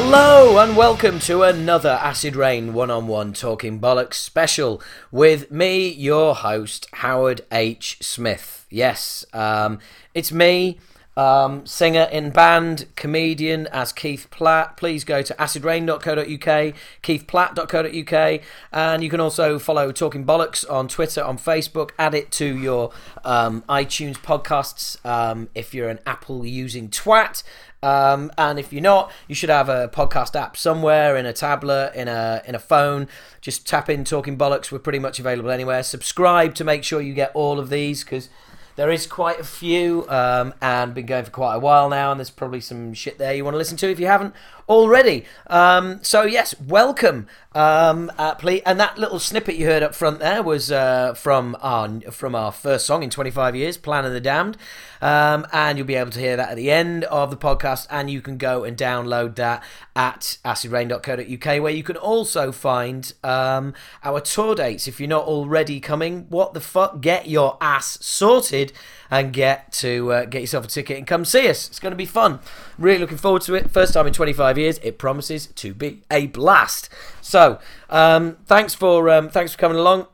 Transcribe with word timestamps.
Hello 0.00 0.58
and 0.58 0.76
welcome 0.76 1.18
to 1.18 1.42
another 1.42 1.98
Acid 2.00 2.36
Rain 2.36 2.72
one 2.72 2.88
on 2.88 3.08
one 3.08 3.32
Talking 3.32 3.80
Bollocks 3.80 4.14
special 4.14 4.80
with 5.10 5.50
me, 5.50 5.88
your 5.88 6.36
host, 6.36 6.86
Howard 6.92 7.40
H. 7.50 7.98
Smith. 8.00 8.64
Yes, 8.70 9.26
um, 9.32 9.80
it's 10.14 10.30
me, 10.30 10.78
um, 11.16 11.66
singer 11.66 12.08
in 12.12 12.30
band, 12.30 12.86
comedian 12.94 13.66
as 13.72 13.92
Keith 13.92 14.28
Platt. 14.30 14.76
Please 14.76 15.02
go 15.02 15.20
to 15.20 15.34
acidrain.co.uk, 15.34 16.74
keithplatt.co.uk, 17.02 18.40
and 18.70 19.02
you 19.02 19.10
can 19.10 19.18
also 19.18 19.58
follow 19.58 19.90
Talking 19.90 20.24
Bollocks 20.24 20.64
on 20.70 20.86
Twitter, 20.86 21.24
on 21.24 21.38
Facebook. 21.38 21.90
Add 21.98 22.14
it 22.14 22.30
to 22.32 22.56
your 22.56 22.92
um, 23.24 23.64
iTunes 23.68 24.14
podcasts 24.14 25.04
um, 25.04 25.48
if 25.56 25.74
you're 25.74 25.88
an 25.88 25.98
Apple 26.06 26.46
using 26.46 26.88
twat. 26.88 27.42
Um, 27.82 28.32
and 28.36 28.58
if 28.58 28.72
you're 28.72 28.82
not, 28.82 29.12
you 29.28 29.34
should 29.34 29.50
have 29.50 29.68
a 29.68 29.88
podcast 29.88 30.34
app 30.34 30.56
somewhere 30.56 31.16
in 31.16 31.26
a 31.26 31.32
tablet, 31.32 31.92
in 31.94 32.08
a 32.08 32.42
in 32.46 32.54
a 32.54 32.58
phone. 32.58 33.08
Just 33.40 33.66
tap 33.66 33.88
in 33.88 34.04
Talking 34.04 34.36
Bollocks. 34.36 34.72
We're 34.72 34.78
pretty 34.80 34.98
much 34.98 35.18
available 35.18 35.50
anywhere. 35.50 35.82
Subscribe 35.82 36.54
to 36.56 36.64
make 36.64 36.82
sure 36.84 37.00
you 37.00 37.14
get 37.14 37.30
all 37.34 37.58
of 37.58 37.70
these 37.70 38.02
because 38.02 38.28
there 38.76 38.90
is 38.90 39.06
quite 39.06 39.40
a 39.40 39.44
few 39.44 40.08
um, 40.08 40.54
and 40.60 40.94
been 40.94 41.06
going 41.06 41.24
for 41.24 41.30
quite 41.30 41.54
a 41.56 41.58
while 41.58 41.88
now. 41.88 42.10
And 42.10 42.18
there's 42.18 42.30
probably 42.30 42.60
some 42.60 42.94
shit 42.94 43.18
there 43.18 43.34
you 43.34 43.44
want 43.44 43.54
to 43.54 43.58
listen 43.58 43.76
to 43.78 43.90
if 43.90 44.00
you 44.00 44.06
haven't 44.06 44.34
already. 44.68 45.24
Um, 45.46 46.00
so 46.02 46.22
yes, 46.22 46.54
welcome. 46.60 47.26
Um, 47.52 48.12
uh, 48.18 48.34
please, 48.34 48.62
and 48.66 48.78
that 48.78 48.98
little 48.98 49.18
snippet 49.18 49.56
you 49.56 49.66
heard 49.66 49.82
up 49.82 49.94
front 49.94 50.20
there 50.20 50.42
was 50.42 50.70
uh, 50.70 51.14
from 51.14 51.56
our 51.60 51.88
from 52.12 52.34
our 52.34 52.52
first 52.52 52.86
song 52.86 53.02
in 53.02 53.10
25 53.10 53.56
years, 53.56 53.76
"Plan 53.76 54.04
of 54.04 54.12
the 54.12 54.20
Damned," 54.20 54.56
um, 55.00 55.46
and 55.52 55.78
you'll 55.78 55.86
be 55.86 55.94
able 55.94 56.10
to 56.10 56.20
hear 56.20 56.36
that 56.36 56.50
at 56.50 56.56
the 56.56 56.70
end 56.70 57.04
of 57.04 57.30
the 57.30 57.36
podcast. 57.36 57.86
And 57.90 58.10
you 58.10 58.20
can 58.20 58.36
go 58.36 58.64
and 58.64 58.76
download 58.76 59.36
that 59.36 59.64
at 59.96 60.38
acidrain.co.uk, 60.44 61.62
where 61.62 61.72
you 61.72 61.82
can 61.82 61.96
also 61.96 62.52
find 62.52 63.12
um, 63.24 63.74
our 64.04 64.20
tour 64.20 64.54
dates. 64.54 64.86
If 64.86 65.00
you're 65.00 65.08
not 65.08 65.24
already 65.24 65.80
coming, 65.80 66.26
what 66.28 66.52
the 66.52 66.60
fuck? 66.60 67.00
Get 67.00 67.28
your 67.28 67.56
ass 67.60 67.98
sorted 68.02 68.72
and 69.10 69.32
get 69.32 69.72
to 69.72 70.12
uh, 70.12 70.24
get 70.24 70.40
yourself 70.40 70.64
a 70.64 70.68
ticket 70.68 70.98
and 70.98 71.06
come 71.06 71.24
see 71.24 71.48
us. 71.48 71.68
It's 71.68 71.78
going 71.78 71.92
to 71.92 71.96
be 71.96 72.06
fun. 72.06 72.40
Really 72.78 72.98
looking 72.98 73.18
forward 73.18 73.42
to 73.42 73.54
it. 73.54 73.70
First 73.70 73.94
time 73.94 74.06
in 74.06 74.12
25 74.12 74.58
years. 74.58 74.78
It 74.78 74.98
promises 74.98 75.46
to 75.46 75.74
be 75.74 76.02
a 76.10 76.26
blast. 76.28 76.88
So, 77.20 77.58
um, 77.90 78.36
thanks 78.46 78.74
for 78.74 79.10
um, 79.10 79.28
thanks 79.28 79.52
for 79.52 79.58
coming 79.58 79.78
along 79.78 80.06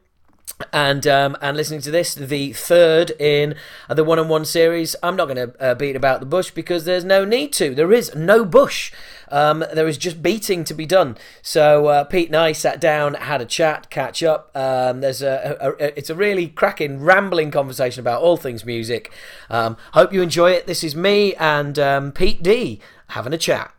and 0.73 1.07
um, 1.07 1.37
and 1.41 1.57
listening 1.57 1.81
to 1.83 1.91
this, 1.91 2.15
the 2.15 2.53
third 2.53 3.13
in 3.21 3.57
the 3.89 4.05
one 4.05 4.19
on 4.19 4.29
one 4.29 4.45
series. 4.45 4.95
I'm 5.03 5.17
not 5.17 5.27
going 5.27 5.51
to 5.51 5.63
uh, 5.63 5.75
beat 5.75 5.97
about 5.97 6.21
the 6.21 6.27
bush 6.27 6.51
because 6.51 6.85
there's 6.85 7.05
no 7.05 7.25
need 7.25 7.53
to. 7.55 7.75
There 7.75 7.93
is 7.93 8.15
no 8.15 8.45
bush. 8.45 8.93
Um, 9.35 9.65
there 9.75 9.89
is 9.89 9.99
just 9.99 10.23
beating 10.23 10.63
to 10.63 10.75
be 10.75 10.87
done. 10.87 11.19
So 11.43 11.87
uh, 11.87 12.05
Pete 12.05 12.29
and 12.29 12.37
I 12.37 12.53
sat 12.53 12.81
down, 12.81 13.15
had 13.15 13.41
a 13.41 13.45
chat, 13.45 13.91
catch 13.91 14.23
up. 14.23 14.53
Um, 14.55 15.01
there's 15.01 15.23
a, 15.23 15.57
a, 15.61 15.71
a, 15.71 15.99
it's 15.99 16.09
a 16.09 16.15
really 16.15 16.47
cracking, 16.47 17.01
rambling 17.01 17.51
conversation 17.51 17.99
about 17.99 18.23
all 18.23 18.37
things 18.37 18.65
music. 18.65 19.13
Um, 19.51 19.77
hope 19.93 20.13
you 20.13 20.23
enjoy 20.23 20.53
it. 20.53 20.69
This 20.69 20.85
is 20.85 20.95
me 20.95 21.35
and 21.35 21.77
um, 21.81 22.13
Pete 22.13 22.45
D 22.45 22.79
having 23.09 23.33
a 23.33 23.39
chat. 23.39 23.75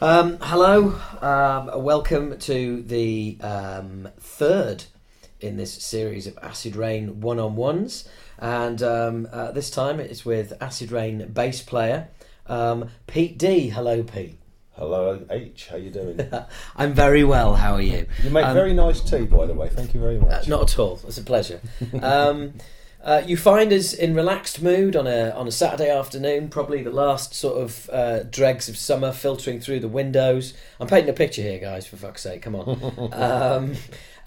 Um, 0.00 0.38
hello, 0.42 1.00
um, 1.20 1.82
welcome 1.82 2.38
to 2.38 2.82
the 2.82 3.38
third 4.20 4.84
in 5.40 5.56
this 5.56 5.72
series 5.72 6.28
of 6.28 6.38
Acid 6.40 6.76
Rain 6.76 7.20
one 7.20 7.40
on 7.40 7.56
ones, 7.56 8.08
and 8.38 8.82
um, 8.82 9.28
uh, 9.32 9.52
this 9.52 9.70
time 9.70 10.00
it's 10.00 10.24
with 10.24 10.52
Acid 10.60 10.90
Rain 10.92 11.28
bass 11.32 11.62
player 11.62 12.08
um, 12.46 12.90
Pete 13.06 13.38
D. 13.38 13.68
Hello, 13.70 14.02
Pete. 14.04 14.38
Hello, 14.76 15.24
H. 15.30 15.68
How 15.70 15.76
you 15.76 15.90
doing? 15.90 16.20
I'm 16.76 16.92
very 16.92 17.24
well. 17.24 17.54
How 17.56 17.74
are 17.74 17.82
you? 17.82 18.06
You 18.22 18.30
make 18.30 18.44
Um, 18.44 18.54
very 18.54 18.72
nice 18.74 19.00
tea, 19.00 19.24
by 19.24 19.46
the 19.46 19.54
way. 19.54 19.68
Thank 19.68 19.94
you 19.94 20.00
very 20.00 20.18
Uh, 20.18 20.26
much. 20.26 20.46
not 20.48 20.62
at 20.70 20.78
all. 20.78 21.00
It's 21.06 21.18
a 21.18 21.22
pleasure. 21.22 21.60
Um, 22.02 22.54
uh, 23.02 23.22
you 23.24 23.36
find 23.36 23.72
us 23.72 23.92
in 23.94 24.14
relaxed 24.16 24.60
mood 24.60 24.96
on 24.96 25.06
a 25.06 25.30
on 25.30 25.46
a 25.46 25.52
Saturday 25.52 25.88
afternoon, 25.90 26.48
probably 26.48 26.82
the 26.82 26.90
last 26.90 27.34
sort 27.34 27.56
of 27.62 27.88
uh, 27.92 28.24
dregs 28.24 28.68
of 28.68 28.76
summer 28.76 29.12
filtering 29.12 29.60
through 29.60 29.78
the 29.80 29.88
windows. 29.88 30.54
I'm 30.80 30.88
painting 30.88 31.10
a 31.10 31.12
picture 31.12 31.42
here, 31.42 31.58
guys. 31.60 31.86
For 31.86 31.96
fuck's 31.96 32.22
sake, 32.22 32.42
come 32.42 32.56
on. 32.56 33.12
um, 33.12 33.74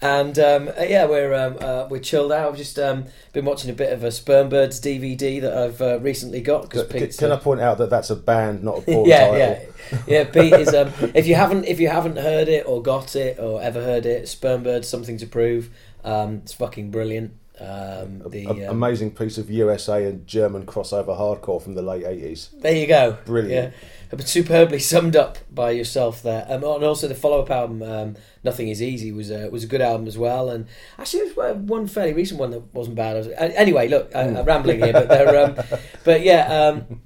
and 0.02 0.38
um, 0.38 0.68
uh, 0.68 0.82
yeah, 0.82 1.04
we're 1.06 1.34
um, 1.34 1.58
uh, 1.60 1.86
we're 1.90 1.98
chilled 2.00 2.32
out. 2.32 2.48
I've 2.50 2.56
just 2.56 2.78
um, 2.78 3.04
been 3.32 3.44
watching 3.44 3.70
a 3.70 3.74
bit 3.74 3.92
of 3.92 4.02
a 4.02 4.08
Spermbirds 4.08 4.80
DVD 4.80 5.40
that 5.42 5.56
I've 5.56 5.80
uh, 5.82 5.98
recently 6.00 6.40
got 6.40 6.62
because 6.70 6.86
Can, 6.88 7.08
can 7.10 7.32
uh, 7.32 7.36
I 7.36 7.38
point 7.38 7.60
out 7.60 7.78
that 7.78 7.90
that's 7.90 8.10
a 8.10 8.16
band, 8.16 8.62
not 8.62 8.78
a 8.78 8.82
porn 8.82 9.08
yeah, 9.08 9.18
title? 9.28 9.38
yeah, 9.38 9.62
yeah. 10.06 10.24
Pete 10.24 10.52
is. 10.54 10.74
Um, 10.74 10.92
if 11.14 11.26
you 11.26 11.34
haven't, 11.34 11.64
if 11.66 11.80
you 11.80 11.88
haven't 11.88 12.16
heard 12.16 12.48
it 12.48 12.66
or 12.66 12.82
got 12.82 13.14
it 13.14 13.38
or 13.38 13.60
ever 13.60 13.82
heard 13.82 14.06
it, 14.06 14.24
Spermbirds, 14.24 14.86
something 14.86 15.18
to 15.18 15.26
prove. 15.26 15.70
Um, 16.02 16.36
it's 16.44 16.54
fucking 16.54 16.90
brilliant. 16.90 17.32
Um, 17.60 18.22
the 18.26 18.46
A- 18.46 18.50
um, 18.70 18.82
amazing 18.82 19.10
piece 19.10 19.36
of 19.36 19.50
USA 19.50 20.06
and 20.06 20.26
German 20.26 20.64
crossover 20.64 21.08
hardcore 21.08 21.60
from 21.62 21.74
the 21.74 21.82
late 21.82 22.06
eighties. 22.06 22.48
there 22.54 22.74
you 22.74 22.86
go, 22.86 23.18
Brilliant. 23.26 23.74
Yeah, 23.74 23.80
superbly 24.18 24.78
summed 24.92 25.16
up 25.16 25.38
by 25.50 25.70
yourself 25.70 26.22
there. 26.22 26.44
Um, 26.48 26.64
and 26.64 26.84
also 26.84 27.08
the 27.08 27.14
follow-up 27.14 27.50
album, 27.50 27.82
um, 27.82 28.16
"Nothing 28.44 28.68
Is 28.68 28.82
Easy," 28.82 29.12
was 29.12 29.30
a 29.30 29.48
was 29.50 29.64
a 29.64 29.66
good 29.66 29.80
album 29.80 30.06
as 30.06 30.18
well. 30.18 30.50
And 30.50 30.66
actually, 30.98 31.30
there 31.30 31.54
was 31.54 31.56
one 31.56 31.86
fairly 31.86 32.12
recent 32.12 32.40
one 32.40 32.50
that 32.50 32.74
wasn't 32.74 32.96
bad. 32.96 33.16
Uh, 33.16 33.50
Anyway, 33.60 33.88
look, 33.88 34.14
I, 34.14 34.22
I'm 34.22 34.44
rambling 34.44 34.82
here, 34.82 34.92
but 34.92 35.08
they're, 35.08 35.44
um, 35.44 35.56
but 36.04 36.22
yeah. 36.22 36.46
Um, 36.68 37.00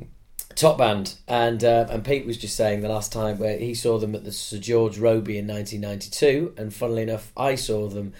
Top 0.54 0.78
band, 0.78 1.16
and 1.26 1.64
uh, 1.64 1.88
and 1.90 2.04
Pete 2.04 2.26
was 2.26 2.38
just 2.38 2.54
saying 2.54 2.80
the 2.80 2.88
last 2.88 3.12
time 3.12 3.38
where 3.38 3.58
he 3.58 3.74
saw 3.74 3.98
them 3.98 4.14
at 4.14 4.22
the 4.22 4.30
Sir 4.30 4.58
George 4.58 4.98
Robey 4.98 5.36
in 5.36 5.48
1992, 5.48 6.54
and 6.56 6.72
funnily 6.72 7.02
enough, 7.02 7.32
I 7.36 7.56
saw 7.56 7.88
them. 7.88 8.12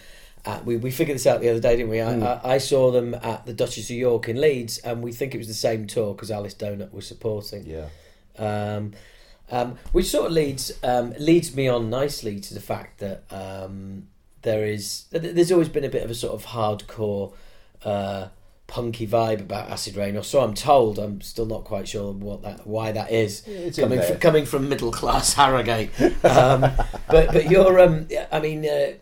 At, 0.45 0.65
we 0.65 0.77
we 0.77 0.91
figured 0.91 1.15
this 1.15 1.29
out 1.29 1.41
the 1.41 1.49
other 1.49 1.61
day, 1.61 1.77
didn't 1.77 1.91
we? 1.91 2.01
I, 2.01 2.19
I, 2.19 2.55
I 2.55 2.59
saw 2.59 2.91
them 2.91 3.15
at 3.15 3.47
the 3.47 3.53
Duchess 3.53 3.89
of 3.89 3.95
York 3.97 4.29
in 4.29 4.41
Leeds, 4.41 4.79
and 4.79 5.01
we 5.01 5.13
think 5.13 5.33
it 5.33 5.39
was 5.39 5.47
the 5.47 5.55
same 5.55 5.87
tour 5.87 6.13
because 6.13 6.33
Alice 6.33 6.55
Donut 6.55 6.93
was 6.93 7.07
supporting. 7.07 7.67
Yeah. 7.67 7.87
Um, 8.39 8.93
um, 9.51 9.79
which 9.93 10.07
sort 10.07 10.27
of 10.27 10.33
leads 10.33 10.73
um, 10.83 11.15
leads 11.19 11.55
me 11.55 11.69
on 11.69 11.91
nicely 11.91 12.41
to 12.41 12.55
the 12.55 12.61
fact 12.61 13.01
that 13.01 13.25
um, 13.31 14.09
there 14.43 14.65
is 14.65 15.05
there's 15.11 15.53
always 15.53 15.69
been 15.69 15.85
a 15.85 15.89
bit 15.89 16.03
of 16.03 16.11
a 16.11 16.15
sort 16.15 16.35
of 16.35 16.47
hardcore 16.47 17.35
uh, 17.85 18.29
punky 18.67 19.07
vibe 19.07 19.41
about 19.41 19.71
Acid 19.71 19.97
Rain, 19.97 20.17
or 20.17 20.23
so 20.23 20.41
I'm 20.41 20.55
told. 20.55 20.99
I'm 20.99 21.21
still 21.21 21.47
not 21.47 21.65
quite 21.65 21.87
sure 21.87 22.13
what 22.13 22.43
that 22.43 22.67
why 22.67 22.93
that 22.93 23.11
is 23.11 23.47
it's 23.47 23.79
coming 23.79 24.01
from, 24.01 24.19
coming 24.19 24.47
from 24.47 24.69
middle 24.69 24.91
class 24.91 25.35
Harrogate. 25.35 25.91
Um, 26.25 26.63
but 27.09 27.33
but 27.33 27.51
you're 27.51 27.79
um, 27.81 28.09
I 28.33 28.41
mean. 28.41 28.67
Uh, 28.67 28.93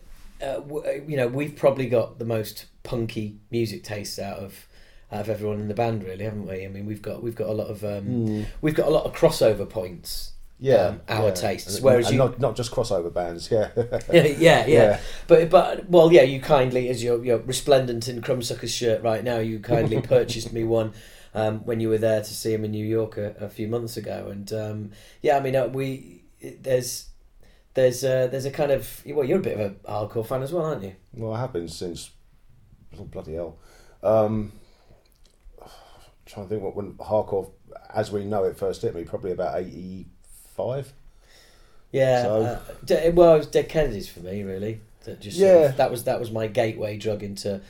uh, 0.43 0.55
w- 0.55 1.05
you 1.07 1.17
know, 1.17 1.29
we've 1.29 1.55
probably 1.55 1.89
got 1.89 2.19
the 2.19 2.25
most 2.25 2.67
punky 2.83 3.37
music 3.53 3.85
tastes 3.85 4.19
out 4.19 4.39
of 4.39 4.67
out 5.13 5.21
of 5.21 5.29
everyone 5.29 5.61
in 5.61 5.69
the 5.69 5.75
band, 5.75 6.03
really, 6.03 6.25
haven't 6.25 6.47
we? 6.47 6.65
I 6.65 6.69
mean, 6.69 6.87
we've 6.87 7.03
got 7.03 7.23
we've 7.23 7.35
got 7.35 7.49
a 7.49 7.53
lot 7.53 7.69
of 7.69 7.85
um, 7.85 8.47
we've 8.61 8.75
got 8.75 8.89
a 8.89 8.91
lot 8.91 9.05
of 9.05 9.13
crossover 9.13 9.69
points. 9.69 10.31
Yeah. 10.59 10.75
um, 10.75 11.01
our 11.09 11.27
yeah. 11.27 11.35
tastes. 11.35 11.75
And- 11.75 11.85
Whereas 11.85 12.07
and 12.07 12.15
you, 12.15 12.19
not 12.19 12.41
not 12.41 12.57
just 12.57 12.71
crossover 12.71 13.13
bands. 13.13 13.51
Yeah. 13.51 13.71
yeah, 14.13 14.37
yeah, 14.39 14.67
yeah. 14.67 15.01
But 15.27 15.51
but 15.51 15.89
well, 15.89 16.13
yeah, 16.13 16.23
you 16.23 16.41
kindly, 16.41 16.89
as 16.89 17.03
you're, 17.03 17.23
you're 17.25 17.39
resplendent 17.39 18.09
in 18.09 18.23
Crumbsuckers 18.23 18.75
shirt 18.75 19.03
right 19.03 19.25
now, 19.25 19.39
you 19.39 19.59
kindly 19.59 20.01
purchased 20.15 20.53
me 20.53 20.65
one. 20.65 20.93
Um, 21.35 21.61
when 21.61 21.81
you 21.81 21.89
were 21.89 21.99
there 21.99 22.21
to 22.21 22.35
see 22.35 22.53
him 22.53 22.63
in 22.63 22.73
New 22.73 22.85
York 22.85 23.17
a, 23.17 23.35
a 23.41 23.49
few 23.49 23.67
months 23.67 23.97
ago, 23.97 24.29
and 24.31 24.53
um, 24.53 24.91
yeah, 25.23 25.39
I 25.39 25.41
mean, 25.41 25.57
uh, 25.57 25.67
we 25.67 26.25
there's 26.61 27.07
there's 27.75 28.05
uh, 28.05 28.27
there's 28.27 28.45
a 28.45 28.51
kind 28.51 28.71
of 28.71 29.03
well, 29.07 29.27
you're 29.27 29.39
a 29.39 29.43
bit 29.43 29.59
of 29.59 29.77
a 29.85 29.91
hardcore 29.91 30.27
fan 30.27 30.43
as 30.43 30.53
well, 30.53 30.67
aren't 30.67 30.83
you? 30.83 30.95
well, 31.15 31.35
it 31.35 31.39
happened 31.39 31.71
since 31.71 32.11
oh, 32.99 33.05
bloody 33.05 33.35
hell. 33.35 33.59
Um, 34.03 34.53
trying 36.27 36.47
to 36.47 36.51
think 36.51 36.63
what 36.63 36.75
when 36.77 36.93
hardcore, 36.95 37.51
as 37.95 38.11
we 38.11 38.25
know 38.25 38.45
it, 38.45 38.57
first 38.57 38.83
hit 38.83 38.95
me. 38.95 39.05
Probably 39.05 39.33
about 39.33 39.59
eighty 39.59 40.07
five. 40.57 40.93
Yeah. 41.91 42.23
So- 42.23 42.43
uh, 42.43 43.11
well, 43.13 43.35
it 43.35 43.39
was 43.39 43.47
Dead 43.49 43.69
Kennedys 43.69 44.09
for 44.09 44.21
me, 44.21 44.43
really. 44.43 44.81
That 45.05 45.21
just 45.21 45.39
sort 45.39 45.51
Yeah. 45.51 45.69
of- 45.71 45.77
that 45.77 45.91
was 45.91 46.05
that 46.05 46.21
was 46.21 46.31
my 46.31 46.47
gateway 46.47 46.97
drug 46.97 47.23
into 47.23 47.61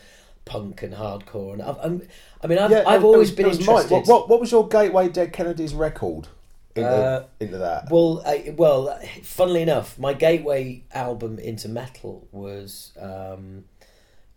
punk 0.44 0.82
and 0.82 0.94
hardcore, 0.94 1.52
and 1.54 1.62
I've, 1.62 1.78
I'm, 1.82 2.02
mean, 2.49 2.58
I've, 2.58 2.70
Yeah, 2.70 2.82
I've 2.87 3.04
always 3.04 3.31
was- 3.31 3.37
been 3.37 3.46
interested. 3.46 3.90
What, 3.94 4.06
what, 4.08 4.28
what 4.28 4.40
was 4.40 4.50
your 4.50 4.66
gateway 4.69 5.08
Dead 5.08 5.32
Kennedy's 5.32 5.72
record 5.72 6.26
into, 6.75 6.88
Uh, 6.90 7.25
into 7.38 7.58
that? 7.58 7.90
Well, 7.90 8.22
I, 8.26 8.52
well, 8.56 8.99
funnily 9.22 9.62
enough, 9.62 9.99
my 9.99 10.12
gateway 10.14 10.82
album 10.93 11.38
into 11.38 11.69
metal 11.69 12.26
was 12.32 12.90
um, 13.00 13.64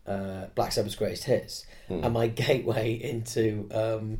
uh, 0.08 0.46
Black 0.56 0.72
Sabbath's 0.72 0.96
Greatest 0.96 1.24
Hits, 1.26 1.66
Hmm. 1.88 2.04
and 2.04 2.14
my 2.14 2.28
gateway 2.46 2.94
into 2.94 3.68
um, 3.72 4.18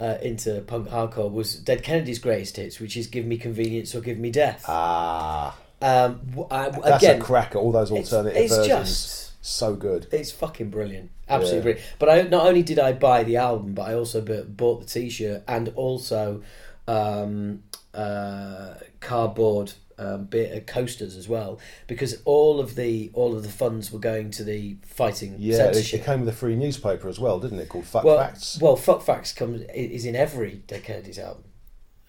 uh, 0.00 0.18
into 0.22 0.60
punk 0.62 0.88
hardcore 0.88 1.30
was 1.32 1.54
Dead 1.56 1.82
Kennedy's 1.82 2.18
Greatest 2.20 2.56
Hits, 2.56 2.78
which 2.80 2.96
is 2.96 3.06
"Give 3.08 3.24
Me 3.24 3.36
Convenience" 3.38 3.94
or 3.94 4.00
"Give 4.00 4.18
Me 4.18 4.30
Death." 4.30 4.64
ah, 4.68 5.56
Um, 5.82 6.20
I- 6.50 6.70
that's 6.70 7.02
again, 7.04 7.20
a 7.20 7.24
cracker. 7.24 7.58
All 7.58 7.72
those 7.72 7.90
it's, 7.90 8.12
alternative 8.12 8.42
it's 8.42 8.56
versions, 8.56 8.68
just 8.90 9.44
so 9.46 9.74
good. 9.74 10.06
it's 10.12 10.30
fucking 10.32 10.70
brilliant, 10.70 11.10
absolutely 11.28 11.58
Yeah. 11.58 11.62
brilliant. 11.62 11.86
But 11.98 12.08
I 12.10 12.22
not 12.22 12.46
only 12.46 12.62
did 12.62 12.78
I 12.78 12.92
buy 12.92 13.22
the 13.24 13.36
album, 13.36 13.74
but 13.74 13.82
I 13.88 13.94
also 13.94 14.20
bought 14.20 14.80
the 14.80 14.86
T-shirt 14.86 15.42
and 15.48 15.68
also 15.76 16.42
um, 16.88 17.62
uh, 17.94 18.74
cardboard 19.00 19.72
um, 19.98 20.24
bit, 20.24 20.56
uh, 20.56 20.60
coasters 20.72 21.16
as 21.16 21.28
well, 21.28 21.58
because 21.86 22.22
all 22.24 22.60
of 22.60 22.74
the 22.76 23.10
all 23.14 23.36
of 23.36 23.42
the 23.42 23.48
funds 23.48 23.90
were 23.90 23.98
going 23.98 24.30
to 24.32 24.44
the 24.44 24.76
fighting 24.86 25.36
Yeah, 25.38 25.66
it, 25.70 25.92
it 25.94 26.04
came 26.04 26.20
with 26.20 26.28
a 26.28 26.32
free 26.32 26.56
newspaper 26.56 27.08
as 27.08 27.18
well, 27.18 27.38
didn't 27.40 27.58
it? 27.58 27.68
Called 27.68 27.84
Fuck 27.86 28.04
well, 28.04 28.18
Facts. 28.18 28.58
well, 28.60 28.76
fuck 28.76 29.02
facts 29.02 29.32
comes 29.32 29.62
is 29.74 30.04
in 30.04 30.14
every 30.16 30.62
Dead 30.66 30.84
Kennedys 30.84 31.18
album. 31.18 31.44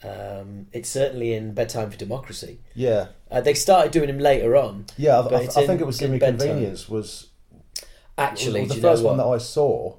Um, 0.01 0.67
it's 0.71 0.87
certainly 0.89 1.33
in 1.33 1.53
Bedtime 1.53 1.91
for 1.91 1.97
Democracy. 1.97 2.59
Yeah, 2.73 3.07
Uh, 3.29 3.41
they 3.41 3.53
started 3.53 3.91
doing 3.91 4.07
them 4.07 4.19
later 4.19 4.55
on. 4.55 4.85
yeah. 4.97 5.19
I, 5.19 5.27
I, 5.27 5.35
I 5.41 5.47
think 5.47 5.69
in- 5.71 5.79
it 5.81 5.85
was 5.85 5.97
Gimme. 5.97 6.19
Convenience 6.19 6.87
was, 6.87 7.27
Actually, 8.17 8.65
the 8.65 8.75
first 8.75 9.03
one 9.03 9.17
that 9.17 9.25
I 9.25 9.37
saw. 9.39 9.97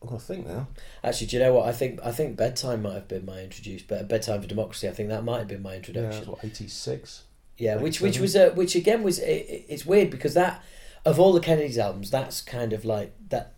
I'm 0.00 0.08
gonna 0.08 0.20
think 0.20 0.46
now. 0.46 0.68
Actually, 1.02 1.26
do 1.28 1.36
you 1.36 1.42
know 1.42 1.54
what? 1.54 1.66
I 1.68 1.72
think 1.72 1.98
I 2.04 2.12
think 2.12 2.36
bedtime 2.36 2.82
might 2.82 2.94
have 2.94 3.08
been 3.08 3.24
my 3.26 3.40
introduced, 3.42 3.88
but 3.88 4.08
bedtime 4.08 4.40
for 4.40 4.46
democracy. 4.46 4.88
I 4.88 4.92
think 4.92 5.08
that 5.08 5.24
might 5.24 5.38
have 5.38 5.48
been 5.48 5.62
my 5.62 5.74
introduction. 5.76 6.20
was 6.20 6.28
what 6.28 6.44
eighty 6.44 6.68
six. 6.68 7.24
Yeah, 7.56 7.76
which 7.76 8.00
which 8.00 8.20
was 8.20 8.36
uh, 8.36 8.50
which 8.54 8.76
again 8.76 9.02
was 9.02 9.18
it- 9.18 9.64
it's 9.68 9.84
weird 9.84 10.10
because 10.10 10.34
that 10.34 10.62
of 11.04 11.18
all 11.18 11.32
the 11.32 11.40
Kennedys 11.40 11.78
albums, 11.78 12.10
that's 12.10 12.40
kind 12.42 12.72
of 12.72 12.84
like 12.84 13.12
that. 13.30 13.54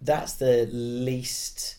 That's 0.00 0.34
the 0.34 0.68
least 0.70 1.76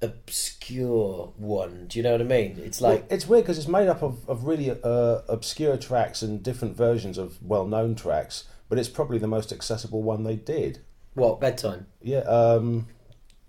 obscure 0.00 1.32
one. 1.36 1.86
Do 1.88 1.98
you 1.98 2.02
know 2.02 2.12
what 2.12 2.20
I 2.20 2.24
mean? 2.24 2.58
It's 2.64 2.80
like 2.80 3.00
Well, 3.00 3.08
it's 3.10 3.28
weird 3.28 3.44
because 3.44 3.58
it's 3.58 3.68
made 3.68 3.88
up 3.88 4.02
of, 4.02 4.28
of 4.28 4.44
really 4.44 4.70
uh, 4.70 5.20
obscure 5.28 5.76
tracks 5.76 6.22
and 6.22 6.42
different 6.42 6.76
versions 6.76 7.18
of 7.18 7.42
well 7.42 7.66
known 7.66 7.94
tracks, 7.94 8.44
but 8.68 8.78
it's 8.78 8.88
probably 8.88 9.18
the 9.18 9.26
most 9.26 9.52
accessible 9.52 10.02
one 10.02 10.24
they 10.24 10.36
did. 10.36 10.80
what 11.14 11.40
bedtime? 11.40 11.86
Yeah. 12.00 12.20
Um, 12.20 12.86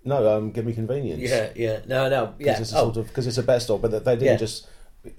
no, 0.04 0.36
um, 0.36 0.50
give 0.50 0.64
me 0.66 0.72
convenience. 0.72 1.20
Yeah, 1.20 1.50
yeah, 1.56 1.80
no, 1.86 2.08
no, 2.08 2.34
yeah. 2.38 2.52
Because 2.54 2.60
it's 2.60 2.72
a 2.72 2.78
oh, 2.78 2.92
sort 2.92 2.96
of 3.08 3.26
it's 3.26 3.38
a 3.38 3.42
best 3.42 3.70
of, 3.70 3.82
but 3.82 3.90
they- 3.90 3.98
they 4.00 4.14
didn't 4.16 4.24
Yeah. 4.26 4.36
just 4.36 4.66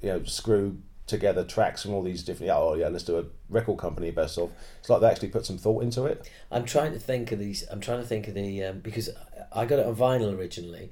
you 0.01 0.09
know 0.09 0.23
screw 0.23 0.77
together 1.07 1.43
tracks 1.43 1.83
from 1.83 1.93
all 1.93 2.01
these 2.01 2.23
different. 2.23 2.47
Yeah, 2.47 2.57
oh 2.57 2.73
yeah, 2.75 2.87
let's 2.87 3.03
do 3.03 3.19
a 3.19 3.25
record 3.49 3.77
company 3.77 4.09
best 4.11 4.37
of. 4.37 4.51
It's 4.79 4.89
like 4.89 5.01
they 5.01 5.07
actually 5.07 5.29
put 5.29 5.45
some 5.45 5.57
thought 5.57 5.83
into 5.83 6.05
it. 6.05 6.29
I'm 6.51 6.65
trying 6.65 6.93
to 6.93 6.99
think 6.99 7.31
of 7.31 7.39
these. 7.39 7.63
I'm 7.71 7.79
trying 7.81 8.01
to 8.01 8.07
think 8.07 8.27
of 8.27 8.33
the 8.33 8.63
um, 8.63 8.79
because 8.79 9.09
I 9.51 9.65
got 9.65 9.79
it 9.79 9.85
on 9.85 9.95
vinyl 9.95 10.35
originally, 10.37 10.91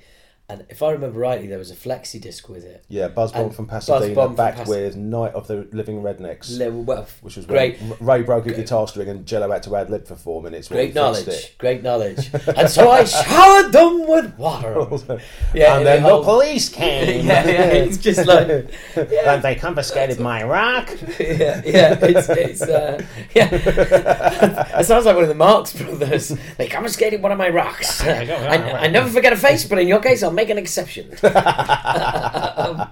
and 0.49 0.65
if 0.69 0.83
I 0.83 0.91
remember 0.91 1.19
rightly, 1.19 1.47
there 1.47 1.57
was 1.57 1.71
a 1.71 1.75
flexi 1.75 2.19
disc 2.19 2.49
with 2.49 2.65
it. 2.65 2.83
Yeah, 2.89 3.07
Buzz 3.07 3.31
Bomb 3.31 3.45
And 3.45 3.55
from 3.55 3.65
Pasadena, 3.65 4.13
Bomb 4.13 4.29
from 4.29 4.35
backed 4.35 4.57
Pas- 4.57 4.67
with 4.67 4.97
Night 4.97 5.33
of 5.33 5.47
the 5.47 5.67
Living 5.71 6.01
Rednecks, 6.01 6.57
Le- 6.57 6.69
well, 6.69 7.07
which 7.21 7.37
was 7.37 7.45
great. 7.45 7.77
Ray 8.01 8.23
broke 8.23 8.45
a 8.47 8.53
guitar 8.53 8.85
string 8.89 9.07
and 9.07 9.25
Jello 9.25 9.49
had 9.49 9.63
to 9.63 9.75
ad 9.77 9.89
lib 9.89 10.05
for 10.05 10.15
four 10.15 10.41
minutes. 10.43 10.67
Great 10.67 10.93
knowledge, 10.93 11.57
great 11.57 11.81
knowledge. 11.87 12.29
and 12.57 12.69
so 12.69 12.91
I 12.91 13.05
showered 13.05 13.71
them 13.71 14.05
with 14.07 14.37
water. 14.37 14.73
Yeah, 15.53 15.77
and 15.77 15.85
then 15.85 16.03
oh. 16.05 16.17
the 16.19 16.23
police 16.23 16.67
came. 16.73 17.25
yeah, 17.25 17.45
yeah, 17.45 17.63
it's 17.67 17.97
just 17.97 18.25
like 18.25 18.49
and 18.97 19.43
they 19.43 19.55
confiscated 19.55 20.19
my 20.19 20.43
rock. 20.43 20.89
yeah, 21.19 21.61
yeah, 21.65 21.97
it's 22.01 22.29
it's 22.29 22.61
uh, 22.61 23.03
yeah. 23.33 24.79
it 24.79 24.85
sounds 24.85 25.05
like 25.05 25.15
one 25.15 25.23
of 25.23 25.29
the 25.29 25.35
Marx 25.35 25.73
brothers. 25.73 26.29
They 26.57 26.67
confiscated 26.67 27.21
one 27.21 27.31
of 27.31 27.37
my 27.37 27.49
rocks. 27.49 28.01
I, 28.01 28.85
I 28.85 28.87
never 28.87 29.09
forget 29.09 29.31
a 29.31 29.37
face, 29.37 29.65
but 29.65 29.77
in 29.79 29.87
your 29.87 29.99
case, 29.99 30.23
I'll 30.23 30.32
make 30.33 30.49
an 30.49 30.57
exception. 30.57 31.11
um, 31.23 32.89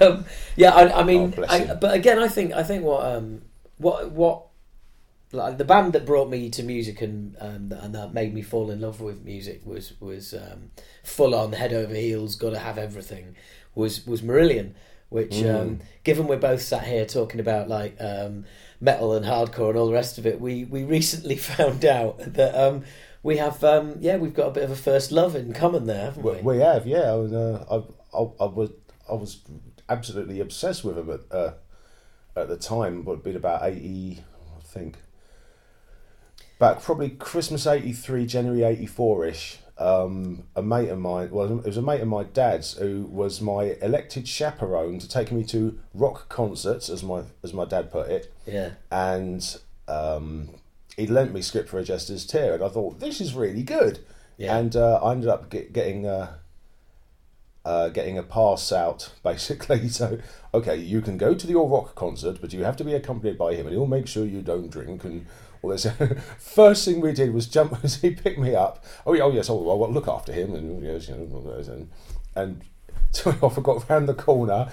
um, 0.00 0.24
yeah, 0.56 0.70
I, 0.70 1.00
I 1.00 1.04
mean, 1.04 1.34
Oh, 1.36 1.44
I, 1.48 1.74
but 1.74 1.94
again, 1.94 2.18
I 2.18 2.28
think 2.28 2.52
I 2.52 2.62
think 2.62 2.84
what 2.84 3.04
um 3.04 3.42
what 3.78 4.10
what 4.10 4.46
like 5.32 5.58
the 5.58 5.64
band 5.64 5.92
that 5.92 6.06
brought 6.06 6.30
me 6.30 6.48
to 6.50 6.62
music 6.62 7.02
and 7.02 7.36
um, 7.40 7.72
and 7.72 7.94
that 7.94 8.14
made 8.14 8.32
me 8.32 8.42
fall 8.42 8.70
in 8.70 8.80
love 8.80 9.00
with 9.00 9.24
music 9.24 9.62
was 9.64 9.92
was 10.00 10.32
um, 10.34 10.70
full 11.02 11.34
on 11.34 11.52
head 11.52 11.72
over 11.72 11.94
heels, 11.94 12.36
got 12.36 12.50
to 12.50 12.58
have 12.58 12.78
everything. 12.78 13.36
Was 13.74 14.06
was 14.06 14.22
Marillion, 14.22 14.74
which 15.08 15.42
um, 15.42 15.80
given 16.04 16.26
we're 16.26 16.36
both 16.36 16.62
sat 16.62 16.84
here 16.84 17.04
talking 17.04 17.40
about 17.40 17.68
like 17.68 17.96
um, 18.00 18.44
metal 18.80 19.14
and 19.14 19.26
hardcore 19.26 19.70
and 19.70 19.78
all 19.78 19.86
the 19.86 19.92
rest 19.92 20.18
of 20.18 20.26
it, 20.26 20.40
we 20.40 20.64
we 20.64 20.84
recently 20.84 21.36
found 21.52 21.84
out 21.84 22.18
that 22.34 22.54
um, 22.54 22.84
we 23.24 23.38
have 23.38 23.64
um, 23.64 23.96
yeah 23.98 24.16
we've 24.16 24.34
got 24.34 24.46
a 24.46 24.50
bit 24.52 24.62
of 24.62 24.70
a 24.70 24.76
first 24.76 25.10
love 25.10 25.34
in 25.34 25.52
common 25.52 25.86
there, 25.86 26.04
haven't 26.04 26.22
we? 26.22 26.32
We, 26.34 26.42
we 26.42 26.58
have, 26.58 26.86
yeah. 26.86 27.10
I 27.10 27.16
was, 27.16 27.32
uh, 27.32 27.64
I, 27.68 27.76
I, 28.16 28.22
I 28.40 28.44
was, 28.44 28.70
I 29.10 29.14
was 29.14 29.40
absolutely 29.88 30.38
obsessed 30.38 30.84
with 30.84 30.96
him 30.96 31.10
at 31.10 31.20
uh, 31.36 31.54
at 32.36 32.48
the 32.48 32.56
time. 32.56 33.02
But 33.02 33.12
it'd 33.12 33.24
been 33.24 33.36
about 33.36 33.64
eighty, 33.64 34.22
I 34.56 34.62
think. 34.62 34.98
Back 36.60 36.82
probably 36.82 37.10
Christmas 37.10 37.66
eighty 37.66 37.92
three, 37.92 38.26
January 38.26 38.62
eighty 38.62 38.86
four 38.86 39.24
ish. 39.26 39.58
Um, 39.76 40.44
a 40.54 40.62
mate 40.62 40.88
of 40.88 41.00
mine, 41.00 41.30
well, 41.32 41.58
it 41.58 41.66
was 41.66 41.76
a 41.76 41.82
mate 41.82 42.00
of 42.00 42.06
my 42.06 42.22
dad's 42.22 42.74
who 42.74 43.08
was 43.10 43.40
my 43.40 43.76
elected 43.82 44.28
chaperone 44.28 45.00
to 45.00 45.08
take 45.08 45.32
me 45.32 45.42
to 45.46 45.80
rock 45.92 46.28
concerts, 46.28 46.88
as 46.88 47.02
my 47.02 47.24
as 47.42 47.52
my 47.52 47.64
dad 47.64 47.90
put 47.90 48.08
it 48.08 48.32
yeah, 48.46 48.74
and 48.92 49.58
um, 49.88 50.50
he 50.96 51.06
lent 51.06 51.32
me 51.32 51.42
Script 51.42 51.68
for 51.68 51.78
a 51.78 51.84
Jester's 51.84 52.26
Tear, 52.26 52.54
and 52.54 52.62
I 52.62 52.68
thought 52.68 53.00
this 53.00 53.20
is 53.20 53.34
really 53.34 53.62
good. 53.62 54.00
Yeah. 54.36 54.56
And 54.56 54.74
uh, 54.76 55.00
I 55.02 55.12
ended 55.12 55.28
up 55.28 55.48
get, 55.50 55.72
getting 55.72 56.06
uh, 56.06 56.34
uh, 57.64 57.88
getting 57.88 58.18
a 58.18 58.22
pass 58.22 58.72
out 58.72 59.12
basically. 59.22 59.88
So 59.88 60.18
okay, 60.52 60.76
you 60.76 61.00
can 61.00 61.18
go 61.18 61.34
to 61.34 61.46
the 61.46 61.54
All 61.54 61.68
Rock 61.68 61.94
concert, 61.94 62.38
but 62.40 62.52
you 62.52 62.64
have 62.64 62.76
to 62.76 62.84
be 62.84 62.94
accompanied 62.94 63.38
by 63.38 63.54
him, 63.54 63.66
and 63.66 63.74
he'll 63.74 63.86
make 63.86 64.06
sure 64.06 64.24
you 64.24 64.42
don't 64.42 64.70
drink 64.70 65.04
and. 65.04 65.26
all 65.62 65.70
this. 65.70 65.86
First 66.38 66.84
thing 66.84 67.00
we 67.00 67.12
did 67.12 67.32
was 67.32 67.46
jump. 67.46 67.82
as 67.82 67.96
he 68.02 68.10
picked 68.10 68.38
me 68.38 68.54
up? 68.54 68.84
Oh, 69.06 69.14
yeah, 69.14 69.22
oh 69.22 69.32
yes. 69.32 69.48
Oh, 69.48 69.70
I'll 69.70 69.90
look 69.90 70.08
after 70.08 70.32
him, 70.32 70.54
and 70.54 70.82
yes, 70.82 71.08
you 71.08 71.14
know, 73.26 73.32
and 73.32 73.42
and 73.42 73.52
forgot 73.52 73.88
round 73.88 74.08
the 74.08 74.14
corner. 74.14 74.68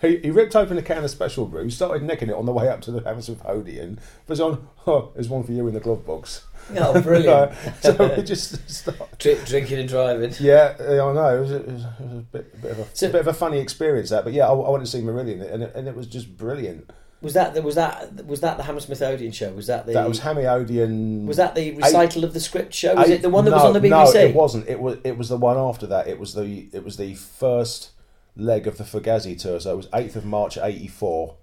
He, 0.00 0.18
he 0.18 0.30
ripped 0.30 0.54
open 0.54 0.76
a 0.78 0.82
can 0.82 1.04
of 1.04 1.10
special 1.10 1.46
brew, 1.46 1.70
started 1.70 2.02
nicking 2.02 2.28
it 2.28 2.34
on 2.34 2.44
the 2.46 2.52
way 2.52 2.68
up 2.68 2.80
to 2.82 2.90
the 2.90 3.00
Hammersmith 3.00 3.44
Odeon. 3.46 3.98
Was 4.28 4.40
on. 4.40 4.68
Oh, 4.86 5.10
there's 5.14 5.28
one 5.28 5.42
for 5.44 5.52
you 5.52 5.66
in 5.68 5.74
the 5.74 5.80
glove 5.80 6.04
box. 6.04 6.44
oh 6.76 7.00
brilliant. 7.00 7.52
so 7.80 8.14
we 8.16 8.22
just 8.24 8.68
started. 8.68 9.06
Drink, 9.18 9.44
drinking 9.46 9.78
and 9.80 9.88
driving. 9.88 10.34
Yeah, 10.40 10.74
I 10.78 11.12
know. 11.12 11.36
It 11.36 11.40
was, 11.40 11.52
a, 11.52 11.56
it 11.56 11.66
was, 11.72 11.84
a, 11.84 11.96
it 11.98 12.04
was 12.04 12.12
a 12.12 12.20
bit, 12.32 12.62
bit 12.62 12.70
of 12.72 12.78
a, 12.80 12.86
So- 12.94 13.10
bit 13.12 13.20
of 13.20 13.26
a 13.28 13.32
funny 13.32 13.58
experience 13.58 14.10
that, 14.10 14.24
but 14.24 14.32
yeah, 14.32 14.48
I, 14.48 14.52
I 14.52 14.70
went 14.70 14.84
to 14.84 14.90
see 14.90 15.00
Marillion, 15.00 15.52
and 15.52 15.62
it, 15.62 15.74
and 15.74 15.88
it 15.88 15.96
was 15.96 16.06
just 16.06 16.36
brilliant. 16.36 16.90
Was 17.22 17.34
that 17.34 17.54
the, 17.54 17.62
was 17.62 17.76
that 17.76 18.26
was 18.26 18.40
that 18.40 18.56
the 18.56 18.64
Hammersmith 18.64 19.00
Odeon 19.00 19.30
show? 19.32 19.52
Was 19.52 19.68
that 19.68 19.86
the 19.86 19.92
That 19.92 20.08
was 20.08 20.18
Hammy 20.18 20.44
Odeon. 20.46 21.24
was 21.26 21.36
that 21.36 21.54
the 21.54 21.70
recital 21.72 22.24
of 22.24 22.34
the 22.34 22.40
script 22.40 22.74
show? 22.74 22.94
Was 22.96 23.08
I- 23.08 23.14
it 23.14 23.22
the 23.22 23.30
one 23.30 23.44
that 23.44 23.52
no, 23.52 23.56
was 23.58 23.64
on 23.64 23.72
the 23.74 23.80
BBC? 23.80 24.14
No, 24.14 24.20
it 24.20 24.34
wasn't. 24.34 24.68
It 24.68 24.80
was 24.80 24.98
it 25.04 25.16
was 25.16 25.28
the 25.28 25.36
one 25.36 25.56
after 25.56 25.86
that. 25.86 26.08
It 26.08 26.18
was 26.18 26.34
the 26.34 26.66
it 26.72 26.84
was 26.84 26.96
the 26.96 27.14
first 27.14 27.90
leg 28.36 28.66
of 28.66 28.76
the 28.76 28.84
Fugazi 28.84 29.38
tour. 29.40 29.60
So 29.60 29.72
it 29.72 29.76
was 29.76 29.88
eighth 29.94 30.16
of 30.16 30.24
March 30.24 30.58
eighty 30.58 30.88
four 30.88 31.36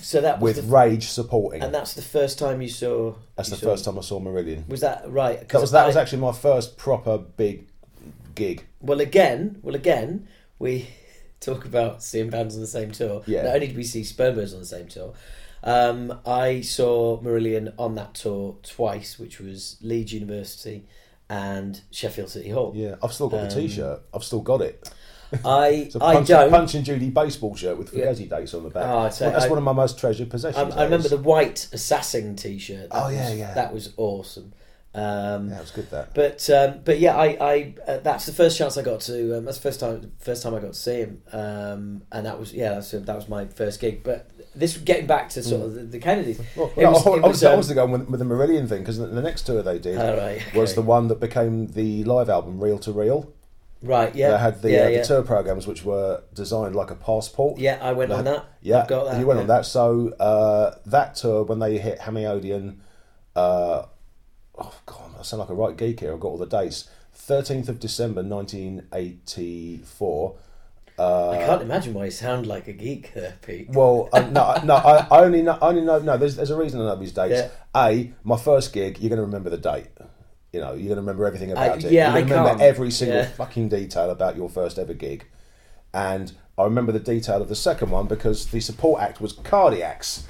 So 0.00 0.20
that 0.20 0.38
was 0.38 0.56
with 0.56 0.66
the, 0.66 0.72
Rage 0.72 1.08
supporting. 1.08 1.62
and 1.62 1.74
that's 1.74 1.94
the 1.94 2.02
first 2.02 2.38
time 2.38 2.62
you 2.62 2.68
saw. 2.68 3.14
That's 3.34 3.48
you 3.48 3.56
the 3.56 3.60
saw- 3.62 3.66
first 3.70 3.84
time 3.86 3.98
I 3.98 4.02
saw 4.02 4.20
Marillion. 4.20 4.68
Was 4.68 4.82
that 4.82 5.10
right? 5.10 5.48
That 5.48 5.60
was 5.60 5.72
that 5.72 5.84
I- 5.84 5.86
was 5.88 5.96
actually 5.96 6.20
my 6.20 6.32
first 6.32 6.76
proper 6.76 7.18
big 7.18 7.66
gig. 8.36 8.66
Well, 8.80 9.00
again, 9.00 9.58
well, 9.62 9.74
again, 9.74 10.28
we 10.60 10.88
talk 11.40 11.64
about 11.64 12.02
seeing 12.02 12.30
bands 12.30 12.54
on 12.54 12.60
the 12.60 12.66
same 12.66 12.90
tour. 12.90 13.22
Yeah. 13.26 13.42
Not 13.42 13.54
only 13.54 13.68
did 13.68 13.76
we 13.76 13.84
see 13.84 14.02
Spermers 14.02 14.52
on 14.52 14.60
the 14.60 14.66
same 14.66 14.88
tour, 14.88 15.14
um, 15.62 16.18
I 16.26 16.60
saw 16.60 17.20
Marillion 17.20 17.74
on 17.78 17.94
that 17.96 18.14
tour 18.14 18.56
twice, 18.62 19.18
which 19.18 19.40
was 19.40 19.76
Leeds 19.82 20.12
University 20.12 20.84
and 21.28 21.80
Sheffield 21.90 22.30
City 22.30 22.50
Hall. 22.50 22.72
Yeah, 22.74 22.94
I've 23.02 23.12
still 23.12 23.28
got 23.28 23.40
Um, 23.42 23.48
the 23.48 23.54
T-shirt. 23.54 24.00
I've 24.14 24.24
still 24.24 24.40
got 24.40 24.62
it. 24.62 24.88
I 25.44 25.90
I 26.00 26.14
punch, 26.14 26.28
don't. 26.28 26.50
punch 26.50 26.74
and 26.74 26.84
Judy 26.86 27.10
baseball 27.10 27.54
shirt 27.54 27.76
with 27.76 27.92
Yeah. 27.92 28.06
Fugazi 28.06 28.30
dates 28.30 28.54
on 28.54 28.62
the 28.64 28.70
back. 28.70 28.84
Oh, 28.86 29.02
That's 29.02 29.20
I- 29.44 29.48
one 29.48 29.58
of 29.58 29.64
my 29.64 29.72
most 29.72 29.98
treasured 29.98 30.30
possessions. 30.30 30.74
I, 30.74 30.80
I 30.80 30.84
remember 30.84 31.08
the 31.08 31.18
white 31.18 31.68
assassin 31.72 32.34
T-shirt. 32.34 32.88
That 32.90 33.04
Oh, 33.04 33.08
yeah, 33.08 33.28
was- 33.30 33.38
yeah. 33.38 33.54
That 33.54 33.74
was 33.74 33.92
awesome. 33.98 34.54
Um, 34.98 35.48
Yeah, 35.50 35.58
it 35.58 35.60
was 35.60 35.70
good. 35.70 35.90
That. 35.90 36.14
But 36.14 36.48
um, 36.50 36.80
but 36.84 36.98
yeah, 36.98 37.16
I, 37.16 37.26
I 37.40 37.74
uh, 37.86 37.98
that's 37.98 38.26
the 38.26 38.32
first 38.32 38.58
chance 38.58 38.76
I 38.76 38.82
got 38.82 39.00
to. 39.02 39.38
Um, 39.38 39.44
that's 39.44 39.58
the 39.58 39.62
first 39.62 39.80
time 39.80 40.12
first 40.18 40.42
time 40.42 40.54
I 40.54 40.58
got 40.60 40.72
to 40.72 40.78
see 40.78 40.96
him, 41.04 41.22
um, 41.32 42.02
and 42.12 42.26
that 42.26 42.38
was 42.38 42.52
yeah, 42.52 42.74
that's, 42.74 42.90
that 42.92 43.06
was 43.16 43.28
my 43.28 43.46
first 43.46 43.80
gig. 43.80 44.02
But 44.02 44.30
this 44.54 44.76
getting 44.76 45.06
back 45.06 45.28
to 45.30 45.42
sort 45.42 45.62
of 45.66 45.74
the, 45.74 45.82
the 45.82 45.98
Kennedys. 45.98 46.40
Well, 46.56 46.72
no, 46.76 46.90
was- 46.90 47.06
I, 47.06 47.10
was, 47.10 47.22
was, 47.42 47.70
I 47.70 47.72
um, 47.72 47.74
going 47.74 47.90
with, 47.92 48.08
with 48.10 48.20
the 48.20 48.26
Marillion 48.26 48.68
thing 48.68 48.80
because 48.80 48.98
the, 48.98 49.06
the 49.06 49.22
next 49.22 49.42
tour 49.46 49.62
they 49.62 49.78
did 49.78 49.98
Oh, 49.98 50.16
right, 50.16 50.54
was 50.54 50.74
the 50.74 50.82
one 50.82 51.08
that 51.08 51.20
became 51.20 51.68
the 51.68 52.04
live 52.04 52.28
album 52.28 52.60
Real 52.60 52.78
to 52.80 52.92
Reel. 52.92 53.32
Right, 53.80 54.12
yeah, 54.16 54.32
They 54.32 54.38
had 54.38 54.60
the, 54.62 54.70
yeah, 54.72 54.84
uh, 54.84 54.88
yeah. 54.88 55.00
the 55.02 55.06
tour 55.06 55.22
programs 55.22 55.68
which 55.68 55.84
were 55.84 56.22
designed 56.34 56.74
like 56.74 56.90
a 56.90 56.96
passport. 56.96 57.60
yeah, 57.60 57.78
I 57.80 57.92
went 57.92 58.08
They 58.10 58.16
on 58.16 58.26
had- 58.26 58.34
that. 58.34 58.44
Yeah, 58.60 58.80
I've 58.82 58.88
got 58.88 59.04
that. 59.04 59.20
you 59.20 59.26
went 59.26 59.38
yeah. 59.38 59.42
on 59.42 59.46
that. 59.46 59.66
So 59.66 60.08
uh, 60.18 60.74
that 60.86 61.14
tour 61.14 61.44
when 61.44 61.60
they 61.60 61.78
hit 61.78 62.00
Hammy 62.00 62.26
Odeon, 62.26 62.80
uh, 63.36 63.82
oh 64.58 64.74
god, 64.86 65.12
I 65.18 65.22
sound 65.22 65.40
like 65.40 65.48
a 65.50 65.54
right 65.54 65.76
geek 65.76 66.00
here. 66.00 66.12
I've 66.12 66.20
got 66.20 66.28
all 66.28 66.38
the 66.38 66.46
dates. 66.46 66.88
Thirteenth 67.12 67.68
of 67.68 67.80
December, 67.80 68.22
nineteen 68.22 68.86
eighty 68.92 69.78
four. 69.78 70.36
I 71.00 71.44
can't 71.46 71.62
imagine 71.62 71.94
why 71.94 72.06
you 72.06 72.10
sound 72.10 72.48
like 72.48 72.66
a 72.66 72.72
geek 72.72 73.14
there, 73.14 73.36
Pete. 73.42 73.70
Well, 73.70 74.08
uh, 74.12 74.20
no, 74.22 74.60
no, 74.64 74.74
I, 74.74 75.06
I 75.10 75.20
only 75.24 75.42
know, 75.42 75.56
I 75.62 75.68
only 75.68 75.82
know. 75.82 76.00
No, 76.00 76.16
there's 76.16 76.34
there's 76.34 76.50
a 76.50 76.56
reason 76.56 76.80
I 76.80 76.86
know 76.86 76.96
these 76.96 77.12
dates. 77.12 77.34
Yeah. 77.40 77.50
A, 77.76 78.12
my 78.24 78.36
first 78.36 78.72
gig, 78.72 78.98
you're 78.98 79.08
going 79.10 79.18
to 79.18 79.24
remember 79.24 79.48
the 79.48 79.58
date. 79.58 79.86
You 80.52 80.58
know, 80.60 80.70
you're 80.70 80.88
going 80.88 80.96
to 80.96 81.02
remember 81.02 81.24
everything 81.26 81.52
about 81.52 81.84
it. 81.84 81.92
yeah, 81.92 82.08
you're 82.08 82.18
I 82.18 82.20
gonna 82.22 82.34
remember 82.40 82.48
can't. 82.50 82.62
every 82.62 82.90
single 82.90 83.18
Yeah. 83.18 83.26
fucking 83.28 83.68
detail 83.68 84.10
about 84.10 84.36
your 84.36 84.48
first 84.48 84.76
ever 84.78 84.92
gig. 84.94 85.26
And 85.94 86.32
I 86.56 86.64
remember 86.64 86.90
the 86.90 86.98
detail 86.98 87.40
of 87.42 87.48
the 87.48 87.54
second 87.54 87.90
one 87.90 88.06
because 88.08 88.46
the 88.46 88.58
support 88.60 89.00
act 89.00 89.20
was 89.20 89.34
Cardiacs. 89.34 90.22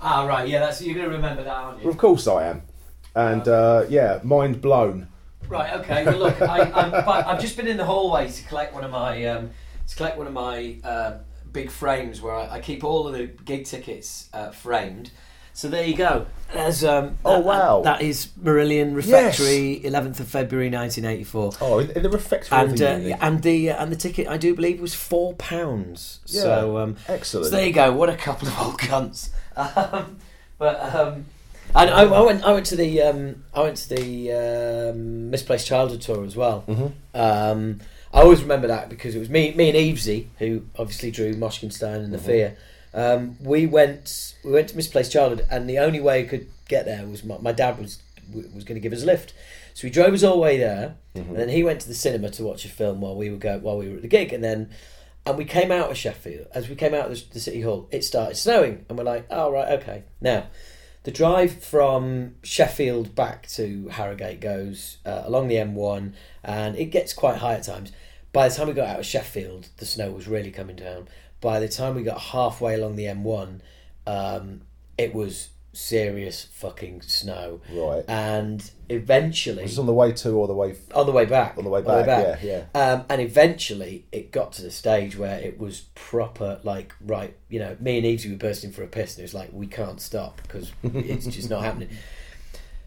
Ah, 0.00 0.24
right. 0.26 0.48
Yeah, 0.48 0.60
that's 0.60 0.80
you're 0.80 0.94
going 0.94 1.08
to 1.10 1.14
remember 1.14 1.42
that, 1.44 1.52
aren't 1.54 1.82
you? 1.82 1.90
Of 1.90 1.98
course 1.98 2.26
I 2.26 2.46
am. 2.46 2.62
And 3.14 3.46
uh, 3.46 3.84
yeah, 3.88 4.20
mind 4.22 4.60
blown. 4.60 5.08
Right. 5.48 5.72
Okay. 5.80 6.04
Well, 6.04 6.18
look, 6.18 6.40
I, 6.40 6.70
I'm, 6.70 6.94
I've 7.28 7.40
just 7.40 7.56
been 7.56 7.66
in 7.66 7.76
the 7.76 7.84
hallway 7.84 8.30
to 8.30 8.42
collect 8.44 8.72
one 8.74 8.84
of 8.84 8.90
my 8.90 9.24
um, 9.26 9.50
to 9.86 9.96
collect 9.96 10.16
one 10.16 10.26
of 10.26 10.32
my 10.32 10.78
uh, 10.82 11.18
big 11.52 11.70
frames 11.70 12.22
where 12.22 12.34
I, 12.34 12.54
I 12.54 12.60
keep 12.60 12.82
all 12.84 13.06
of 13.06 13.12
the 13.12 13.26
gig 13.26 13.66
tickets 13.66 14.28
uh, 14.32 14.50
framed. 14.50 15.10
So 15.54 15.68
there 15.68 15.84
you 15.86 15.94
go. 15.94 16.24
There's 16.54 16.82
um. 16.82 17.18
Oh, 17.26 17.32
that- 17.34 17.44
wow. 17.44 17.82
That 17.82 18.00
is 18.00 18.28
Marillion 18.42 18.94
Refectory, 18.94 19.82
11th 19.84 20.20
of 20.20 20.28
February 20.28 20.70
1984. 20.70 21.52
Oh, 21.60 21.78
in, 21.80 22.02
the 22.02 22.08
refectory 22.08 22.56
And 22.58 22.78
the 22.78 23.12
uh, 23.12 23.18
and 23.20 23.42
the 23.42 23.70
uh, 23.70 23.82
and 23.82 23.92
the 23.92 23.96
ticket 23.96 24.28
I 24.28 24.38
do 24.38 24.54
believe 24.54 24.80
was 24.80 24.94
four 24.94 25.34
pounds. 25.34 26.20
Yeah, 26.26 26.40
So 26.40 26.78
um, 26.78 26.96
excellent. 27.06 27.50
So 27.50 27.56
there 27.56 27.66
you 27.66 27.72
go. 27.74 27.92
What 27.92 28.08
a 28.08 28.16
couple 28.16 28.48
of 28.48 28.58
old 28.58 28.78
cunts. 28.78 29.28
Um, 29.54 30.16
but 30.56 30.80
um, 30.94 31.26
and 31.74 31.90
I, 31.90 32.02
I 32.02 32.20
went 32.20 32.44
I 32.44 32.52
went 32.52 32.66
to 32.66 32.76
the 32.76 33.02
um, 33.02 33.44
I 33.54 33.62
went 33.62 33.76
to 33.78 33.88
the 33.94 34.90
um, 34.92 35.30
misplaced 35.30 35.66
childhood 35.66 36.00
tour 36.00 36.24
as 36.24 36.36
well. 36.36 36.64
Mm-hmm. 36.68 36.86
Um, 37.14 37.80
I 38.14 38.20
always 38.20 38.42
remember 38.42 38.68
that 38.68 38.88
because 38.88 39.14
it 39.14 39.18
was 39.18 39.30
me 39.30 39.52
me 39.54 39.68
and 39.68 39.78
Evesy 39.78 40.26
who 40.38 40.64
obviously 40.78 41.10
drew 41.10 41.34
Moshkinstein 41.34 41.96
and 41.96 42.12
the 42.12 42.18
Mm-hmm. 42.18 42.26
Fear. 42.26 42.56
Um, 42.94 43.36
we 43.40 43.66
went 43.66 44.34
we 44.44 44.52
went 44.52 44.68
to 44.68 44.76
misplaced 44.76 45.12
childhood 45.12 45.46
and 45.50 45.68
the 45.68 45.78
only 45.78 46.00
way 46.00 46.20
I 46.20 46.24
could 46.24 46.48
get 46.68 46.84
there 46.84 47.06
was 47.06 47.24
my, 47.24 47.38
my 47.38 47.52
dad 47.52 47.78
was 47.78 48.02
was 48.32 48.64
going 48.64 48.76
to 48.76 48.80
give 48.80 48.92
us 48.92 49.02
a 49.02 49.06
lift. 49.06 49.34
So 49.74 49.86
he 49.86 49.90
drove 49.90 50.12
us 50.12 50.22
all 50.22 50.34
the 50.34 50.40
way 50.42 50.58
there, 50.58 50.96
and 51.14 51.34
then 51.34 51.48
he 51.48 51.64
went 51.64 51.80
to 51.80 51.88
the 51.88 51.94
cinema 51.94 52.28
to 52.30 52.44
watch 52.44 52.64
a 52.64 52.68
film 52.68 53.00
while 53.00 53.16
we 53.16 53.30
were 53.30 53.38
go 53.38 53.58
while 53.58 53.78
we 53.78 53.88
were 53.88 53.96
at 53.96 54.02
the 54.02 54.08
gig, 54.08 54.32
and 54.32 54.44
then 54.44 54.70
and 55.24 55.38
we 55.38 55.44
came 55.44 55.72
out 55.72 55.90
of 55.90 55.96
Sheffield. 55.96 56.46
As 56.54 56.68
we 56.68 56.74
came 56.74 56.94
out 56.94 57.10
of 57.10 57.12
the, 57.12 57.34
the 57.34 57.40
city 57.40 57.62
hall, 57.62 57.88
it 57.90 58.04
started 58.04 58.36
snowing, 58.36 58.84
and 58.88 58.98
we're 58.98 59.04
like, 59.04 59.26
"Oh 59.30 59.50
right, 59.50 59.80
okay." 59.80 60.04
Now, 60.20 60.46
the 61.04 61.10
drive 61.10 61.62
from 61.62 62.36
Sheffield 62.42 63.14
back 63.14 63.48
to 63.48 63.88
Harrogate 63.88 64.40
goes 64.40 64.98
uh, 65.04 65.22
along 65.24 65.48
the 65.48 65.56
M1, 65.56 66.12
and 66.44 66.76
it 66.76 66.86
gets 66.86 67.12
quite 67.12 67.38
high 67.38 67.54
at 67.54 67.64
times. 67.64 67.92
By 68.32 68.48
the 68.48 68.54
time 68.54 68.68
we 68.68 68.74
got 68.74 68.88
out 68.88 69.00
of 69.00 69.06
Sheffield, 69.06 69.68
the 69.78 69.86
snow 69.86 70.12
was 70.12 70.28
really 70.28 70.50
coming 70.50 70.76
down. 70.76 71.08
By 71.40 71.58
the 71.60 71.68
time 71.68 71.96
we 71.96 72.02
got 72.02 72.20
halfway 72.20 72.74
along 72.74 72.96
the 72.96 73.04
M1, 73.04 73.60
um, 74.06 74.62
it 74.96 75.14
was 75.14 75.48
serious 75.72 76.44
fucking 76.44 77.02
snow. 77.02 77.60
Right. 77.72 78.04
And 78.08 78.68
eventually, 78.88 79.60
it 79.62 79.66
Was 79.66 79.78
on 79.78 79.86
the 79.86 79.92
way 79.92 80.12
to 80.12 80.30
or 80.30 80.46
the 80.46 80.54
way? 80.54 80.72
F- 80.72 80.96
on 80.96 81.06
the 81.06 81.12
way 81.12 81.24
back. 81.24 81.56
On 81.58 81.64
the 81.64 81.70
way 81.70 81.82
back, 81.82 82.06
yeah, 82.42 82.64
Um, 82.74 83.04
and 83.08 83.20
eventually, 83.20 84.06
it 84.12 84.30
got 84.32 84.52
to 84.54 84.62
the 84.62 84.70
stage 84.70 85.16
where 85.16 85.38
it 85.40 85.58
was 85.58 85.82
proper, 85.94 86.60
like, 86.62 86.94
right, 87.00 87.36
you 87.48 87.58
know, 87.58 87.76
me 87.80 87.98
and 87.98 88.06
Evesy 88.06 88.30
were 88.30 88.36
bursting 88.36 88.72
for 88.72 88.82
a 88.82 88.86
piss, 88.86 89.14
and 89.16 89.20
it 89.20 89.24
was 89.24 89.34
like, 89.34 89.50
we 89.52 89.66
can't 89.66 90.00
stop 90.00 90.40
because 90.42 90.72
it's 90.82 91.26
just 91.26 91.50
not 91.50 91.64
happening. 91.64 91.88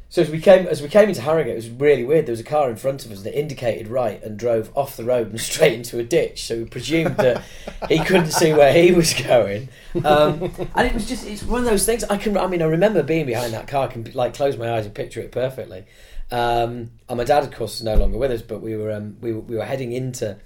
So 0.10 0.22
as 0.22 0.30
we 0.30 0.40
came 0.40 0.68
as 0.68 0.82
we 0.82 0.88
came 0.88 1.10
into 1.10 1.22
Harrogate, 1.22 1.54
it 1.54 1.56
was 1.56 1.70
really 1.70 2.04
weird. 2.04 2.26
There 2.26 2.34
was 2.34 2.40
a 2.40 2.46
car 2.46 2.70
in 2.70 2.76
front 2.76 3.06
of 3.06 3.12
us 3.12 3.24
that 3.24 3.38
indicated 3.38 3.88
right 3.88 4.22
and 4.24 4.38
drove 4.38 4.72
off 4.76 4.96
the 4.96 5.04
road 5.04 5.30
and 5.32 5.40
straight 5.52 5.74
into 5.74 6.00
a 6.00 6.04
ditch. 6.04 6.46
So 6.46 6.60
we 6.60 6.66
presumed 6.66 7.18
that 7.18 7.44
he 7.90 8.00
couldn't 8.00 8.32
see 8.32 8.54
where 8.54 8.72
he 8.72 8.92
was 8.92 9.14
going. 9.14 9.70
Um, 10.04 10.52
and 10.76 10.88
it 10.88 10.94
was 10.94 11.08
just 11.08 11.26
it's 11.28 11.44
one 11.44 11.60
of 11.60 11.66
those 11.66 11.86
things. 11.86 12.04
I 12.06 12.18
can 12.18 12.38
I 12.38 12.48
mean 12.48 12.62
I 12.62 12.66
remember 12.66 13.04
being 13.04 13.26
behind 13.26 13.54
that 13.54 13.68
car. 13.68 13.88
I 13.88 13.92
can 13.92 14.10
like 14.14 14.34
close 14.36 14.58
my 14.58 14.72
eyes 14.72 14.86
and 14.86 14.94
picture 14.96 15.20
it 15.22 15.32
perfectly. 15.32 15.86
Um, 16.32 16.92
and 17.08 17.18
my 17.18 17.24
dad, 17.24 17.44
of 17.44 17.52
course, 17.52 17.76
is 17.76 17.84
no 17.84 17.96
longer 17.96 18.18
with 18.18 18.32
us, 18.32 18.42
but 18.42 18.62
we 18.62 18.76
were 18.76 18.92
um, 18.92 19.18
we 19.22 19.32
we 19.34 19.56
were 19.56 19.66
heading 19.66 19.92
into 19.92 20.38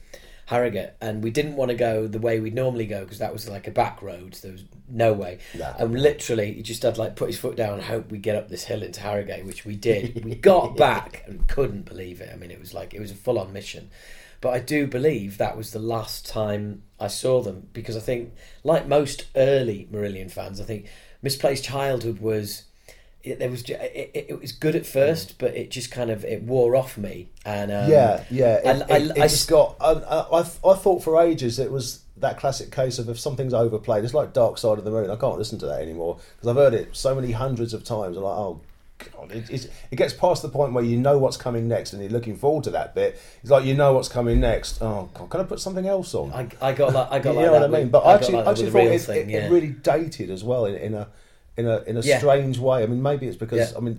Harrogate, 0.49 0.95
and 0.99 1.23
we 1.23 1.29
didn't 1.29 1.57
want 1.57 1.69
to 1.69 1.77
go 1.77 2.07
the 2.07 2.17
way 2.17 2.39
we'd 2.39 2.55
normally 2.55 2.87
go 2.87 3.01
because 3.01 3.19
that 3.19 3.31
was 3.31 3.47
like 3.47 3.67
a 3.67 3.71
back 3.71 4.01
road. 4.01 4.33
So 4.33 4.47
there 4.47 4.53
was 4.53 4.65
no 4.89 5.13
way. 5.13 5.37
No. 5.55 5.75
And 5.77 6.01
literally, 6.01 6.53
he 6.53 6.63
just 6.63 6.81
had 6.81 6.97
like 6.97 7.15
put 7.15 7.27
his 7.27 7.37
foot 7.37 7.55
down 7.55 7.75
and 7.75 7.83
hope 7.83 8.09
we 8.09 8.17
get 8.17 8.35
up 8.35 8.49
this 8.49 8.63
hill 8.63 8.81
into 8.81 8.99
Harrogate, 8.99 9.45
which 9.45 9.63
we 9.63 9.75
did. 9.75 10.25
We 10.29 10.33
got 10.33 10.75
back 10.75 11.23
and 11.27 11.47
couldn't 11.47 11.85
believe 11.85 12.19
it. 12.19 12.31
I 12.33 12.35
mean, 12.35 12.49
it 12.49 12.59
was 12.59 12.73
like 12.73 12.95
it 12.95 12.99
was 12.99 13.11
a 13.11 13.15
full 13.15 13.37
on 13.37 13.53
mission. 13.53 13.91
But 14.41 14.55
I 14.55 14.59
do 14.59 14.87
believe 14.87 15.37
that 15.37 15.55
was 15.55 15.69
the 15.69 15.77
last 15.77 16.27
time 16.27 16.81
I 16.99 17.09
saw 17.09 17.43
them 17.43 17.67
because 17.71 17.95
I 17.95 17.99
think, 17.99 18.33
like 18.63 18.87
most 18.87 19.27
early 19.35 19.87
Marillion 19.91 20.31
fans, 20.31 20.59
I 20.59 20.63
think 20.63 20.87
Misplaced 21.21 21.63
Childhood 21.63 22.17
was. 22.17 22.63
It, 23.21 23.39
there 23.39 23.49
was 23.49 23.63
ju- 23.63 23.73
it, 23.79 24.11
it, 24.13 24.25
it 24.29 24.39
was 24.39 24.51
good 24.53 24.75
at 24.75 24.85
first, 24.85 25.37
but 25.39 25.55
it 25.55 25.71
just 25.71 25.91
kind 25.91 26.09
of 26.09 26.23
it 26.23 26.43
wore 26.43 26.75
off 26.75 26.97
me. 26.97 27.29
And 27.45 27.69
um, 27.71 27.89
yeah, 27.89 28.23
yeah. 28.31 28.55
It, 28.55 28.65
I- 28.67 28.71
it, 28.71 28.91
I- 28.91 28.95
it 29.15 29.21
I 29.23 29.27
just 29.27 29.49
got. 29.49 29.75
I, 29.81 29.91
I, 29.91 30.39
I 30.39 30.43
thought 30.75 31.03
for 31.03 31.21
ages 31.21 31.59
it 31.59 31.69
was 31.71 32.01
that 32.17 32.37
classic 32.37 32.71
case 32.71 32.97
of 32.99 33.09
if 33.09 33.19
something's 33.19 33.53
overplayed, 33.53 34.03
it's 34.03 34.13
like 34.13 34.33
Dark 34.33 34.57
Side 34.57 34.77
of 34.77 34.83
the 34.85 34.91
Moon. 34.91 35.09
I 35.09 35.15
can't 35.17 35.37
listen 35.37 35.59
to 35.59 35.65
that 35.67 35.81
anymore 35.81 36.17
because 36.35 36.47
I've 36.49 36.55
heard 36.55 36.73
it 36.73 36.95
so 36.95 37.13
many 37.15 37.31
hundreds 37.33 37.73
of 37.73 37.83
times. 37.83 38.15
I'm 38.17 38.23
like, 38.23 38.37
oh. 38.37 38.61
God, 39.15 39.31
it, 39.31 39.49
it's, 39.49 39.65
it 39.91 39.95
gets 39.95 40.11
past 40.13 40.41
the 40.41 40.49
point 40.49 40.73
where 40.73 40.83
you 40.83 40.97
know 40.97 41.17
what's 41.19 41.37
coming 41.37 41.69
next 41.69 41.93
and 41.93 42.01
you're 42.01 42.11
looking 42.11 42.35
forward 42.35 42.65
to 42.65 42.71
that 42.71 42.93
bit. 42.93 43.17
It's 43.41 43.49
like 43.49 43.63
you 43.63 43.73
know 43.73 43.93
what's 43.93 44.09
coming 44.09 44.41
next. 44.41 44.81
Oh, 44.81 45.09
God, 45.13 45.29
can 45.29 45.39
I 45.39 45.43
put 45.45 45.61
something 45.61 45.87
else 45.87 46.13
on? 46.13 46.33
I, 46.33 46.49
I 46.61 46.73
got 46.73 46.91
like 46.93 47.07
I 47.09 47.19
got 47.19 47.29
you 47.31 47.35
like 47.37 47.45
know 47.45 47.51
that 47.53 47.61
what 47.61 47.63
I 47.63 47.67
mean? 47.67 47.81
with- 47.83 47.91
But 47.93 47.99
I 47.99 48.13
actually, 48.15 48.33
like 48.33 48.47
I 48.47 48.51
that 48.53 48.61
with 48.61 48.75
actually 48.75 48.87
thought 48.89 48.93
it, 48.93 48.99
thing, 48.99 49.29
it, 49.29 49.33
yeah. 49.33 49.45
it 49.47 49.51
really 49.51 49.69
dated 49.69 50.29
as 50.29 50.43
well 50.43 50.65
in, 50.65 50.75
in 50.75 50.93
a 50.95 51.07
in 51.59 51.67
a 51.67 51.77
in 51.89 51.95
a 51.97 52.01
Yeah. 52.01 52.17
strange 52.19 52.57
way. 52.59 52.83
I 52.83 52.87
mean, 52.87 53.01
maybe 53.01 53.27
it's 53.27 53.37
because 53.45 53.71
Yeah. 53.71 53.77
I 53.77 53.81
mean, 53.81 53.95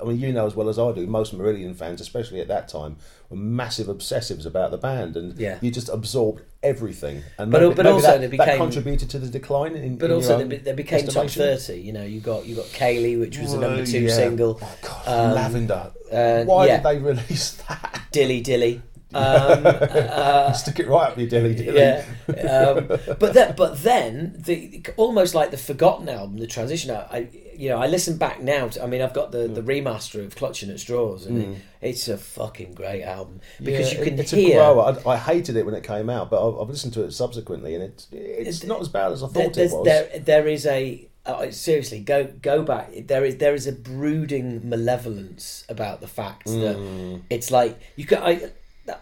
I 0.00 0.04
mean, 0.04 0.18
you 0.18 0.32
know 0.32 0.46
as 0.46 0.54
well 0.54 0.68
as 0.68 0.78
I 0.78 0.92
do, 0.92 1.06
most 1.06 1.36
Marillion 1.36 1.74
fans, 1.74 2.00
especially 2.00 2.40
at 2.40 2.48
that 2.48 2.68
time, 2.68 2.96
were 3.30 3.36
massive 3.36 3.86
obsessives 3.88 4.44
about 4.46 4.70
the 4.70 4.78
band, 4.78 5.16
and 5.16 5.38
Yeah. 5.38 5.56
you 5.60 5.70
just 5.70 5.88
absorbed 5.88 6.42
everything. 6.62 7.22
And 7.38 7.50
But- 7.50 7.62
maybe, 7.62 7.74
but 7.74 7.84
maybe 7.84 7.94
also 7.94 8.06
that, 8.08 8.20
they 8.20 8.26
that 8.36 8.44
became- 8.46 8.58
contributed 8.58 9.08
to 9.10 9.18
the 9.18 9.28
decline. 9.28 9.74
In, 9.76 9.96
But 9.96 10.10
in 10.10 10.16
also, 10.16 10.44
they, 10.44 10.56
they 10.58 10.72
became 10.72 11.06
top 11.06 11.28
thirty. 11.30 11.80
You 11.80 11.92
know, 11.92 12.04
you 12.04 12.20
got 12.20 12.46
you 12.46 12.54
got 12.56 12.66
Kayleigh, 12.66 13.18
which 13.20 13.38
was 13.38 13.52
the 13.52 13.58
number 13.58 13.84
two 13.86 14.00
yeah. 14.00 14.14
single. 14.14 14.58
Oh 14.62 14.76
God, 14.82 15.02
Um, 15.30 15.34
Lavender. 15.34 15.90
uh, 16.12 16.44
Why 16.44 16.66
did 16.68 16.82
they 16.82 16.98
release 17.12 17.52
that? 17.68 18.02
Dilly 18.12 18.40
Dilly. 18.40 18.82
Um, 19.14 19.62
uh, 19.64 20.52
Stick 20.52 20.80
it 20.80 20.86
right 20.88 21.10
up 21.12 21.16
your 21.18 21.28
dilly 21.28 21.54
dilly. 21.54 21.78
yeah, 21.78 22.04
um, 22.50 22.86
but 23.18 23.32
then, 23.32 23.54
but 23.56 23.82
then 23.82 24.34
the 24.44 24.84
almost 24.98 25.34
like 25.34 25.50
the 25.50 25.56
forgotten 25.56 26.08
album, 26.10 26.36
the 26.38 26.46
transition. 26.46 26.90
I, 26.90 27.06
I 27.10 27.28
you 27.56 27.70
know, 27.70 27.78
I 27.78 27.86
listen 27.86 28.18
back 28.18 28.42
now. 28.42 28.68
To, 28.68 28.82
I 28.82 28.86
mean, 28.86 29.00
I've 29.00 29.14
got 29.14 29.32
the, 29.32 29.48
the 29.48 29.62
remaster 29.62 30.24
of 30.24 30.36
Clutching 30.36 30.70
at 30.70 30.78
Straws, 30.78 31.24
and 31.26 31.38
it, 31.42 31.58
it's 31.80 32.06
a 32.08 32.18
fucking 32.18 32.74
great 32.74 33.02
album 33.02 33.40
because 33.62 33.92
Yeah, 33.92 33.98
you 34.00 34.04
can 34.04 34.18
it's 34.18 34.30
hear. 34.30 34.60
a 34.60 34.74
grower. 34.74 35.00
I, 35.06 35.10
I 35.12 35.16
hated 35.16 35.56
it 35.56 35.64
when 35.64 35.74
it 35.74 35.84
came 35.84 36.10
out, 36.10 36.28
but 36.30 36.46
I've, 36.46 36.60
I've 36.60 36.68
listened 36.68 36.92
to 36.94 37.02
it 37.04 37.12
subsequently, 37.12 37.74
and 37.74 37.82
it's 37.84 38.08
it's 38.12 38.62
not 38.64 38.80
as 38.82 38.88
bad 38.88 39.12
as 39.12 39.22
I 39.22 39.28
thought 39.28 39.56
it 39.56 39.72
was. 39.72 39.84
there, 39.86 40.18
there 40.20 40.46
is 40.46 40.66
a 40.66 41.08
uh, 41.24 41.50
seriously 41.50 42.00
go 42.00 42.24
go 42.42 42.62
back. 42.62 42.90
There 43.06 43.24
is 43.24 43.38
there 43.38 43.54
is 43.54 43.66
a 43.66 43.72
brooding 43.72 44.68
malevolence 44.68 45.64
about 45.68 46.00
the 46.02 46.08
fact 46.08 46.44
that 46.46 46.76
Mm. 46.76 47.22
it's 47.30 47.50
like 47.50 47.80
you 47.96 48.04
can. 48.04 48.18
I 48.22 48.50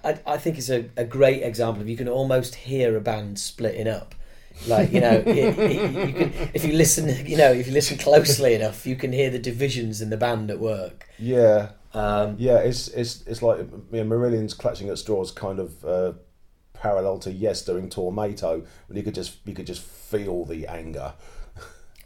I, 0.05 0.19
I 0.27 0.37
think 0.39 0.59
it's 0.59 0.71
a, 0.71 0.89
a 0.97 1.05
great 1.05 1.43
example 1.43 1.83
of 1.83 1.89
you 1.89 1.97
can 1.97 2.09
almost 2.09 2.55
hear 2.55 2.97
a 2.97 3.01
band 3.01 3.39
splitting 3.39 3.89
up. 3.89 4.15
Like 4.67 4.93
you 4.93 5.01
know, 5.01 5.11
it, 5.27 5.29
it- 5.29 6.07
you 6.07 6.13
can 6.13 6.51
if 6.55 6.65
you 6.65 6.73
listen, 6.73 7.27
you 7.27 7.37
know, 7.37 7.53
if 7.53 7.67
you 7.67 7.73
listen 7.73 7.99
closely 7.99 8.55
enough, 8.55 8.87
you 8.87 8.97
can 8.97 9.13
hear 9.13 9.31
the 9.31 9.39
divisions 9.39 10.01
in 10.01 10.11
the 10.11 10.17
band 10.17 10.51
at 10.51 10.59
work. 10.59 11.07
Yeah, 11.19 11.71
Um, 11.95 12.37
yeah. 12.39 12.59
It's 12.59 12.89
it's 12.89 13.23
it's 13.27 13.43
like 13.43 13.59
you 13.59 14.05
know, 14.05 14.17
Marillion's 14.17 14.55
clutching 14.55 14.89
at 14.89 14.99
straws, 14.99 15.31
kind 15.31 15.59
of 15.59 15.85
uh, 15.85 16.13
parallel 16.73 17.19
to 17.21 17.33
Yes 17.33 17.63
doing 17.63 17.91
Tormato, 17.91 18.65
when 18.87 18.97
you 18.97 19.03
could 19.03 19.15
just 19.15 19.37
you 19.47 19.55
could 19.55 19.67
just 19.67 19.83
feel 19.83 20.45
the 20.47 20.67
anger. 20.67 21.13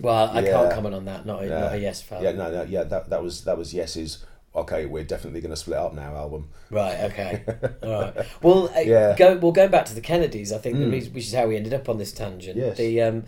well, 0.00 0.30
I 0.30 0.40
Yeah. 0.40 0.52
can't 0.52 0.72
comment 0.72 0.94
on 0.94 1.04
that. 1.04 1.26
Not 1.26 1.42
a, 1.42 1.46
Yeah. 1.46 1.60
not 1.60 1.72
a 1.74 1.78
yes 1.78 2.02
fan. 2.02 2.22
Yeah, 2.22 2.32
no, 2.32 2.50
no, 2.50 2.62
yeah. 2.64 2.84
That 2.84 3.10
that 3.10 3.22
was 3.22 3.44
that 3.44 3.56
was 3.58 3.72
Yes's. 3.74 4.24
Okay, 4.54 4.84
we're 4.86 5.04
definitely 5.04 5.40
going 5.40 5.50
to 5.52 5.56
split 5.56 5.78
up 5.78 5.94
now. 5.94 6.14
Album. 6.16 6.48
Right. 6.70 6.98
Okay. 7.04 7.44
All 7.84 7.90
right. 8.02 8.26
Well, 8.42 8.68
uh, 8.76 8.80
Yeah. 8.80 9.14
go. 9.16 9.36
Well, 9.36 9.52
going 9.52 9.70
back 9.70 9.84
to 9.86 9.94
the 9.94 10.00
Kennedys, 10.00 10.52
I 10.52 10.58
think 10.58 10.76
the 10.78 10.88
reason, 10.88 11.12
which 11.12 11.26
is 11.26 11.34
how 11.34 11.46
we 11.46 11.56
ended 11.56 11.72
up 11.72 11.88
on 11.88 11.98
this 11.98 12.12
tangent. 12.12 12.56
Yes. 12.56 12.76
The 12.76 13.00
um. 13.02 13.24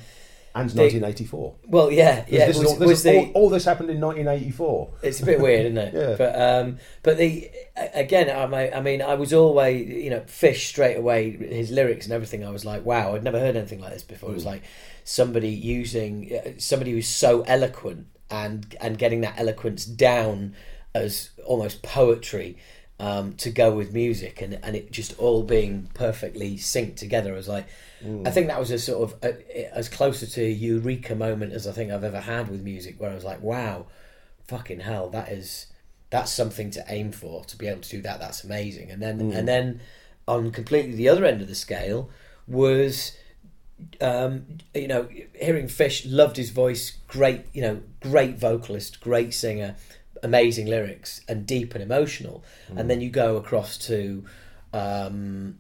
And 0.54 0.68
They- 0.68 0.82
1984. 0.82 1.54
Well, 1.68 1.90
yeah, 1.90 2.26
yeah. 2.28 2.46
this 2.46 2.48
it 2.48 2.50
is 2.50 2.58
was, 2.58 2.66
all, 2.72 2.76
this 2.76 2.88
was 2.88 3.02
the, 3.04 3.16
all, 3.16 3.30
all 3.44 3.48
this 3.48 3.64
happened 3.64 3.88
in 3.88 3.98
1984. 4.02 4.90
It's 5.02 5.22
a 5.22 5.24
bit 5.24 5.40
weird, 5.40 5.64
isn't 5.64 5.78
it? 5.78 5.94
Yeah. 5.96 6.14
But 6.18 6.38
um, 6.38 6.78
but 7.02 7.16
the 7.16 7.50
again, 7.94 8.28
I 8.28 8.46
mean, 8.46 8.74
I 8.74 8.80
mean, 8.82 9.00
I 9.00 9.14
was 9.14 9.32
always 9.32 9.88
you 9.88 10.10
know 10.10 10.20
fish 10.26 10.66
straight 10.68 10.96
away. 10.96 11.30
His 11.30 11.70
lyrics 11.70 12.04
and 12.04 12.12
everything, 12.12 12.44
I 12.44 12.50
was 12.50 12.66
like, 12.66 12.84
wow, 12.84 13.14
I'd 13.14 13.22
never 13.24 13.38
heard 13.38 13.56
anything 13.56 13.80
like 13.80 13.92
this 13.94 14.02
before. 14.02 14.28
It 14.28 14.32
Mm. 14.32 14.34
was 14.34 14.44
like 14.44 14.62
somebody 15.04 15.48
using 15.50 16.30
uh, 16.36 16.50
somebody 16.58 16.90
who's 16.90 17.08
so 17.08 17.40
eloquent 17.42 18.08
and 18.30 18.76
and 18.80 18.98
getting 18.98 19.22
that 19.22 19.38
eloquence 19.38 19.86
down 19.86 20.54
as 20.94 21.30
almost 21.44 21.82
poetry. 21.82 22.56
Um, 23.00 23.32
to 23.38 23.50
go 23.50 23.74
with 23.74 23.92
music 23.92 24.40
and, 24.42 24.60
and 24.62 24.76
it 24.76 24.92
just 24.92 25.18
all 25.18 25.42
being 25.42 25.88
perfectly 25.92 26.56
synced 26.56 26.96
together. 26.96 27.32
I 27.32 27.36
was 27.36 27.48
like, 27.48 27.66
Mm. 28.04 28.26
I 28.28 28.30
think 28.30 28.46
that 28.46 28.60
was 28.60 28.70
a 28.70 28.78
sort 28.78 29.10
of 29.12 29.18
a, 29.24 29.76
as 29.76 29.88
closer 29.88 30.26
to 30.26 30.40
a 30.44 30.48
eureka 30.50 31.14
moment 31.16 31.52
as 31.52 31.66
I 31.66 31.72
think 31.72 31.90
I've 31.90 32.04
ever 32.04 32.20
had 32.20 32.48
with 32.48 32.62
music, 32.62 33.00
where 33.00 33.10
I 33.10 33.14
was 33.14 33.24
like, 33.24 33.40
wow, 33.42 33.86
fucking 34.46 34.80
hell, 34.80 35.08
that 35.10 35.30
is 35.30 35.66
that's 36.10 36.30
something 36.30 36.70
to 36.72 36.84
aim 36.88 37.10
for. 37.10 37.44
To 37.46 37.56
be 37.56 37.66
able 37.66 37.80
to 37.80 37.90
do 37.90 38.02
that, 38.02 38.20
that's 38.20 38.44
amazing. 38.44 38.90
And 38.92 39.02
then 39.02 39.18
Mm. 39.32 39.36
and 39.36 39.48
then 39.48 39.80
on 40.28 40.52
completely 40.52 40.94
the 40.94 41.08
other 41.08 41.24
end 41.24 41.40
of 41.42 41.48
the 41.48 41.56
scale 41.56 42.08
was 42.46 43.16
um, 44.00 44.46
you 44.74 44.86
know, 44.86 45.08
hearing 45.34 45.66
Fish, 45.66 46.06
loved 46.06 46.36
his 46.36 46.50
voice, 46.50 46.98
great, 47.08 47.46
you 47.52 47.62
know, 47.62 47.80
great 48.00 48.38
vocalist, 48.38 49.00
great 49.00 49.34
singer, 49.34 49.74
amazing 50.22 50.66
lyrics, 50.66 51.20
and 51.28 51.46
deep 51.46 51.74
and 51.74 51.82
emotional. 51.82 52.44
And 52.76 52.88
then 52.90 53.00
you 53.00 53.10
go 53.10 53.36
across 53.36 53.76
to 53.88 54.24
um, 54.72 55.58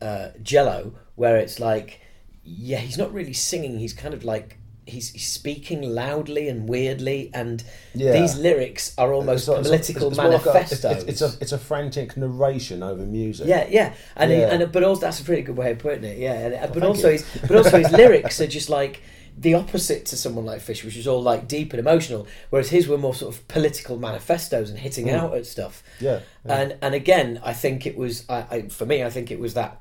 uh, 0.00 0.28
Jello, 0.42 0.94
where 1.16 1.36
it's 1.36 1.58
like, 1.60 2.00
yeah, 2.44 2.78
he's 2.78 2.98
not 2.98 3.12
really 3.12 3.32
singing. 3.32 3.78
He's 3.78 3.92
kind 3.92 4.14
of 4.14 4.24
like 4.24 4.58
he's, 4.86 5.10
he's 5.12 5.26
speaking 5.26 5.80
loudly 5.82 6.48
and 6.48 6.68
weirdly, 6.68 7.30
and 7.32 7.62
Yeah. 7.94 8.12
these 8.12 8.36
lyrics 8.36 8.92
are 8.98 9.14
almost 9.14 9.48
It's 9.48 9.48
like- 9.48 9.58
it's 9.60 9.68
political 9.68 10.08
it's 10.08 10.16
more 10.18 10.28
like 10.28 10.42
a- 10.44 10.52
manifestos. 10.52 11.04
it's, 11.04 11.22
a 11.22 11.32
it's 11.40 11.52
a 11.52 11.58
frantic 11.58 12.16
narration 12.18 12.82
over 12.82 13.02
music. 13.02 13.46
Yeah, 13.46 13.66
yeah, 13.70 13.94
and 14.14 14.30
He, 14.30 14.42
and 14.42 14.70
but 14.72 14.84
also 14.84 15.00
that's 15.02 15.20
a 15.20 15.24
pretty 15.24 15.40
good 15.42 15.56
way 15.56 15.70
of 15.72 15.78
putting 15.78 16.04
it. 16.04 16.18
Yeah, 16.18 16.34
and, 16.34 16.72
but 16.74 16.82
also 16.82 17.08
you. 17.08 17.12
his 17.14 17.26
but 17.48 17.56
also 17.56 17.78
his 17.78 17.90
lyrics 18.02 18.40
are 18.42 18.46
just 18.46 18.68
like 18.68 19.02
the 19.36 19.54
opposite 19.54 20.06
to 20.06 20.16
someone 20.16 20.44
like 20.44 20.60
Fish, 20.60 20.84
which 20.84 20.96
was 20.96 21.06
all 21.06 21.22
like 21.22 21.48
deep 21.48 21.72
and 21.72 21.80
emotional, 21.80 22.26
whereas 22.50 22.70
his 22.70 22.86
were 22.86 22.98
more 22.98 23.14
sort 23.14 23.34
of 23.34 23.46
political 23.48 23.98
manifestos 23.98 24.70
and 24.70 24.78
hitting 24.78 25.10
out 25.10 25.34
at 25.34 25.46
stuff. 25.46 25.82
Yeah, 26.00 26.20
yeah. 26.44 26.60
and 26.60 26.76
and 26.80 26.94
again, 26.94 27.40
I 27.44 27.52
think 27.52 27.86
it 27.86 27.96
was 27.96 28.28
I, 28.28 28.46
I 28.50 28.62
for 28.68 28.86
me, 28.86 29.02
I 29.02 29.10
think 29.10 29.30
it 29.30 29.40
was 29.40 29.54
that 29.54 29.80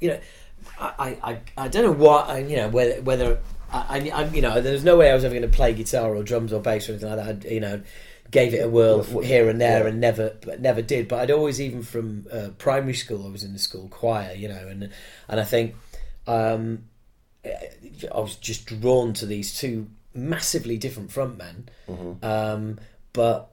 you 0.00 0.08
know, 0.08 0.20
I 0.78 1.18
I, 1.22 1.38
I, 1.56 1.68
don't 1.68 1.84
know 1.84 2.04
what 2.04 2.28
I, 2.28 2.38
you 2.38 2.56
know 2.56 2.68
whether 2.68 3.00
whether 3.02 3.40
I, 3.72 4.10
I 4.10 4.24
you 4.26 4.42
know 4.42 4.60
there's 4.60 4.84
no 4.84 4.96
way 4.96 5.10
I 5.10 5.14
was 5.14 5.24
ever 5.24 5.34
going 5.34 5.50
to 5.50 5.56
play 5.56 5.74
guitar 5.74 6.14
or 6.14 6.22
drums 6.22 6.52
or 6.52 6.60
bass 6.60 6.88
or 6.88 6.92
anything 6.92 7.16
like 7.16 7.40
that. 7.40 7.46
I, 7.46 7.52
you 7.52 7.60
know. 7.60 7.82
Gave 8.30 8.54
it 8.54 8.64
a 8.64 8.68
whirl 8.70 9.02
here 9.20 9.50
and 9.50 9.60
there, 9.60 9.82
yeah. 9.82 9.88
and 9.88 10.00
never, 10.00 10.34
but 10.40 10.58
never 10.58 10.80
did. 10.80 11.06
But 11.06 11.20
I'd 11.20 11.30
always, 11.30 11.60
even 11.60 11.82
from 11.82 12.26
uh, 12.32 12.48
primary 12.56 12.94
school, 12.94 13.26
I 13.26 13.30
was 13.30 13.44
in 13.44 13.52
the 13.52 13.58
school 13.58 13.88
choir, 13.88 14.32
you 14.32 14.48
know, 14.48 14.68
and 14.68 14.88
and 15.28 15.38
I 15.38 15.44
think 15.44 15.74
um, 16.26 16.84
I 17.44 18.20
was 18.20 18.36
just 18.36 18.66
drawn 18.66 19.12
to 19.14 19.26
these 19.26 19.56
two 19.58 19.88
massively 20.14 20.76
different 20.78 21.10
frontmen, 21.10 21.64
um, 22.22 22.78
but 23.12 23.50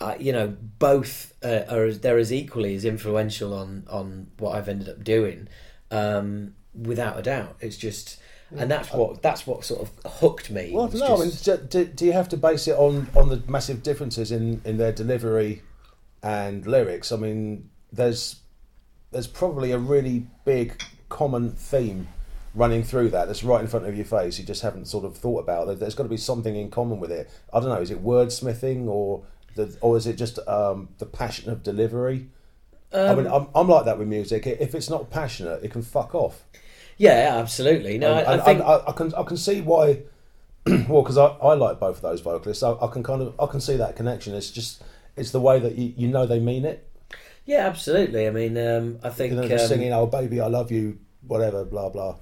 uh, 0.00 0.14
you 0.18 0.32
know, 0.32 0.56
both 0.78 1.34
uh, 1.44 1.64
are 1.68 1.84
as- 1.84 2.00
they're 2.00 2.18
as 2.18 2.32
equally 2.32 2.74
as 2.74 2.84
influential 2.84 3.52
on 3.54 3.84
on 3.88 4.28
what 4.38 4.56
I've 4.56 4.68
ended 4.68 4.88
up 4.88 5.04
doing, 5.04 5.48
um, 5.90 6.54
without 6.74 7.18
a 7.18 7.22
doubt. 7.22 7.56
It's 7.60 7.76
just. 7.76 8.18
And 8.56 8.68
that's 8.68 8.92
what 8.92 9.22
that's 9.22 9.46
what 9.46 9.64
sort 9.64 9.82
of 9.82 10.12
hooked 10.20 10.50
me. 10.50 10.72
Well, 10.74 10.88
no, 10.88 11.24
just- 11.24 11.48
I 11.48 11.56
mean, 11.56 11.66
do, 11.68 11.84
do 11.84 12.04
you 12.04 12.12
have 12.12 12.28
to 12.30 12.36
base 12.36 12.66
it 12.66 12.76
on, 12.76 13.06
on 13.14 13.28
the 13.28 13.40
massive 13.46 13.80
differences 13.84 14.32
in, 14.32 14.60
in 14.64 14.76
their 14.76 14.90
delivery 14.90 15.62
and 16.20 16.66
lyrics? 16.66 17.12
I 17.12 17.16
mean, 17.16 17.70
there's 17.92 18.40
there's 19.12 19.28
probably 19.28 19.70
a 19.70 19.78
really 19.78 20.26
big 20.44 20.82
common 21.08 21.52
theme 21.52 22.08
running 22.54 22.82
through 22.82 23.10
that 23.10 23.26
that's 23.26 23.44
right 23.44 23.60
in 23.60 23.66
front 23.68 23.86
of 23.86 23.94
your 23.96 24.04
face. 24.04 24.38
You 24.38 24.44
just 24.44 24.62
haven't 24.62 24.86
sort 24.86 25.04
of 25.04 25.16
thought 25.16 25.40
about. 25.40 25.66
There- 25.66 25.76
There's 25.76 25.94
got 25.94 26.02
to 26.04 26.08
be 26.08 26.16
something 26.16 26.56
in 26.56 26.70
common 26.70 26.98
with 27.00 27.12
it. 27.12 27.30
I 27.52 27.60
don't 27.60 27.68
know. 27.68 27.80
Is 27.80 27.90
it 27.90 28.02
wordsmithing 28.04 28.86
or 28.86 29.22
the, 29.54 29.76
or 29.80 29.96
is 29.96 30.06
it 30.06 30.14
just 30.14 30.38
um, 30.48 30.88
the 30.98 31.06
passion 31.06 31.50
of 31.50 31.62
delivery? 31.62 32.28
I 32.92 33.14
mean, 33.14 33.28
I'm, 33.28 33.46
I'm 33.54 33.68
like 33.68 33.84
that 33.84 33.98
with 33.98 34.08
music. 34.08 34.46
If 34.48 34.74
it's 34.74 34.90
not 34.90 35.10
passionate, 35.10 35.62
it 35.62 35.70
can 35.70 35.82
fuck 35.82 36.12
off. 36.14 36.42
yeah, 36.98 37.36
absolutely. 37.36 37.98
No, 37.98 38.16
And- 38.16 38.26
I, 38.26 38.32
and- 38.32 38.40
I 38.40 38.44
think 38.44 38.60
I, 38.62 38.80
I 38.88 38.92
can 38.92 39.14
I 39.14 39.22
can 39.22 39.36
see 39.36 39.60
why. 39.60 40.02
well, 40.66 41.02
because 41.02 41.16
I, 41.16 41.26
I 41.26 41.54
like 41.54 41.78
both 41.80 41.96
of 41.96 42.02
those 42.02 42.20
vocalists, 42.20 42.62
I, 42.62 42.72
I 42.72 42.88
can 42.88 43.02
kind 43.02 43.22
of 43.22 43.34
I 43.40 43.46
can 43.46 43.60
see 43.60 43.76
that 43.76 43.94
connection. 43.96 44.34
It's 44.34 44.50
just 44.50 44.82
it's 45.16 45.30
the 45.30 45.40
way 45.40 45.58
that 45.60 45.76
you, 45.76 45.94
you 45.96 46.08
know 46.08 46.26
they 46.26 46.38
mean 46.40 46.64
it. 46.64 46.86
yeah, 47.46 47.66
absolutely. 47.66 48.26
I 48.26 48.30
mean, 48.30 48.58
um, 48.58 48.98
I 49.04 49.08
think 49.10 49.32
You 49.34 49.40
know, 49.40 49.52
um, 49.54 49.58
singing 49.68 49.92
"Oh 49.92 50.06
baby, 50.06 50.40
I 50.40 50.48
love 50.48 50.70
you," 50.72 50.98
whatever, 51.26 51.64
blah 51.64 51.88
blah. 51.90 52.16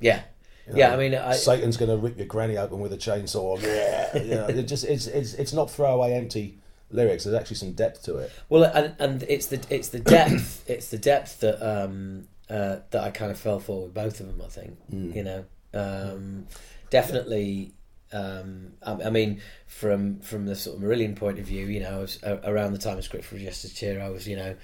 Yeah, 0.00 0.22
You 0.66 0.72
know, 0.72 0.78
yeah. 0.78 0.92
I 0.92 0.96
mean, 0.96 1.14
I, 1.14 1.32
Satan's 1.32 1.76
going 1.76 1.90
to 1.90 1.96
rip 1.96 2.16
your 2.16 2.26
granny 2.26 2.56
open 2.56 2.80
with 2.80 2.92
a 2.92 2.96
chainsaw. 2.96 3.60
Yeah, 3.62 4.16
you 4.22 4.34
know, 4.34 4.46
it 4.46 4.62
just 4.64 4.84
it's 4.84 5.06
it's 5.06 5.34
it's 5.34 5.52
not 5.52 5.70
throwaway 5.70 6.14
empty 6.14 6.58
lyrics. 6.90 7.24
There's 7.24 7.36
actually 7.36 7.56
some 7.56 7.72
depth 7.72 8.02
to 8.04 8.16
it. 8.16 8.32
Well, 8.48 8.64
and 8.64 8.94
and 8.98 9.22
it's 9.24 9.46
the 9.46 9.64
it's 9.70 9.88
the 9.88 10.00
depth 10.00 10.64
it's 10.68 10.88
the 10.88 10.98
depth 10.98 11.40
that 11.40 11.62
um 11.62 12.28
uh, 12.48 12.78
that 12.90 13.04
I 13.04 13.10
kind 13.10 13.30
of 13.30 13.38
fell 13.38 13.60
for 13.60 13.84
with 13.84 13.94
both 13.94 14.20
of 14.20 14.26
them. 14.26 14.42
I 14.44 14.48
think 14.48 14.76
you 14.90 15.22
know 15.22 15.44
um, 15.74 16.46
definitely. 16.90 17.74
Um, 18.12 18.72
I, 18.84 19.04
I 19.04 19.10
mean, 19.10 19.40
from 19.66 20.18
from 20.20 20.46
the 20.46 20.56
sort 20.56 20.76
of 20.76 20.82
Marillion 20.82 21.14
point 21.14 21.38
of 21.38 21.46
view, 21.46 21.66
you 21.66 21.80
know, 21.80 21.98
I 21.98 21.98
was, 21.98 22.22
uh, 22.24 22.38
around 22.44 22.72
the 22.72 22.78
time 22.78 22.98
of 22.98 23.04
Script 23.04 23.24
for 23.24 23.38
Jester's 23.38 23.72
Tear, 23.74 24.00
I 24.02 24.08
was 24.08 24.26
you 24.26 24.36
know. 24.36 24.56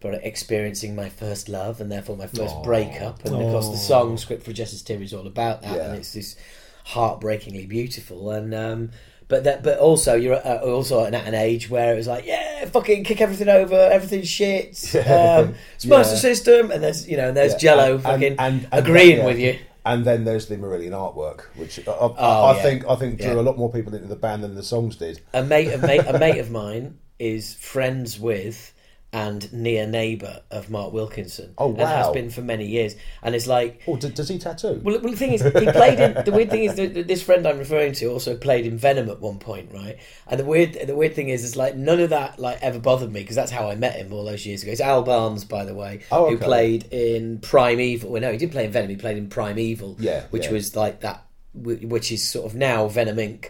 Probably 0.00 0.20
experiencing 0.22 0.94
my 0.94 1.08
first 1.08 1.48
love 1.48 1.80
and 1.80 1.90
therefore 1.90 2.16
my 2.16 2.28
first 2.28 2.54
Aw. 2.54 2.62
breakup, 2.62 3.24
and 3.24 3.34
of 3.34 3.40
course 3.50 3.68
the 3.68 3.76
song 3.76 4.16
"Script 4.16 4.44
for 4.44 4.52
Jester's 4.52 4.82
Tear" 4.82 5.02
is 5.02 5.12
all 5.12 5.26
about 5.26 5.62
that, 5.62 5.74
Yeah. 5.76 5.82
and 5.88 5.96
it's 5.96 6.12
this 6.12 6.36
heartbreakingly 6.84 7.66
beautiful. 7.66 8.30
And 8.30 8.54
um, 8.54 8.90
but 9.26 9.44
that, 9.44 9.62
but 9.62 9.78
also 9.78 10.14
you're 10.14 10.36
uh, 10.36 10.58
also 10.60 11.04
at 11.04 11.14
an 11.14 11.34
age 11.34 11.68
where 11.68 11.92
it 11.92 11.96
was 11.96 12.06
like, 12.06 12.26
yeah, 12.26 12.64
fucking 12.66 13.04
kick 13.04 13.20
everything 13.20 13.48
over, 13.48 13.74
everything's 13.74 14.28
shit, 14.28 14.68
um, 15.06 15.54
smash 15.78 16.06
the 16.06 16.12
Yeah. 16.12 16.18
system, 16.18 16.70
and 16.70 16.82
there's 16.82 17.08
you 17.08 17.16
know, 17.16 17.28
and 17.28 17.36
there's 17.36 17.52
Yeah, 17.54 17.58
Jello 17.58 17.94
and- 17.94 18.02
fucking 18.02 18.36
and- 18.38 18.62
and- 18.62 18.68
agreeing 18.72 19.24
with 19.24 19.38
you. 19.38 19.58
And 19.84 20.04
then 20.04 20.24
there's 20.24 20.46
the 20.46 20.56
Marillion 20.56 20.90
artwork, 20.90 21.44
which 21.56 21.78
I, 21.88 21.92
I, 21.92 21.94
Oh, 21.94 22.14
I 22.18 22.56
yeah. 22.56 22.62
think 22.62 22.84
I 22.88 22.94
think 22.96 23.18
drew 23.18 23.28
Yeah. 23.34 23.40
a 23.40 23.42
lot 23.42 23.56
more 23.56 23.72
people 23.72 23.94
into 23.94 24.06
the 24.06 24.16
band 24.16 24.44
than 24.44 24.54
the 24.54 24.62
songs 24.62 24.96
did. 24.96 25.20
A 25.32 25.42
mate, 25.42 25.72
a 25.72 25.78
mate, 25.78 26.02
a 26.06 26.18
mate 26.18 26.38
of 26.38 26.50
mine 26.50 26.98
is 27.18 27.54
friends 27.54 28.18
with 28.20 28.72
and 29.10 29.50
near 29.54 29.86
neighbour 29.86 30.42
of 30.50 30.68
Mark 30.68 30.92
Wilkinson. 30.92 31.54
Oh, 31.56 31.70
and 31.70 31.80
has 31.80 32.10
been 32.10 32.28
for 32.28 32.42
many 32.42 32.66
years, 32.66 32.94
and 33.22 33.34
it's 33.34 33.46
like 33.46 33.80
Oh, 33.86 33.96
d- 33.96 34.10
does 34.10 34.28
he 34.28 34.38
tattoo? 34.38 34.80
Well, 34.84 34.98
the 34.98 35.16
thing 35.16 35.32
is, 35.32 35.42
he 35.42 35.50
played 35.50 35.98
in. 35.98 36.24
The 36.24 36.30
weird 36.32 36.50
thing 36.50 36.64
is 36.64 36.74
that 36.76 37.08
this 37.08 37.22
friend 37.22 37.46
I'm 37.46 37.58
referring 37.58 37.94
to 37.94 38.06
also 38.10 38.36
played 38.36 38.66
in 38.66 38.76
Venom 38.76 39.08
at 39.08 39.18
one 39.20 39.38
point, 39.38 39.70
right? 39.72 39.96
And 40.26 40.38
the 40.38 40.44
weird, 40.44 40.74
the 40.86 40.94
weird 40.94 41.14
thing 41.14 41.30
is, 41.30 41.42
is 41.42 41.56
like 41.56 41.74
none 41.74 42.00
of 42.00 42.10
that 42.10 42.38
like 42.38 42.58
ever 42.60 42.78
bothered 42.78 43.10
me 43.10 43.20
because 43.20 43.36
that's 43.36 43.50
how 43.50 43.70
I 43.70 43.76
met 43.76 43.96
him 43.96 44.12
all 44.12 44.24
those 44.26 44.44
years 44.44 44.62
ago. 44.62 44.72
It's 44.72 44.80
Al 44.82 45.02
Barnes, 45.02 45.44
by 45.46 45.64
the 45.64 45.74
way, 45.74 46.00
Oh, 46.12 46.28
who 46.28 46.36
played 46.36 46.86
in 46.92 47.38
Prime 47.38 47.80
Evil. 47.80 48.10
Well, 48.10 48.20
no, 48.20 48.30
he 48.30 48.36
didn't 48.36 48.52
play 48.52 48.66
in 48.66 48.72
Venom. 48.72 48.90
He 48.90 48.96
played 48.96 49.16
in 49.16 49.30
Prime 49.30 49.58
Evil, 49.58 49.96
Yeah, 49.98 50.24
which 50.28 50.44
yeah. 50.46 50.52
was 50.52 50.76
like 50.76 51.00
that, 51.00 51.24
which 51.54 52.12
is 52.12 52.28
sort 52.30 52.44
of 52.44 52.54
now 52.54 52.88
Venom 52.88 53.16
Inc. 53.16 53.46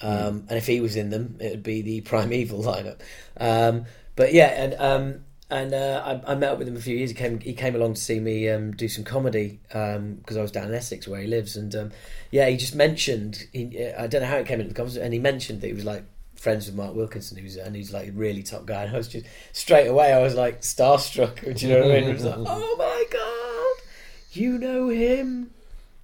Um, 0.00 0.40
Hmm. 0.40 0.48
And 0.48 0.52
if 0.52 0.66
he 0.66 0.80
was 0.80 0.96
in 0.96 1.10
them, 1.10 1.36
it 1.40 1.50
would 1.50 1.62
be 1.62 1.82
the 1.82 2.00
Prime 2.00 2.32
Evil 2.32 2.62
lineup. 2.62 3.00
Um, 3.38 3.84
but 4.16 4.32
yeah, 4.32 4.46
and 4.62 4.74
um, 4.74 5.24
and 5.50 5.74
uh, 5.74 6.20
I, 6.26 6.32
I 6.32 6.34
met 6.34 6.52
up 6.52 6.58
with 6.58 6.68
him 6.68 6.76
a 6.76 6.80
few 6.80 6.96
years. 6.96 7.10
He 7.10 7.16
came 7.16 7.40
he 7.40 7.52
came 7.54 7.74
along 7.74 7.94
to 7.94 8.00
see 8.00 8.18
me 8.20 8.48
um, 8.48 8.72
do 8.72 8.88
some 8.88 9.04
comedy 9.04 9.60
because 9.68 10.36
I 10.36 10.42
was 10.42 10.50
down 10.50 10.68
in 10.68 10.74
Essex 10.74 11.06
where 11.06 11.20
he 11.20 11.26
lives, 11.26 11.56
and 11.56 11.74
um, 11.74 11.92
yeah, 12.30 12.48
he 12.48 12.56
just 12.56 12.74
mentioned 12.74 13.46
he, 13.52 13.86
I 13.98 14.06
don't 14.06 14.22
know 14.22 14.28
how 14.28 14.36
it 14.36 14.46
came 14.46 14.60
into 14.60 14.68
the 14.70 14.74
conversation, 14.74 15.04
and 15.04 15.12
he 15.12 15.20
mentioned 15.20 15.60
that 15.60 15.66
he 15.68 15.72
was 15.72 15.84
like 15.84 16.04
friends 16.36 16.66
with 16.66 16.74
Mark 16.74 16.94
Wilkinson, 16.94 17.38
who's 17.38 17.56
and 17.56 17.74
he's 17.76 17.92
like 17.92 18.08
a 18.08 18.12
really 18.12 18.42
top 18.42 18.66
guy, 18.66 18.84
and 18.84 18.94
I 18.94 18.98
was 18.98 19.08
just 19.08 19.26
straight 19.52 19.86
away 19.86 20.12
I 20.12 20.22
was 20.22 20.34
like 20.34 20.62
starstruck. 20.62 21.40
Do 21.58 21.66
you 21.66 21.72
know 21.74 21.86
what 21.86 21.96
I 21.96 22.00
mean? 22.00 22.10
It 22.10 22.14
was 22.14 22.24
like, 22.24 22.36
oh 22.38 22.76
my 22.78 23.04
god, 23.10 23.86
you 24.32 24.58
know 24.58 24.88
him, 24.88 25.50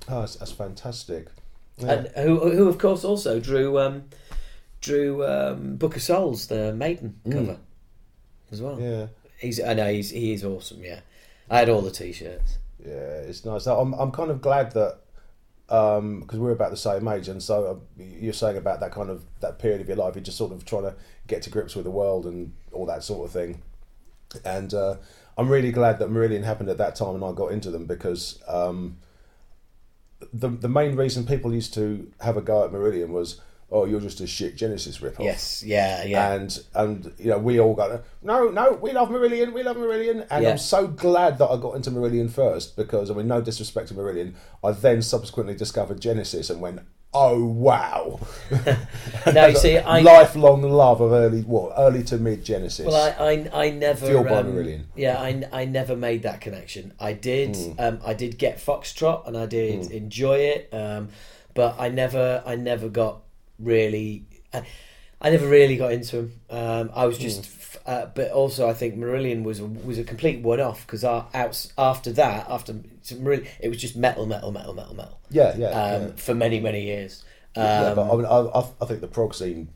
Oh, 0.08 0.20
that's, 0.20 0.36
that's 0.36 0.52
fantastic. 0.52 1.28
Yeah. 1.78 1.92
and 1.92 2.08
who 2.16 2.50
who 2.50 2.68
of 2.68 2.78
course 2.78 3.04
also 3.04 3.40
drew 3.40 3.78
um, 3.78 4.04
drew 4.80 5.24
um, 5.24 5.76
Book 5.76 5.96
of 5.96 6.02
Souls, 6.02 6.48
the 6.48 6.74
Maiden 6.74 7.14
cover 7.30 7.58
as 8.50 8.62
well. 8.62 8.80
yeah. 8.80 9.06
He's 9.38 9.60
I 9.60 9.74
know 9.74 9.90
he's 9.90 10.10
he 10.10 10.32
is 10.32 10.44
awesome. 10.44 10.82
Yeah, 10.82 11.00
I 11.48 11.58
had 11.58 11.68
all 11.70 11.80
the 11.80 11.90
t-shirts. 11.90 12.58
Yeah, 12.84 13.22
it's 13.28 13.44
nice. 13.44 13.66
I'm 13.66 13.94
I'm 13.94 14.10
kind 14.10 14.30
of 14.30 14.42
glad 14.42 14.72
that 14.72 14.98
because 15.70 16.38
we're 16.38 16.50
about 16.50 16.70
the 16.70 16.76
same 16.76 17.06
age, 17.08 17.28
and 17.28 17.42
so 17.42 17.64
uh, 17.64 18.02
you're 18.02 18.32
saying 18.32 18.56
about 18.56 18.80
that 18.80 18.92
kind 18.92 19.08
of 19.08 19.24
that 19.40 19.58
period 19.58 19.80
of 19.80 19.88
your 19.88 19.96
life, 19.96 20.14
you're 20.14 20.24
just 20.24 20.36
sort 20.36 20.52
of 20.52 20.64
trying 20.64 20.82
to 20.82 20.94
get 21.26 21.42
to 21.42 21.50
grips 21.50 21.76
with 21.76 21.84
the 21.84 21.90
world 21.90 22.26
and 22.26 22.52
all 22.72 22.86
that 22.86 23.04
sort 23.04 23.24
of 23.24 23.32
thing. 23.32 23.62
And 24.44 24.74
uh, 24.74 24.96
I'm 25.38 25.48
really 25.48 25.70
glad 25.70 25.98
that 26.00 26.10
Marillion 26.10 26.44
happened 26.44 26.68
at 26.70 26.78
that 26.78 26.96
time, 26.96 27.14
and 27.14 27.24
I 27.24 27.32
got 27.32 27.52
into 27.52 27.70
them 27.70 27.86
because 27.86 28.42
um, 28.48 28.98
the 30.32 30.48
the 30.48 30.68
main 30.68 30.96
reason 30.96 31.24
people 31.24 31.54
used 31.54 31.72
to 31.74 32.10
have 32.20 32.36
a 32.36 32.42
go 32.42 32.64
at 32.64 32.72
Marillion 32.72 33.08
was, 33.08 33.40
oh, 33.72 33.84
you're 33.84 34.00
just 34.00 34.20
a 34.20 34.26
shit 34.26 34.56
Genesis 34.56 34.98
ripoff. 34.98 35.24
Yes, 35.24 35.62
yeah, 35.64 36.04
yeah. 36.04 36.32
And 36.32 36.62
and 36.74 37.12
you 37.18 37.30
know 37.30 37.38
we 37.38 37.60
all 37.60 37.74
got 37.74 38.02
no 38.22 38.48
no 38.48 38.72
we 38.72 38.92
love 38.92 39.08
Marillion 39.10 39.52
we 39.52 39.62
love 39.62 39.76
Marillion 39.76 40.26
and 40.30 40.42
Yeah. 40.42 40.50
I'm 40.50 40.58
so 40.58 40.86
glad 40.86 41.38
that 41.38 41.46
I 41.46 41.56
got 41.56 41.76
into 41.76 41.90
Marillion 41.90 42.30
first 42.30 42.76
because 42.76 43.10
I 43.10 43.14
mean 43.14 43.28
no 43.28 43.40
disrespect 43.40 43.88
to 43.88 43.94
Marillion 43.94 44.34
I 44.64 44.72
then 44.72 45.02
subsequently 45.02 45.54
discovered 45.54 46.00
Genesis 46.00 46.50
and 46.50 46.60
went 46.60 46.80
oh 47.14 47.44
wow 47.44 48.20
No, 49.32 49.46
you 49.46 49.56
see, 49.66 49.78
I- 49.78 50.00
lifelong 50.00 50.62
love 50.62 51.00
of 51.00 51.12
early 51.12 51.42
what 51.42 51.72
early 51.76 52.02
to 52.04 52.18
mid 52.18 52.44
Genesis 52.44 52.86
Well, 52.86 53.14
I, 53.18 53.48
I, 53.52 53.66
I 53.66 53.70
never. 53.70 54.06
Fueled 54.06 54.28
by 54.28 54.38
um, 54.38 54.52
Marillion. 54.52 54.82
Yeah, 54.96 55.20
I, 55.20 55.42
I 55.52 55.64
never 55.64 55.96
made 55.96 56.22
that 56.22 56.40
connection. 56.40 56.92
I 57.00 57.12
did. 57.12 57.56
Hmm. 57.56 57.72
Um, 57.78 58.00
I 58.04 58.14
did 58.14 58.38
get 58.38 58.58
Foxtrot, 58.58 59.26
and 59.26 59.36
I 59.36 59.46
did 59.46 59.90
enjoy 59.90 60.38
it. 60.38 60.68
Um, 60.72 61.08
but 61.54 61.76
I 61.80 61.88
never, 61.88 62.42
I 62.46 62.54
never 62.56 62.88
got 62.88 63.22
really. 63.60 64.24
I, 64.52 64.64
I 65.22 65.30
never 65.30 65.46
really 65.46 65.76
got 65.76 65.92
into 65.92 66.18
him. 66.18 66.40
Um, 66.48 66.90
I 66.94 67.04
was 67.04 67.18
just, 67.18 67.40
f 67.40 67.76
uh, 67.84 68.06
but 68.14 68.30
also 68.30 68.68
I 68.68 68.72
think 68.72 68.96
Marillion 68.96 69.42
was 69.42 69.60
a, 69.60 69.66
was 69.66 69.98
a 69.98 70.04
complete 70.04 70.40
one 70.40 70.60
off 70.60 70.86
because 70.86 71.04
after 71.04 72.12
that, 72.12 72.46
after 72.48 72.72
Marillion, 72.72 73.46
it 73.60 73.68
was 73.68 73.78
just 73.78 73.96
metal, 73.96 74.24
metal, 74.24 74.50
metal, 74.50 74.72
metal, 74.72 74.94
metal 74.94 75.20
Yeah, 75.28 75.54
yeah. 75.56 75.68
um, 75.68 76.02
yeah. 76.02 76.12
for 76.16 76.34
many 76.34 76.58
many 76.58 76.84
years. 76.84 77.22
Um, 77.54 77.64
yeah, 77.64 77.94
but 77.94 78.12
I 78.12 78.16
mean, 78.16 78.26
I, 78.26 78.64
I, 78.80 78.86
think 78.86 79.00
the 79.00 79.08
prog 79.08 79.34
scene 79.34 79.68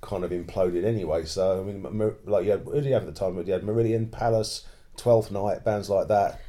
kind 0.00 0.24
of 0.24 0.30
imploded 0.30 0.84
anyway. 0.84 1.24
So 1.24 1.60
I 1.60 1.64
mean, 1.64 2.14
like 2.24 2.44
you 2.44 2.52
had, 2.52 2.60
who 2.60 2.74
did 2.74 2.86
you 2.86 2.94
have 2.94 3.02
at 3.02 3.12
the 3.14 3.18
time? 3.18 3.36
You 3.36 3.52
had 3.52 3.62
Marillion, 3.62 4.10
Pallas, 4.10 4.66
Twelfth 4.96 5.30
Night, 5.30 5.64
bands 5.64 5.90
like 5.90 6.08
that. 6.08 6.40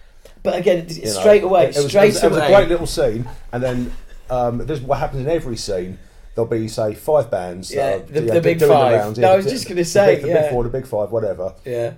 but 0.44 0.58
again, 0.58 0.86
you 0.88 1.06
know. 1.06 1.10
straight 1.10 1.44
away, 1.44 1.66
it, 1.66 1.76
it 1.76 1.84
was, 1.84 1.88
straight 1.88 2.10
it 2.10 2.14
was, 2.14 2.24
it 2.24 2.32
was 2.32 2.40
a 2.40 2.48
great 2.48 2.70
little 2.70 2.88
scene, 2.88 3.28
and 3.52 3.62
then 3.62 3.92
um, 4.30 4.60
this 4.60 4.80
is 4.80 4.86
what 4.86 5.00
happens 5.00 5.26
in 5.26 5.30
every 5.30 5.58
scene. 5.58 5.98
There'll 6.36 6.50
be 6.50 6.68
say 6.68 6.94
five 6.94 7.30
bands. 7.32 7.70
that 7.70 7.76
Yeah, 7.76 7.96
are, 7.96 8.00
the- 8.00 8.24
yeah, 8.28 8.34
the 8.36 8.42
big 8.42 8.60
five. 8.62 9.00
rounds, 9.00 9.18
No, 9.20 9.34
I 9.34 9.36
was 9.36 9.46
the- 9.46 9.52
just 9.52 9.68
gonna 9.68 9.82
the 9.82 9.86
say, 9.86 10.16
big- 10.16 10.24
the 10.24 10.28
yeah. 10.30 10.42
big 10.44 10.52
four, 10.52 10.64
the 10.64 10.70
big 10.70 10.86
five, 10.88 11.12
whatever. 11.12 11.54
yeah. 11.66 11.94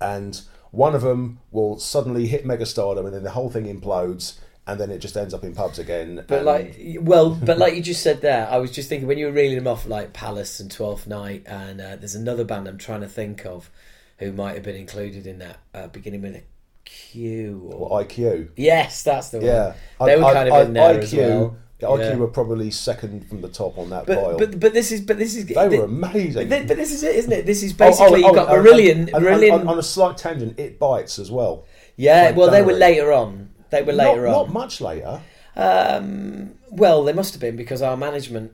and 0.00 0.40
one 0.72 0.94
of 0.94 1.02
them 1.02 1.38
will 1.52 1.78
suddenly 1.78 2.26
hit 2.26 2.44
megastardom, 2.44 3.04
and 3.06 3.14
then 3.14 3.22
the 3.22 3.30
whole 3.30 3.48
thing 3.50 3.64
implodes, 3.64 4.34
and 4.66 4.80
then 4.80 4.90
it 4.90 4.98
just 4.98 5.16
ends 5.16 5.32
up 5.32 5.44
in 5.44 5.54
pubs 5.54 5.78
again. 5.78 6.24
But 6.26 6.38
and- 6.38 6.46
like, 6.46 6.76
well, 7.00 7.30
but 7.30 7.56
like 7.58 7.74
you 7.74 7.82
just 7.82 8.02
said 8.02 8.20
there, 8.20 8.48
I 8.50 8.56
was 8.58 8.70
just 8.72 8.88
thinking 8.88 9.06
when 9.06 9.16
you 9.18 9.26
were 9.26 9.32
reeling 9.32 9.56
them 9.58 9.68
off, 9.68 9.86
like 9.86 10.12
Pallas 10.12 10.58
and 10.60 10.70
Twelfth 10.70 11.06
Night, 11.06 11.44
and 11.46 11.80
uh, 11.80 11.96
there's 11.96 12.14
another 12.16 12.44
band 12.44 12.66
I'm 12.66 12.78
trying 12.78 13.02
to 13.02 13.08
think 13.08 13.46
of 13.46 13.70
who 14.18 14.32
might 14.32 14.54
have 14.54 14.62
been 14.64 14.74
included 14.76 15.26
in 15.26 15.38
that, 15.38 15.58
uh, 15.74 15.86
beginning 15.88 16.22
with 16.22 16.36
a 16.36 16.42
Q. 16.84 17.70
Or... 17.72 17.90
Well, 17.90 18.04
IQ. 18.04 18.48
yes, 18.56 19.02
that's 19.02 19.28
the 19.30 19.38
one. 19.38 19.46
Yeah, 19.46 19.74
They 20.00 20.14
I- 20.14 20.16
were 20.16 20.24
I- 20.24 20.32
kind 20.32 20.48
of 20.48 20.54
I- 20.54 20.62
in 20.62 20.72
there 20.72 20.94
IQ, 20.94 21.02
as 21.02 21.14
well. 21.14 21.56
IQ 21.80 21.98
Yeah. 21.98 22.14
were 22.16 22.28
probably 22.28 22.70
second 22.70 23.28
from 23.28 23.42
the 23.42 23.48
top 23.48 23.76
on 23.76 23.90
that 23.90 24.06
But, 24.06 24.16
pile. 24.18 24.38
but 24.38 24.58
but 24.58 24.72
this 24.72 24.90
is 24.92 25.02
but 25.02 25.18
this 25.18 25.36
is 25.36 25.44
they 25.46 25.68
were 25.68 25.84
amazing. 25.84 26.48
But, 26.48 26.60
thi- 26.62 26.66
but 26.68 26.76
this 26.78 26.90
is 26.92 27.02
it, 27.02 27.14
isn't 27.16 27.32
it? 27.32 27.44
This 27.44 27.62
is 27.62 27.72
Oh, 27.72 27.74
oh, 27.74 27.88
basically 27.90 28.24
oh, 28.24 28.26
you've 28.28 28.34
got 28.34 28.48
and- 28.56 28.66
Marillion. 28.66 29.10
Marillion. 29.10 29.68
on, 29.68 29.78
a 29.78 29.82
slight 29.82 30.16
tangent, 30.16 30.58
it 30.58 30.78
bites 30.78 31.18
as 31.18 31.30
well. 31.30 31.66
yeah, 31.96 32.24
Frank 32.24 32.36
well, 32.38 32.50
they 32.50 32.62
were 32.62 32.72
later 32.72 33.12
on. 33.12 33.50
They 33.70 33.82
were 33.82 33.92
later 33.92 34.22
not, 34.22 34.34
on. 34.34 34.46
not 34.46 34.52
much 34.52 34.80
later. 34.80 35.20
Um, 35.54 36.54
well, 36.70 37.04
they 37.04 37.12
must 37.12 37.34
have 37.34 37.40
been 37.40 37.56
because 37.56 37.82
our 37.82 37.96
management 37.96 38.52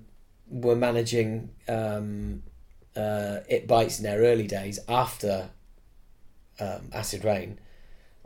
were 0.50 0.76
managing 0.76 1.50
um, 1.68 2.42
uh, 2.96 3.38
It 3.48 3.66
Bites 3.68 3.98
in 3.98 4.04
their 4.04 4.20
early 4.20 4.46
days 4.46 4.78
after 4.88 5.50
um, 6.60 6.90
Acid 6.92 7.24
Rain. 7.24 7.58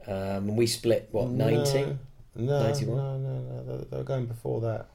Um, 0.06 0.14
and 0.48 0.56
we 0.56 0.66
split, 0.66 1.08
what, 1.10 1.28
90? 1.30 1.72
No, 1.82 1.98
91? 2.36 2.96
no, 2.96 3.18
no, 3.18 3.62
no. 3.62 3.78
They, 3.78 3.96
were 3.96 4.04
going 4.04 4.26
before 4.26 4.60
that. 4.60 4.88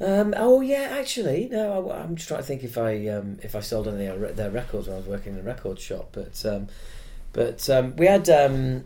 Um, 0.00 0.34
oh, 0.36 0.60
yeah, 0.60 0.96
actually. 0.98 1.48
No, 1.50 1.90
I, 1.90 2.02
am 2.02 2.16
just 2.16 2.28
trying 2.28 2.40
to 2.40 2.46
think 2.46 2.64
if 2.64 2.76
I 2.76 3.06
um, 3.08 3.38
if 3.42 3.54
I 3.54 3.60
sold 3.60 3.88
any 3.88 4.06
of 4.06 4.20
their, 4.20 4.32
their 4.32 4.50
records 4.50 4.88
when 4.88 4.96
I 4.96 4.98
was 4.98 5.08
working 5.08 5.34
in 5.34 5.40
a 5.40 5.42
record 5.42 5.78
shop. 5.78 6.10
But 6.12 6.44
um, 6.44 6.68
but 7.32 7.68
um, 7.70 7.96
we 7.96 8.06
had. 8.06 8.28
Um, 8.28 8.84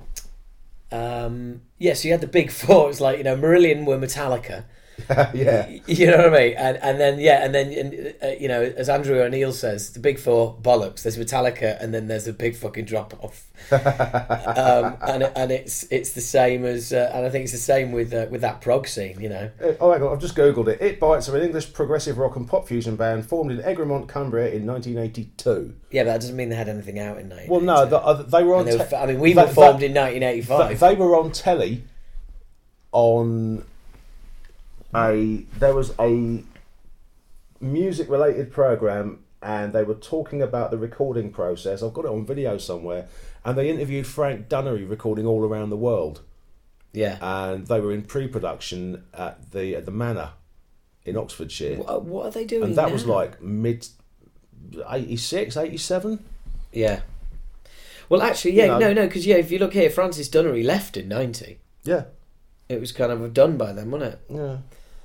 um, 0.90 1.61
yeah, 1.79 1.94
so 1.94 2.09
you 2.09 2.12
had 2.12 2.21
the 2.21 2.27
big 2.27 2.51
four. 2.51 2.85
It 2.85 2.88
was 2.88 3.01
like, 3.01 3.18
you 3.18 3.25
know, 3.25 3.37
Marillion 3.37 3.85
were 3.85 3.99
Metallica. 3.99 4.64
yeah, 5.34 5.68
You 5.87 6.06
know 6.08 6.16
what 6.18 6.34
I 6.34 6.38
mean? 6.48 6.54
And 6.56 6.76
and 6.78 7.00
then 7.00 7.18
yeah, 7.20 7.44
and 7.44 7.54
then 7.54 7.72
and, 7.72 8.14
uh, 8.22 8.26
you 8.38 8.48
know, 8.48 8.62
as 8.62 8.88
Andrew 8.88 9.20
O'Neill 9.20 9.52
says, 9.52 9.92
the 9.92 10.00
big 10.00 10.18
four 10.18 10.56
bollocks. 10.61 11.02
There's 11.02 11.16
Metallica, 11.16 11.80
and 11.82 11.94
then 11.94 12.08
there's 12.08 12.26
a 12.26 12.32
big 12.32 12.56
fucking 12.56 12.84
drop 12.87 13.14
off. 13.22 13.44
um, 13.72 14.96
and 15.02 15.22
and 15.34 15.50
it's 15.52 15.84
it's 15.90 16.12
the 16.12 16.20
same 16.20 16.64
as, 16.64 16.92
uh, 16.92 17.11
and 17.14 17.26
I 17.26 17.30
think 17.30 17.44
it's 17.44 17.52
the 17.52 17.58
same 17.58 17.92
with 17.92 18.12
uh, 18.14 18.26
with 18.30 18.40
that 18.42 18.61
prog 18.61 18.87
scene. 18.88 19.20
You 19.20 19.28
know, 19.30 19.50
Uh, 19.62 19.72
Oh, 19.80 19.90
my 19.90 19.98
god, 19.98 20.12
I've 20.12 20.20
just 20.20 20.34
googled 20.37 20.68
it. 20.68 20.80
It 20.80 21.00
Bites 21.00 21.28
are 21.28 21.37
an 21.37 21.42
English 21.44 21.72
progressive 21.72 22.18
rock 22.18 22.37
and 22.37 22.46
pop 22.48 22.66
fusion 22.68 22.96
band 22.96 23.26
formed 23.26 23.50
in 23.52 23.61
Egremont, 23.61 24.08
Cumbria 24.08 24.48
in 24.52 24.66
1982. 24.66 25.74
yeah, 25.90 26.02
but 26.04 26.12
that 26.12 26.20
doesn't 26.20 26.37
mean 26.37 26.48
they 26.48 26.56
had 26.56 26.68
anything 26.68 26.98
out 26.98 27.18
in 27.18 27.28
night. 27.28 27.48
Well, 27.48 27.61
no, 27.61 27.87
the, 27.87 27.98
uh, 27.98 28.14
they 28.22 28.42
were 28.44 28.56
on. 28.56 28.66
they 28.66 28.76
were, 28.76 28.84
te- 28.84 28.96
I 28.96 29.06
mean, 29.06 29.20
we 29.20 29.32
that- 29.32 29.48
were 29.48 29.54
formed 29.54 29.80
that- 29.80 29.87
in 29.87 29.94
1985. 29.94 30.80
They 30.80 30.94
were 30.94 31.16
on 31.16 31.32
telly. 31.32 31.82
On 32.92 33.64
a 34.94 35.44
there 35.59 35.74
was 35.74 35.92
a 35.98 36.42
music 37.61 38.09
related 38.09 38.53
program, 38.53 39.24
and 39.42 39.72
they 39.72 39.83
were 39.83 39.94
talking 39.94 40.42
about 40.42 40.70
the 40.70 40.79
recording 40.79 41.31
process. 41.31 41.83
I've 41.83 41.94
got 41.94 42.05
it 42.05 42.11
on 42.11 42.24
video 42.27 42.59
somewhere, 42.59 43.09
and 43.44 43.57
they 43.59 43.68
interviewed 43.70 44.07
Frank 44.07 44.48
Dunnery 44.48 44.88
recording 44.88 45.27
all 45.27 45.44
around 45.44 45.70
the 45.70 45.77
world, 45.77 46.22
yeah. 46.92 47.18
and 47.20 47.66
they 47.66 47.81
were 47.81 47.92
in 47.92 48.03
pre-production 48.03 49.05
at 49.14 49.51
the 49.53 49.74
at 49.77 49.85
the 49.85 49.90
Manor 49.92 50.31
in 51.05 51.16
Oxfordshire, 51.16 51.77
what, 51.79 52.05
what 52.05 52.27
are 52.27 52.31
they 52.31 52.44
doing? 52.44 52.64
and 52.64 52.77
that 52.77 52.92
was 52.92 53.07
like 53.07 53.40
mid 53.40 53.87
86, 54.90 55.57
87. 55.57 56.22
yeah. 56.72 57.01
Well, 58.11 58.20
actually, 58.22 58.53
yeah, 58.55 58.64
You 58.64 58.70
know- 58.72 58.79
no, 58.79 58.92
no, 58.92 59.07
because 59.07 59.27
yeah, 59.27 59.37
if 59.37 59.51
you 59.51 59.59
look 59.59 59.72
here, 59.74 59.88
Francis 59.90 60.29
Dunnery 60.31 60.64
left 60.64 60.96
in 60.96 61.09
90. 61.09 61.59
Yeah, 61.85 62.05
It 62.68 62.81
was 62.81 62.90
kind 62.92 63.11
of 63.12 63.33
done 63.35 63.57
by 63.59 63.72
then, 63.72 63.90
wasn't 63.90 64.14
it? 64.14 64.20
yeah. 64.31 64.57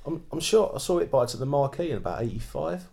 I'm, 0.06 0.24
I'm 0.32 0.40
sure 0.40 0.72
I 0.74 0.78
saw 0.78 0.98
it 0.98 1.10
bites 1.10 1.34
at 1.34 1.40
the 1.40 1.46
Marquee 1.46 1.90
in 1.90 1.96
about 1.96 2.22
85. 2.22 2.88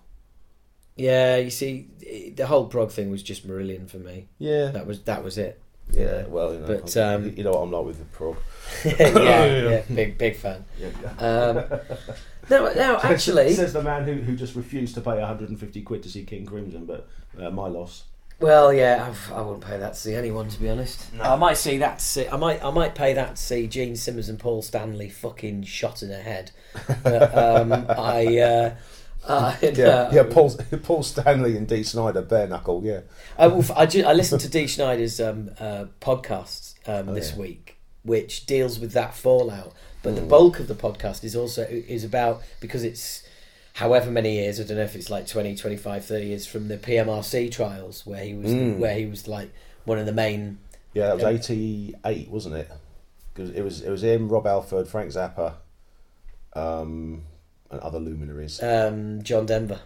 Yeah, 0.96 1.38
you 1.38 1.50
see, 1.50 2.34
the 2.36 2.46
whole 2.48 2.68
prog 2.68 2.92
thing 2.92 3.10
was 3.10 3.24
just 3.24 3.48
Marillion 3.48 3.90
for 3.90 3.98
me. 3.98 4.28
Yeah. 4.38 4.68
That 4.68 4.86
was 4.86 5.02
that 5.04 5.24
was 5.24 5.38
it. 5.38 5.62
Yeah, 5.92 6.26
well, 6.28 6.54
you 6.54 6.60
know, 6.60 6.68
But, 6.68 6.96
um, 6.98 7.34
you 7.36 7.44
know 7.44 7.52
what 7.52 7.62
I'm 7.62 7.72
like 7.72 7.86
with 7.86 8.00
the 8.00 8.06
prog. 8.06 8.38
yeah, 8.86 9.46
yeah, 9.70 9.82
big 9.94 10.18
big 10.18 10.36
fan. 10.36 10.64
Um, 11.18 11.64
no, 12.50 12.74
no, 12.74 13.00
actually, 13.04 13.54
says 13.54 13.74
the 13.74 13.84
man 13.84 14.04
who, 14.04 14.14
who 14.14 14.36
just 14.36 14.56
refused 14.56 14.96
to 14.96 15.02
pay 15.02 15.18
150 15.18 15.82
quid 15.82 16.04
to 16.04 16.10
see 16.10 16.24
King 16.24 16.46
Crimson, 16.46 16.86
but 16.86 17.08
uh, 17.40 17.50
my 17.50 17.68
loss. 17.68 18.04
Well, 18.42 18.74
yeah, 18.74 19.06
I've, 19.08 19.32
I 19.32 19.42
wouldn't 19.42 19.64
pay 19.64 19.78
that 19.78 19.94
to 19.94 20.00
see 20.00 20.16
anyone, 20.16 20.50
to 20.50 20.60
be 20.60 20.68
honest. 20.70 21.00
I 21.22 21.36
might 21.36 21.58
see 21.58 21.78
that. 21.78 22.00
To 22.00 22.04
see, 22.06 22.28
I 22.28 22.38
might, 22.38 22.64
I 22.64 22.72
might 22.72 22.96
pay 22.96 23.14
that 23.14 23.36
to 23.36 23.42
see 23.42 23.68
Gene 23.68 23.96
Simmons 23.96 24.30
and 24.30 24.40
Paul 24.40 24.62
Stanley 24.64 25.10
fucking 25.10 25.64
shot 25.64 26.02
in 26.02 26.10
the 26.10 26.18
head. 26.18 26.52
But, 27.04 27.38
um, 27.38 27.72
I, 27.90 28.40
uh, 28.40 28.76
uh, 29.28 29.56
Yeah, 29.62 29.72
no. 29.72 30.10
yeah. 30.12 30.24
Paul 30.24 30.50
Paul 30.84 31.04
Stanley 31.04 31.56
and 31.56 31.68
Dee 31.68 31.84
Snider, 31.84 32.24
bare 32.24 32.48
knuckle. 32.48 32.82
Yeah, 32.84 33.02
I, 33.38 33.46
will, 33.48 33.64
I, 33.76 33.86
ju- 33.86 34.06
I 34.06 34.14
listened 34.14 34.42
to 34.42 34.50
Dee 34.50 34.66
Snider's 34.68 35.22
um, 35.22 35.52
uh, 35.60 35.86
podcast 36.02 36.74
um, 36.88 37.10
Oh, 37.10 37.14
this 37.14 37.34
yeah. 37.34 37.40
week, 37.42 37.78
which 38.04 38.48
deals 38.48 38.80
with 38.80 38.94
that 38.94 39.14
fallout. 39.14 39.74
But 40.04 40.12
Hmm. 40.12 40.16
the 40.16 40.22
bulk 40.24 40.60
of 40.60 40.68
the 40.68 40.74
podcast 40.74 41.24
is 41.24 41.36
also 41.36 41.62
is 41.70 42.04
about 42.04 42.42
because 42.60 42.84
it's 42.84 43.22
however 43.74 44.12
many 44.12 44.34
years. 44.36 44.60
I 44.60 44.64
don't 44.64 44.78
know 44.78 44.84
if 44.84 44.96
it's 44.96 45.10
like 45.10 45.28
20, 45.28 45.56
25, 45.56 46.06
30 46.06 46.26
years 46.26 46.46
from 46.48 46.68
the 46.68 46.78
PMRC 46.78 47.52
trials 47.52 48.06
where 48.06 48.24
he 48.24 48.34
was 48.34 48.52
Mm. 48.52 48.78
where 48.78 48.96
he 48.96 49.06
was 49.06 49.28
like 49.28 49.52
one 49.86 49.98
of 49.98 50.06
the 50.06 50.14
main. 50.14 50.58
yeah. 50.94 51.08
That 51.08 51.16
was 51.16 51.24
Yeah. 51.24 51.30
88, 51.56 52.30
wasn't 52.30 52.56
it? 52.56 52.70
Because 53.34 53.50
it 53.52 53.62
was 53.62 53.82
it 53.82 53.90
was 53.90 54.04
him, 54.04 54.28
Rob 54.30 54.46
Halford, 54.46 54.88
Frank 54.88 55.12
Zappa, 55.12 55.54
um, 56.54 57.24
and 57.70 57.80
other 57.80 58.00
luminaries. 58.00 58.62
Um, 58.62 59.22
John 59.24 59.46
Denver, 59.46 59.80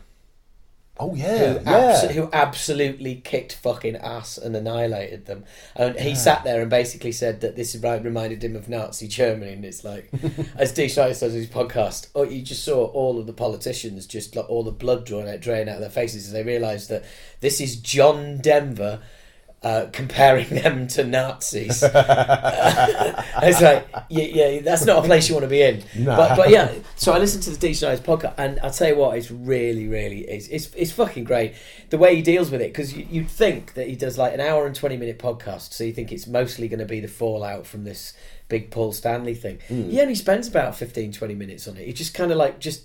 oh 0.99 1.09
who, 1.09 1.17
yeah, 1.17 1.53
yeah. 1.53 1.61
abso- 1.63 2.11
who 2.11 2.29
absolutely 2.31 3.15
kicked 3.15 3.53
fucking 3.55 3.95
ass 3.97 4.37
and 4.37 4.55
annihilated 4.55 5.25
them. 5.25 5.43
And 5.75 5.99
he 5.99 6.15
sat 6.15 6.43
there 6.43 6.61
and 6.61 6.69
basically 6.69 7.11
said 7.11 7.41
that 7.41 7.55
this 7.55 7.75
reminded 7.75 8.43
him 8.43 8.55
of 8.55 8.69
Nazi 8.69 9.07
Germany. 9.07 9.53
And 9.53 9.65
it's 9.65 9.83
like, 9.83 10.09
as 10.55 10.71
Dee 10.71 10.87
Snider 10.87 11.13
says 11.13 11.33
in 11.33 11.41
his 11.41 11.49
podcast, 11.49 12.07
oh, 12.15 12.23
you 12.23 12.41
just 12.41 12.63
saw 12.63 12.85
all 12.85 13.19
of 13.19 13.27
the 13.27 13.33
politicians 13.33 14.05
just 14.05 14.35
like 14.35 14.49
all 14.49 14.63
the 14.63 14.71
blood 14.71 15.05
drawn 15.05 15.27
out, 15.27 15.41
drain 15.41 15.67
out 15.67 15.75
of 15.75 15.81
their 15.81 15.89
faces 15.89 16.27
as 16.27 16.33
they 16.33 16.43
realised 16.43 16.89
that 16.89 17.03
this 17.41 17.59
is 17.59 17.75
John 17.75 18.37
Denver. 18.37 19.01
Uh, 19.65 19.89
comparing 19.91 20.47
them 20.61 20.85
to 20.85 21.03
Nazis, 21.03 21.81
it's 21.83 23.61
like, 23.61 23.87
yeah, 24.09 24.23
yeah, 24.23 24.61
that's 24.61 24.85
not 24.85 25.03
a 25.03 25.07
place 25.07 25.27
you 25.27 25.33
want 25.33 25.43
to 25.43 25.49
be 25.49 25.61
in. 25.63 25.83
No. 25.97 26.15
But, 26.15 26.35
but 26.35 26.49
yeah, 26.51 26.71
so 26.95 27.13
I 27.13 27.17
listened 27.17 27.43
to 27.45 27.49
the 27.49 27.57
Dee 27.57 27.73
Snider's 27.73 27.99
podcast, 27.99 28.35
and 28.37 28.59
I'll 28.61 28.69
tell 28.69 28.89
you 28.89 28.95
what, 28.95 29.17
it's 29.17 29.31
really, 29.31 29.87
really, 29.87 30.19
it's, 30.21 30.47
it's, 30.49 30.71
it's 30.75 30.91
fucking 30.91 31.23
great 31.23 31.55
the 31.89 31.97
way 31.97 32.15
he 32.15 32.21
deals 32.21 32.51
with 32.51 32.61
it 32.61 32.71
because 32.73 32.93
you, 32.95 33.07
you'd 33.09 33.27
think 33.29 33.73
that 33.73 33.87
he 33.87 33.95
does 33.95 34.19
like 34.19 34.33
an 34.35 34.39
hour 34.39 34.67
and 34.67 34.75
20 34.75 34.97
minute 34.97 35.17
podcast, 35.19 35.73
so 35.73 35.83
you 35.83 35.93
think 35.93 36.11
it's 36.11 36.27
mostly 36.27 36.67
going 36.67 36.79
to 36.79 36.85
be 36.85 36.99
the 36.99 37.07
fallout 37.07 37.65
from 37.65 37.85
this 37.85 38.13
big 38.49 38.69
Paul 38.69 38.91
Stanley 38.93 39.33
thing. 39.33 39.57
Hmm. 39.67 39.89
He 39.89 39.99
only 39.99 40.13
spends 40.15 40.47
about 40.47 40.75
15, 40.75 41.11
20 41.11 41.33
minutes 41.33 41.67
on 41.67 41.77
it. 41.77 41.87
He 41.87 41.93
just 41.93 42.13
kind 42.13 42.31
of 42.31 42.37
like, 42.37 42.59
just, 42.59 42.83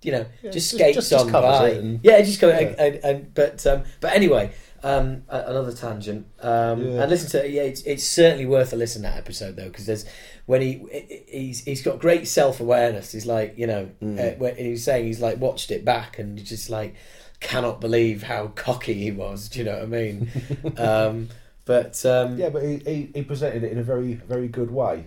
you 0.00 0.12
know, 0.12 0.24
Yeah, 0.42 0.50
just 0.50 0.70
just- 0.70 0.70
skates 0.70 0.94
just- 0.96 1.10
just 1.10 1.24
on 1.26 1.30
covers 1.30 1.58
by. 1.58 1.68
it 1.68 1.76
and- 1.84 2.00
yeah, 2.02 2.22
just 2.22 2.40
go, 2.40 2.48
Yeah. 2.48 2.58
And, 2.60 2.78
and, 2.78 3.04
and, 3.04 3.34
but, 3.34 3.66
um, 3.66 3.82
but 4.00 4.14
anyway. 4.14 4.50
Um, 4.84 5.22
another 5.30 5.72
tangent. 5.72 6.26
Um, 6.40 6.84
Yeah. 6.86 7.00
And 7.02 7.10
listen 7.10 7.30
to 7.40 7.48
yeah, 7.48 7.62
it's, 7.62 7.80
it's 7.82 8.04
certainly 8.04 8.44
worth 8.46 8.72
a 8.72 8.76
listen 8.76 9.02
that 9.02 9.16
episode 9.16 9.56
though 9.56 9.68
because 9.68 9.86
there's 9.86 10.04
when 10.46 10.60
he 10.60 11.24
he's 11.26 11.64
he's 11.64 11.82
got 11.82 11.98
great 11.98 12.28
self 12.28 12.60
awareness. 12.60 13.10
He's 13.12 13.26
like 13.26 13.54
you 13.56 13.66
know 13.66 13.88
Mm. 14.02 14.18
uh, 14.18 14.36
when 14.38 14.56
he 14.56 14.70
was 14.72 14.84
saying 14.84 15.06
he's 15.06 15.20
like 15.20 15.38
watched 15.40 15.70
it 15.70 15.84
back 15.84 16.18
and 16.18 16.36
just 16.44 16.68
like 16.68 16.94
cannot 17.40 17.80
believe 17.80 18.22
how 18.24 18.48
cocky 18.48 18.94
he 18.94 19.10
was. 19.10 19.48
Do 19.48 19.58
you 19.60 19.64
know 19.64 19.74
what 19.74 19.82
I 19.82 19.86
mean? 19.86 20.30
um, 20.76 21.28
but 21.64 22.04
um, 22.04 22.38
Yeah, 22.38 22.50
but 22.50 22.62
he, 22.62 22.76
he, 22.84 23.10
he 23.14 23.22
presented 23.22 23.64
it 23.64 23.72
in 23.72 23.78
a 23.78 23.82
very 23.82 24.14
very 24.14 24.48
good 24.48 24.70
way. 24.70 25.06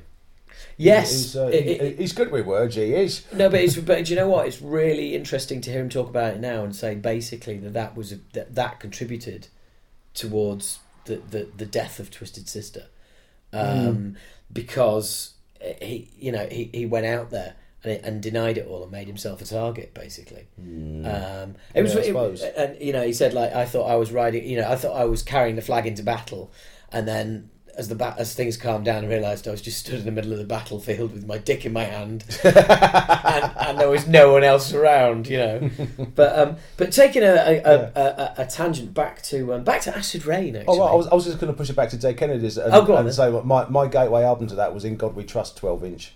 Yes, 0.76 1.12
he's, 1.12 1.36
uh, 1.38 1.48
it- 1.54 1.68
it- 1.82 2.00
he's 2.00 2.13
good 2.13 2.32
with 2.32 2.46
words. 2.48 2.76
He 2.76 2.94
is. 2.96 3.26
No, 3.32 3.48
but 3.50 3.60
it's 3.62 3.76
but 3.78 4.06
do 4.06 4.10
you 4.13 4.20
know 4.20 4.28
what? 4.30 4.48
It's 4.48 4.60
really 4.62 5.13
interesting 5.13 5.62
to 5.62 5.72
hear 5.72 5.82
him 5.82 5.90
talk 5.90 6.10
about 6.10 6.34
it 6.34 6.40
now 6.40 6.63
and 6.63 6.76
say 6.76 6.96
basically 6.96 7.58
that 7.60 7.74
that 7.74 7.96
was 7.96 8.12
a, 8.12 8.20
that 8.34 8.56
that 8.56 8.80
contributed 8.80 9.50
towards 10.17 10.80
the, 11.06 11.15
the, 11.17 11.47
the 11.56 11.65
death 11.65 11.99
of 11.99 12.10
Twisted 12.12 12.49
Sister, 12.49 12.86
um, 13.53 14.15
because 14.51 15.34
he 15.82 16.10
you 16.19 16.32
know 16.32 16.47
he, 16.51 16.69
he 16.73 16.86
went 16.86 17.06
out 17.06 17.30
there 17.30 17.56
and, 17.84 17.99
and 18.03 18.21
denied 18.21 18.58
it 18.58 18.67
all 18.67 18.84
and 18.84 18.91
made 18.91 19.08
himself 19.08 19.41
a 19.41 19.45
target 19.45 19.93
basically. 19.93 20.47
Um, 20.60 21.56
it 21.73 21.82
was 21.84 21.93
Yeah, 21.93 22.01
I 22.01 22.08
it- 22.43 22.56
and 22.58 22.82
you 22.82 22.93
know 22.93 23.03
he 23.03 23.13
said 23.13 23.34
like 23.34 23.53
I 23.53 23.65
thought 23.65 23.86
I 23.86 23.95
was 23.95 24.12
riding 24.12 24.43
you 24.47 24.60
know 24.60 24.69
I 24.69 24.75
thought 24.75 24.95
I 24.95 25.06
was 25.06 25.21
carrying 25.23 25.56
the 25.56 25.62
flag 25.62 25.86
into 25.88 26.03
battle, 26.03 26.51
and 26.91 27.08
then. 27.08 27.49
As 27.78 27.88
the 27.90 27.96
ba- 27.96 28.16
as 28.18 28.34
things 28.34 28.58
calmed 28.58 28.86
down, 28.86 29.06
I 29.06 29.08
realised 29.08 29.48
I 29.48 29.52
was 29.52 29.62
just 29.62 29.78
stood 29.78 30.00
in 30.00 30.06
the 30.06 30.12
middle 30.12 30.32
of 30.34 30.40
the 30.40 30.46
battlefield 30.46 31.13
with 31.13 31.28
my 31.28 31.38
dick 31.38 31.63
in 31.63 31.74
my 31.74 31.84
hand, 31.84 32.26
and, 32.44 33.52
and 33.56 33.80
there 33.80 33.88
was 33.90 34.08
no 34.08 34.32
one 34.34 34.44
else 34.44 34.74
around, 34.74 35.28
you 35.28 35.38
know. 35.38 35.70
But 36.16 36.40
um, 36.40 36.56
but 36.78 36.92
taking 36.92 37.22
a 37.22 37.28
a, 37.36 37.62
a, 37.63 37.76
a, 37.96 38.34
a 38.40 38.46
tangent 38.48 38.96
back 38.96 39.22
to 39.24 39.54
um, 39.54 39.63
back 39.63 39.82
to 39.82 39.96
Acid 39.96 40.26
Rain 40.26 40.56
actually. 40.56 40.80
Oh, 40.80 40.82
I 40.82 40.96
was, 40.96 41.08
I 41.08 41.13
was 41.13 41.26
just 41.26 41.40
going 41.40 41.54
to 41.54 41.58
push 41.58 41.70
it 41.70 41.76
back 41.76 41.90
to 41.90 41.98
Dead 41.98 42.18
Kennedys 42.18 42.58
and, 42.58 42.74
Oh, 42.74 42.84
go 42.84 42.96
on 42.98 43.06
and 43.06 43.13
say 43.16 43.30
my, 43.44 43.68
my 43.70 43.88
gateway 43.88 44.24
album 44.24 44.48
to 44.48 44.56
that 44.56 44.74
was 44.74 44.84
In 44.84 44.96
God 44.98 45.16
We 45.16 45.24
Trust 45.24 45.58
12 45.58 45.84
inch. 45.84 46.13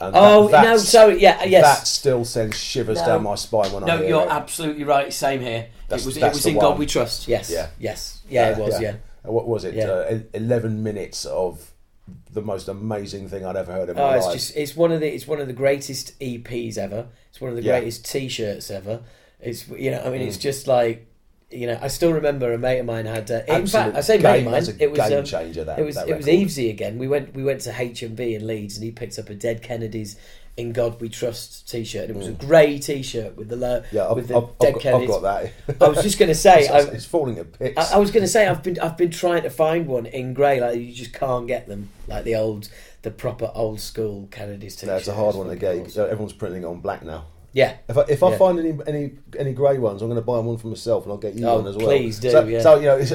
And 0.00 0.14
oh 0.16 0.48
that- 0.48 0.64
no, 0.64 0.76
sorry, 0.78 1.20
yeah, 1.20 1.44
yes. 1.44 1.62
That 1.62 1.86
still 1.86 2.24
sends 2.24 2.56
shivers 2.58 2.98
No. 3.00 3.06
down 3.06 3.22
my 3.22 3.36
spine 3.36 3.70
when 3.72 3.84
I 3.84 3.86
no, 3.86 4.02
you're 4.02 4.22
it. 4.22 4.30
absolutely 4.30 4.82
right. 4.84 5.12
Same 5.12 5.40
here. 5.40 5.68
That's- 5.88 6.02
it 6.02 6.06
was 6.06 6.16
it 6.16 6.22
was 6.24 6.46
in 6.46 6.58
God 6.58 6.78
we 6.78 6.86
trust. 6.86 7.28
Yes, 7.28 7.50
Yeah. 7.50 7.68
yes, 7.78 8.20
yeah, 8.28 8.50
it 8.50 8.58
was. 8.58 8.80
Yeah, 8.80 8.90
Uh, 8.90 8.94
What 9.28 9.46
was 9.48 9.64
it? 9.64 9.74
Yeah. 9.74 9.84
Uh, 9.86 10.14
e- 10.18 10.22
11 10.34 10.82
minutes 10.82 11.24
of 11.24 11.72
the 12.32 12.40
most 12.42 12.68
amazing 12.68 13.28
thing 13.28 13.44
I'd 13.44 13.56
ever 13.56 13.72
heard 13.72 13.88
in 13.90 13.96
my 13.96 14.02
Oh, 14.02 14.10
it's 14.16 14.26
life. 14.26 14.34
just 14.36 14.56
it's 14.56 14.74
one 14.76 14.92
of 14.92 15.00
the 15.00 15.14
it's 15.14 15.26
one 15.26 15.40
of 15.40 15.46
the 15.46 15.52
greatest 15.52 16.18
EPs 16.20 16.78
ever. 16.78 17.06
It's 17.30 17.40
one 17.40 17.50
of 17.50 17.56
the 17.56 17.62
Yeah. 17.62 17.78
greatest 17.78 18.06
T-shirts 18.10 18.70
ever. 18.70 19.00
It's 19.40 19.68
you 19.68 19.90
know 19.90 20.00
I 20.02 20.10
mean 20.10 20.22
Mm. 20.22 20.26
it's 20.28 20.38
just 20.38 20.66
like 20.66 21.06
you 21.50 21.66
know 21.66 21.78
I 21.80 21.88
still 21.88 22.12
remember 22.12 22.52
a 22.52 22.58
mate 22.58 22.78
of 22.78 22.86
mine 22.86 23.06
had 23.06 23.30
uh, 23.30 23.42
in 23.48 23.66
fact 23.66 23.94
I 23.96 24.00
say 24.00 24.18
mate 24.18 24.40
of 24.40 24.44
mine 24.52 24.54
a 24.54 24.82
it 24.82 24.90
was 24.90 24.98
game 25.00 25.18
um, 25.18 25.24
changer, 25.24 25.64
that- 25.64 25.78
it 25.78 25.84
was 25.84 25.96
that 25.96 26.08
it 26.08 26.16
was. 26.16 26.26
Evesy 26.26 26.70
again. 26.70 26.98
We 26.98 27.08
went 27.08 27.34
we 27.34 27.44
went 27.44 27.60
to 27.62 27.74
H 27.78 28.02
and 28.02 28.16
B 28.16 28.34
in 28.34 28.46
Leeds 28.46 28.76
and 28.76 28.84
he 28.84 28.90
picked 28.90 29.18
up 29.18 29.28
a 29.28 29.34
Dead 29.34 29.62
Kennedys 29.62 30.16
in 30.58 30.72
God 30.72 31.00
We 31.00 31.08
Trust 31.08 31.70
T-shirt. 31.70 32.10
It 32.10 32.16
was 32.16 32.26
a 32.28 32.32
grey 32.32 32.78
T-shirt 32.78 33.36
with 33.36 33.48
the 33.48 33.56
lo- 33.56 33.80
Mm. 33.80 33.92
yeah, 33.92 34.08
I've, 34.08 34.16
with 34.16 34.28
the 34.28 34.36
I've, 34.36 34.58
Dead 34.58 34.68
I've, 34.68 34.74
got, 34.74 34.76
I've 34.76 34.82
Kennedys. 34.82 35.08
got 35.08 35.22
that. 35.22 35.52
I 35.80 35.88
was 35.88 36.02
just 36.02 36.18
going 36.18 36.28
to 36.30 36.34
say 36.34 36.60
it's, 36.62 36.70
I, 36.70 36.78
it's 36.92 37.04
falling 37.06 37.36
to 37.36 37.44
bits. 37.44 37.78
I, 37.92 37.96
I 37.96 37.98
was 37.98 38.10
going 38.10 38.22
to 38.24 38.28
say 38.28 38.46
I've 38.46 38.62
been 38.62 38.78
I've 38.80 38.96
been 38.96 39.10
trying 39.10 39.42
to 39.42 39.50
find 39.50 39.86
one 39.86 40.06
in 40.06 40.34
grey. 40.34 40.60
Like 40.60 40.78
you 40.78 40.92
just 40.92 41.12
can't 41.12 41.46
get 41.46 41.68
them. 41.68 41.90
Like 42.08 42.24
the 42.24 42.34
old, 42.34 42.68
the 43.02 43.10
proper 43.10 43.50
old 43.54 43.80
school 43.80 44.28
Kennedy's 44.30 44.74
t-shirt. 44.76 44.88
That's 44.88 45.08
a 45.08 45.14
hard 45.14 45.36
one 45.36 45.48
to 45.48 45.56
get. 45.56 45.96
Everyone's 45.96 46.32
printing 46.32 46.64
on 46.64 46.80
black 46.80 47.04
now. 47.04 47.26
Yeah, 47.58 47.72
If 47.88 47.98
I, 47.98 48.04
if 48.08 48.22
I 48.22 48.30
Yeah. 48.30 48.38
find 48.38 48.58
any 48.60 48.72
any 48.86 49.04
any 49.36 49.52
grey 49.52 49.78
ones, 49.78 50.00
I'm 50.00 50.08
going 50.08 50.20
to 50.20 50.24
buy 50.32 50.38
one 50.38 50.58
for 50.58 50.68
myself, 50.68 51.02
and 51.04 51.10
I'll 51.12 51.18
get 51.26 51.34
you 51.34 51.44
Oh, 51.44 51.56
one 51.56 51.66
as 51.66 51.76
well. 51.76 51.86
please 51.86 52.20
do, 52.20 52.30
So, 52.30 52.44
yeah. 52.46 52.60
so 52.60 52.76
you 52.78 52.86
know, 52.86 52.96
it's, 53.02 53.10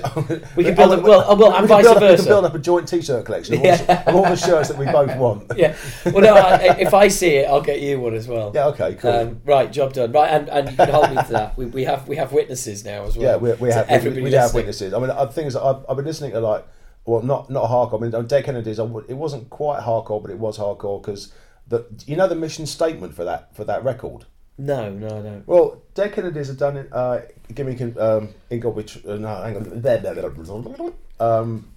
We 0.58 0.64
can 0.66 0.76
build 0.76 1.00
a- 1.00 1.02
well, 1.02 1.22
uh, 1.32 1.36
well, 1.36 1.54
and 1.54 1.62
we 1.64 1.68
vice 1.70 1.86
build 1.86 1.98
up- 1.98 2.10
We 2.12 2.16
can 2.18 2.26
build 2.26 2.46
up 2.46 2.54
a 2.54 2.60
joint 2.60 2.86
T-shirt 2.90 3.24
collection 3.26 3.54
of, 3.56 3.60
all, 3.62 3.66
Yeah. 3.66 4.04
of 4.10 4.16
all 4.16 4.24
the 4.24 4.36
shirts 4.36 4.68
that 4.68 4.78
we 4.78 4.86
both 4.86 5.16
want. 5.24 5.52
yeah. 5.56 5.76
Well, 6.06 6.22
no, 6.22 6.34
I, 6.36 6.76
if 6.78 6.94
I 6.94 7.08
see 7.08 7.36
it, 7.40 7.46
I'll 7.48 7.62
get 7.62 7.80
you 7.80 8.02
one 8.02 8.16
as 8.16 8.28
well. 8.28 8.52
Yeah. 8.54 8.68
Okay. 8.68 8.96
Cool. 8.96 9.12
Um, 9.12 9.42
right, 9.46 9.72
job 9.72 9.94
done. 9.94 10.12
Right, 10.12 10.30
and, 10.30 10.50
and 10.50 10.70
you 10.72 10.76
can 10.76 10.90
hold 10.90 11.10
me 11.12 11.16
to 11.24 11.32
that. 11.32 11.58
We, 11.58 11.66
we 11.68 11.84
have 11.86 12.06
we 12.10 12.18
have 12.18 12.34
witnesses 12.34 12.84
now 12.84 13.04
as 13.06 13.16
well. 13.16 13.26
yeah, 13.26 13.38
we, 13.38 13.54
we 13.54 13.70
So 13.72 13.78
have 13.78 13.88
we, 13.90 13.96
everybody 13.96 14.22
we 14.24 14.32
have 14.34 14.54
witnesses. 14.54 14.94
I 14.94 15.00
mean, 15.00 15.08
the 15.08 15.28
thing 15.28 15.48
is, 15.48 15.56
I've, 15.56 15.86
I've 15.88 15.96
been 15.96 16.06
listening 16.06 16.32
to 16.32 16.42
like, 16.42 16.66
well, 17.06 17.22
not 17.22 17.50
not 17.50 17.70
hardcore. 17.70 18.00
I 18.06 18.10
mean, 18.10 18.28
Dead 18.28 18.44
Kennedys, 18.44 18.78
I 18.80 18.84
it 19.08 19.14
wasn't 19.26 19.50
quite 19.50 19.80
hardcore, 19.84 20.22
but 20.22 20.32
it 20.32 20.40
was 20.40 20.58
hardcore 20.58 21.02
because 21.02 21.32
the 21.68 21.86
you 22.06 22.18
know 22.18 22.28
the 22.28 22.36
mission 22.36 22.66
statement 22.66 23.14
for 23.16 23.24
that 23.24 23.56
for 23.56 23.64
that 23.64 23.84
record. 23.86 24.26
No, 24.58 24.92
no, 24.92 25.22
no. 25.22 25.44
Well, 25.46 25.82
Dead 25.96 26.14
Kennedys 26.14 26.48
have 26.48 26.58
done 26.58 26.78
it. 26.78 26.90
Uh, 26.92 27.22
give 27.54 27.66
me 27.68 27.94
um, 28.00 28.30
in 28.50 28.60
God 28.60 28.76
we 28.76 28.84
tr- 28.84 29.00
uh, 29.10 29.16
no, 29.16 29.28
hang 29.42 29.58
on. 29.58 30.94
Um, 31.20 31.68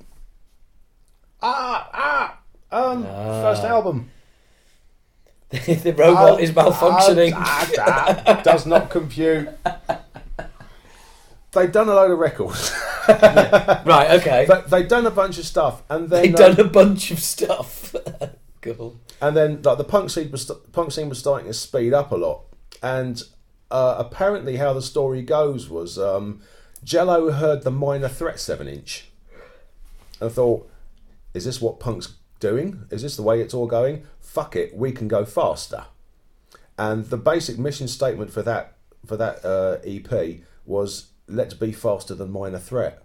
ah 1.42 1.88
ah 1.92 2.38
um 2.72 3.06
Ah. 3.08 3.42
first 3.42 3.62
album. 3.64 4.10
the 5.50 5.94
robot 5.96 6.40
is 6.40 6.50
malfunctioning. 6.52 7.32
ah, 7.34 7.70
ah, 7.78 8.22
ah, 8.26 8.42
does 8.42 8.66
not 8.66 8.90
compute. 8.90 9.48
They've 11.52 11.72
done 11.72 11.88
a 11.88 11.94
load 11.94 12.10
of 12.10 12.18
records. 12.18 12.74
right, 13.08 14.10
okay. 14.20 14.44
But 14.46 14.68
they've 14.68 14.88
done 14.88 15.06
a 15.06 15.10
bunch 15.10 15.38
of 15.38 15.46
stuff, 15.46 15.82
and 15.88 16.10
then 16.10 16.22
They've 16.22 16.34
uh, 16.34 16.48
done 16.54 16.60
a 16.60 16.68
bunch 16.68 17.10
of 17.12 17.20
stuff. 17.20 17.94
cool. 18.60 18.98
and 19.22 19.36
then 19.36 19.62
like 19.62 19.78
the 19.78 19.84
punk 19.84 20.10
scene 20.10 20.30
was 20.30 20.42
st- 20.46 20.72
punk 20.72 20.90
scene 20.92 21.08
was 21.08 21.18
starting 21.18 21.46
to 21.46 21.54
speed 21.54 21.94
up 21.94 22.10
a 22.10 22.16
lot, 22.16 22.42
and 22.86 23.24
uh, 23.70 23.96
apparently 23.98 24.56
how 24.56 24.72
the 24.72 24.80
story 24.82 25.20
goes 25.20 25.68
was 25.68 25.98
um, 25.98 26.40
Jello 26.84 27.32
heard 27.32 27.64
the 27.64 27.70
Minor 27.70 28.08
Threat 28.08 28.38
seven 28.38 28.68
inch, 28.68 29.08
and 30.20 30.30
thought, 30.30 30.70
"Is 31.34 31.44
this 31.44 31.60
what 31.60 31.80
punk's 31.80 32.14
doing? 32.38 32.84
Is 32.90 33.02
this 33.02 33.16
the 33.16 33.22
way 33.22 33.40
it's 33.40 33.54
all 33.54 33.66
going? 33.66 34.04
Fuck 34.20 34.54
it, 34.54 34.76
we 34.76 34.92
can 34.92 35.08
go 35.08 35.24
faster." 35.24 35.86
And 36.78 37.06
the 37.06 37.16
basic 37.16 37.58
mission 37.58 37.88
statement 37.88 38.30
for 38.30 38.42
that 38.42 38.76
for 39.04 39.16
that 39.16 39.44
uh, 39.44 39.78
EP 39.84 40.40
was, 40.64 41.08
"Let's 41.26 41.54
be 41.54 41.72
faster 41.72 42.14
than 42.14 42.30
Minor 42.30 42.60
Threat." 42.60 43.02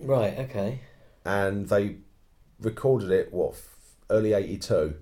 Right, 0.00 0.36
okay. 0.38 0.80
and 1.24 1.68
they 1.68 1.96
recorded 2.58 3.10
it 3.10 3.30
what 3.30 3.60
early 4.08 4.32
'82, 4.32 4.94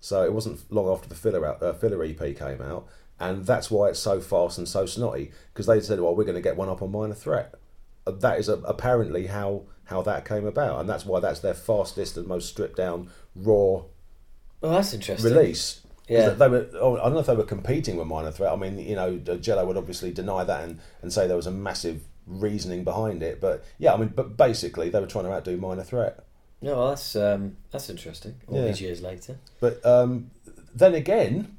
so 0.00 0.24
it 0.24 0.32
wasn't 0.32 0.72
long 0.72 0.88
after 0.88 1.08
the 1.08 1.14
filler 1.14 1.46
out, 1.46 1.62
uh, 1.62 1.74
filler 1.74 2.02
EP 2.02 2.18
came 2.34 2.62
out, 2.62 2.88
and 3.22 3.46
that's 3.46 3.70
why 3.70 3.88
it's 3.88 3.98
so 4.00 4.20
fast 4.20 4.58
and 4.58 4.68
so 4.68 4.86
snotty 4.86 5.30
because 5.52 5.66
they 5.66 5.80
said, 5.80 6.00
"Well, 6.00 6.14
we're 6.14 6.24
going 6.24 6.34
to 6.36 6.40
get 6.42 6.56
one 6.56 6.68
up 6.68 6.82
on 6.82 6.90
Minor 6.92 7.14
Threat." 7.14 7.54
Uh, 8.06 8.10
That 8.12 8.38
is 8.38 8.48
apparently 8.48 9.26
how 9.28 9.62
how 9.84 10.02
that 10.02 10.24
came 10.24 10.46
about, 10.46 10.80
and 10.80 10.88
that's 10.88 11.04
why 11.06 11.20
that's 11.20 11.40
their 11.40 11.54
fastest 11.54 12.16
and 12.16 12.26
most 12.26 12.48
stripped 12.48 12.76
down 12.76 13.10
raw 13.36 13.82
Well, 14.60 14.72
that's 14.72 14.92
interesting. 14.94 15.32
Release. 15.32 15.80
Yeah. 16.08 16.30
they 16.30 16.48
were. 16.48 16.68
Oh, 16.74 16.96
I 16.98 17.04
don't 17.04 17.14
know 17.14 17.20
if 17.20 17.26
they 17.26 17.36
were 17.36 17.44
competing 17.44 17.96
with 17.96 18.06
Minor 18.06 18.32
Threat. 18.32 18.52
I 18.52 18.56
mean, 18.56 18.78
you 18.78 18.96
know, 18.96 19.16
Jello 19.18 19.64
would 19.66 19.76
obviously 19.76 20.10
deny 20.12 20.44
that 20.44 20.64
and, 20.64 20.78
and 21.00 21.12
say 21.12 21.26
there 21.26 21.36
was 21.36 21.46
a 21.46 21.50
massive 21.52 22.02
reasoning 22.26 22.84
behind 22.84 23.22
it. 23.22 23.40
But 23.40 23.64
yeah, 23.78 23.94
I 23.94 23.96
mean, 23.96 24.12
but 24.14 24.36
basically 24.36 24.88
they 24.90 25.00
were 25.00 25.06
trying 25.06 25.24
to 25.24 25.32
outdo 25.32 25.56
Minor 25.56 25.84
Threat. 25.84 26.24
No, 26.60 26.76
well, 26.76 26.88
that's 26.90 27.16
um, 27.16 27.56
that's 27.70 27.88
interesting. 27.90 28.34
All 28.48 28.56
Yeah. 28.58 28.66
these 28.66 28.80
years 28.80 29.00
later. 29.00 29.36
But 29.60 29.84
um, 29.86 30.30
then 30.74 30.94
again, 30.94 31.56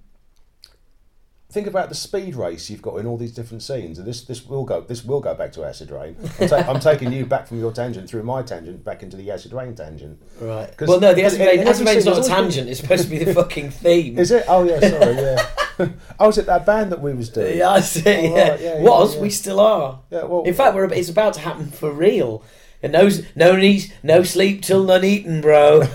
think 1.54 1.68
about 1.68 1.90
the 1.90 1.96
speed 1.96 2.36
race 2.36 2.70
you've 2.70 2.82
got 2.82 2.96
in 2.98 3.06
all 3.06 3.16
these 3.18 3.32
different 3.32 3.62
scenes, 3.62 4.00
and 4.00 4.08
this 4.08 4.24
this 4.24 4.46
will 4.46 4.66
go 4.66 4.82
this 4.82 5.06
will 5.06 5.20
go 5.22 5.34
back 5.36 5.52
to 5.54 5.64
Acid 5.64 5.92
Rain. 5.92 6.16
I'm, 6.40 6.48
ta- 6.50 6.56
I'm 6.68 6.80
taking 6.80 7.14
you 7.14 7.26
back 7.26 7.48
from 7.48 7.60
your 7.60 7.72
tangent 7.72 8.10
through 8.10 8.24
my 8.24 8.42
tangent 8.42 8.84
back 8.84 9.04
into 9.04 9.16
the 9.16 9.30
Acid 9.32 9.54
Rain 9.54 9.76
tangent. 9.76 10.22
Right. 10.42 10.74
Well, 10.82 11.00
no, 11.00 11.14
the 11.14 11.24
Acid 11.24 11.40
Rain, 11.42 11.60
in 11.60 11.68
Acid 11.68 11.86
Rain's 11.88 12.06
not 12.06 12.26
a 12.26 12.28
tangent. 12.28 12.68
It's 12.70 12.80
supposed 12.80 13.04
to 13.06 13.10
be 13.10 13.24
the 13.24 13.34
fucking 13.42 13.70
theme. 13.72 14.18
Is 14.18 14.32
it? 14.32 14.46
Oh 14.48 14.64
yeah, 14.64 14.80
sorry, 14.80 15.16
yeah. 15.16 15.50
oh, 16.20 16.28
was 16.28 16.38
it 16.38 16.46
that 16.48 16.66
band 16.66 16.92
that 16.92 17.02
we 17.02 17.14
was 17.14 17.30
doing? 17.30 17.58
Yeah, 17.60 17.70
I 17.70 17.80
see. 17.82 18.04
Oh, 18.08 18.12
yeah. 18.36 18.50
right, 18.50 18.60
yeah, 18.62 18.74
yeah, 18.76 18.82
Was 18.82 19.16
yeah. 19.16 19.22
we 19.22 19.30
still 19.30 19.60
are? 19.60 20.00
Yeah, 20.10 20.24
well- 20.24 20.44
in 20.44 20.54
fact, 20.54 20.76
we're 20.76 20.92
it's 20.92 21.10
about 21.10 21.34
to 21.36 21.40
happen 21.42 21.68
for 21.72 21.92
real. 21.92 22.44
And 22.84 22.92
no, 22.92 23.10
no 23.36 23.56
need, 23.56 23.94
no 24.04 24.24
sleep 24.24 24.62
till 24.62 24.84
none 24.84 25.04
eaten, 25.06 25.42
bro. 25.42 25.84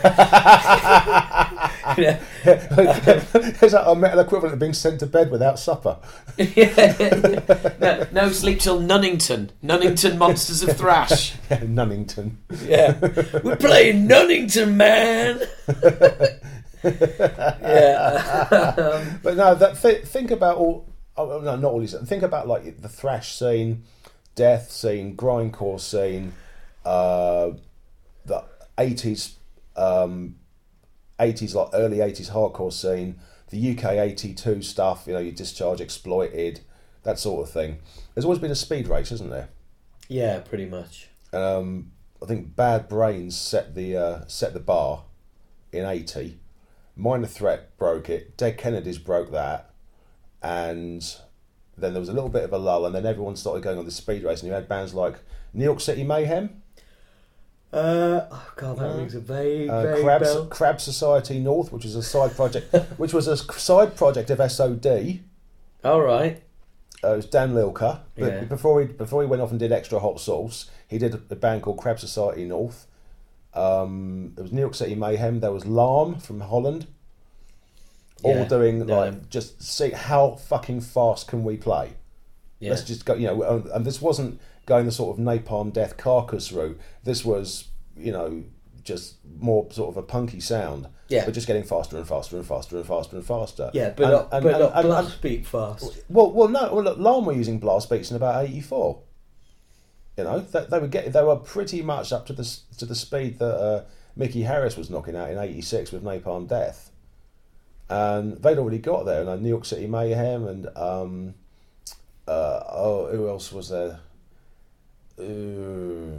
You 1.97 2.05
know? 2.05 2.19
Is 2.45 3.73
that 3.73 3.85
a 3.87 3.95
metal 3.97 4.21
equivalent 4.21 4.53
of 4.53 4.59
being 4.61 4.75
sent 4.75 5.01
to 5.01 5.07
bed 5.07 5.31
without 5.31 5.59
supper? 5.59 5.99
no, 6.39 8.07
no 8.13 8.31
sleep 8.31 8.61
till 8.61 8.81
Nunnington. 8.81 9.51
Nunnington 9.65 10.19
Monsters 10.19 10.63
of 10.63 10.77
Thrash. 10.77 11.35
Yeah, 11.51 11.61
Nunnington. 11.61 12.33
Yeah, 12.63 12.99
we're 13.43 13.57
playing 13.57 14.07
Nunnington, 14.07 14.75
man. 14.75 15.41
yeah, 17.63 19.19
But 19.23 19.37
no, 19.37 19.55
that 19.55 19.79
th- 19.81 20.05
think 20.05 20.31
about 20.31 20.57
all. 20.59 20.87
Oh, 21.17 21.41
no, 21.41 21.57
not 21.57 21.73
all 21.73 21.81
these. 21.81 21.95
Think 22.07 22.23
about 22.23 22.47
like 22.47 22.81
the 22.81 22.89
thrash 22.89 23.35
scene, 23.37 23.85
death 24.37 24.71
scene, 24.71 25.17
grindcore 25.17 25.81
scene, 25.81 26.35
uh, 26.89 27.53
the 28.25 28.45
eighties, 28.79 29.37
um, 29.77 30.37
eighties 31.21 31.55
like 31.55 31.69
early 31.75 32.01
eighties 32.01 32.31
hardcore 32.31 32.73
scene, 32.73 33.19
the 33.51 33.77
UK 33.77 33.85
eighty 33.93 34.33
two 34.35 34.63
stuff. 34.63 35.05
You 35.07 35.13
know, 35.15 35.19
your 35.21 35.33
discharge 35.33 35.81
exploited, 35.81 36.61
that 37.03 37.19
sort 37.19 37.47
of 37.47 37.53
thing. 37.53 37.79
There's 38.15 38.25
always 38.25 38.41
been 38.41 38.51
a 38.51 38.57
speed 38.57 38.89
race, 38.89 39.13
isn't 39.13 39.31
there? 39.31 39.49
yeah, 40.09 40.41
pretty 40.41 40.65
much. 40.65 41.09
um, 41.35 41.93
I 42.23 42.27
think 42.27 42.57
Bad 42.57 42.89
Brains 42.89 43.37
set 43.39 43.75
the 43.75 43.97
uh, 43.97 44.27
set 44.27 44.55
the 44.55 44.61
bar 44.61 45.05
in 45.73 45.85
eighty. 45.85 46.39
Minor 46.97 47.27
Threat 47.29 47.77
broke 47.77 48.09
it. 48.09 48.37
Dead 48.37 48.59
Kennedys 48.59 48.99
broke 48.99 49.31
that, 49.31 49.71
and 50.43 51.03
then 51.77 51.93
there 51.93 52.01
was 52.01 52.09
a 52.09 52.13
little 52.13 52.31
bit 52.31 52.43
of 52.45 52.53
a 52.53 52.59
lull, 52.59 52.87
and 52.87 52.95
then 52.95 53.07
everyone 53.07 53.37
started 53.37 53.63
going 53.63 53.79
on 53.79 53.85
this 53.85 53.95
speed 53.97 54.25
race, 54.25 54.41
and 54.41 54.49
you 54.49 54.55
had 54.55 54.69
bands 54.69 54.95
like 54.95 55.17
New 55.53 55.65
York 55.65 55.81
City 55.81 56.03
Mayhem. 56.03 56.63
Uh, 57.73 58.27
oh 58.31 58.53
god, 58.57 58.79
that 58.79 58.97
rings 58.97 59.15
a 59.15 59.21
vague, 59.21 59.69
Uh, 59.69 59.83
vague 59.83 60.03
Crab, 60.05 60.23
bell. 60.23 60.47
Crab 60.47 60.81
Society 60.81 61.39
North, 61.39 61.71
which 61.71 61.85
was 61.85 61.95
a 61.97 62.03
side 62.03 62.35
project, 62.35 62.75
which 62.97 63.13
was 63.13 63.29
a 63.29 63.37
side 63.37 63.95
project 63.97 64.31
of 64.31 64.41
SOD. 64.51 65.21
All 65.85 66.01
right. 66.01 66.43
Uh, 67.05 67.13
it 67.13 67.17
was 67.17 67.27
Dan 67.27 67.53
Lilker. 67.53 68.01
But 68.17 68.33
Yeah. 68.33 68.45
before 68.45 68.81
he 68.81 68.87
before 68.87 69.23
he 69.23 69.29
went 69.29 69.43
off 69.43 69.51
and 69.51 69.59
did 69.61 69.71
extra 69.71 69.99
hot 70.01 70.19
sauce, 70.19 70.71
he 70.89 70.99
did 70.99 71.15
a, 71.15 71.21
a 71.31 71.37
band 71.37 71.63
called 71.63 71.79
Crab 71.79 71.99
Society 72.01 72.45
North. 72.45 72.87
Um, 73.55 74.33
there 74.35 74.43
was 74.45 74.53
New 74.53 74.61
York 74.61 74.75
City 74.75 74.95
Mayhem. 74.95 75.41
There 75.41 75.53
was 75.53 75.65
Larm 75.65 76.21
from 76.23 76.41
Holland. 76.41 76.87
All 78.23 78.35
Yeah, 78.35 78.45
doing 78.49 78.87
like 78.87 79.29
just 79.31 79.63
see 79.63 79.91
how 79.91 80.33
fucking 80.33 80.81
fast 80.81 81.29
can 81.29 81.45
we 81.45 81.57
play. 81.57 81.93
Let's 82.61 82.83
just 82.83 83.05
go. 83.05 83.15
You 83.15 83.29
know, 83.29 83.63
and 83.73 83.85
this 83.87 84.03
wasn't 84.03 84.41
going 84.69 84.87
the 84.87 84.93
sort 84.93 85.19
of 85.19 85.25
Napalm 85.25 85.73
Death 85.73 85.97
Carcass 85.97 86.53
route. 86.53 86.79
This 87.03 87.25
was 87.25 87.69
you 87.97 88.13
know 88.13 88.45
just 88.85 89.17
more 89.41 89.67
sort 89.73 89.89
of 89.91 89.97
a 89.97 90.03
punky 90.03 90.39
sound. 90.41 90.87
Yeah. 91.11 91.25
but 91.25 91.33
just 91.33 91.47
getting 91.47 91.63
faster 91.65 91.97
and 91.97 92.07
faster 92.07 92.37
and 92.37 92.47
faster 92.47 92.77
and 92.77 92.85
faster 92.87 93.17
and 93.17 93.25
faster. 93.25 93.71
yeah, 93.73 93.95
but 93.97 94.05
And- 94.05 94.13
not, 94.13 94.29
and- 94.31 94.43
but 94.45 94.55
and- 94.55 94.61
not 94.61 94.83
blast 94.83 95.23
beat 95.23 95.47
fast. 95.47 96.03
well, 96.11 96.31
well, 96.33 96.49
no. 96.49 96.75
Well, 96.75 96.85
look, 96.85 96.99
Larm 96.99 97.25
were 97.25 97.33
using 97.33 97.59
blast 97.59 97.89
beats 97.89 98.11
in 98.11 98.17
about 98.17 98.45
eighty 98.45 98.61
four. 98.61 99.01
You 100.19 100.25
know, 100.25 100.41
they, 100.41 100.67
they 100.67 100.79
were 100.81 100.87
getting, 100.89 101.13
they 101.13 101.23
were 101.25 101.37
pretty 101.37 101.81
much 101.81 102.13
up 102.13 102.27
to 102.27 102.35
the 102.35 102.45
to 102.77 102.85
the 102.85 102.95
speed 102.95 103.39
that 103.39 103.57
uh, 103.57 103.85
Mickey 104.17 104.43
Harris 104.43 104.77
was 104.77 104.91
knocking 104.91 105.17
out 105.17 105.31
in 105.31 105.39
eighty 105.39 105.63
six 105.63 105.93
with 105.93 106.05
Napalm 106.05 106.47
Death, 106.47 106.91
and 107.89 108.35
they'd 108.43 108.59
already 108.59 108.79
got 108.79 109.07
there. 109.07 109.21
And 109.23 109.31
uh, 109.31 109.37
New 109.37 109.49
York 109.49 109.65
City 109.65 109.87
Mayhem 109.87 110.47
and 110.47 110.67
um, 110.77 111.35
uh, 112.27 112.61
oh, 112.69 113.09
who 113.11 113.29
else 113.29 113.51
was 113.51 113.71
there? 113.71 114.01
Uh, 115.19 116.15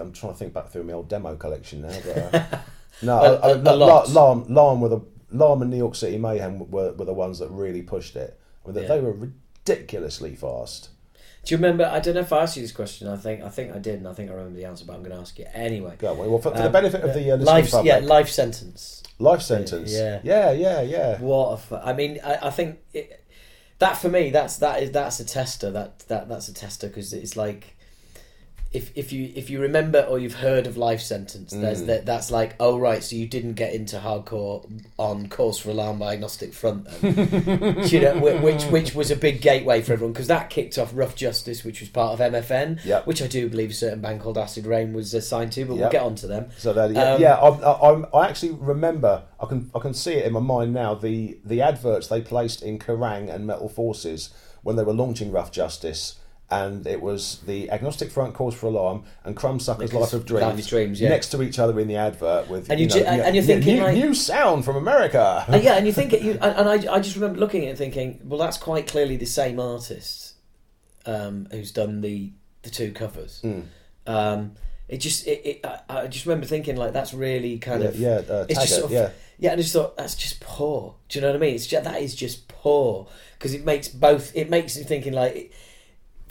I'm 0.00 0.12
trying 0.12 0.32
to 0.32 0.38
think 0.38 0.52
back 0.52 0.68
through 0.68 0.84
my 0.84 0.92
old 0.92 1.08
demo 1.08 1.36
collection 1.36 1.82
now, 1.82 1.98
but 2.04 2.34
uh, 2.34 2.58
no, 3.02 3.16
A- 3.18 3.34
I- 3.40 3.48
I- 3.48 3.50
a- 3.52 3.56
a 3.56 3.76
lot. 3.76 4.08
Larm, 4.08 4.46
Larm 4.48 4.80
were 4.80 4.88
the 4.88 5.00
Larm 5.30 5.62
and 5.62 5.70
New 5.70 5.76
York 5.78 5.94
City 5.94 6.18
Mayhem 6.18 6.70
were, 6.70 6.92
were 6.92 7.04
the 7.06 7.12
ones 7.14 7.38
that 7.38 7.48
really 7.48 7.82
pushed 7.82 8.16
it. 8.16 8.38
I 8.64 8.68
mean, 8.68 8.74
they- 8.74 8.82
Yeah. 8.82 8.88
they 8.88 9.00
were 9.00 9.12
ridiculously 9.12 10.34
fast. 10.34 10.90
Do 11.44 11.52
you 11.52 11.56
remember? 11.58 11.84
I 11.84 11.98
don't 12.00 12.14
know 12.14 12.20
if 12.20 12.32
I 12.32 12.42
asked 12.42 12.56
you 12.56 12.62
this 12.62 12.70
question. 12.70 13.08
I 13.08 13.16
think 13.16 13.42
I 13.42 13.48
think 13.48 13.74
I 13.74 13.78
did, 13.78 13.96
and 13.96 14.06
I 14.06 14.12
think 14.12 14.30
I 14.30 14.34
remember 14.34 14.56
the 14.56 14.64
answer, 14.66 14.84
but 14.84 14.92
I'm 14.94 15.00
going 15.02 15.10
to 15.14 15.20
ask 15.20 15.36
you 15.38 15.46
anyway. 15.52 15.94
Go 15.98 16.12
on, 16.12 16.18
well, 16.18 16.38
for, 16.38 16.52
for 16.52 16.58
the 16.58 16.66
Um, 16.66 16.72
benefit 16.72 17.02
of 17.02 17.14
the 17.14 17.32
uh, 17.32 17.36
life, 17.38 17.70
public, 17.72 17.86
yeah, 17.92 17.98
life 17.98 18.28
sentence. 18.30 19.02
life 19.18 19.42
sentence. 19.42 19.92
Yeah. 19.92 20.20
yeah, 20.22 20.52
yeah, 20.52 20.82
yeah. 20.82 21.18
What 21.18 21.48
a 21.54 21.56
fu- 21.56 21.74
I 21.76 21.94
mean, 21.94 22.20
I, 22.24 22.46
I 22.46 22.50
think 22.50 22.78
it, 22.92 23.24
that 23.80 23.96
for 23.96 24.08
me, 24.08 24.30
that's 24.30 24.56
that 24.58 24.84
is 24.84 24.92
that's 24.92 25.18
a 25.18 25.24
tester. 25.24 25.72
That 25.72 25.98
that 26.08 26.28
that's 26.28 26.46
a 26.48 26.54
tester 26.54 26.86
because 26.86 27.12
it's 27.12 27.36
like 27.36 27.74
if 28.72 28.90
if 28.96 29.12
you 29.12 29.30
if 29.34 29.50
you 29.50 29.60
remember 29.60 30.00
or 30.00 30.18
you've 30.18 30.34
heard 30.36 30.66
of 30.66 30.76
life 30.76 31.00
sentence, 31.02 31.52
Mm. 31.52 31.60
there's 31.60 31.82
that 31.84 32.06
that's 32.06 32.30
like 32.30 32.54
oh 32.58 32.78
right, 32.78 33.02
so 33.02 33.16
you 33.16 33.26
didn't 33.26 33.52
get 33.54 33.74
into 33.74 33.98
hardcore 33.98 34.66
on 34.98 35.28
Cause 35.28 35.58
for 35.58 35.70
Alarm 35.70 35.98
by 35.98 36.14
agnostic 36.14 36.54
front, 36.54 36.86
then. 37.02 37.84
you 37.88 38.00
know, 38.00 38.18
which 38.18 38.64
which 38.64 38.94
was 38.94 39.10
a 39.10 39.16
big 39.16 39.40
gateway 39.42 39.82
for 39.82 39.92
everyone 39.92 40.12
because 40.14 40.28
that 40.28 40.48
kicked 40.48 40.78
off 40.78 40.90
Rough 40.94 41.14
Justice, 41.14 41.64
which 41.64 41.80
was 41.80 41.90
part 41.90 42.18
of 42.18 42.32
MFN, 42.32 42.82
Yep. 42.84 43.06
which 43.06 43.20
I 43.20 43.26
do 43.26 43.48
believe 43.48 43.70
a 43.70 43.74
certain 43.74 44.00
band 44.00 44.20
called 44.22 44.38
Acid 44.38 44.64
Reign 44.66 44.94
was 44.94 45.12
assigned 45.12 45.52
to, 45.52 45.64
but 45.66 45.76
we'll 45.76 45.90
get 45.90 46.02
on 46.02 46.14
to 46.16 46.26
them. 46.26 46.46
So 46.56 46.72
that 46.72 46.92
yeah, 46.92 47.12
Um, 47.14 47.20
yeah 47.20 47.34
I, 47.34 47.48
I, 47.48 48.20
I 48.22 48.28
actually 48.28 48.52
remember. 48.52 49.24
I 49.38 49.46
can 49.46 49.70
I 49.74 49.80
can 49.80 49.92
see 49.92 50.14
it 50.14 50.24
in 50.24 50.32
my 50.32 50.40
mind 50.40 50.72
now. 50.72 50.94
The 50.94 51.38
the 51.44 51.60
adverts 51.60 52.06
they 52.06 52.20
placed 52.22 52.62
in 52.62 52.78
Kerrang 52.78 53.28
and 53.28 53.46
Metal 53.46 53.68
Forces 53.68 54.30
when 54.62 54.76
they 54.76 54.84
were 54.84 54.92
launching 54.94 55.30
Rough 55.32 55.50
Justice. 55.50 56.14
And 56.52 56.86
it 56.86 57.00
was 57.00 57.38
the 57.46 57.70
Agnostic 57.70 58.10
Front 58.10 58.34
Cause 58.34 58.54
for 58.54 58.66
Alarm 58.66 59.04
and 59.24 59.34
Crumbsuckers 59.36 59.92
Life 59.92 60.12
of 60.12 60.26
Dreams, 60.26 60.66
Dreams, 60.66 61.00
yeah. 61.00 61.08
next 61.08 61.28
to 61.30 61.42
each 61.42 61.58
other 61.58 61.80
in 61.80 61.88
the 61.88 61.96
advert 61.96 62.48
with 62.48 62.70
And 62.70 62.78
you, 62.78 62.86
you 62.86 62.90
know, 62.90 63.00
ju- 63.00 63.06
and, 63.06 63.22
and 63.22 63.34
you're 63.34 63.44
thinking, 63.44 63.76
new, 63.76 63.82
like- 63.82 63.96
new 63.96 64.14
sound 64.14 64.64
from 64.64 64.76
America. 64.76 65.44
Uh, 65.48 65.56
yeah, 65.62 65.76
and 65.76 65.86
you 65.86 65.92
think 65.98 66.12
it, 66.12 66.22
you, 66.22 66.32
and, 66.32 66.42
and 66.42 66.68
I, 66.68 66.94
I 66.94 67.00
just 67.00 67.16
remember 67.16 67.40
looking 67.40 67.62
at 67.62 67.68
it 67.68 67.70
and 67.70 67.78
thinking, 67.78 68.20
well, 68.24 68.38
that's 68.38 68.58
quite 68.58 68.86
clearly 68.86 69.16
the 69.16 69.26
same 69.26 69.58
artist 69.58 70.34
um, 71.06 71.48
who's 71.50 71.72
done 71.72 72.00
the 72.00 72.32
the 72.62 72.70
two 72.70 72.92
covers. 72.92 73.40
Hmm. 73.40 73.60
Um, 74.06 74.52
it 74.88 74.98
just, 74.98 75.26
it, 75.26 75.40
it, 75.44 75.66
I, 75.66 75.80
I 75.88 76.06
just 76.06 76.26
remember 76.26 76.46
thinking 76.46 76.76
like 76.76 76.92
that's 76.92 77.14
really 77.14 77.58
kind 77.58 77.82
yeah, 77.82 77.88
of, 77.88 77.96
yeah, 77.98 78.22
uh, 78.28 78.46
it's 78.48 78.60
just 78.60 78.74
sort 78.74 78.84
of, 78.84 78.90
yeah. 78.92 79.10
yeah, 79.38 79.52
and 79.52 79.58
I 79.58 79.62
just 79.62 79.72
thought 79.72 79.96
that's 79.96 80.14
just 80.14 80.40
poor. 80.40 80.96
Do 81.08 81.18
you 81.18 81.22
know 81.22 81.28
what 81.28 81.36
I 81.36 81.40
mean? 81.40 81.54
It's 81.54 81.66
just, 81.66 81.84
that 81.84 82.02
is 82.02 82.14
just 82.14 82.46
poor 82.48 83.08
because 83.38 83.54
it 83.54 83.64
makes 83.64 83.88
both. 83.88 84.36
It 84.36 84.50
makes 84.50 84.76
you 84.76 84.84
thinking 84.84 85.12
like 85.12 85.52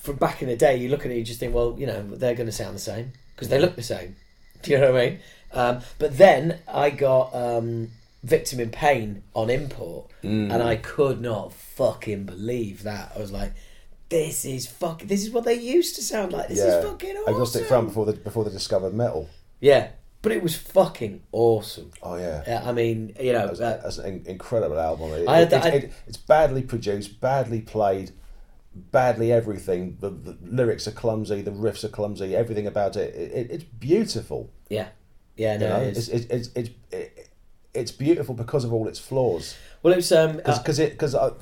from 0.02 0.16
back 0.18 0.42
in 0.42 0.50
the 0.50 0.56
day, 0.56 0.76
you 0.78 0.90
look 0.90 1.06
at 1.06 1.12
it, 1.12 1.18
you 1.18 1.24
just 1.24 1.40
think, 1.40 1.54
well, 1.54 1.76
you 1.78 1.86
know, 1.88 2.02
they're 2.02 2.36
going 2.36 2.48
to 2.48 2.52
sound 2.52 2.76
the 2.76 2.80
same 2.80 3.14
because 3.36 3.50
they 3.50 3.60
look 3.60 3.76
the 3.76 3.84
same. 3.84 4.16
Do 4.64 4.72
you 4.72 4.78
know 4.80 4.92
what 4.92 5.02
I 5.02 5.06
mean? 5.10 5.20
Um, 5.54 5.80
but 6.00 6.18
then 6.18 6.60
I 6.68 6.90
got 6.92 7.34
um, 7.36 7.90
Victim 8.24 8.60
in 8.60 8.70
Pain 8.70 9.24
on 9.34 9.50
import, 9.50 10.08
Mm. 10.24 10.54
and 10.54 10.62
I 10.62 10.76
could 10.76 11.20
not 11.20 11.52
fucking 11.52 12.26
believe 12.26 12.84
that. 12.84 13.12
I 13.16 13.20
was 13.20 13.32
like, 13.32 13.54
this 14.10 14.46
is 14.46 14.68
fuck. 14.68 15.02
This 15.02 15.24
is 15.24 15.32
what 15.32 15.46
they 15.46 15.56
used 15.56 15.96
to 15.96 16.04
sound 16.04 16.32
like. 16.32 16.48
This 16.48 16.60
yeah. 16.60 16.78
is 16.78 16.86
fucking 16.86 17.16
awesome. 17.18 17.34
Agnostic 17.34 17.66
Front 17.66 17.88
before 17.88 18.06
they 18.06 18.14
before 18.14 18.44
they 18.44 18.52
discovered 18.52 18.94
metal. 18.94 19.30
Yeah, 19.62 19.88
but 20.22 20.32
it 20.32 20.44
was 20.44 20.56
fucking 20.56 21.22
awesome. 21.32 21.90
Oh 22.04 22.18
yeah. 22.18 22.44
Yeah, 22.48 22.62
I 22.64 22.72
mean, 22.72 23.16
you 23.20 23.34
know, 23.34 23.48
That's, 23.48 23.62
uh, 23.62 23.80
that's 23.84 23.98
an 23.98 24.24
incredible 24.28 24.80
album. 24.80 25.12
It, 25.14 25.28
I 25.28 25.42
it- 25.42 25.50
that- 25.50 25.66
it- 25.74 25.84
it- 25.86 25.94
it's 26.08 26.18
badly 26.18 26.62
produced, 26.62 27.20
badly 27.20 27.62
played, 27.62 28.12
badly 28.74 29.32
everything. 29.32 29.98
The, 30.00 30.10
the 30.10 30.38
lyrics 30.42 30.88
are 30.88 30.92
clumsy, 30.92 31.42
the 31.42 31.52
riffs 31.52 31.84
are 31.84 31.90
clumsy, 31.90 32.36
everything 32.36 32.68
about 32.68 32.96
it. 32.96 33.14
it, 33.16 33.32
it 33.32 33.52
it's 33.52 33.64
beautiful. 33.64 34.52
yeah, 34.70 34.90
yeah, 35.36 35.54
You 35.54 35.60
know, 35.60 35.80
it's, 35.82 36.08
it's, 36.08 36.26
it's, 36.26 36.50
it's, 36.56 36.70
it, 36.92 37.30
it's 37.74 37.92
beautiful 37.92 38.36
because 38.36 38.64
of 38.64 38.74
all 38.74 38.88
its 38.88 39.00
flaws. 39.00 39.56
Well, 39.82 39.94
it 39.94 39.98
was 39.98 40.12
um, 40.12 40.42
uh, 40.46 40.58
Because 40.58 40.80
it 40.80 40.92
because 40.92 41.16
uh, 41.16 41.34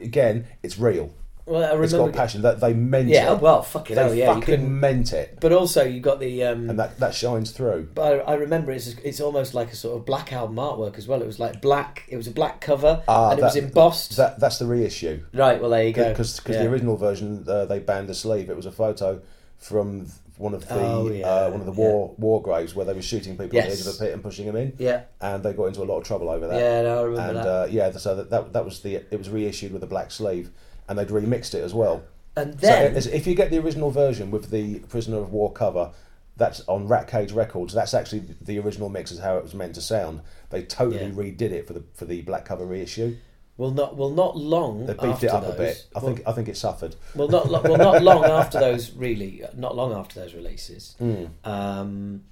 again, 0.00 0.46
it's 0.62 0.78
real. 0.78 1.12
Well, 1.50 1.62
I 1.62 1.82
It's 1.82 1.92
remember. 1.92 2.12
got 2.12 2.18
passion. 2.18 2.42
That 2.42 2.60
they 2.60 2.72
meant 2.72 3.08
yeah, 3.08 3.32
it. 3.34 3.40
well, 3.40 3.62
fucking 3.62 3.96
they 3.96 4.02
hell, 4.02 4.14
yeah, 4.14 4.28
you 4.28 4.34
fucking 4.34 4.42
couldn't. 4.46 4.80
meant 4.80 5.12
it, 5.12 5.38
But 5.40 5.52
also, 5.52 5.84
you 5.84 6.00
got 6.00 6.20
the 6.20 6.44
um, 6.44 6.70
and 6.70 6.78
that 6.78 6.98
that 7.00 7.14
shines 7.14 7.50
through. 7.50 7.88
But 7.94 8.20
I, 8.26 8.32
I 8.32 8.34
remember 8.34 8.72
it's 8.72 8.86
it's 9.04 9.20
almost 9.20 9.52
like 9.54 9.72
a 9.72 9.76
sort 9.76 9.96
of 9.98 10.06
black 10.06 10.32
album 10.32 10.56
artwork 10.56 10.96
as 10.96 11.06
well. 11.08 11.20
It 11.22 11.26
was 11.26 11.38
like 11.38 11.60
black. 11.60 12.04
It 12.08 12.16
was 12.16 12.26
a 12.26 12.32
black 12.32 12.60
cover 12.60 13.02
Ah, 13.08 13.30
and 13.30 13.38
it 13.38 13.42
was 13.42 13.54
that- 13.54 13.64
embossed. 13.64 14.16
That 14.16 14.38
that's 14.40 14.58
the 14.58 14.66
reissue. 14.66 15.22
right. 15.34 15.60
Well, 15.60 15.70
there 15.70 15.86
you 15.86 15.92
go. 15.92 16.08
because 16.10 16.40
Yeah. 16.48 16.62
the 16.62 16.68
original 16.70 16.96
version 16.96 17.44
uh, 17.48 17.64
they 17.66 17.78
banned 17.80 18.08
the 18.08 18.14
sleeve. 18.14 18.48
It 18.48 18.56
was 18.56 18.66
a 18.66 18.72
photo 18.72 19.20
from 19.58 20.06
one 20.38 20.54
of 20.54 20.66
the 20.66 20.74
Oh, 20.74 21.10
yeah, 21.10 21.26
uh, 21.26 21.50
one 21.50 21.60
of 21.60 21.66
the 21.66 21.72
war 21.72 22.14
war 22.16 22.40
graves 22.40 22.74
where 22.74 22.86
they 22.86 22.94
were 22.94 23.02
shooting 23.02 23.32
people 23.36 23.58
at 23.58 23.66
the 23.66 23.72
edge 23.72 23.80
of 23.82 23.88
a 23.88 23.92
pit 23.98 24.14
and 24.14 24.22
pushing 24.22 24.46
them 24.46 24.56
in, 24.56 24.72
Yeah. 24.78 25.02
and 25.20 25.42
they 25.42 25.52
got 25.52 25.66
into 25.66 25.82
a 25.82 25.84
lot 25.84 25.98
of 25.98 26.04
trouble 26.04 26.30
over 26.30 26.48
that. 26.48 26.58
Yeah. 26.58 26.82
No, 26.82 27.00
I 27.00 27.02
remember 27.02 27.28
and 27.28 27.36
that. 27.38 27.46
uh, 27.46 27.66
yeah, 27.70 27.90
so 27.92 28.16
that, 28.16 28.30
that 28.30 28.52
that 28.54 28.64
was 28.64 28.80
the 28.80 28.94
it 28.96 29.18
was 29.18 29.28
reissued 29.28 29.70
with 29.72 29.82
a 29.82 29.86
black 29.86 30.10
sleeve, 30.10 30.50
and 30.90 30.98
they'd 30.98 31.08
remixed 31.08 31.54
it 31.54 31.62
as 31.64 31.72
well. 31.72 32.02
and 32.36 32.54
then 32.58 32.94
it- 32.96 33.06
if 33.06 33.26
you 33.26 33.34
get 33.34 33.50
the 33.50 33.58
original 33.58 33.90
version 33.90 34.30
with 34.30 34.50
the 34.50 34.80
Prisoner 34.80 35.16
of 35.18 35.32
War 35.32 35.50
cover. 35.52 35.92
That's 36.36 36.62
on 36.68 36.88
Rat 36.88 37.06
Cage 37.06 37.32
Records. 37.32 37.74
That's 37.74 37.92
actually 37.92 38.22
the 38.40 38.58
original 38.60 38.88
mix, 38.88 39.12
is 39.12 39.18
how 39.18 39.36
it 39.36 39.42
was 39.42 39.52
meant 39.52 39.74
to 39.74 39.82
sound. 39.82 40.22
They 40.48 40.62
totally 40.62 41.04
Yeah. 41.04 41.10
redid 41.10 41.52
it 41.52 41.66
for 41.66 41.74
the 41.74 41.82
for 41.92 42.06
the 42.06 42.22
black 42.22 42.46
cover 42.46 42.64
reissue. 42.64 43.16
well, 43.58 43.70
not 43.72 43.94
well, 43.98 44.08
not 44.08 44.38
long. 44.38 44.86
They 44.86 44.94
beefed 44.94 45.04
after 45.24 45.26
it 45.26 45.32
up 45.34 45.42
those, 45.44 45.54
a 45.54 45.58
bit. 45.58 45.86
I 45.94 45.98
well, 45.98 46.14
think 46.14 46.26
I 46.28 46.32
think 46.32 46.48
it 46.48 46.56
suffered. 46.56 46.96
Well, 47.14 47.28
not 47.28 47.50
lo- 47.50 47.60
well, 47.62 47.76
not 47.76 48.02
long 48.02 48.24
after 48.24 48.58
those. 48.58 48.92
Really, 48.92 49.42
not 49.54 49.76
long 49.76 49.92
after 49.92 50.18
those 50.20 50.32
releases. 50.32 50.94
Hmm. 50.98 51.24
Um, 51.44 52.22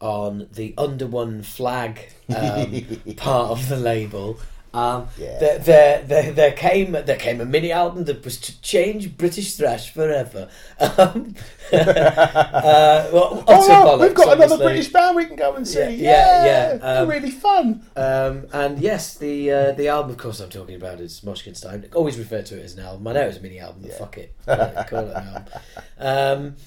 on 0.00 0.48
the 0.52 0.74
under 0.76 1.06
one 1.06 1.42
flag 1.44 2.00
um, 2.34 2.84
part 3.16 3.50
of 3.52 3.68
the 3.68 3.76
label. 3.76 4.38
Um, 4.74 5.08
Yeah. 5.18 5.38
there, 5.38 5.58
there, 5.58 6.02
there, 6.02 6.32
there 6.32 6.52
came 6.52 6.92
there 6.92 7.16
came 7.16 7.40
a 7.40 7.44
mini 7.44 7.70
album 7.72 8.04
that 8.04 8.24
was 8.24 8.38
to 8.40 8.60
change 8.62 9.16
British 9.16 9.54
thrash 9.56 9.90
forever. 9.92 10.48
Um, 10.80 11.34
uh, 11.72 13.08
well, 13.12 13.44
Oh 13.46 13.66
no, 13.68 13.96
we've 13.98 14.10
bollocks, 14.10 14.14
got 14.14 14.36
another. 14.36 14.64
British 14.64 14.88
band 14.92 15.16
we 15.16 15.26
can 15.26 15.36
go 15.36 15.54
and 15.54 15.66
see. 15.66 15.78
Yeah, 15.80 15.94
Yeah, 15.96 16.44
yeah, 16.44 16.78
yeah, 16.80 17.00
um, 17.00 17.08
really 17.08 17.30
fun. 17.30 17.86
Um, 17.96 18.46
and 18.52 18.78
yes, 18.78 19.16
the 19.18 19.50
uh, 19.50 19.72
the 19.72 19.88
album, 19.88 20.10
of 20.12 20.18
course, 20.18 20.40
I'm 20.40 20.50
talking 20.50 20.74
about 20.76 21.00
is 21.00 21.20
Moshkinstein. 21.20 21.94
Always 21.94 22.18
refer 22.18 22.42
to 22.42 22.58
it 22.58 22.64
as 22.64 22.74
an 22.74 22.84
album. 22.84 23.06
I 23.06 23.12
know 23.12 23.22
it's 23.28 23.38
a 23.38 23.40
mini 23.40 23.60
album. 23.60 23.82
but 23.82 23.92
Fuck 23.98 24.18
it, 24.18 24.34
call 24.46 24.60
it, 24.60 24.86
call 24.88 25.08
it 25.08 25.16
an 25.16 25.26
album. 25.98 26.56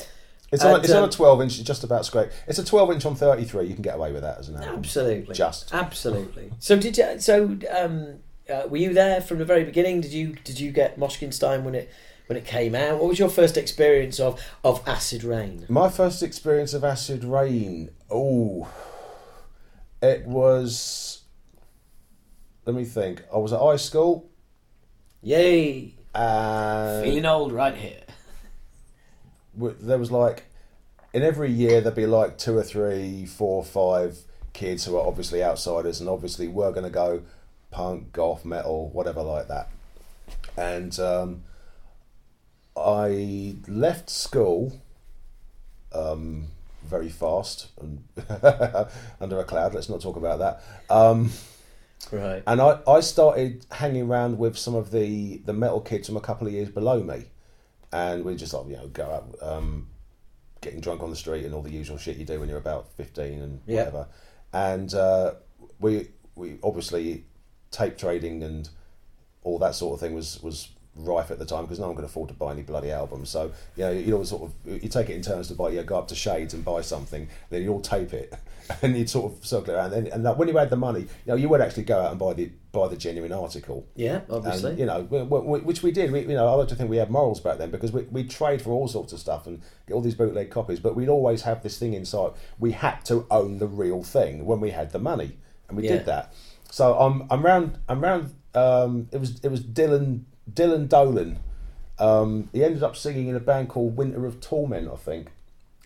Um, 0.56 0.56
It's 0.56 0.64
on, 0.66 0.76
and, 0.76 0.84
it's 0.84 0.94
on 0.94 1.04
um, 1.04 1.10
a 1.10 1.12
12 1.12 1.42
inch, 1.42 1.64
just 1.64 1.84
about 1.84 2.06
scrape. 2.06 2.30
It's 2.48 2.60
a 2.60 2.66
12 2.66 2.92
inch 2.94 3.06
on 3.06 3.16
33. 3.16 3.66
You 3.66 3.74
can 3.74 3.82
get 3.84 3.96
away 3.96 4.12
with 4.12 4.22
that 4.24 4.38
as 4.40 4.50
an 4.50 4.56
album. 4.58 4.76
absolutely, 4.80 5.36
Just. 5.36 5.74
absolutely. 5.74 6.52
So 6.60 6.78
did 6.78 6.98
you? 6.98 7.20
So 7.20 7.58
um, 7.76 8.20
uh, 8.50 8.68
were 8.70 8.78
you 8.78 8.94
there 8.94 9.22
from 9.22 9.40
the 9.40 9.46
very 9.46 9.64
beginning? 9.64 10.02
Did 10.02 10.14
you 10.14 10.36
did 10.44 10.60
you 10.60 10.72
get 10.72 11.00
Moshkinstein 11.00 11.64
when 11.64 11.76
it 11.76 11.90
when 12.28 12.38
it 12.38 12.46
came 12.46 12.76
out? 12.76 13.00
What 13.00 13.10
was 13.10 13.20
your 13.20 13.30
first 13.30 13.58
experience 13.58 14.20
of 14.20 14.42
of 14.64 14.82
Acid 14.88 15.24
Reign? 15.24 15.66
My 15.70 15.90
first 15.90 16.22
experience 16.24 16.74
of 16.74 16.84
Acid 16.84 17.24
Reign, 17.24 17.90
oh, 18.10 18.68
it 20.02 20.26
was. 20.26 21.22
Let 22.66 22.76
me 22.76 22.86
think. 22.86 23.24
I 23.34 23.38
was 23.38 23.54
at 23.54 23.60
high 23.60 23.76
school 23.76 24.30
Yay! 25.22 25.96
and 26.16 27.04
Feeling 27.04 27.26
old 27.26 27.52
right 27.52 27.76
here. 27.76 28.02
There 29.58 29.98
was 29.98 30.12
like 30.12 30.46
in 31.14 31.24
every 31.24 31.52
year 31.52 31.82
there'd 31.82 31.96
be 31.96 32.06
like 32.06 32.38
two 32.38 32.58
or 32.58 32.64
three, 32.64 33.26
four, 33.26 33.64
five 33.64 34.18
kids 34.54 34.86
who 34.86 34.98
are 34.98 35.06
obviously 35.06 35.44
outsiders 35.44 36.00
and 36.00 36.10
obviously 36.10 36.48
were 36.48 36.72
going 36.72 36.84
to 36.84 36.90
go 36.90 37.22
punk, 37.72 38.12
goth, 38.12 38.46
metal, 38.46 38.90
whatever 38.90 39.22
like 39.22 39.48
that. 39.48 39.70
And 40.58 40.98
um, 41.00 41.44
I 42.76 43.56
left 43.68 44.10
school 44.10 44.82
um, 45.94 46.48
very 46.84 47.10
fast 47.10 47.68
and 47.82 48.04
under 49.20 49.40
a 49.40 49.44
cloud. 49.44 49.74
Let's 49.74 49.90
not 49.90 50.02
talk 50.02 50.16
about 50.18 50.40
that. 50.40 50.62
Um, 50.90 51.32
Right. 52.12 52.44
and 52.46 52.62
I, 52.62 52.80
I 52.88 53.00
started 53.00 53.66
hanging 53.72 54.04
around 54.04 54.38
with 54.38 54.58
some 54.58 54.76
of 54.76 54.92
the, 54.92 55.38
the 55.46 55.54
metal 55.54 55.82
kids 55.82 56.08
from 56.08 56.18
a 56.18 56.22
couple 56.22 56.46
of 56.46 56.54
years 56.54 56.70
below 56.70 57.02
me. 57.02 57.26
And 57.96 58.26
we 58.26 58.36
just 58.36 58.54
like, 58.54 58.68
you 58.68 58.76
know, 58.76 58.88
go 58.88 59.06
out, 59.10 59.36
um, 59.42 59.88
getting 60.60 60.82
drunk 60.82 61.02
on 61.02 61.10
the 61.10 61.16
street 61.16 61.46
and 61.46 61.54
all 61.56 61.62
the 61.62 61.72
usual 61.72 61.98
shit 61.98 62.18
you 62.18 62.26
do 62.26 62.42
when 62.42 62.50
you're 62.50 62.58
about 62.58 62.92
15 62.98 63.42
and 63.42 63.62
Yeah. 63.66 63.78
whatever. 63.86 64.08
And 64.52 64.94
uh, 64.94 65.36
we 65.80 66.10
we 66.36 66.58
obviously 66.62 67.24
tape 67.72 67.98
trading 67.98 68.44
and 68.44 68.68
all 69.44 69.58
that 69.60 69.76
sort 69.76 69.94
of 69.94 70.00
thing 70.02 70.14
was, 70.14 70.44
was 70.44 70.70
rife 70.96 71.30
at 71.30 71.40
the 71.40 71.46
time 71.46 71.64
because 71.66 71.80
no 71.80 71.88
one 71.88 71.96
could 71.96 72.06
afford 72.06 72.30
to 72.30 72.34
buy 72.36 72.52
any 72.54 72.62
bloody 72.62 72.90
albums. 72.92 73.30
So, 73.30 73.52
you 73.76 73.84
know, 73.84 73.92
you 73.92 74.14
always 74.14 74.30
sort 74.30 74.44
of, 74.44 74.82
you 74.84 74.88
take 74.90 75.10
it 75.10 75.16
in 75.16 75.22
turns 75.22 75.50
to 75.50 75.54
buy, 75.56 75.70
you 75.70 75.84
go 75.84 75.98
up 75.98 76.08
to 76.08 76.16
Shades 76.16 76.54
and 76.54 76.64
buy 76.64 76.82
something, 76.82 77.28
then 77.50 77.64
you 77.64 77.72
all 77.72 77.82
tape 77.82 78.14
it. 78.14 78.34
And 78.82 78.98
you'd 78.98 79.12
sort 79.12 79.32
of 79.32 79.46
circle 79.46 79.76
it 79.76 79.78
around, 79.78 79.94
and, 79.94 80.08
and 80.08 80.26
that, 80.26 80.40
when 80.40 80.48
you 80.48 80.58
had 80.58 80.72
the 80.72 80.76
money, 80.76 81.02
you 81.02 81.08
know, 81.28 81.36
you 81.36 81.48
would 81.50 81.62
actually 81.62 81.84
go 81.84 82.02
out 82.02 82.10
and 82.10 82.20
buy 82.20 82.34
the 82.34 82.52
buy 82.72 82.88
the 82.88 82.96
genuine 82.98 83.32
article. 83.32 83.86
Yeah, 83.96 84.22
And, 84.22 84.32
obviously. 84.32 84.74
you 84.80 84.88
know, 84.88 85.02
we- 85.08 85.22
we- 85.22 85.60
which 85.60 85.84
we 85.84 85.92
did. 85.92 86.12
We, 86.12 86.22
you 86.22 86.30
know, 86.30 86.48
I 86.48 86.54
like 86.54 86.70
to 86.70 86.76
think 86.76 86.90
we 86.90 86.98
had 86.98 87.12
morals 87.12 87.40
back 87.40 87.60
then 87.60 87.70
because 87.70 87.92
we 87.92 88.02
we 88.10 88.24
trade 88.24 88.64
for 88.64 88.72
all 88.72 88.88
sorts 88.88 89.14
of 89.14 89.20
stuff 89.20 89.46
and 89.46 89.62
get 89.88 89.94
all 89.94 90.02
these 90.02 90.16
bootleg 90.16 90.50
copies. 90.50 90.80
But 90.80 90.96
we'd 90.96 91.10
always 91.10 91.44
have 91.44 91.62
this 91.62 91.78
thing 91.78 91.94
inside. 91.94 92.32
We 92.58 92.72
had 92.72 93.06
to 93.06 93.28
own 93.30 93.60
the 93.60 93.68
real 93.68 94.02
thing 94.02 94.48
when 94.48 94.60
we 94.62 94.72
had 94.72 94.92
the 94.94 94.98
money, 95.00 95.38
and 95.70 95.78
we 95.78 95.84
Yeah. 95.84 95.98
did 95.98 96.08
that. 96.08 96.34
So 96.72 96.98
I'm 96.98 97.28
I'm 97.30 97.46
round 97.46 97.78
I'm 97.88 98.02
round. 98.02 98.34
Um, 98.56 99.10
it 99.12 99.20
was 99.20 99.40
it 99.44 99.50
was 99.50 99.62
Dylan 99.62 100.22
Dylan 100.52 100.88
Dolan. 100.88 101.40
Um, 101.98 102.50
he 102.52 102.64
ended 102.64 102.84
up 102.84 102.96
singing 102.96 103.28
in 103.28 103.36
a 103.36 103.40
band 103.40 103.70
called 103.70 103.96
Winter 103.96 104.26
of 104.26 104.42
Torment, 104.42 104.90
I 104.92 104.96
think. 104.96 105.32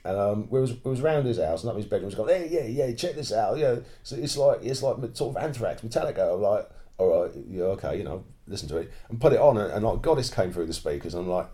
And 0.04 0.18
um, 0.18 0.48
we 0.50 0.60
was 0.60 0.74
we 0.84 0.92
was 0.92 1.02
round 1.02 1.28
his 1.28 1.40
house 1.40 1.62
and 1.62 1.70
up 1.70 1.76
his 1.76 1.86
bedroom. 1.86 2.10
He 2.10 2.16
was 2.16 2.16
going, 2.16 2.30
hey, 2.30 2.50
yeah, 2.50 2.86
yeah, 2.86 2.94
check 2.96 3.16
this 3.16 3.34
out. 3.34 3.58
Yeah, 3.58 3.78
so 4.04 4.16
it's 4.16 4.38
like 4.38 4.60
it's 4.64 4.82
like 4.82 4.96
sort 5.14 5.36
of 5.36 5.44
Anthrax, 5.44 5.82
Metallica. 5.82 6.34
I'm 6.34 6.42
like, 6.42 6.70
all 6.98 7.24
right, 7.24 7.32
yeah, 7.50 7.64
okay, 7.64 7.98
you 7.98 8.04
know, 8.04 8.24
listen 8.48 8.70
to 8.70 8.78
it 8.78 8.92
and 9.10 9.20
put 9.20 9.34
it 9.34 9.40
on, 9.40 9.58
and, 9.58 9.72
and 9.72 9.86
like 9.86 10.02
Goddess 10.02 10.34
came 10.34 10.52
through 10.52 10.68
the 10.68 10.74
speakers. 10.74 11.14
And 11.14 11.26
I'm 11.26 11.30
like, 11.30 11.48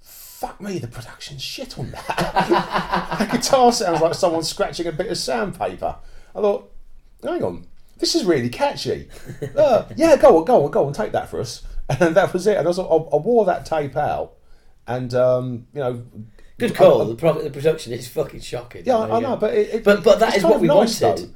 fuck 0.00 0.60
me, 0.60 0.78
the 0.78 0.88
production's 0.88 1.42
shit 1.42 1.78
on 1.78 1.90
that. 1.92 3.16
the 3.18 3.36
guitar 3.36 3.72
sounds 3.72 4.00
like 4.00 4.14
someone 4.14 4.42
scratching 4.42 4.86
a 4.86 4.92
bit 4.92 5.06
of 5.06 5.16
sandpaper. 5.16 5.96
I 6.34 6.40
thought, 6.40 6.72
hang 7.22 7.44
on, 7.44 7.66
this 7.98 8.14
is 8.14 8.24
really 8.24 8.48
catchy. 8.48 9.08
Uh, 9.56 9.84
yeah, 9.96 10.16
go 10.16 10.38
on, 10.38 10.44
go 10.44 10.64
on, 10.64 10.70
go 10.70 10.86
on, 10.86 10.92
take 10.92 11.12
that 11.12 11.28
for 11.28 11.40
us. 11.40 11.62
And 12.00 12.16
that 12.16 12.32
was 12.32 12.46
it. 12.46 12.56
And 12.56 12.66
I, 12.66 12.68
was, 12.68 12.78
I, 12.78 12.82
I 12.84 13.16
wore 13.16 13.44
that 13.44 13.66
tape 13.66 13.94
out, 13.94 14.32
and 14.86 15.12
um, 15.14 15.66
you 15.74 15.80
know, 15.80 16.02
Good 16.56 16.74
call. 16.74 17.02
I- 17.02 17.06
the, 17.08 17.14
pro- 17.14 17.42
the 17.42 17.50
production 17.50 17.92
is 17.92 18.08
fucking 18.08 18.40
shocking. 18.40 18.84
yeah, 18.86 18.96
I 18.96 19.16
you 19.18 19.22
know, 19.26 19.36
but 19.36 19.52
it, 19.52 19.68
it, 19.74 19.84
but 19.84 20.02
but 20.02 20.18
that 20.20 20.34
is 20.34 20.44
what 20.44 20.60
we 20.60 20.68
nice, 20.68 21.00
wanted. 21.02 21.28
though. 21.28 21.34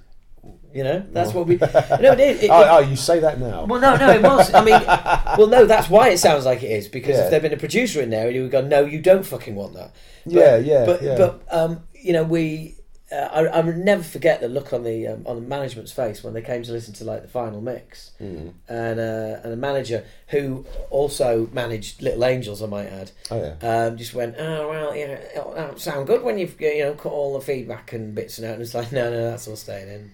You 0.73 0.85
know, 0.85 1.05
that's 1.13 1.35
what 1.35 1.47
we. 1.47 1.57
No, 1.61 1.67
it, 2.13 2.21
it, 2.21 2.43
it, 2.45 2.51
Oh, 2.51 2.67
oh, 2.71 2.79
you 2.79 2.95
say 2.97 3.21
that 3.21 3.39
now. 3.41 3.65
Well, 3.67 3.81
no, 3.81 3.97
no, 3.97 4.11
it 4.11 4.23
was. 4.23 4.53
I 4.55 4.65
mean, 4.65 4.81
well, 5.39 5.47
no, 5.49 5.67
that's 5.67 5.91
why 5.91 6.11
it 6.11 6.19
sounds 6.19 6.45
like 6.47 6.63
it 6.63 6.71
is 6.71 6.89
because 6.89 7.17
Yeah. 7.17 7.25
if 7.25 7.31
there'd 7.31 7.43
been 7.43 7.53
a 7.53 7.57
producer 7.59 8.01
in 8.01 8.09
there, 8.11 8.31
he 8.31 8.41
would 8.41 8.51
go, 8.51 8.61
"No, 8.63 8.85
you 8.87 9.01
don't 9.03 9.27
fucking 9.27 9.55
want 9.55 9.75
that." 9.75 9.93
But, 10.25 10.33
Yeah, 10.33 10.57
yeah, 10.57 10.85
But 10.87 11.03
yeah. 11.03 11.17
but 11.19 11.43
um, 11.51 11.83
you 11.93 12.13
know, 12.15 12.23
we. 12.25 12.77
Uh, 13.11 13.17
I 13.33 13.41
I 13.47 13.61
will 13.61 13.73
never 13.73 14.03
forget 14.03 14.41
the 14.43 14.49
look 14.49 14.73
on 14.75 14.85
the 14.85 15.07
um, 15.07 15.23
on 15.27 15.37
the 15.37 15.49
management's 15.49 15.93
face 15.93 16.23
when 16.23 16.35
they 16.35 16.43
came 16.43 16.63
to 16.63 16.73
listen 16.73 16.93
to 16.95 17.05
like 17.05 17.23
the 17.23 17.29
final 17.29 17.61
mix, 17.63 18.11
Mm-hmm. 18.21 18.49
and 18.69 19.01
uh, 19.01 19.41
and 19.43 19.53
a 19.53 19.57
manager 19.57 20.05
who 20.29 20.67
also 20.91 21.49
managed 21.53 22.03
Little 22.03 22.25
Angels, 22.27 22.63
I 22.63 22.67
might 22.67 22.87
add, 22.89 23.11
Oh 23.31 23.41
yeah. 23.63 23.87
um, 23.87 23.97
just 23.97 24.13
went, 24.13 24.35
oh 24.39 24.69
well, 24.69 24.95
yeah, 24.95 25.19
it'll, 25.35 25.55
that'll 25.55 25.79
sound 25.79 26.07
good 26.07 26.23
when 26.23 26.37
you've 26.39 26.61
you 26.61 26.81
know 26.85 26.93
cut 26.95 27.11
all 27.13 27.33
the 27.39 27.45
feedback 27.45 27.95
and 27.95 28.15
bits 28.15 28.37
and 28.37 28.47
out, 28.47 28.55
and 28.55 28.63
it's 28.63 28.75
like, 28.75 28.93
no, 28.93 29.11
no, 29.11 29.31
that's 29.31 29.49
all 29.49 29.57
staying 29.57 29.89
in. 29.89 30.11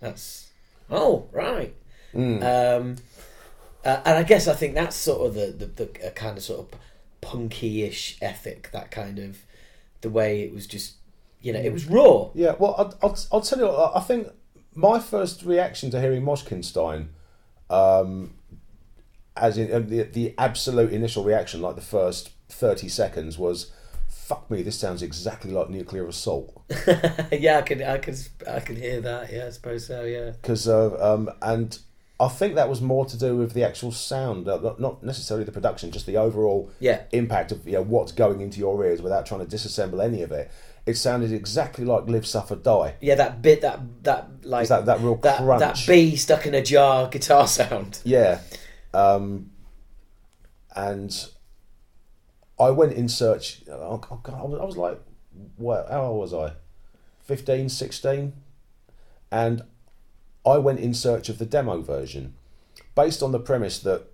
That's 0.00 0.48
oh 0.88 1.26
right. 1.32 1.74
Mm. 2.14 2.42
Um, 2.42 2.96
uh, 3.84 4.00
and 4.04 4.18
I 4.18 4.22
guess 4.22 4.46
I 4.46 4.54
think 4.54 4.74
that's 4.74 4.94
sort 4.94 5.26
of 5.26 5.34
the 5.34 5.46
the, 5.66 5.84
the 5.84 6.10
kind 6.10 6.36
of 6.38 6.44
sort 6.44 6.60
of 6.60 6.78
punky-ish 7.20 8.18
ethic, 8.22 8.70
that 8.72 8.90
kind 8.92 9.18
of 9.18 9.38
the 10.02 10.08
way 10.10 10.42
it 10.42 10.54
was 10.54 10.66
just, 10.66 10.94
you 11.46 11.52
know, 11.52 11.60
it 11.60 11.72
was 11.72 11.86
raw. 11.86 12.28
Yeah, 12.34 12.56
well, 12.58 12.74
I'll, 12.76 12.94
I'll, 13.02 13.18
I'll 13.32 13.40
tell 13.40 13.58
you, 13.60 13.66
what, 13.66 13.92
I 13.96 14.00
think 14.00 14.28
my 14.74 14.98
first 14.98 15.44
reaction 15.44 15.90
to 15.92 16.00
hearing 16.00 16.22
Moshkinstein, 16.22 17.06
um, 17.70 18.34
as 19.36 19.56
in 19.56 19.88
the, 19.88 20.02
the 20.02 20.34
absolute 20.38 20.92
initial 20.92 21.22
reaction, 21.22 21.60
like 21.62 21.76
the 21.76 21.80
first 21.82 22.30
30 22.48 22.88
seconds, 22.88 23.38
was 23.38 23.70
fuck 24.08 24.50
me, 24.50 24.60
this 24.62 24.76
sounds 24.76 25.02
exactly 25.02 25.52
like 25.52 25.70
nuclear 25.70 26.06
assault. 26.08 26.64
yeah, 27.30 27.58
I 27.58 27.62
could, 27.62 27.80
I 27.80 27.98
could, 27.98 28.18
I 28.50 28.58
could 28.58 28.76
hear 28.78 29.00
that. 29.02 29.32
Yeah, 29.32 29.46
I 29.46 29.50
suppose 29.50 29.86
so. 29.86 30.02
Yeah. 30.04 30.30
Because, 30.32 30.66
uh, 30.66 30.96
um, 31.00 31.30
and 31.42 31.78
I 32.18 32.26
think 32.28 32.56
that 32.56 32.68
was 32.68 32.80
more 32.80 33.06
to 33.06 33.16
do 33.16 33.36
with 33.36 33.52
the 33.52 33.62
actual 33.62 33.92
sound, 33.92 34.48
uh, 34.48 34.58
not- 34.58 34.80
not 34.80 35.02
necessarily 35.04 35.44
the 35.44 35.52
production, 35.52 35.92
just 35.92 36.06
the 36.06 36.16
overall 36.16 36.70
Yeah. 36.80 37.02
impact 37.12 37.52
of 37.52 37.64
you 37.66 37.74
know, 37.74 37.82
what's 37.82 38.10
going 38.10 38.40
into 38.40 38.58
your 38.58 38.84
ears 38.84 39.00
without 39.00 39.26
trying 39.26 39.46
to 39.46 39.56
disassemble 39.56 40.02
any 40.04 40.22
of 40.22 40.32
it. 40.32 40.50
It 40.86 40.96
sounded 40.96 41.32
exactly 41.32 41.84
like 41.84 42.06
Live, 42.06 42.26
Suffer, 42.26 42.54
Die. 42.54 42.94
Yeah, 43.00 43.16
that 43.16 43.42
bit, 43.42 43.60
that 43.62 43.80
that 44.04 44.44
like 44.44 44.62
Is 44.62 44.68
that, 44.68 44.86
that 44.86 45.00
real 45.00 45.16
that 45.16 45.38
crunch? 45.38 45.60
that 45.60 45.92
bee 45.92 46.14
stuck 46.14 46.46
in 46.46 46.54
a 46.54 46.62
jar 46.62 47.08
guitar 47.10 47.48
sound. 47.48 47.98
Yeah. 48.04 48.40
Um, 48.94 49.50
and 50.76 51.28
I 52.58 52.70
went 52.70 52.92
in 52.92 53.08
search. 53.08 53.62
Oh, 53.68 54.00
oh 54.10 54.20
God, 54.22 54.34
I 54.38 54.44
was, 54.44 54.60
I 54.60 54.64
was 54.64 54.76
like, 54.76 55.00
what, 55.56 55.88
how 55.90 56.02
old 56.02 56.20
was 56.20 56.32
I? 56.32 56.52
15, 57.24 57.68
16? 57.68 58.32
And 59.32 59.62
I 60.46 60.58
went 60.58 60.78
in 60.78 60.94
search 60.94 61.28
of 61.28 61.38
the 61.38 61.46
demo 61.46 61.80
version 61.82 62.34
based 62.94 63.22
on 63.22 63.32
the 63.32 63.40
premise 63.40 63.80
that 63.80 64.04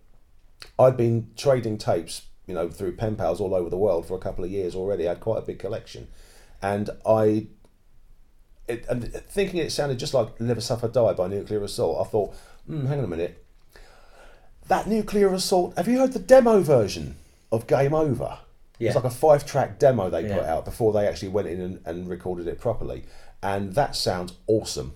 I'd 0.78 0.96
been 0.96 1.28
trading 1.36 1.76
tapes, 1.76 2.22
you 2.46 2.54
know, 2.54 2.70
through 2.70 2.96
pen 2.96 3.16
pals 3.16 3.40
all 3.40 3.54
over 3.54 3.68
the 3.68 3.76
world 3.76 4.06
for 4.06 4.14
a 4.14 4.20
couple 4.20 4.44
of 4.44 4.50
years 4.50 4.74
already. 4.74 5.06
I 5.06 5.10
had 5.10 5.20
quite 5.20 5.38
a 5.38 5.46
big 5.46 5.58
collection. 5.58 6.08
And 6.62 6.90
I 7.04 7.48
it, 8.68 8.86
and 8.88 9.12
thinking 9.12 9.58
it 9.60 9.72
sounded 9.72 9.98
just 9.98 10.14
like 10.14 10.28
Live, 10.38 10.62
Suffer, 10.62 10.88
Die 10.88 11.12
by 11.14 11.28
Nuclear 11.28 11.62
Assault, 11.62 12.06
I 12.06 12.10
thought, 12.10 12.34
hmm, 12.66 12.86
hang 12.86 12.98
on 12.98 13.04
a 13.04 13.08
minute. 13.08 13.44
That 14.68 14.86
Nuclear 14.86 15.32
Assault, 15.32 15.76
have 15.76 15.88
you 15.88 15.98
heard 15.98 16.12
the 16.12 16.18
demo 16.18 16.60
version 16.60 17.16
of 17.50 17.66
Game 17.66 17.94
Over? 17.94 18.38
Yeah. 18.78 18.88
It's 18.88 18.96
like 18.96 19.04
a 19.04 19.10
five 19.10 19.46
track 19.46 19.78
demo 19.78 20.10
they 20.10 20.22
put 20.22 20.44
out 20.44 20.64
before 20.64 20.92
they 20.92 21.06
actually 21.06 21.28
went 21.28 21.48
in 21.48 21.60
and, 21.60 21.80
and 21.84 22.08
recorded 22.08 22.48
it 22.48 22.60
properly. 22.60 23.04
And 23.42 23.74
that 23.74 23.94
sounds 23.94 24.34
awesome. 24.46 24.94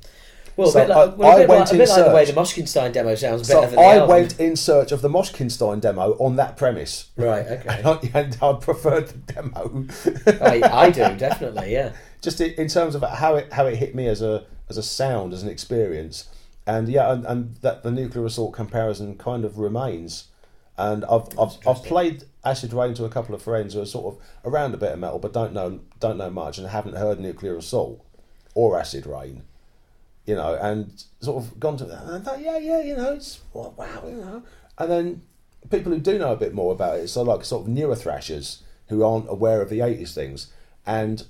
Well, 0.56 0.68
So 0.70 0.78
a 0.80 0.86
bit 0.86 0.88
like, 0.94 0.96
I- 0.96 1.14
well, 1.14 1.30
a 1.30 1.34
I 1.34 1.36
bit 1.38 1.48
went 1.48 1.60
like, 1.60 1.70
in 1.72 1.78
bit 1.78 1.88
like 1.88 1.96
the 2.04 2.10
way 2.14 2.24
the 2.24 2.44
search. 2.66 2.92
Demo 2.92 3.14
sounds 3.14 3.46
So 3.48 3.60
than 3.60 3.70
the 3.72 3.80
I 3.80 3.94
album. 3.96 4.08
went 4.08 4.40
in 4.40 4.56
search 4.56 4.90
of 4.92 5.02
the 5.02 5.08
Moshkinstein 5.08 5.80
demo 5.80 6.12
on 6.18 6.36
that 6.36 6.56
premise. 6.56 7.10
Right. 7.16 7.46
Okay. 7.50 7.68
And 7.68 7.86
I, 7.86 8.10
and 8.20 8.38
I 8.42 8.52
preferred 8.54 9.08
the 9.08 9.32
demo. 9.32 9.86
I, 10.42 10.62
I 10.86 10.90
do 10.90 11.00
definitely. 11.18 11.72
Yeah. 11.72 11.92
just 12.22 12.40
in, 12.40 12.52
in 12.52 12.68
terms 12.68 12.94
of 12.94 13.02
how 13.02 13.34
it 13.36 13.52
how 13.52 13.66
it 13.66 13.76
hit 13.76 13.94
me 13.94 14.08
as 14.08 14.22
a 14.22 14.44
as 14.70 14.76
a 14.78 14.82
sound 14.82 15.32
as 15.32 15.42
an 15.42 15.48
experience 15.48 16.28
and 16.66 16.88
yeah 16.88 17.12
and, 17.12 17.24
and 17.26 17.56
that 17.58 17.82
the 17.84 17.90
nuclear 17.90 18.24
assault 18.24 18.52
comparison 18.54 19.16
kind 19.16 19.44
of 19.44 19.58
remains 19.58 20.24
and 20.78 21.04
I've 21.04 21.28
I've, 21.38 21.56
I've 21.66 21.84
played 21.84 22.24
Acid 22.44 22.72
Reign 22.72 22.94
to 22.94 23.04
a 23.04 23.08
couple 23.08 23.34
of 23.34 23.42
friends 23.42 23.74
who 23.74 23.80
are 23.82 23.86
sort 23.86 24.14
of 24.14 24.20
around 24.50 24.74
a 24.74 24.76
bit 24.78 24.92
of 24.92 24.98
metal 24.98 25.18
but 25.20 25.32
don't 25.32 25.52
know 25.52 25.80
don't 26.00 26.16
know 26.18 26.30
much 26.30 26.58
and 26.58 26.66
haven't 26.68 26.96
heard 26.96 27.20
nuclear 27.20 27.56
assault 27.56 28.04
or 28.54 28.78
Acid 28.80 29.06
Reign 29.06 29.42
you 30.26 30.34
know 30.34 30.54
and 30.60 31.04
sort 31.20 31.42
of 31.42 31.58
gone 31.60 31.76
to 31.78 31.84
and 31.84 32.16
I 32.16 32.18
thought, 32.20 32.40
yeah 32.40 32.58
yeah 32.58 32.80
you 32.82 32.96
know 32.96 33.12
it's 33.14 33.40
well, 33.52 33.74
wow 33.76 34.02
you 34.06 34.16
know 34.16 34.42
and 34.78 34.90
then 34.90 35.22
people 35.70 35.92
who 35.92 35.98
do 36.00 36.18
know 36.18 36.32
a 36.32 36.36
bit 36.36 36.52
more 36.54 36.72
about 36.72 36.98
it 36.98 37.08
so 37.08 37.22
like 37.22 37.44
sort 37.44 37.62
of 37.62 37.68
newer 37.68 37.96
thrashers 37.96 38.62
who 38.88 39.02
aren't 39.04 39.28
aware 39.30 39.60
of 39.62 39.68
the 39.70 39.78
80s 39.80 40.12
things 40.14 40.52
and 40.84 41.24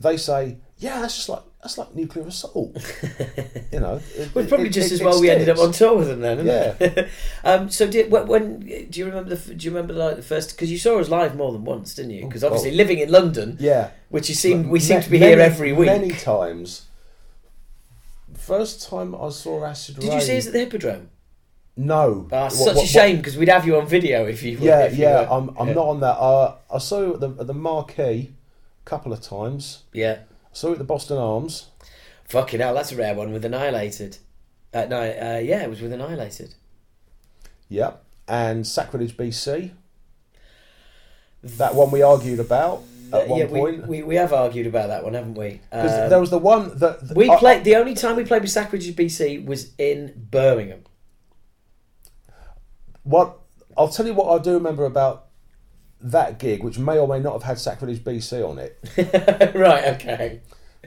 they 0.00 0.16
say, 0.16 0.58
yeah, 0.78 1.00
that's 1.00 1.16
just 1.16 1.28
like 1.28 1.42
that's 1.60 1.76
like 1.76 1.92
nuclear 1.92 2.24
assault. 2.28 2.76
you 3.72 3.80
know, 3.80 4.00
it, 4.14 4.32
Well, 4.32 4.46
probably 4.46 4.68
it- 4.68 4.72
just 4.72 4.92
as 4.92 5.02
well 5.02 5.20
we 5.20 5.28
ended 5.28 5.48
up 5.48 5.58
on 5.58 5.72
tour 5.72 5.96
with 5.98 6.06
them 6.06 6.20
then. 6.20 6.46
Yeah. 6.46 7.08
um, 7.44 7.68
so 7.68 7.88
did 7.90 8.08
when, 8.12 8.28
when 8.28 8.60
do 8.60 9.00
you 9.00 9.06
remember 9.06 9.34
the 9.34 9.54
do 9.56 9.64
you 9.64 9.72
remember 9.72 9.92
like 9.94 10.14
the 10.14 10.22
first 10.22 10.50
because 10.50 10.70
you 10.70 10.78
saw 10.78 11.00
us 11.00 11.08
live 11.08 11.34
more 11.34 11.50
than 11.50 11.64
once, 11.64 11.96
didn't 11.96 12.12
you? 12.12 12.26
Because 12.26 12.44
obviously 12.44 12.70
Oh. 12.70 12.74
living 12.74 12.98
in 13.00 13.10
London, 13.10 13.56
Yeah, 13.58 13.90
which 14.08 14.28
you 14.28 14.36
seem 14.36 14.68
we 14.68 14.78
seem 14.78 15.00
to 15.02 15.10
be 15.10 15.18
many- 15.18 15.32
here 15.32 15.40
every 15.40 15.72
week. 15.72 15.86
Many 15.86 16.10
times. 16.12 16.86
First 18.34 18.88
time 18.88 19.14
I 19.14 19.28
saw 19.30 19.64
Acid 19.64 19.96
Did 19.96 20.04
Rain. 20.08 20.14
you 20.14 20.20
see 20.20 20.36
us 20.38 20.46
at 20.46 20.52
the 20.52 20.60
Hippodrome? 20.60 21.10
No. 21.76 22.28
Ah, 22.32 22.44
What- 22.44 22.52
such 22.52 22.76
what- 22.76 22.84
a 22.84 22.88
shame 22.88 23.16
because 23.18 23.36
we'd 23.36 23.48
have 23.48 23.66
you 23.66 23.76
on 23.78 23.86
video 23.86 24.26
if 24.26 24.42
you. 24.42 24.58
yeah, 24.60 24.80
if 24.84 24.96
you 24.96 25.04
yeah. 25.04 25.20
were- 25.22 25.32
I'm, 25.32 25.56
I'm 25.58 25.68
yeah. 25.68 25.74
not 25.74 25.86
on 25.86 26.00
that. 26.00 26.16
Uh, 26.18 26.54
I 26.72 26.78
saw 26.78 27.00
you 27.02 27.14
at 27.14 27.20
the, 27.20 27.30
at 27.40 27.46
the 27.46 27.54
marquee 27.54 28.32
a 28.84 28.84
couple 28.84 29.12
of 29.12 29.20
times. 29.20 29.82
Yeah. 29.92 30.18
I 30.46 30.54
saw 30.54 30.68
it 30.70 30.72
at 30.72 30.78
the 30.78 30.84
Boston 30.84 31.18
Arms. 31.18 31.66
Fucking 32.24 32.60
hell, 32.60 32.74
that's 32.74 32.92
a 32.92 32.96
rare 32.96 33.14
one 33.14 33.32
with 33.32 33.44
Annihilated. 33.44 34.18
Uh, 34.74 34.84
no, 34.86 35.00
uh, 35.00 35.38
yeah, 35.42 35.62
it 35.62 35.70
was 35.70 35.80
with 35.80 35.92
Annihilated. 35.92 36.54
Yep. 37.70 38.02
And 38.26 38.66
Sacrilege 38.66 39.16
BC. 39.16 39.70
That 41.42 41.74
one 41.74 41.90
we 41.90 42.02
argued 42.02 42.40
about 42.40 42.82
at 43.12 43.28
one 43.28 43.38
yeah, 43.40 43.46
we, 43.46 43.58
point. 43.60 43.86
we, 43.88 44.02
we 44.02 44.14
have 44.16 44.32
argued 44.32 44.66
about 44.66 44.88
that 44.88 45.04
one, 45.04 45.14
haven't 45.14 45.34
we? 45.34 45.60
'Cause 45.72 45.90
Um, 46.04 46.10
there 46.10 46.20
was 46.20 46.30
the 46.30 46.38
one 46.38 46.76
that 46.78 47.06
that- 47.08 47.16
we 47.16 47.28
I- 47.30 47.36
played. 47.36 47.64
The 47.64 47.76
only 47.76 47.94
time 47.94 48.16
we 48.16 48.24
played 48.24 48.42
with 48.42 48.50
Sacrilege 48.50 48.94
BC 48.94 49.44
was 49.44 49.72
in 49.78 50.12
Birmingham. 50.30 50.84
What 53.02 53.38
I'll 53.76 53.88
tell 53.88 54.06
you 54.06 54.14
what 54.14 54.28
I 54.38 54.42
do 54.42 54.54
remember 54.54 54.84
about 54.84 55.26
that 56.00 56.38
gig, 56.38 56.62
which 56.62 56.78
may 56.78 56.98
or 56.98 57.08
may 57.08 57.20
not 57.20 57.32
have 57.34 57.42
had 57.44 57.58
Sacrilege 57.58 58.02
BC 58.04 58.42
on 58.48 58.58
it, 58.58 58.78
right. 59.54 59.84
Okay. 59.94 60.40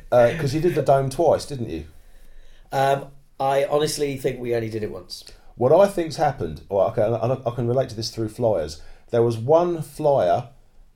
because 0.09 0.53
you 0.53 0.61
did 0.61 0.75
the 0.75 0.81
dome 0.81 1.09
twice, 1.09 1.45
didn't 1.45 1.69
you? 1.69 1.85
Um, 2.71 3.07
I 3.39 3.65
honestly 3.65 4.17
think 4.17 4.39
we 4.39 4.53
only 4.55 4.69
did 4.69 4.83
it 4.83 4.91
once. 4.91 5.23
What 5.55 5.71
I 5.73 5.87
think's 5.87 6.15
happened, 6.17 6.61
or 6.69 6.85
okay, 6.91 7.01
I, 7.03 7.33
I 7.33 7.55
can 7.55 7.67
relate 7.67 7.89
to 7.89 7.95
this 7.95 8.09
through 8.09 8.29
flyers. 8.29 8.81
There 9.09 9.21
was 9.23 9.37
one 9.37 9.81
flyer 9.81 10.49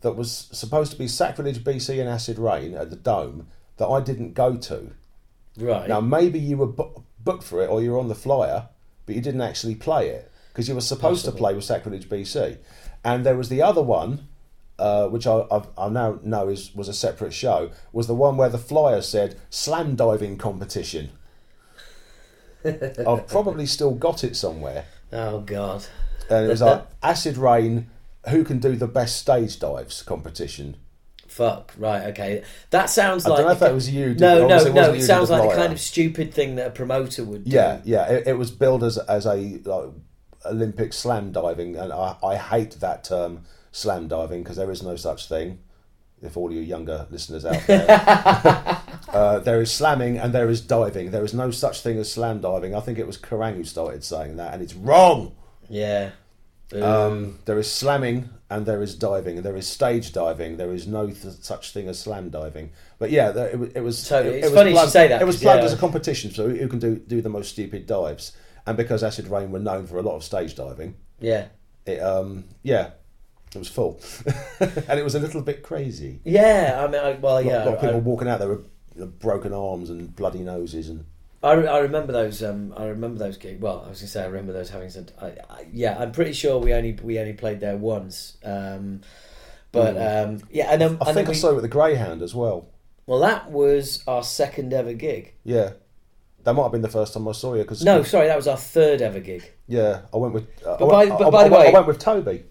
that 0.05 0.11
was 0.15 0.47
supposed 0.51 0.91
to 0.91 0.97
be 0.99 1.07
Sacrilege 1.07 1.63
BC 1.63 1.99
and 1.99 2.07
Acid 2.07 2.37
Reign 2.37 2.75
at 2.75 2.91
the 2.91 2.95
Dome 2.95 3.47
that 3.77 3.87
I 3.87 4.01
didn't 4.01 4.33
go 4.35 4.55
to. 4.55 4.91
Right. 5.57 5.89
Now 5.89 5.99
maybe 5.99 6.37
you 6.39 6.57
were 6.57 6.67
bu- 6.67 7.01
booked 7.23 7.43
for 7.43 7.63
it 7.63 7.69
or 7.71 7.81
you 7.81 7.91
were 7.91 7.97
on 7.97 8.07
the 8.07 8.13
flyer, 8.13 8.69
but 9.07 9.15
you 9.15 9.21
didn't 9.21 9.41
actually 9.41 9.73
play 9.73 10.09
it 10.09 10.31
because 10.49 10.69
you 10.69 10.75
were 10.75 10.81
supposed 10.81 11.25
to 11.25 11.31
play 11.31 11.55
with 11.55 11.63
Sacrilege 11.63 12.07
BC. 12.07 12.59
And 13.03 13.25
there 13.25 13.35
was 13.35 13.49
the 13.49 13.63
other 13.63 13.81
one, 13.81 14.27
uh, 14.77 15.07
which 15.07 15.25
I, 15.25 15.37
I, 15.51 15.63
I 15.75 15.89
now 15.89 16.19
know 16.21 16.49
is 16.49 16.75
was 16.75 16.87
a 16.87 16.93
separate 16.93 17.33
show. 17.33 17.71
Was 17.91 18.05
the 18.05 18.13
one 18.13 18.37
where 18.37 18.49
the 18.49 18.59
flyer 18.59 19.01
said 19.01 19.39
slam 19.49 19.95
diving 19.95 20.37
competition. 20.37 21.09
I've 22.65 23.27
probably 23.27 23.65
still 23.65 23.95
got 23.95 24.23
it 24.23 24.35
somewhere, 24.35 24.85
Oh 25.11 25.39
God. 25.41 25.85
and 26.29 26.45
it 26.45 26.49
was 26.49 26.61
like 26.61 26.85
Acid 27.01 27.37
Reign. 27.37 27.87
Who 28.29 28.43
can 28.43 28.59
do 28.59 28.75
the 28.75 28.87
best 28.87 29.17
stage 29.17 29.59
dives 29.59 30.01
competition? 30.01 30.77
Fuck. 31.27 31.73
Right. 31.77 32.03
Okay. 32.07 32.43
That 32.69 32.89
sounds 32.89 33.25
I 33.25 33.29
like 33.29 33.37
don't 33.39 33.47
know 33.47 33.53
if 33.53 33.59
that 33.59 33.73
was 33.73 33.89
you. 33.89 34.15
No, 34.15 34.47
no, 34.47 34.71
no. 34.71 34.93
It 34.93 35.01
sounds 35.01 35.29
like 35.29 35.49
the 35.49 35.55
kind 35.55 35.73
of 35.73 35.79
stupid 35.79 36.33
thing 36.33 36.55
that 36.55 36.67
a 36.67 36.71
promoter 36.71 37.25
would 37.25 37.43
do. 37.43 37.51
Yeah, 37.51 37.81
yeah. 37.83 38.09
It, 38.09 38.27
it 38.27 38.37
was 38.37 38.51
billed 38.51 38.83
as 38.83 38.97
as 38.97 39.25
a 39.25 39.35
like, 39.35 39.89
Olympic 40.45 40.93
slam 40.93 41.31
diving, 41.31 41.75
and 41.75 41.91
I, 41.91 42.15
I 42.23 42.37
hate 42.37 42.79
that 42.79 43.03
term 43.03 43.43
slam 43.71 44.07
diving 44.07 44.43
because 44.43 44.57
there 44.57 44.71
is 44.71 44.81
no 44.81 44.95
such 44.95 45.27
thing. 45.27 45.59
If 46.21 46.37
all 46.37 46.51
you 46.51 46.61
younger 46.61 47.05
listeners 47.11 47.45
out 47.45 47.61
there, 47.67 47.85
uh, 49.09 49.39
there 49.39 49.61
is 49.61 49.71
slamming 49.71 50.17
and 50.17 50.33
there 50.33 50.49
is 50.49 50.61
diving. 50.61 51.11
There 51.11 51.25
is 51.25 51.33
no 51.33 51.51
such 51.51 51.81
thing 51.81 51.97
as 51.97 52.11
slam 52.11 52.39
diving. 52.39 52.73
I 52.73 52.79
think 52.79 52.97
it 52.97 53.05
was 53.05 53.17
Kerrang 53.17 53.55
who 53.55 53.65
started 53.65 54.03
saying 54.03 54.37
that, 54.37 54.53
and 54.53 54.63
it's 54.63 54.73
wrong. 54.73 55.35
Yeah. 55.69 56.11
Um, 56.73 57.39
there 57.45 57.59
is 57.59 57.71
slamming 57.71 58.29
and 58.49 58.65
there 58.65 58.81
is 58.81 58.95
diving, 58.95 59.37
and 59.37 59.45
there 59.45 59.55
is 59.55 59.67
stage 59.67 60.11
diving. 60.11 60.57
There 60.57 60.73
is 60.73 60.87
no 60.87 61.07
th- 61.07 61.35
such 61.41 61.71
thing 61.71 61.87
as 61.87 61.99
slam 61.99 62.29
diving. 62.29 62.71
But 62.99 63.11
yeah, 63.11 63.31
there, 63.31 63.47
it, 63.49 63.77
it 63.77 63.81
was. 63.81 64.07
Totally. 64.07 64.35
It, 64.35 64.37
It's 64.37 64.47
it 64.47 64.49
was 64.51 64.59
funny 64.59 64.69
you 64.71 64.75
plugged, 64.75 64.91
say 64.91 65.07
that, 65.07 65.21
It 65.21 65.25
was 65.25 65.41
plugged 65.41 65.59
yeah. 65.59 65.65
as 65.65 65.73
a 65.73 65.77
competition, 65.77 66.31
so 66.31 66.49
who 66.49 66.67
can 66.67 66.79
do 66.79 66.95
do 66.95 67.21
the 67.21 67.29
most 67.29 67.49
stupid 67.49 67.85
dives. 67.85 68.35
And 68.67 68.75
because 68.77 69.03
Acid 69.03 69.27
Reign 69.27 69.51
were 69.51 69.59
known 69.59 69.85
for 69.85 69.99
a 69.99 70.01
lot 70.01 70.15
of 70.15 70.23
stage 70.23 70.55
diving, 70.55 70.95
yeah. 71.19 71.47
it 71.85 71.99
um 72.01 72.45
yeah, 72.63 72.91
it 73.53 73.59
was 73.59 73.67
full, 73.67 73.99
and 74.59 74.99
it 74.99 75.03
was 75.03 75.15
a 75.15 75.19
little 75.19 75.41
bit 75.41 75.61
crazy. 75.61 76.19
Yeah. 76.23 76.83
I 76.83 76.87
mean, 76.91 77.01
I, 77.01 77.13
well, 77.13 77.37
A 77.37 77.41
lot, 77.41 77.45
yeah. 77.45 77.63
lot 77.63 77.75
of 77.75 77.81
people 77.81 77.95
I, 77.97 77.99
walking 77.99 78.27
out 78.27 78.39
there 78.39 78.49
with 78.49 79.19
broken 79.19 79.53
arms 79.53 79.89
and 79.89 80.15
bloody 80.15 80.39
noses, 80.39 80.89
and 80.89 81.05
I, 81.45 81.51
I 81.53 81.79
remember 81.79 82.11
those. 82.11 82.41
Um, 82.43 82.73
I 82.75 82.85
remember 82.87 83.19
those 83.19 83.37
gigs. 83.37 83.61
Well, 83.61 83.83
I 83.85 83.89
was 83.89 83.99
gonna 83.99 84.07
say 84.09 84.23
I 84.23 84.27
remember 84.27 84.51
those 84.53 84.69
having 84.69 84.89
said. 84.89 85.11
I, 85.21 85.27
I, 85.49 85.67
yeah, 85.71 85.97
I'm 85.99 86.11
pretty 86.11 86.33
sure 86.33 86.57
we 86.59 86.73
only 86.73 86.93
we 87.03 87.19
only 87.19 87.33
played 87.33 87.59
there 87.59 87.77
once. 87.77 88.37
Um, 88.43 89.01
but 89.71 89.95
um, 89.97 90.41
yeah, 90.49 90.69
and 90.71 90.81
then, 90.81 90.97
Mm. 90.97 91.03
I 91.03 91.05
and 91.09 91.15
think 91.15 91.15
then 91.15 91.25
I 91.27 91.29
we, 91.29 91.35
saw 91.35 91.49
it 91.51 91.55
with 91.55 91.63
the 91.63 91.67
Greyhound 91.69 92.21
as 92.21 92.33
well. 92.33 92.69
well, 93.05 93.19
that 93.19 93.51
was 93.51 94.03
our 94.07 94.23
second 94.23 94.73
ever 94.73 94.93
gig. 94.93 95.33
Yeah, 95.43 95.73
that 96.43 96.53
might 96.53 96.63
have 96.63 96.71
been 96.71 96.81
the 96.81 96.87
first 96.89 97.13
time 97.13 97.27
I 97.27 97.33
saw 97.33 97.53
you 97.53 97.61
because 97.63 97.83
No, 97.83 98.01
sorry, 98.03 98.27
that 98.27 98.37
was 98.37 98.47
our 98.47 98.57
third 98.57 99.01
ever 99.01 99.19
gig. 99.19 99.43
yeah, 99.67 100.01
I 100.13 100.17
went 100.17 100.33
with. 100.33 100.45
Uh, 100.65 100.77
But 100.77 100.85
I 100.87 100.97
went, 101.05 101.09
by- 101.09 101.17
but 101.17 101.27
I- 101.27 101.29
by 101.31 101.37
I 101.39 101.43
the 101.43 101.49
went- 101.49 101.63
way- 101.63 101.69
I 101.69 101.73
went 101.73 101.87
with 101.87 101.99
Toby. 101.99 102.43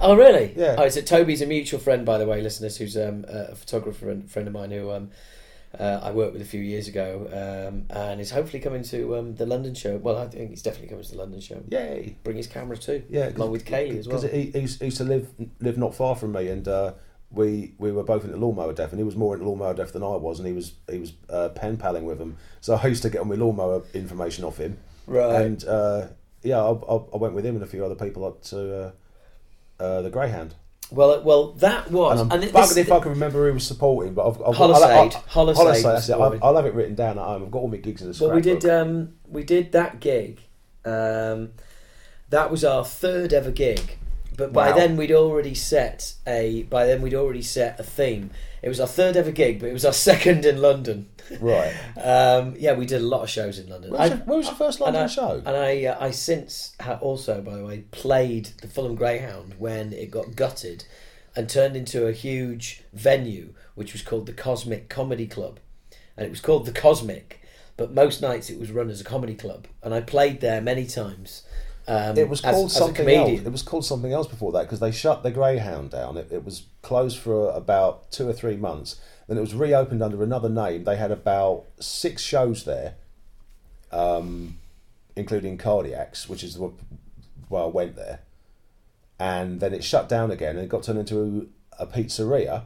Oh, 0.00 0.14
really? 0.14 0.52
Yeah. 0.56 0.76
Oh, 0.78 0.88
so 0.88 1.00
Toby's 1.00 1.42
a 1.42 1.46
mutual 1.46 1.80
friend, 1.80 2.04
by 2.06 2.18
the 2.18 2.26
way, 2.26 2.40
listeners, 2.42 2.76
who's 2.76 2.96
um, 2.96 3.24
a 3.26 3.54
photographer 3.56 4.10
and 4.10 4.30
friend 4.30 4.46
of 4.46 4.54
mine 4.54 4.70
who 4.70 4.90
um, 4.92 5.10
uh, 5.78 6.00
I 6.02 6.10
worked 6.12 6.32
with 6.34 6.42
a 6.42 6.46
few 6.46 6.60
years 6.60 6.86
ago, 6.88 7.26
um, 7.32 7.86
and 7.90 8.20
is 8.20 8.30
hopefully 8.30 8.60
coming 8.60 8.82
to 8.84 9.16
um, 9.16 9.34
the 9.34 9.46
London 9.46 9.74
show. 9.74 9.96
Well, 9.98 10.16
I 10.16 10.28
think 10.28 10.50
he's 10.50 10.62
definitely 10.62 10.88
coming 10.88 11.04
to 11.04 11.10
the 11.10 11.18
London 11.18 11.40
show. 11.40 11.62
Yay! 11.70 12.16
Bring 12.24 12.36
his 12.36 12.46
camera 12.46 12.76
too. 12.76 13.02
Yeah, 13.10 13.30
along 13.36 13.50
with 13.50 13.64
Kaylee 13.64 13.98
as 13.98 14.08
well. 14.08 14.20
Because 14.20 14.32
he, 14.34 14.50
he 14.52 14.60
used 14.86 14.96
to 14.98 15.04
live 15.04 15.28
live 15.60 15.76
not 15.76 15.94
far 15.94 16.14
from 16.16 16.32
me, 16.32 16.48
and 16.48 16.66
uh, 16.68 16.94
we 17.30 17.74
we 17.78 17.92
were 17.92 18.04
both 18.04 18.24
into 18.24 18.36
Lawnmower 18.36 18.72
Deth, 18.72 18.90
and 18.90 18.98
he 18.98 19.04
was 19.04 19.16
more 19.16 19.34
into 19.34 19.46
Lawnmower 19.48 19.74
Deth 19.74 19.92
than 19.92 20.02
I 20.02 20.16
was, 20.16 20.38
and 20.38 20.46
he 20.48 20.54
was 20.54 20.72
he 20.90 20.98
was 20.98 21.12
uh, 21.28 21.50
pen 21.50 21.76
paling 21.76 22.04
with 22.04 22.18
him. 22.18 22.36
So 22.60 22.74
I 22.82 22.86
used 22.86 23.02
to 23.02 23.10
get 23.10 23.18
all 23.18 23.24
my 23.26 23.34
lawnmower 23.34 23.82
information 23.94 24.44
off 24.44 24.56
him, 24.58 24.78
Right. 25.06 25.42
and 25.42 25.62
uh, 25.66 26.06
yeah, 26.42 26.62
I, 26.62 26.70
I, 26.72 26.94
I 27.12 27.16
went 27.18 27.34
with 27.34 27.44
him 27.44 27.54
and 27.56 27.62
a 27.62 27.66
few 27.66 27.84
other 27.84 27.94
people 27.94 28.24
up 28.24 28.42
to 28.44 28.74
uh, 28.84 29.82
uh, 29.82 30.02
the 30.02 30.10
Greyhound. 30.10 30.54
Well, 30.90 31.22
well, 31.22 31.52
that 31.54 31.90
was. 31.90 32.20
And 32.20 32.32
I'm 32.32 32.40
and 32.42 32.50
this- 32.54 32.76
if 32.76 32.90
I 32.90 32.98
can 33.00 33.10
remember 33.10 33.46
who 33.46 33.54
was 33.54 33.66
supporting, 33.66 34.14
but 34.14 34.26
I've, 34.28 34.40
I've 34.42 34.54
Holosade. 34.54 34.82
I'll, 34.82 35.10
Holosade 35.10 35.54
Holosade, 35.56 35.82
that's 35.82 36.04
it. 36.04 36.12
Supporting. 36.12 36.40
I'll 36.42 36.56
have 36.56 36.66
it 36.66 36.74
written 36.74 36.94
down 36.94 37.18
at 37.18 37.24
home. 37.24 37.42
I've 37.44 37.50
got 37.50 37.58
all 37.58 37.68
my 37.68 37.76
gigs 37.76 38.02
in 38.02 38.10
the 38.10 38.18
Well, 38.24 38.34
we 38.34 38.40
did. 38.40 38.64
Um, 38.64 39.14
we 39.26 39.44
did 39.44 39.72
that 39.72 40.00
gig. 40.00 40.40
Um, 40.84 41.50
that 42.30 42.50
was 42.50 42.64
our 42.64 42.84
third 42.84 43.32
ever 43.32 43.50
gig, 43.50 43.98
but 44.38 44.52
by 44.54 44.70
Wow. 44.70 44.76
then 44.76 44.96
we'd 44.96 45.12
already 45.12 45.54
set 45.54 46.14
a. 46.26 46.62
By 46.64 46.86
then 46.86 47.02
we'd 47.02 47.12
already 47.14 47.42
set 47.42 47.78
a 47.78 47.82
theme. 47.82 48.30
It 48.62 48.68
was 48.70 48.80
our 48.80 48.86
third 48.86 49.16
ever 49.16 49.30
gig, 49.30 49.60
but 49.60 49.68
it 49.68 49.72
was 49.74 49.84
our 49.84 49.92
second 50.10 50.46
in 50.46 50.62
London. 50.62 51.10
right. 51.40 51.74
Um, 52.02 52.54
yeah, 52.58 52.72
we 52.72 52.86
did 52.86 53.02
a 53.02 53.04
lot 53.04 53.22
of 53.22 53.28
shows 53.30 53.58
in 53.58 53.68
London. 53.68 53.90
Where 53.90 54.00
was, 54.00 54.10
I- 54.10 54.14
your, 54.14 54.24
where 54.24 54.36
was 54.38 54.46
your 54.46 54.54
first 54.56 54.78
and 54.80 54.84
London 54.86 55.02
I, 55.02 55.06
show? 55.08 55.42
And 55.44 55.56
I, 55.56 55.84
uh, 55.84 56.04
I 56.06 56.10
since 56.12 56.74
ha- 56.80 56.98
also, 57.02 57.42
by 57.42 57.56
the 57.56 57.64
way, 57.66 57.84
played 57.90 58.46
the 58.62 58.68
Fulham 58.68 58.94
Greyhound 58.94 59.54
when 59.58 59.92
it 59.92 60.10
got 60.10 60.34
gutted 60.36 60.84
and 61.36 61.48
turned 61.48 61.76
into 61.76 62.06
a 62.06 62.12
huge 62.12 62.82
venue, 62.94 63.52
which 63.74 63.92
was 63.92 64.02
called 64.02 64.26
the 64.26 64.32
Cosmic 64.32 64.88
Comedy 64.88 65.26
Club, 65.26 65.60
and 66.16 66.24
it 66.26 66.30
was 66.30 66.40
called 66.40 66.64
the 66.66 66.72
Cosmic, 66.72 67.40
but 67.76 67.92
most 67.92 68.20
nights 68.22 68.50
it 68.50 68.58
was 68.58 68.72
run 68.72 68.90
as 68.90 69.00
a 69.00 69.04
comedy 69.04 69.34
club, 69.34 69.66
and 69.82 69.92
I 69.94 70.00
played 70.00 70.40
there 70.40 70.60
many 70.60 70.84
times. 70.86 71.42
Um, 71.88 72.18
It 72.18 72.28
was 72.28 72.40
as- 72.44 72.54
called 72.54 72.66
as 72.70 72.76
a 72.76 72.78
something 72.78 72.94
comedian. 73.06 73.38
else. 73.38 73.46
It 73.46 73.52
was 73.52 73.62
called 73.62 73.84
something 73.86 74.12
else 74.12 74.26
before 74.26 74.52
that 74.52 74.62
because 74.62 74.78
they 74.80 74.90
shut 74.92 75.22
the 75.22 75.30
Greyhound 75.30 75.90
down. 75.90 76.16
It, 76.18 76.28
it 76.30 76.44
was 76.44 76.64
closed 76.82 77.16
for 77.18 77.50
about 77.50 78.10
two 78.10 78.28
or 78.28 78.32
three 78.34 78.56
months. 78.56 78.96
Then 79.26 79.38
it 79.38 79.40
was 79.40 79.54
reopened 79.54 80.02
under 80.02 80.22
another 80.22 80.48
name. 80.50 80.84
They 80.84 80.96
had 80.96 81.10
about 81.10 81.64
six 81.80 82.22
shows 82.22 82.64
there, 82.64 82.94
um, 83.90 84.58
including 85.16 85.58
Cardiacs, 85.58 86.28
which 86.28 86.44
is 86.44 86.58
where 87.48 87.62
I 87.62 87.66
went 87.66 87.96
there. 87.96 88.20
And 89.18 89.60
then 89.60 89.74
it 89.74 89.82
shut 89.82 90.08
down 90.08 90.30
again, 90.30 90.56
and 90.56 90.64
it 90.64 90.68
got 90.68 90.84
turned 90.84 90.98
into 90.98 91.48
a 91.78 91.86
pizzeria, 91.86 92.64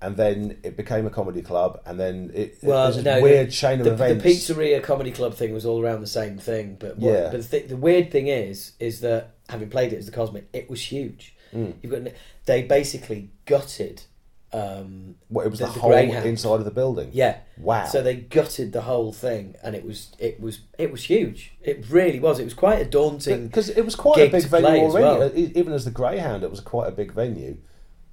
and 0.00 0.16
then 0.16 0.58
it 0.62 0.76
became 0.76 1.06
a 1.06 1.10
comedy 1.10 1.42
club, 1.42 1.80
and 1.84 1.98
then 1.98 2.30
it, 2.34 2.58
Well, 2.62 2.96
it 2.96 3.02
no, 3.04 3.20
weird 3.20 3.48
the, 3.48 3.52
chain 3.52 3.80
of 3.80 3.86
the, 3.86 3.92
events. 3.94 4.22
The 4.24 4.30
pizzeria 4.54 4.82
comedy 4.82 5.10
club 5.10 5.34
thing 5.34 5.52
was 5.52 5.66
all 5.66 5.82
around 5.82 6.00
the 6.02 6.06
same 6.06 6.38
thing, 6.38 6.76
but 6.78 6.98
what, 6.98 7.12
Yeah. 7.12 7.28
but 7.30 7.42
the, 7.42 7.48
th- 7.48 7.68
the 7.68 7.76
weird 7.76 8.10
thing 8.12 8.28
is, 8.28 8.72
is 8.78 9.00
that 9.00 9.34
having 9.48 9.68
played 9.70 9.92
it 9.92 9.96
as 9.96 10.06
the 10.06 10.12
Cosmic, 10.12 10.48
it 10.52 10.70
was 10.70 10.80
huge. 10.82 11.34
Mm. 11.54 11.74
You've 11.82 11.92
got 11.92 12.12
they 12.46 12.62
basically 12.62 13.30
gutted. 13.44 14.02
Um, 14.50 15.16
What, 15.28 15.44
it 15.44 15.50
was 15.50 15.58
the- 15.58 15.66
the, 15.66 15.72
whole 15.72 15.90
Greyhound. 15.90 16.24
inside 16.26 16.54
of 16.60 16.64
the 16.64 16.70
building. 16.70 17.10
yeah, 17.12 17.38
Wow. 17.58 17.84
So 17.86 18.02
they 18.02 18.14
gutted 18.16 18.72
the 18.72 18.82
whole 18.82 19.12
thing, 19.12 19.56
and 19.62 19.74
it 19.74 19.84
was 19.84 20.12
it 20.18 20.40
was 20.40 20.60
it 20.78 20.90
was 20.90 21.04
huge. 21.04 21.52
It 21.60 21.84
really 21.90 22.18
was. 22.20 22.38
It 22.38 22.44
was 22.44 22.54
quite 22.54 22.80
a 22.80 22.84
daunting. 22.84 23.48
Because 23.48 23.68
it 23.68 23.84
was 23.84 23.94
quite 23.94 24.18
a 24.20 24.30
big 24.30 24.44
venue 24.44 24.82
already. 24.84 25.04
well. 25.18 25.30
Even 25.34 25.72
as 25.74 25.84
the 25.84 25.90
Greyhound, 25.90 26.44
it 26.44 26.50
was 26.50 26.60
quite 26.60 26.88
a 26.88 26.92
big 26.92 27.12
venue. 27.12 27.58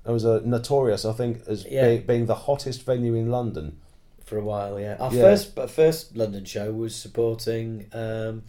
It 0.08 0.12
was 0.12 0.24
a 0.24 0.42
notorious, 0.42 1.04
I 1.06 1.14
think, 1.14 1.42
as 1.48 1.66
Yeah. 1.66 1.88
being, 1.88 2.02
being 2.06 2.26
the 2.28 2.36
hottest 2.36 2.84
venue 2.84 3.14
in 3.16 3.30
London. 3.32 3.80
for 4.24 4.40
a 4.40 4.44
while. 4.44 4.80
Yeah, 4.80 4.96
our 5.00 5.14
Yeah. 5.14 5.22
first 5.22 5.60
our 5.60 5.68
first 5.68 6.18
London 6.18 6.46
show 6.46 6.72
was 6.72 6.96
supporting 6.96 7.86
um, 7.94 8.42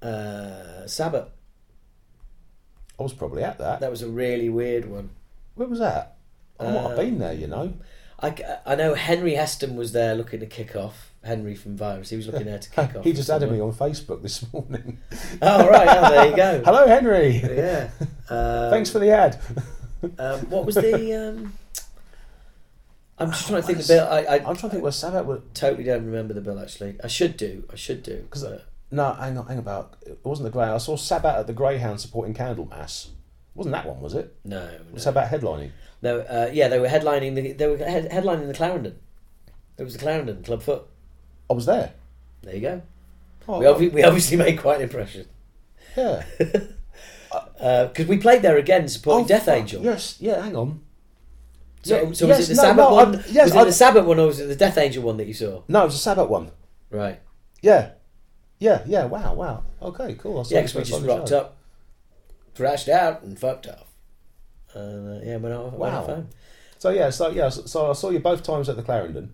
uh, 0.00 0.86
Sabbat. 0.86 1.28
I 2.98 3.02
was 3.02 3.12
probably 3.12 3.42
at 3.44 3.58
that. 3.58 3.80
That 3.80 3.90
was 3.90 4.00
a 4.02 4.08
really 4.08 4.48
weird 4.48 4.90
one. 4.90 5.10
Where 5.56 5.68
was 5.68 5.78
that? 5.80 6.16
I 6.58 6.64
might 6.64 6.72
have 6.80 6.90
Um, 6.92 6.96
been 6.96 7.18
there, 7.18 7.34
you 7.34 7.46
know. 7.48 7.74
I, 8.20 8.34
I 8.66 8.74
know 8.76 8.94
Henry 8.94 9.34
Heston 9.34 9.76
was 9.76 9.92
there 9.92 10.14
looking 10.14 10.40
to 10.40 10.46
kick 10.46 10.74
off. 10.74 11.12
Henry 11.22 11.54
from 11.54 11.76
Virus, 11.76 12.08
he 12.10 12.16
was 12.16 12.26
looking 12.26 12.46
there 12.46 12.58
to 12.58 12.70
kick 12.70 12.94
off. 12.96 13.04
he 13.04 13.12
just 13.12 13.28
added 13.28 13.50
me 13.52 13.60
on 13.60 13.72
Facebook 13.72 14.22
this 14.22 14.50
morning. 14.52 14.98
Oh 15.42 15.68
right, 15.68 15.86
oh, 15.88 16.10
there 16.10 16.30
you 16.30 16.36
go. 16.36 16.62
Hello, 16.64 16.86
Henry. 16.86 17.36
Yeah. 17.44 17.90
Um, 18.30 18.70
Thanks 18.70 18.88
for 18.90 18.98
the 19.00 19.10
ad. 19.10 19.38
Um, 20.18 20.40
what 20.50 20.64
was 20.66 20.74
the? 20.76 21.12
Um, 21.14 21.52
I'm 23.18 23.30
just 23.32 23.48
trying 23.48 23.60
to 23.62 23.66
think 23.66 23.78
the 23.78 23.84
bill. 23.94 24.06
I, 24.08 24.18
I 24.22 24.34
I'm 24.36 24.42
trying 24.42 24.54
to 24.56 24.68
think 24.70 24.82
where 24.82 24.92
Sabbat 24.92 25.26
was. 25.26 25.40
totally 25.54 25.84
don't 25.84 26.04
remember 26.06 26.34
the 26.34 26.40
bill 26.40 26.58
actually. 26.60 26.96
I 27.02 27.08
should 27.08 27.36
do. 27.36 27.64
I 27.72 27.76
should 27.76 28.02
do. 28.02 28.16
Because 28.18 28.44
but- 28.44 28.66
no, 28.90 29.12
hang 29.14 29.36
on, 29.36 29.46
hang 29.46 29.58
about. 29.58 29.96
It 30.06 30.18
wasn't 30.22 30.44
the 30.44 30.50
Greyhound. 30.50 30.74
I 30.76 30.78
saw 30.78 30.96
Sabbat 30.96 31.36
at 31.40 31.46
the 31.46 31.52
Greyhound 31.52 32.00
supporting 32.00 32.32
Candlemass. 32.34 33.08
Wasn't 33.54 33.72
that 33.72 33.86
one? 33.86 34.00
Was 34.00 34.14
it? 34.14 34.34
no, 34.44 34.70
Was 34.92 35.04
no. 35.04 35.12
Sabbat 35.12 35.30
headlining? 35.30 35.70
No, 36.00 36.20
uh, 36.20 36.48
yeah, 36.52 36.68
they 36.68 36.78
were 36.78 36.86
headlining 36.86 37.34
the 37.34 37.52
they 37.52 37.66
were 37.66 37.76
head, 37.76 38.08
headlining 38.10 38.46
the 38.46 38.54
Clarendon. 38.54 38.96
It 39.76 39.82
was 39.82 39.94
the 39.94 39.98
Clarendon 39.98 40.42
Club 40.44 40.62
Foot. 40.62 40.86
I 41.50 41.54
was 41.54 41.66
there. 41.66 41.92
There 42.42 42.54
you 42.54 42.60
go. 42.60 42.82
Oh, 43.48 43.58
We, 43.58 43.64
obvi- 43.66 43.92
we 43.92 44.02
obviously 44.04 44.36
made 44.36 44.58
quite 44.60 44.76
an 44.76 44.82
impression 44.82 45.26
yeah. 45.96 46.22
because 47.88 48.06
we 48.06 48.18
played 48.18 48.42
there 48.42 48.56
again 48.56 48.88
supporting 48.88 49.24
Oh, 49.24 49.28
Death 49.28 49.44
fuck, 49.46 49.56
Angel. 49.56 49.82
Yes. 49.82 50.16
Yeah. 50.20 50.42
Hang 50.42 50.56
on. 50.56 50.80
So, 51.82 51.94
Yeah, 52.02 52.12
so 52.12 52.26
yes, 52.26 52.38
was 52.38 52.50
it 52.50 52.54
the 52.54 52.62
no, 52.62 52.62
Sabbat 52.68 52.76
no, 52.76 52.94
one? 52.94 53.16
I- 53.16 53.24
yes, 53.28 53.44
was 53.46 53.54
it 53.54 53.58
I- 53.58 53.64
the 53.64 53.72
Sabbat 53.72 54.04
one 54.04 54.18
or 54.18 54.26
was 54.26 54.40
it 54.40 54.46
the 54.46 54.56
Death 54.56 54.78
Angel 54.78 55.02
one 55.02 55.16
that 55.18 55.26
you 55.26 55.34
saw? 55.34 55.62
No, 55.68 55.82
it 55.82 55.84
was 55.86 55.94
a 55.94 55.98
Sabbat 55.98 56.28
one. 56.28 56.50
Right. 56.90 57.20
Yeah. 57.62 57.90
Yeah. 58.58 58.82
Yeah. 58.86 59.04
Wow. 59.06 59.34
Wow. 59.34 59.62
Okay. 59.82 60.14
Cool. 60.14 60.44
Yeah, 60.48 60.58
you 60.58 60.66
because 60.66 60.74
we 60.74 60.82
just 60.84 61.04
rocked 61.06 61.28
show. 61.28 61.38
up, 61.40 61.56
thrashed 62.54 62.88
out, 62.88 63.22
and 63.22 63.38
fucked 63.38 63.68
off. 63.68 63.86
And 64.74 65.22
uh, 65.22 65.24
yeah, 65.24 65.36
went 65.36 65.54
off. 65.54 65.72
Went 65.72 65.92
Wow. 65.94 66.00
off 66.00 66.06
home. 66.06 66.28
So 66.78 66.90
yeah. 66.90 67.10
So 67.10 67.30
yeah. 67.30 67.48
So, 67.48 67.62
so 67.66 67.90
I 67.90 67.92
saw 67.92 68.10
you 68.10 68.18
both 68.20 68.42
times 68.42 68.68
at 68.68 68.76
the 68.76 68.82
Clarendon. 68.82 69.32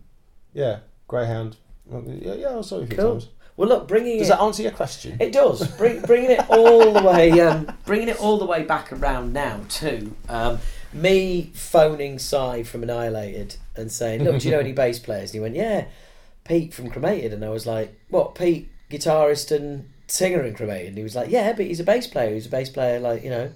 Yeah. 0.53 0.81
Greyhound. 1.09 1.57
Yeah. 1.91 2.35
Yeah. 2.35 2.59
I 2.59 2.61
saw 2.61 2.77
you 2.79 2.85
a 2.85 2.87
few 2.87 2.97
Cool. 2.97 3.11
times. 3.13 3.29
Well, 3.57 3.69
look, 3.69 3.87
bringing 3.87 4.19
Does 4.19 4.29
it. 4.29 4.31
that 4.31 4.41
answer 4.41 4.63
your 4.63 4.73
question? 4.73 5.17
It 5.21 5.33
does. 5.33 5.67
Bring, 5.77 6.01
bringing 6.03 6.33
it 6.33 6.51
all 6.51 6.93
the 6.93 7.03
way, 7.03 7.41
um, 7.41 7.71
bringing 7.87 8.09
it 8.09 8.21
all 8.21 8.39
the 8.39 8.47
way 8.47 8.65
back 8.65 8.93
around 8.93 9.33
now 9.33 9.61
too. 9.69 10.17
Um, 10.29 10.59
me 10.93 11.53
phoning 11.55 12.19
Si 12.19 12.63
from 12.65 12.83
Annihilated 12.83 13.57
and 13.77 13.93
saying, 13.93 14.25
"Look, 14.25 14.41
do 14.41 14.49
you 14.49 14.55
know 14.55 14.61
any 14.61 14.73
bass 14.83 14.99
players?" 14.99 15.31
And 15.31 15.35
he 15.35 15.41
went, 15.41 15.55
"Yeah, 15.55 15.87
Pete 16.45 16.75
from 16.75 16.91
Cremated." 16.91 17.33
And 17.33 17.45
I 17.45 17.49
was 17.49 17.67
like, 17.67 17.97
"What? 18.09 18.35
Pete, 18.35 18.71
guitarist 18.91 19.55
and 19.55 19.89
singer 20.09 20.43
in 20.43 20.55
Cremated?" 20.55 20.89
And 20.89 20.99
he 20.99 21.05
was 21.05 21.15
like, 21.15 21.31
"Yeah, 21.31 21.53
but 21.53 21.67
he's 21.67 21.81
a 21.81 21.85
bass 21.85 22.09
player. 22.09 22.35
He's 22.35 22.47
a 22.47 22.51
bass 22.51 22.71
player, 22.71 22.99
like 22.99 23.23
you 23.23 23.31
know." 23.31 23.53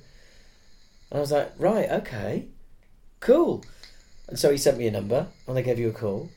And 1.10 1.16
I 1.16 1.18
was 1.18 1.32
like, 1.32 1.52
"Right, 1.58 1.90
okay, 1.90 2.46
cool." 3.18 3.64
And 4.28 4.38
so 4.38 4.50
he 4.50 4.58
sent 4.58 4.78
me 4.78 4.86
a 4.86 4.92
number, 4.92 5.26
and 5.48 5.58
I 5.58 5.62
gave 5.62 5.78
you 5.78 5.88
a 5.88 5.92
call. 5.92 6.30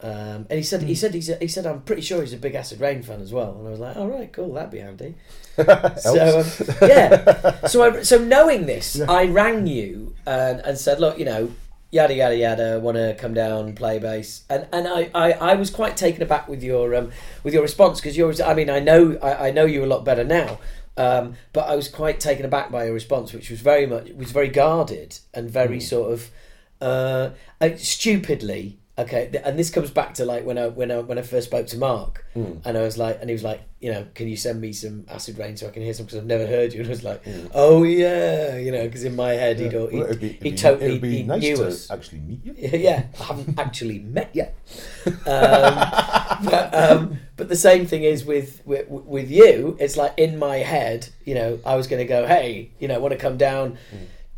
Um, 0.00 0.46
and 0.50 0.52
he 0.52 0.62
said, 0.62 0.82
he 0.82 0.94
said, 0.94 1.14
he's 1.14 1.30
a, 1.30 1.36
he 1.36 1.48
said, 1.48 1.64
I'm 1.64 1.80
pretty 1.82 2.02
sure 2.02 2.20
he's 2.20 2.34
a 2.34 2.36
big 2.36 2.54
Acid 2.54 2.80
Reign 2.80 3.02
fan 3.02 3.20
as 3.20 3.32
well. 3.32 3.56
And 3.58 3.66
I 3.66 3.70
was 3.70 3.80
like, 3.80 3.96
all 3.96 4.08
right, 4.08 4.30
cool, 4.30 4.52
that'd 4.52 4.70
be 4.70 4.78
handy. 4.78 5.14
so 5.56 6.40
um, 6.40 6.46
yeah, 6.82 7.66
so 7.66 7.82
I, 7.82 8.02
so 8.02 8.18
knowing 8.18 8.66
this, 8.66 9.00
I 9.00 9.24
rang 9.26 9.66
you 9.66 10.14
and, 10.26 10.60
and 10.60 10.76
said, 10.76 11.00
look, 11.00 11.18
you 11.18 11.24
know, 11.24 11.50
yada 11.90 12.14
yada 12.14 12.36
yada, 12.36 12.80
want 12.80 12.96
to 12.96 13.14
come 13.14 13.32
down 13.32 13.74
play 13.74 13.98
bass, 13.98 14.42
and 14.50 14.66
and 14.72 14.86
I, 14.86 15.10
I, 15.14 15.32
I 15.32 15.54
was 15.54 15.70
quite 15.70 15.96
taken 15.96 16.22
aback 16.22 16.46
with 16.46 16.62
your 16.62 16.94
um, 16.94 17.10
with 17.42 17.54
your 17.54 17.62
response 17.62 18.00
because 18.00 18.16
yours, 18.16 18.40
I 18.40 18.54
mean, 18.54 18.68
I 18.68 18.80
know 18.80 19.18
I, 19.22 19.48
I 19.48 19.50
know 19.50 19.64
you 19.64 19.84
a 19.84 19.86
lot 19.86 20.04
better 20.04 20.24
now. 20.24 20.58
Um, 20.98 21.34
but 21.52 21.68
I 21.68 21.76
was 21.76 21.88
quite 21.88 22.20
taken 22.20 22.46
aback 22.46 22.70
by 22.70 22.84
your 22.84 22.94
response, 22.94 23.34
which 23.34 23.50
was 23.50 23.60
very 23.60 23.86
much 23.86 24.08
was 24.10 24.32
very 24.32 24.48
guarded 24.48 25.18
and 25.34 25.50
very 25.50 25.78
sort 25.78 26.12
of 26.12 26.30
uh, 26.80 27.30
uh, 27.60 27.76
stupidly. 27.76 28.78
Okay, 28.98 29.30
and 29.44 29.58
this 29.58 29.68
comes 29.68 29.90
back 29.90 30.14
to 30.14 30.24
like 30.24 30.46
when 30.46 30.56
I 30.56 30.68
when 30.68 30.90
I 30.90 31.00
when 31.00 31.18
I 31.18 31.22
first 31.22 31.48
spoke 31.48 31.66
to 31.66 31.76
Mark, 31.78 32.24
and 32.34 32.78
I 32.78 32.80
was 32.80 32.96
like, 32.96 33.18
and 33.20 33.28
he 33.28 33.34
was 33.34 33.42
like, 33.44 33.60
you 33.78 33.92
know, 33.92 34.06
can 34.14 34.26
you 34.26 34.38
send 34.38 34.58
me 34.58 34.72
some 34.72 35.04
Acid 35.10 35.36
Reign 35.36 35.54
so 35.58 35.66
I 35.66 35.70
can 35.70 35.82
hear 35.82 35.92
some 35.92 36.06
because 36.06 36.18
I've 36.18 36.24
never 36.24 36.46
heard 36.46 36.72
you, 36.72 36.80
and 36.80 36.88
I 36.88 36.90
was 36.92 37.04
like, 37.04 37.22
oh 37.54 37.82
yeah, 37.82 38.56
you 38.56 38.72
know, 38.72 38.84
because 38.84 39.04
in 39.04 39.14
my 39.14 39.32
head 39.32 39.58
he'd, 39.58 39.74
Well, 39.74 39.88
he 39.88 40.00
it'd 40.00 40.20
be, 40.20 40.28
he 40.28 40.50
be- 40.50 40.56
totally 40.56 40.98
he 40.98 41.22
nice 41.24 41.42
knew 41.42 41.56
to 41.56 41.66
us. 41.66 41.90
actually 41.90 42.20
meet 42.20 42.40
you. 42.44 42.54
Yeah, 42.78 43.04
I 43.20 43.24
haven't 43.24 43.58
actually 43.66 43.98
met 43.98 44.30
yet. 44.32 44.56
Um, 45.06 45.14
but, 46.44 46.74
um, 46.74 47.18
but 47.36 47.48
the 47.50 47.56
same 47.56 47.86
thing 47.86 48.02
is 48.02 48.24
with, 48.24 48.62
with 48.64 48.88
with 48.88 49.30
you. 49.30 49.76
It's 49.78 49.96
like 49.96 50.14
in 50.16 50.38
my 50.38 50.56
head, 50.58 51.08
you 51.24 51.34
know, 51.34 51.58
I 51.66 51.76
was 51.76 51.86
going 51.86 52.00
to 52.00 52.06
go, 52.08 52.26
hey, 52.26 52.70
you 52.78 52.88
know, 52.88 52.98
want 53.00 53.12
to 53.12 53.18
come 53.18 53.36
down, 53.36 53.78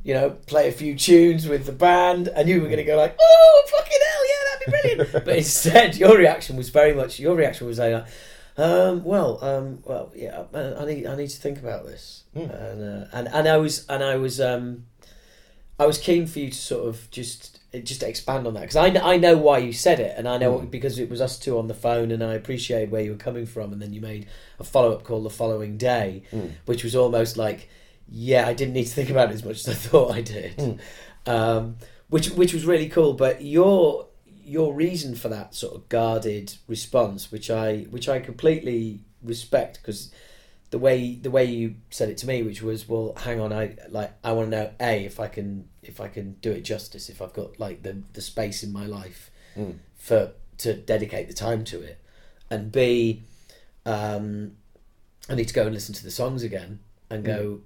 you 0.09 0.15
know, 0.15 0.31
play 0.31 0.69
a 0.69 0.73
few 0.73 0.97
tunes 0.97 1.47
with 1.47 1.67
the 1.67 1.73
band, 1.73 2.29
and 2.29 2.49
you 2.49 2.63
were 2.63 2.67
going 2.67 2.79
to 2.79 2.85
go 2.85 2.97
like, 2.97 3.15
oh, 3.21 3.65
fucking 3.67 3.99
hell, 4.09 4.27
yeah, 4.27 4.35
that'd 4.49 4.65
be 4.65 4.97
brilliant. 4.97 5.13
but 5.27 5.37
instead, 5.37 5.97
your 5.97 6.17
reaction 6.17 6.57
was 6.57 6.71
very 6.71 6.95
much. 6.95 7.21
Your 7.21 7.37
reaction 7.37 7.67
was 7.67 7.79
like. 7.79 8.07
Um, 8.57 9.05
well, 9.05 9.39
um, 9.45 9.83
well, 9.85 10.11
yeah. 10.17 10.45
I, 10.55 10.83
I 10.83 10.85
need, 10.87 11.07
I 11.07 11.15
need 11.15 11.29
to 11.29 11.37
think 11.37 11.59
about 11.59 11.85
this, 11.85 12.25
and, 12.35 12.51
uh, 12.51 13.07
and 13.13 13.29
and 13.29 13.47
I 13.47 13.59
was, 13.59 13.87
and 13.91 14.03
I 14.03 14.17
was, 14.17 14.41
um, 14.41 14.87
I 15.79 15.85
was 15.85 15.99
keen 15.99 16.27
for 16.27 16.39
you 16.39 16.49
to 16.49 16.57
sort 16.57 16.89
of 16.89 17.11
just 17.11 17.61
just 17.85 18.03
expand 18.03 18.47
on 18.47 18.55
that 18.55 18.63
because 18.63 18.77
I, 18.77 18.87
I 18.87 19.19
know 19.19 19.37
why 19.37 19.59
you 19.59 19.75
said 19.75 20.01
it 20.01 20.15
and 20.17 20.27
I 20.27 20.39
know 20.39 20.61
because 20.61 20.99
it 20.99 21.11
was 21.11 21.21
us 21.21 21.39
two 21.39 21.59
on 21.59 21.69
the 21.69 21.75
phone 21.75 22.11
and 22.11 22.25
I 22.25 22.33
appreciate 22.33 22.89
where 22.89 23.03
you 23.03 23.11
were 23.11 23.19
coming 23.19 23.45
from 23.45 23.75
and 23.75 23.83
then 23.83 23.93
you 23.93 24.01
made 24.01 24.27
a 24.59 24.65
follow 24.65 24.93
up 24.93 25.05
call 25.05 25.23
the 25.23 25.29
following 25.29 25.77
day 25.77 26.23
which 26.65 26.83
was 26.83 26.97
almost 26.97 27.37
like 27.37 27.69
yeah 28.09 28.47
I 28.47 28.55
didn't 28.55 28.75
need 28.75 28.87
to 28.87 28.93
think 28.93 29.11
about 29.11 29.31
it 29.31 29.35
as 29.35 29.45
much 29.45 29.67
as 29.67 29.69
I 29.69 29.75
thought 29.89 30.13
I 30.13 30.21
did. 30.21 30.81
Um, 31.27 31.77
which 32.09 32.31
which 32.31 32.55
was 32.55 32.65
really 32.65 32.89
cool 32.89 33.13
but 33.13 33.43
your 33.43 34.07
your 34.45 34.73
reason 34.73 35.15
for 35.15 35.29
that 35.29 35.55
sort 35.55 35.75
of 35.75 35.89
guarded 35.91 36.57
response 36.67 37.31
which 37.31 37.51
I 37.51 37.87
which 37.91 38.09
I 38.09 38.19
completely 38.19 39.01
respect 39.23 39.81
because 39.83 40.11
the 40.71 40.79
way 40.79 41.15
the 41.15 41.31
way 41.31 41.45
you 41.45 41.77
said 41.91 42.09
it 42.09 42.19
to 42.19 42.27
me, 42.27 42.43
which 42.43 42.63
was, 42.63 42.89
well, 42.89 43.15
hang 43.17 43.41
on, 43.41 43.53
I 43.53 43.77
like 43.89 44.13
I 44.23 44.33
want 44.33 44.51
to 44.51 44.57
know 44.57 44.71
a 44.81 45.05
if 45.05 45.19
I 45.19 45.29
can 45.29 45.69
if 45.83 46.01
I 46.01 46.09
can 46.09 46.35
do 46.43 46.53
it 46.53 46.63
justice, 46.63 47.09
if 47.09 47.23
I've 47.23 47.33
got 47.33 47.59
like 47.59 47.83
the 47.83 48.03
the 48.13 48.21
space 48.21 48.63
in 48.63 48.73
my 48.73 48.87
life 48.87 49.31
for 49.97 50.33
to 50.59 50.75
dedicate 50.75 51.29
the 51.29 51.35
time 51.35 51.65
to 51.65 51.81
it, 51.81 51.99
and 52.51 52.71
b, 52.71 53.23
um, 53.87 54.53
I 55.29 55.35
need 55.35 55.49
to 55.49 55.55
go 55.55 55.65
and 55.65 55.75
listen 55.75 55.95
to 55.95 56.05
the 56.05 56.11
songs 56.11 56.43
again 56.43 56.81
and 57.09 57.25
go 57.25 57.61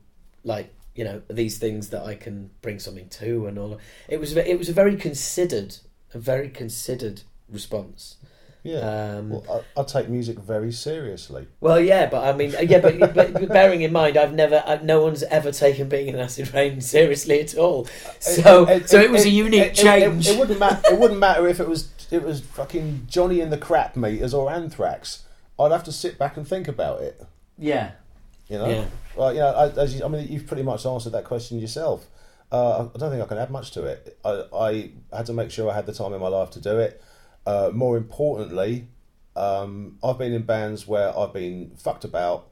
like 0.45 0.73
you 0.95 1.05
know 1.05 1.23
are 1.31 1.35
these 1.35 1.59
things 1.59 1.91
that 1.91 2.05
I 2.05 2.15
can 2.15 2.51
bring 2.61 2.79
something 2.79 3.09
to 3.09 3.47
and 3.47 3.59
all. 3.59 3.79
It 4.09 4.21
was 4.21 4.37
it 4.37 4.59
was 4.59 4.69
a 4.69 4.73
very 4.73 4.97
considered 4.97 5.77
a 6.15 6.19
very 6.19 6.49
considered 6.51 7.23
response. 7.49 8.17
Yeah. 8.65 9.17
Um, 9.17 9.31
well, 9.31 9.65
I, 9.77 9.81
I 9.81 9.85
take 9.85 10.09
music 10.09 10.39
very 10.39 10.71
seriously. 10.71 11.49
Well, 11.61 11.81
yeah, 11.81 12.07
but 12.09 12.23
I 12.23 12.37
mean, 12.37 12.55
yeah, 12.63 12.79
but, 12.79 12.97
but, 13.01 13.33
but 13.33 13.49
bearing 13.49 13.83
in 13.83 13.91
mind, 13.93 14.17
I've 14.17 14.35
never, 14.35 14.63
uh, 14.65 14.79
no 14.85 15.03
one's 15.03 15.25
ever 15.25 15.51
taken 15.51 15.89
being 15.89 16.07
in 16.07 16.17
Acid 16.17 16.55
Reign 16.55 16.81
seriously 16.81 17.41
at 17.41 17.57
all. 17.57 17.87
So, 18.21 18.67
so 18.87 19.01
it, 19.01 19.11
was 19.11 19.25
a 19.25 19.31
unique 19.31 19.63
it- 19.63 19.79
it- 19.79 19.83
change. 19.83 20.29
It, 20.29 20.39
wouldn't 20.39 20.61
matter. 20.61 20.81
It 20.93 20.99
wouldn't 21.01 21.19
matter 21.19 21.49
if 21.49 21.59
it 21.59 21.69
was 21.69 21.89
it 22.13 22.23
was 22.23 22.41
fucking 22.41 23.09
Johnny 23.11 23.41
and 23.41 23.51
the 23.51 23.59
Crap 23.59 23.97
Meters 23.97 24.33
or 24.33 24.49
Anthrax. 24.53 25.25
I'd 25.59 25.73
have 25.73 25.83
to 25.85 25.93
sit 25.93 26.17
back 26.17 26.37
and 26.37 26.47
think 26.47 26.69
about 26.69 27.01
it. 27.01 27.21
yeah, 27.59 27.93
You 28.49 28.59
know. 28.59 28.69
Yeah. 28.69 28.85
Well, 29.17 29.33
you 29.33 29.41
know, 29.41 29.49
I, 29.49 29.69
as 29.81 29.95
you, 29.95 30.05
I 30.05 30.09
mean, 30.09 30.27
you've 30.29 30.47
pretty 30.47 30.63
much 30.63 30.87
answered 30.87 31.11
that 31.11 31.25
question 31.25 31.59
yourself. 31.59 32.07
Uh, 32.51 32.89
I 32.95 32.99
don't 32.99 33.11
think 33.11 33.23
I 33.23 33.27
can 33.27 33.39
add 33.39 33.51
much 33.51 33.71
to 33.73 33.85
it. 33.85 34.19
I, 34.25 34.45
I 34.55 34.91
had 35.17 35.27
to 35.27 35.33
make 35.33 35.51
sure 35.51 35.71
I 35.71 35.75
had 35.75 35.87
the 35.87 35.95
time 35.95 36.13
in 36.13 36.21
my 36.21 36.29
life 36.29 36.51
to 36.51 36.61
do 36.61 36.79
it. 36.79 37.03
Uh, 37.47 37.71
more 37.73 37.97
importantly, 37.97 38.89
um, 39.37 39.99
I've 40.05 40.19
been 40.19 40.33
in 40.33 40.43
bands 40.43 40.87
where 40.87 41.17
I've 41.17 41.33
been 41.33 41.73
fucked 41.77 42.05
about 42.05 42.51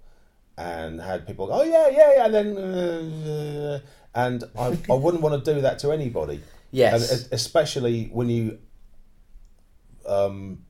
and 0.57 1.01
had 1.01 1.27
people 1.27 1.47
go, 1.47 1.61
"Oh 1.61 1.63
yeah, 1.63 1.89
yeah, 1.89 2.13
yeah," 2.17 2.25
and 2.25 2.35
then, 2.35 2.57
uh, 2.57 3.81
and 4.15 4.45
I, 4.59 4.79
I 4.91 4.95
wouldn't 4.95 5.23
want 5.23 5.45
to 5.45 5.55
do 5.55 5.61
that 5.61 5.79
to 5.81 5.93
anybody. 5.93 6.41
Yes. 6.73 7.11
and 7.11 7.33
especially 7.33 8.05
when 8.13 8.29
you, 8.29 8.59
um, 10.07 10.65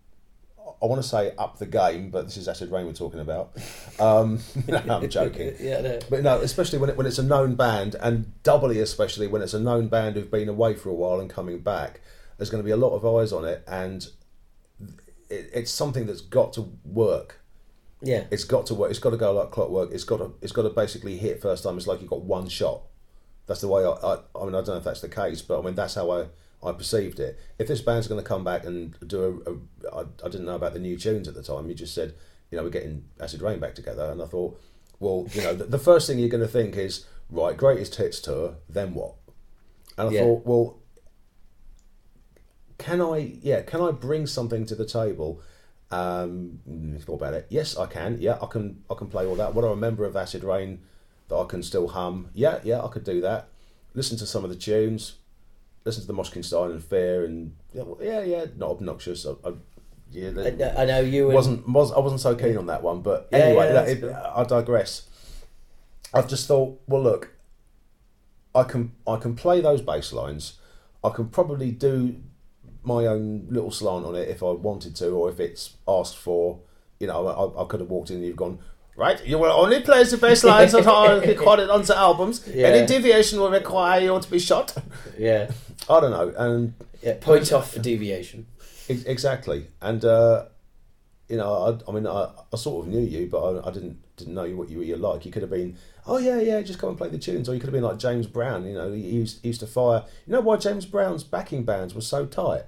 I 0.82 0.86
want 0.86 1.02
to 1.02 1.06
say 1.06 1.32
up 1.36 1.58
the 1.58 1.66
game, 1.66 2.10
but 2.10 2.24
this 2.24 2.38
is 2.38 2.48
Acid 2.48 2.70
Reign 2.70 2.86
we're 2.86 2.92
talking 2.94 3.20
about. 3.20 3.52
Um, 3.98 4.40
no, 4.66 4.78
I'm 4.88 5.08
joking. 5.10 5.54
yeah, 5.60 5.80
no. 5.82 5.98
But 6.08 6.22
no, 6.22 6.38
especially 6.40 6.78
when 6.78 6.88
it, 6.90 6.96
when 6.96 7.06
it's 7.06 7.18
a 7.18 7.22
known 7.22 7.54
band, 7.54 7.96
and 8.00 8.42
doubly 8.42 8.80
especially 8.80 9.26
when 9.26 9.42
it's 9.42 9.52
a 9.54 9.60
known 9.60 9.88
band 9.88 10.16
who've 10.16 10.30
been 10.30 10.48
away 10.48 10.74
for 10.74 10.88
a 10.88 10.94
while 10.94 11.20
and 11.20 11.28
coming 11.28 11.58
back, 11.58 12.00
there's 12.38 12.48
going 12.48 12.62
to 12.62 12.66
be 12.66 12.70
a 12.70 12.76
lot 12.78 12.94
of 12.96 13.04
eyes 13.04 13.30
on 13.32 13.44
it, 13.44 13.62
and 13.66 14.08
it, 15.28 15.50
it's 15.52 15.70
something 15.70 16.06
that's 16.06 16.22
got 16.22 16.54
to 16.54 16.72
work. 16.84 17.40
yeah, 18.00 18.24
It's 18.30 18.44
got 18.44 18.64
to 18.66 18.74
work. 18.74 18.90
It's 18.90 18.98
got 18.98 19.10
to 19.10 19.18
go 19.18 19.32
like 19.32 19.50
clockwork. 19.50 19.92
It's 19.92 20.04
got 20.04 20.16
to 20.18 20.32
it's 20.40 20.52
got 20.52 20.62
to 20.62 20.70
basically 20.70 21.18
hit 21.18 21.42
first 21.42 21.62
time. 21.64 21.76
It's 21.76 21.86
like 21.86 22.00
you've 22.00 22.10
got 22.10 22.22
one 22.22 22.48
shot. 22.48 22.82
That's 23.46 23.60
the 23.60 23.68
way 23.68 23.84
I, 23.84 23.90
I. 23.90 24.14
I 24.34 24.44
mean, 24.44 24.54
I 24.54 24.58
don't 24.58 24.68
know 24.68 24.76
if 24.76 24.84
that's 24.84 25.02
the 25.02 25.08
case, 25.10 25.42
but 25.42 25.60
I 25.60 25.62
mean 25.62 25.74
that's 25.74 25.94
how 25.94 26.10
I. 26.10 26.26
I 26.62 26.72
perceived 26.72 27.18
it. 27.20 27.38
If 27.58 27.68
this 27.68 27.80
band's 27.80 28.06
going 28.06 28.22
to 28.22 28.26
come 28.28 28.44
back 28.44 28.64
and 28.64 28.94
do 29.06 29.42
a, 29.46 29.50
a 29.50 30.00
I, 30.00 30.00
I 30.24 30.28
didn't 30.28 30.44
know 30.46 30.56
about 30.56 30.74
the 30.74 30.78
new 30.78 30.96
tunes 30.98 31.26
at 31.28 31.34
the 31.34 31.42
time. 31.42 31.68
You 31.68 31.74
just 31.74 31.94
said, 31.94 32.14
you 32.50 32.58
know, 32.58 32.64
we're 32.64 32.70
getting 32.70 33.04
Acid 33.20 33.40
Reign 33.42 33.60
back 33.60 33.74
together, 33.74 34.10
and 34.10 34.20
I 34.20 34.26
thought, 34.26 34.60
well, 34.98 35.26
you 35.32 35.42
know, 35.42 35.54
the, 35.54 35.64
the 35.64 35.78
first 35.78 36.06
thing 36.06 36.18
you're 36.18 36.28
going 36.28 36.42
to 36.42 36.48
think 36.48 36.76
is, 36.76 37.06
right, 37.30 37.56
greatest 37.56 37.94
hits 37.94 38.20
tour, 38.20 38.56
then 38.68 38.92
what? 38.94 39.14
And 39.96 40.08
I 40.08 40.12
Yeah. 40.12 40.20
thought, 40.20 40.44
well, 40.44 40.78
can 42.78 43.00
I, 43.00 43.38
yeah, 43.42 43.62
can 43.62 43.80
I 43.80 43.90
bring 43.90 44.26
something 44.26 44.64
to 44.66 44.74
the 44.74 44.86
table? 44.86 45.40
Um, 45.90 46.60
thought 47.00 47.14
about 47.14 47.34
it. 47.34 47.46
Yes, 47.50 47.76
I 47.76 47.86
can. 47.86 48.18
Yeah, 48.20 48.38
I 48.40 48.46
can. 48.46 48.84
I 48.90 48.94
can 48.94 49.08
play 49.08 49.26
all 49.26 49.34
that. 49.36 49.54
What 49.54 49.64
I 49.64 49.68
remember 49.68 50.04
of 50.04 50.16
Acid 50.16 50.44
Reign, 50.44 50.80
that 51.28 51.36
I 51.36 51.44
can 51.46 51.62
still 51.62 51.88
hum. 51.88 52.30
Yeah, 52.32 52.60
yeah, 52.62 52.80
I 52.82 52.88
could 52.88 53.04
do 53.04 53.20
that. 53.22 53.48
Listen 53.92 54.16
to 54.18 54.26
some 54.26 54.44
of 54.44 54.50
the 54.50 54.56
tunes. 54.56 55.16
Listened 55.90 56.06
to 56.06 56.12
the 56.12 56.18
Moshkinstein 56.22 56.70
and 56.70 56.82
Fear, 56.84 57.24
and 57.24 57.54
yeah, 57.72 57.82
well, 57.82 57.98
yeah, 58.00 58.22
yeah, 58.22 58.44
not 58.56 58.70
obnoxious. 58.70 59.26
I, 59.26 59.30
I, 59.48 59.52
yeah, 60.12 60.28
I, 60.28 60.32
that- 60.50 60.76
uh, 60.76 60.80
I 60.80 60.84
know 60.86 61.00
you 61.00 61.28
wasn't 61.28 61.68
was 61.68 61.92
I 61.92 61.98
wasn't 61.98 62.20
so 62.20 62.34
keen 62.34 62.56
on 62.56 62.66
that 62.66 62.82
one, 62.82 63.02
but 63.02 63.28
Yeah, 63.32 63.38
anyway, 63.38 63.66
yeah, 63.66 63.72
that- 63.72 63.88
it-. 63.88 64.04
I 64.14 64.44
digress. 64.44 65.08
I've 66.14 66.28
just 66.28 66.46
thought, 66.48 66.80
well, 66.88 67.02
look, 67.02 67.32
I 68.54 68.62
can 68.64 68.92
I 69.06 69.16
can 69.16 69.34
play 69.36 69.60
those 69.60 69.80
bass 69.80 70.12
lines. 70.12 70.54
I 71.04 71.10
can 71.10 71.28
probably 71.28 71.70
do 71.70 72.16
my 72.82 73.06
own 73.06 73.46
little 73.50 73.70
slant 73.70 74.04
on 74.06 74.14
it 74.14 74.28
if 74.28 74.42
I 74.42 74.50
wanted 74.52 74.96
to, 74.96 75.08
or 75.10 75.28
if 75.30 75.38
it's 75.40 75.76
asked 75.86 76.16
for. 76.16 76.60
You 76.98 77.06
know, 77.06 77.26
I, 77.28 77.62
I 77.62 77.66
could 77.66 77.80
have 77.80 77.88
walked 77.90 78.10
in 78.10 78.16
and 78.16 78.24
you've 78.26 78.36
gone. 78.36 78.58
Right, 79.00 79.26
you 79.26 79.38
will 79.38 79.50
only 79.50 79.80
play 79.80 80.04
the 80.04 80.18
bass 80.18 80.44
lines 80.44 80.72
that 80.72 80.86
are 80.86 81.20
recorded 81.26 81.70
onto 81.70 81.94
albums. 81.94 82.46
Yeah. 82.46 82.66
Any 82.66 82.86
deviation 82.86 83.40
will 83.40 83.50
require 83.50 83.98
you 83.98 84.20
to 84.20 84.30
be 84.30 84.38
shot. 84.38 84.76
yeah, 85.18 85.50
I 85.88 86.00
don't 86.00 86.10
know, 86.10 86.34
and 86.36 86.74
yeah, 87.00 87.14
point 87.18 87.50
off 87.50 87.72
for 87.72 87.78
deviation. 87.78 88.46
Exactly, 88.90 89.68
and 89.80 90.04
uh, 90.04 90.44
you 91.30 91.38
know, 91.38 91.50
I, 91.86 91.90
I 91.90 91.94
mean, 91.94 92.06
I, 92.06 92.28
I 92.52 92.56
sort 92.56 92.84
of 92.84 92.92
knew 92.92 93.00
you, 93.00 93.26
but 93.26 93.40
I, 93.40 93.68
I 93.68 93.70
didn't 93.72 93.96
didn't 94.18 94.34
know 94.34 94.46
what 94.50 94.68
you 94.68 94.78
were 94.80 94.96
like. 94.98 95.24
You 95.24 95.32
could 95.32 95.40
have 95.40 95.50
been, 95.50 95.78
oh 96.06 96.18
yeah, 96.18 96.38
yeah, 96.38 96.60
just 96.60 96.78
come 96.78 96.90
and 96.90 96.98
play 96.98 97.08
the 97.08 97.16
tunes, 97.16 97.48
or 97.48 97.54
you 97.54 97.60
could 97.60 97.68
have 97.68 97.72
been 97.72 97.82
like 97.82 97.98
James 97.98 98.26
Brown. 98.26 98.66
You 98.66 98.74
know, 98.74 98.92
he 98.92 99.00
used, 99.00 99.40
he 99.40 99.48
used 99.48 99.60
to 99.60 99.66
fire. 99.66 100.04
You 100.26 100.34
know 100.34 100.40
why 100.42 100.58
James 100.58 100.84
Brown's 100.84 101.24
backing 101.24 101.64
bands 101.64 101.94
were 101.94 102.02
so 102.02 102.26
tight? 102.26 102.64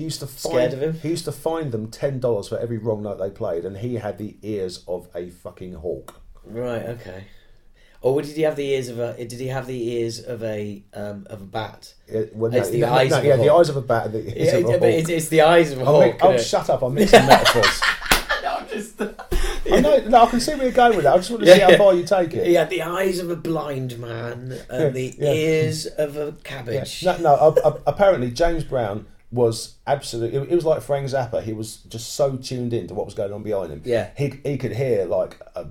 He 0.00 0.04
used 0.04 0.20
to 0.20 0.26
find, 0.26 0.54
Scared 0.54 0.72
of 0.72 0.80
him? 0.82 0.92
He 0.94 1.10
used 1.10 1.26
to 1.26 1.32
find 1.32 1.72
them 1.72 1.90
ten 1.90 2.20
dollars 2.20 2.48
for 2.48 2.58
every 2.58 2.78
wrong 2.78 3.02
note 3.02 3.18
they 3.18 3.28
played, 3.28 3.66
and 3.66 3.76
he 3.76 3.96
had 3.96 4.16
the 4.16 4.34
ears 4.40 4.82
of 4.88 5.08
a 5.14 5.28
fucking 5.28 5.74
hawk. 5.74 6.14
Right. 6.42 6.82
Okay. 6.86 7.24
Or 8.00 8.22
did 8.22 8.34
he 8.34 8.42
have 8.42 8.56
the 8.56 8.66
ears 8.66 8.88
of 8.88 8.98
a? 8.98 9.12
Did 9.22 9.32
he 9.38 9.48
have 9.48 9.66
the 9.66 9.88
ears 9.92 10.18
of 10.24 10.42
a 10.42 10.82
um, 10.94 11.26
of 11.28 11.42
a 11.42 11.44
bat? 11.44 11.92
It, 12.08 12.34
well, 12.34 12.54
It's 12.54 12.70
the 12.70 12.80
no, 12.80 12.94
eyes 12.94 13.10
no, 13.10 13.18
of 13.18 13.24
a 13.24 13.26
yeah, 13.28 13.36
the 13.36 13.52
eyes 13.52 13.68
of 13.68 13.76
a 13.76 13.82
bat. 13.82 14.06
and 14.06 14.14
The 14.14 14.40
ears 14.40 14.52
Yeah, 14.54 14.74
of 14.74 14.82
a 14.82 14.98
it's, 14.98 15.08
it's 15.10 15.28
the 15.28 15.42
eyes 15.42 15.70
of 15.72 15.82
a 15.82 15.84
hawk. 15.84 16.16
oh, 16.22 16.38
shut 16.38 16.70
up! 16.70 16.80
I'm 16.80 16.94
mixing 16.94 17.26
metaphors. 17.26 17.80
No, 18.42 18.48
I'm 18.56 18.68
just. 18.68 19.02
I 19.70 19.80
know, 19.80 19.98
no, 20.08 20.22
I 20.22 20.26
can 20.30 20.40
see 20.40 20.54
where 20.54 20.62
you're 20.64 20.72
going 20.72 20.96
with 20.96 21.04
that. 21.04 21.12
I 21.12 21.16
just 21.18 21.30
want 21.30 21.42
to 21.42 21.48
Yeah, 21.48 21.54
see 21.56 21.60
how 21.60 21.70
yeah. 21.72 21.76
far 21.76 21.94
you 21.94 22.04
take 22.04 22.32
it. 22.32 22.46
He 22.50 22.54
had 22.54 22.70
the 22.70 22.82
eyes 22.82 23.18
of 23.18 23.30
a 23.30 23.36
blind 23.36 23.98
man 23.98 24.58
and 24.70 24.94
the 24.94 25.14
Yeah. 25.18 25.32
ears 25.32 25.84
of 25.84 26.16
a 26.16 26.24
Yeah. 26.24 26.30
cabbage. 26.42 27.04
No, 27.04 27.18
no. 27.18 27.56
apparently, 27.86 28.30
James 28.30 28.64
Brown 28.64 29.04
was 29.32 29.76
absolutely. 29.86 30.38
It, 30.38 30.50
it 30.50 30.54
was 30.54 30.64
like 30.64 30.82
Frank 30.82 31.06
Zappa. 31.06 31.42
He 31.42 31.52
was 31.52 31.76
just 31.88 32.14
so 32.14 32.36
tuned 32.36 32.72
in 32.72 32.88
to 32.88 32.94
what 32.94 33.06
was 33.06 33.14
going 33.14 33.32
on 33.32 33.42
behind 33.42 33.72
him. 33.72 33.82
Yeah. 33.84 34.10
He 34.16 34.40
he 34.44 34.58
could 34.58 34.72
hear 34.72 35.04
like 35.04 35.40
a 35.54 35.66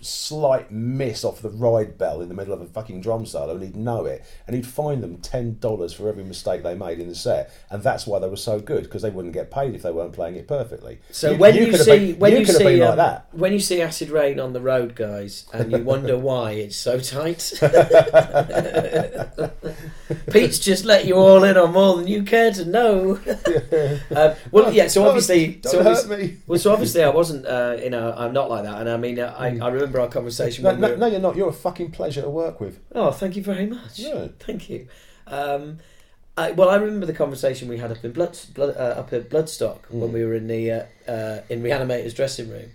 slight 0.00 0.70
miss 0.70 1.24
off 1.24 1.42
the 1.42 1.50
ride 1.50 1.98
bell 1.98 2.20
in 2.20 2.28
the 2.28 2.34
middle 2.34 2.52
of 2.52 2.60
a 2.60 2.66
fucking 2.66 3.00
drum 3.00 3.26
solo, 3.26 3.54
and 3.54 3.62
he'd 3.62 3.76
know 3.76 4.04
it, 4.04 4.24
and 4.46 4.56
he'd 4.56 4.66
find 4.66 5.02
them 5.02 5.18
ten 5.18 5.58
dollars 5.58 5.92
for 5.92 6.08
every 6.08 6.24
mistake 6.24 6.62
they 6.62 6.74
made 6.74 6.98
in 6.98 7.08
the 7.08 7.14
set, 7.14 7.50
and 7.70 7.82
that's 7.82 8.06
why 8.06 8.18
they 8.18 8.28
were 8.28 8.36
so 8.36 8.60
good 8.60 8.84
because 8.84 9.02
they 9.02 9.10
wouldn't 9.10 9.34
get 9.34 9.50
paid 9.50 9.74
if 9.74 9.82
they 9.82 9.90
weren't 9.90 10.12
playing 10.12 10.36
it 10.36 10.48
perfectly. 10.48 10.98
So 11.10 11.34
when 11.36 11.54
you, 11.54 11.76
see 11.76 12.12
been, 12.12 12.18
when 12.18 12.36
you, 12.36 12.44
see 12.44 12.80
um, 12.82 12.88
like 12.88 12.96
that. 12.96 13.28
when 13.32 13.52
you 13.52 13.60
see 13.60 13.82
Acid 13.82 14.10
Reign 14.10 14.40
on 14.40 14.52
the 14.52 14.60
road, 14.60 14.94
guys, 14.94 15.46
and 15.52 15.72
you 15.72 15.78
wonder 15.78 16.16
why 16.26 16.52
it's 16.52 16.76
so 16.76 17.00
tight, 17.00 17.52
Pete's 20.30 20.58
just 20.58 20.84
let 20.84 21.06
you 21.06 21.14
all 21.14 21.44
in 21.44 21.56
on 21.56 21.72
more 21.72 21.96
than 21.96 22.06
you 22.06 22.22
care 22.22 22.52
to 22.52 22.64
know. 22.64 23.18
um, 24.14 24.34
well, 24.50 24.72
yeah. 24.72 24.88
So 24.88 25.06
obviously, 25.06 25.54
don't 25.54 25.70
so 25.70 25.82
hurt 25.82 25.98
obviously, 25.98 26.28
me. 26.28 26.36
well, 26.46 26.58
so 26.58 26.72
obviously, 26.72 27.02
I 27.02 27.10
wasn't. 27.10 27.46
Uh, 27.46 27.76
you 27.82 27.90
know, 27.90 28.14
I'm 28.16 28.32
not 28.32 28.50
like 28.50 28.64
that, 28.64 28.80
and 28.80 28.88
I 28.88 28.96
mean, 28.96 29.18
uh, 29.18 29.34
I, 29.36 29.58
I 29.58 29.68
remember 29.68 29.85
our 29.94 30.08
conversation. 30.08 30.64
No, 30.64 30.74
no, 30.74 30.90
were- 30.90 30.96
no, 30.96 31.06
you're 31.06 31.20
not. 31.20 31.36
You're 31.36 31.48
a 31.48 31.52
fucking 31.52 31.90
pleasure 31.92 32.22
to 32.22 32.28
work 32.30 32.60
with. 32.60 32.80
Oh, 32.94 33.10
thank 33.12 33.36
you 33.36 33.42
very 33.42 33.66
much. 33.66 33.98
Yeah. 33.98 34.28
Thank 34.40 34.68
you. 34.68 34.88
Um, 35.26 35.78
I, 36.38 36.50
well, 36.50 36.68
I 36.68 36.76
remember 36.76 37.06
the 37.06 37.14
conversation 37.14 37.66
we 37.68 37.78
had 37.78 37.90
up 37.90 38.04
in 38.04 38.12
blood, 38.12 38.38
blood 38.54 38.76
uh, 38.76 39.00
up 39.00 39.12
at 39.12 39.30
Bloodstock 39.30 39.90
when 39.90 40.12
we 40.12 40.22
were 40.24 40.34
in 40.34 40.46
the 40.48 40.70
uh, 40.70 40.82
uh, 41.10 41.40
in 41.48 41.62
Reanimator's 41.62 42.12
dressing 42.12 42.50
room, 42.50 42.70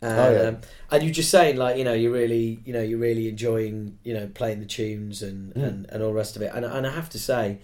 and, 0.00 0.20
Oh, 0.20 0.32
yeah. 0.32 0.48
um, 0.48 0.58
and 0.92 1.02
you 1.02 1.10
just 1.10 1.28
saying 1.30 1.56
like 1.56 1.76
you 1.76 1.82
know 1.82 1.92
you're 1.92 2.12
really 2.12 2.60
you 2.64 2.72
know 2.72 2.82
you're 2.82 3.00
really 3.00 3.28
enjoying 3.28 3.98
you 4.04 4.14
know 4.14 4.28
playing 4.28 4.60
the 4.60 4.66
tunes 4.66 5.22
and, 5.22 5.54
and, 5.56 5.86
and 5.90 6.02
all 6.04 6.10
the 6.10 6.14
rest 6.14 6.36
of 6.36 6.42
it, 6.42 6.52
and 6.54 6.64
and 6.64 6.86
I 6.86 6.90
have 6.90 7.10
to 7.10 7.18
say 7.18 7.58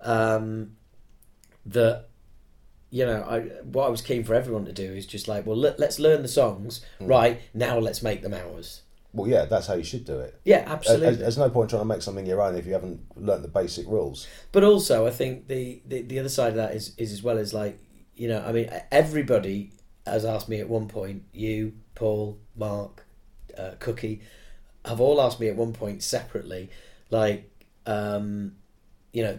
um, 0.00 0.72
that 1.66 2.07
you 2.90 3.04
know 3.04 3.22
I 3.22 3.40
what 3.62 3.86
I 3.86 3.88
was 3.88 4.00
keen 4.00 4.24
for 4.24 4.34
everyone 4.34 4.64
to 4.64 4.72
do 4.72 4.92
is 4.92 5.06
just 5.06 5.28
like 5.28 5.46
well 5.46 5.56
let, 5.56 5.78
let's 5.78 5.98
learn 5.98 6.22
the 6.22 6.28
songs 6.28 6.84
right 7.00 7.40
now 7.54 7.78
let's 7.78 8.02
make 8.02 8.22
them 8.22 8.34
ours. 8.34 8.82
Well, 9.14 9.26
yeah, 9.26 9.46
that's 9.46 9.66
how 9.66 9.74
you 9.74 9.84
should 9.84 10.04
do 10.04 10.20
it. 10.20 10.38
Yeah, 10.44 10.64
absolutely. 10.66 11.16
there's 11.16 11.38
no 11.38 11.48
point 11.48 11.70
trying 11.70 11.80
to 11.80 11.86
make 11.86 12.02
something 12.02 12.26
your 12.26 12.42
own 12.42 12.56
if 12.56 12.66
you 12.66 12.74
haven't 12.74 13.00
learnt 13.16 13.40
the 13.40 13.48
basic 13.48 13.86
rules. 13.86 14.28
But 14.52 14.64
also, 14.64 15.06
I 15.06 15.10
think 15.10 15.48
the, 15.48 15.80
the, 15.88 16.02
the 16.02 16.18
other 16.18 16.28
side 16.28 16.50
of 16.50 16.56
that 16.56 16.74
is, 16.74 16.94
is 16.98 17.10
as 17.10 17.22
well 17.22 17.38
as 17.38 17.54
like 17.54 17.78
you 18.18 18.28
know, 18.28 18.44
I 18.44 18.52
mean, 18.52 18.68
everybody 18.90 19.70
has 20.04 20.24
asked 20.24 20.48
me 20.48 20.60
at 20.60 20.68
one 20.68 20.88
point. 20.88 21.22
You, 21.32 21.74
Paul, 21.94 22.38
Mark, 22.56 23.06
uh, 23.56 23.72
Cookie, 23.78 24.20
have 24.84 25.00
all 25.00 25.20
asked 25.20 25.38
me 25.38 25.48
at 25.48 25.56
one 25.56 25.72
point 25.72 26.02
separately, 26.02 26.68
like, 27.10 27.48
um, 27.86 28.56
you 29.12 29.22
know, 29.22 29.38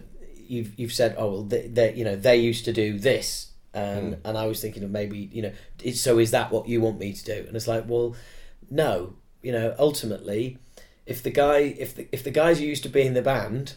you've 0.50 0.78
you've 0.78 0.92
said, 0.92 1.14
oh 1.16 1.30
well, 1.30 1.42
they, 1.44 1.68
they 1.68 1.94
you 1.94 2.04
know 2.04 2.16
they 2.16 2.36
used 2.36 2.64
to 2.66 2.72
do 2.72 2.98
this, 2.98 3.52
and 3.72 4.18
and 4.24 4.36
I 4.36 4.46
was 4.46 4.60
thinking 4.60 4.82
of 4.82 4.90
maybe 4.90 5.30
you 5.32 5.42
know, 5.42 5.52
is- 5.82 6.02
so 6.02 6.18
is 6.18 6.32
that 6.32 6.50
what 6.50 6.68
you 6.68 6.80
want 6.80 6.98
me 6.98 7.12
to 7.12 7.24
do? 7.24 7.44
And 7.46 7.56
it's 7.56 7.68
like, 7.68 7.88
well, 7.88 8.16
no, 8.70 9.14
you 9.42 9.52
know, 9.52 9.74
ultimately, 9.78 10.58
if 11.06 11.22
the 11.22 11.30
guy 11.30 11.58
if 11.58 11.94
the 11.94 12.08
if 12.12 12.24
the 12.24 12.30
guys 12.30 12.58
who 12.58 12.64
used 12.64 12.82
to 12.82 12.88
be 12.88 13.02
in 13.02 13.14
the 13.14 13.22
band, 13.22 13.74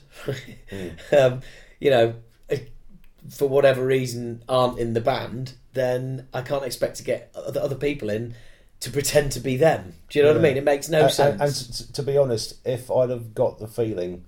um, 1.18 1.42
you 1.80 1.90
know, 1.90 2.16
uh, 2.52 2.58
for 3.30 3.48
whatever 3.48 3.86
reason 3.86 4.44
aren't 4.50 4.80
in 4.80 4.94
the 4.94 5.02
band, 5.02 5.54
then 5.74 6.28
I 6.34 6.42
can't 6.42 6.66
expect 6.66 6.98
to 6.98 7.04
get 7.04 7.32
other 7.36 7.60
other 7.60 7.76
people 7.76 8.10
in 8.10 8.36
to 8.80 8.92
pretend 8.92 9.32
to 9.32 9.40
be 9.40 9.56
them. 9.56 9.94
Do 10.10 10.20
you 10.20 10.26
know 10.26 10.32
what 10.32 10.40
I 10.40 10.42
mean? 10.42 10.58
It 10.58 10.66
makes 10.66 10.90
no 10.90 11.04
and, 11.04 11.12
sense. 11.12 11.34
And, 11.34 11.42
and 11.42 11.56
to, 11.56 11.94
to 11.94 12.04
be 12.04 12.18
honest, 12.18 12.56
if 12.66 12.92
I'd 12.92 13.12
have 13.12 13.34
got 13.34 13.60
the 13.60 13.68
feeling 13.68 14.26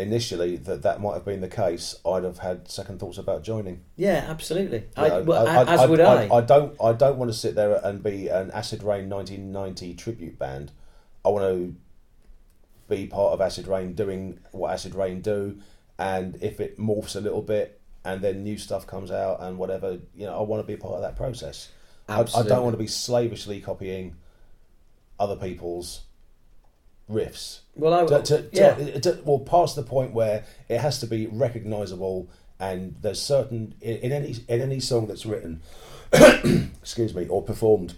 initially 0.00 0.56
that 0.56 0.82
that 0.82 1.00
might 1.00 1.14
have 1.14 1.24
been 1.24 1.40
the 1.40 1.48
case, 1.48 1.94
I'd 2.06 2.24
have 2.24 2.38
had 2.38 2.68
second 2.70 2.98
thoughts 3.00 3.18
about 3.18 3.42
joining. 3.42 3.82
yeah, 3.96 4.24
absolutely. 4.28 4.78
You 4.96 5.02
I, 5.04 5.08
know, 5.08 5.22
well, 5.22 5.46
I- 5.48 5.62
as 5.74 5.80
I- 5.80 5.86
would 5.86 6.00
I. 6.00 6.28
I. 6.34 6.40
don't. 6.40 6.76
I 6.82 6.92
don't 6.92 7.16
want 7.18 7.30
to 7.30 7.36
sit 7.36 7.54
there 7.54 7.74
and 7.84 8.02
be 8.02 8.28
an 8.28 8.50
Acid 8.52 8.82
Reign 8.82 9.08
1990 9.08 9.94
tribute 9.94 10.38
band. 10.38 10.72
I 11.24 11.28
want 11.28 11.44
to 11.44 11.74
be 12.88 13.06
part 13.06 13.32
of 13.32 13.40
Acid 13.40 13.66
Reign, 13.68 13.94
doing 13.94 14.38
what 14.52 14.72
Acid 14.72 14.94
Reign 14.94 15.20
do, 15.20 15.58
and 15.98 16.36
if 16.42 16.60
it 16.60 16.78
morphs 16.78 17.14
a 17.16 17.20
little 17.20 17.42
bit 17.42 17.80
and 18.04 18.22
then 18.22 18.42
new 18.42 18.56
stuff 18.56 18.86
comes 18.86 19.10
out 19.10 19.40
and 19.42 19.58
whatever, 19.58 19.98
you 20.14 20.24
know, 20.24 20.38
I 20.38 20.42
want 20.42 20.62
to 20.62 20.66
be 20.66 20.76
part 20.76 20.94
of 20.94 21.02
that 21.02 21.16
process. 21.16 21.68
I, 22.08 22.20
I 22.22 22.42
don't 22.42 22.62
want 22.64 22.72
to 22.72 22.78
be 22.78 22.86
slavishly 22.86 23.60
copying 23.60 24.16
other 25.18 25.36
people's 25.36 26.00
riffs. 27.10 27.60
well, 27.74 27.92
I, 27.94 28.06
To, 28.06 28.22
to, 28.22 28.42
to, 28.42 28.48
yeah. 28.52 28.74
to- 29.00 29.20
well, 29.24 29.40
past 29.40 29.76
the 29.76 29.82
point 29.82 30.12
where 30.12 30.44
it 30.68 30.78
has 30.80 31.00
to 31.00 31.06
be 31.06 31.26
recognisable, 31.26 32.28
and 32.58 32.94
there's 33.00 33.20
certain 33.20 33.74
in, 33.80 33.96
in 33.98 34.12
any 34.12 34.36
in 34.48 34.60
any 34.60 34.80
song 34.80 35.06
that's 35.06 35.26
written, 35.26 35.62
excuse 36.80 37.14
me, 37.14 37.26
or 37.28 37.42
performed, 37.42 37.94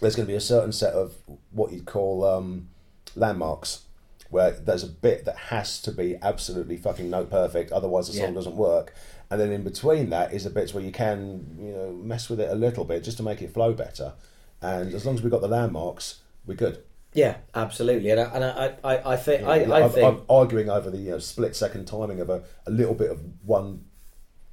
there's 0.00 0.16
going 0.16 0.26
to 0.26 0.32
be 0.32 0.36
a 0.36 0.40
certain 0.40 0.72
set 0.72 0.94
of 0.94 1.14
what 1.50 1.72
you'd 1.72 1.86
call 1.86 2.24
um, 2.24 2.68
landmarks, 3.14 3.82
where 4.30 4.50
there's 4.52 4.82
a 4.82 4.88
bit 4.88 5.24
that 5.24 5.36
has 5.36 5.80
to 5.82 5.92
be 5.92 6.16
absolutely 6.22 6.76
fucking 6.76 7.10
note 7.10 7.30
perfect, 7.30 7.70
otherwise 7.72 8.08
the 8.08 8.14
song 8.14 8.28
Yeah. 8.28 8.34
doesn't 8.34 8.56
work. 8.56 8.94
And 9.30 9.40
then 9.40 9.50
in 9.50 9.62
between 9.62 10.10
that 10.10 10.34
is 10.34 10.44
the 10.44 10.50
bits 10.50 10.74
where 10.74 10.84
you 10.84 10.92
can, 10.92 11.56
you 11.58 11.72
know, 11.72 11.90
mess 11.92 12.28
with 12.28 12.38
it 12.40 12.50
a 12.50 12.54
little 12.54 12.84
bit 12.84 13.02
just 13.02 13.16
to 13.16 13.22
make 13.22 13.40
it 13.40 13.52
flow 13.54 13.72
better. 13.72 14.12
And 14.60 14.92
as 14.94 15.06
long 15.06 15.14
as 15.14 15.22
we've 15.22 15.30
got 15.32 15.40
the 15.40 15.48
landmarks, 15.48 16.20
we're 16.46 16.54
good. 16.54 16.82
Yeah, 17.14 17.36
absolutely, 17.54 18.08
and 18.10 18.20
I, 18.20 18.24
and 18.34 18.44
I, 18.44 18.74
I, 18.82 19.12
I 19.12 19.16
think, 19.16 19.46
I, 19.46 19.62
Yeah, 19.62 19.70
I 19.72 19.80
I'm- 19.80 19.90
think, 19.90 20.06
I'm 20.06 20.22
arguing 20.30 20.70
over 20.70 20.90
the 20.90 20.96
you 20.98 21.10
know, 21.10 21.18
split 21.18 21.54
second 21.54 21.86
timing 21.86 22.20
of 22.20 22.30
a, 22.30 22.42
a 22.66 22.70
little 22.70 22.94
bit 22.94 23.10
of 23.10 23.20
one 23.44 23.84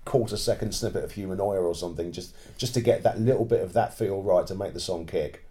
quarter 0.06 0.36
second 0.38 0.74
snippet 0.74 1.04
of 1.04 1.12
Humanoia 1.14 1.62
or 1.62 1.74
something, 1.76 2.12
just 2.12 2.36
just 2.58 2.74
to 2.74 2.82
get 2.82 3.04
that 3.04 3.20
little 3.20 3.46
bit 3.46 3.62
of 3.62 3.74
that 3.74 3.94
feel 3.98 4.22
right 4.22 4.46
to 4.48 4.56
make 4.56 4.74
the 4.74 4.80
song 4.80 5.06
kick. 5.06 5.46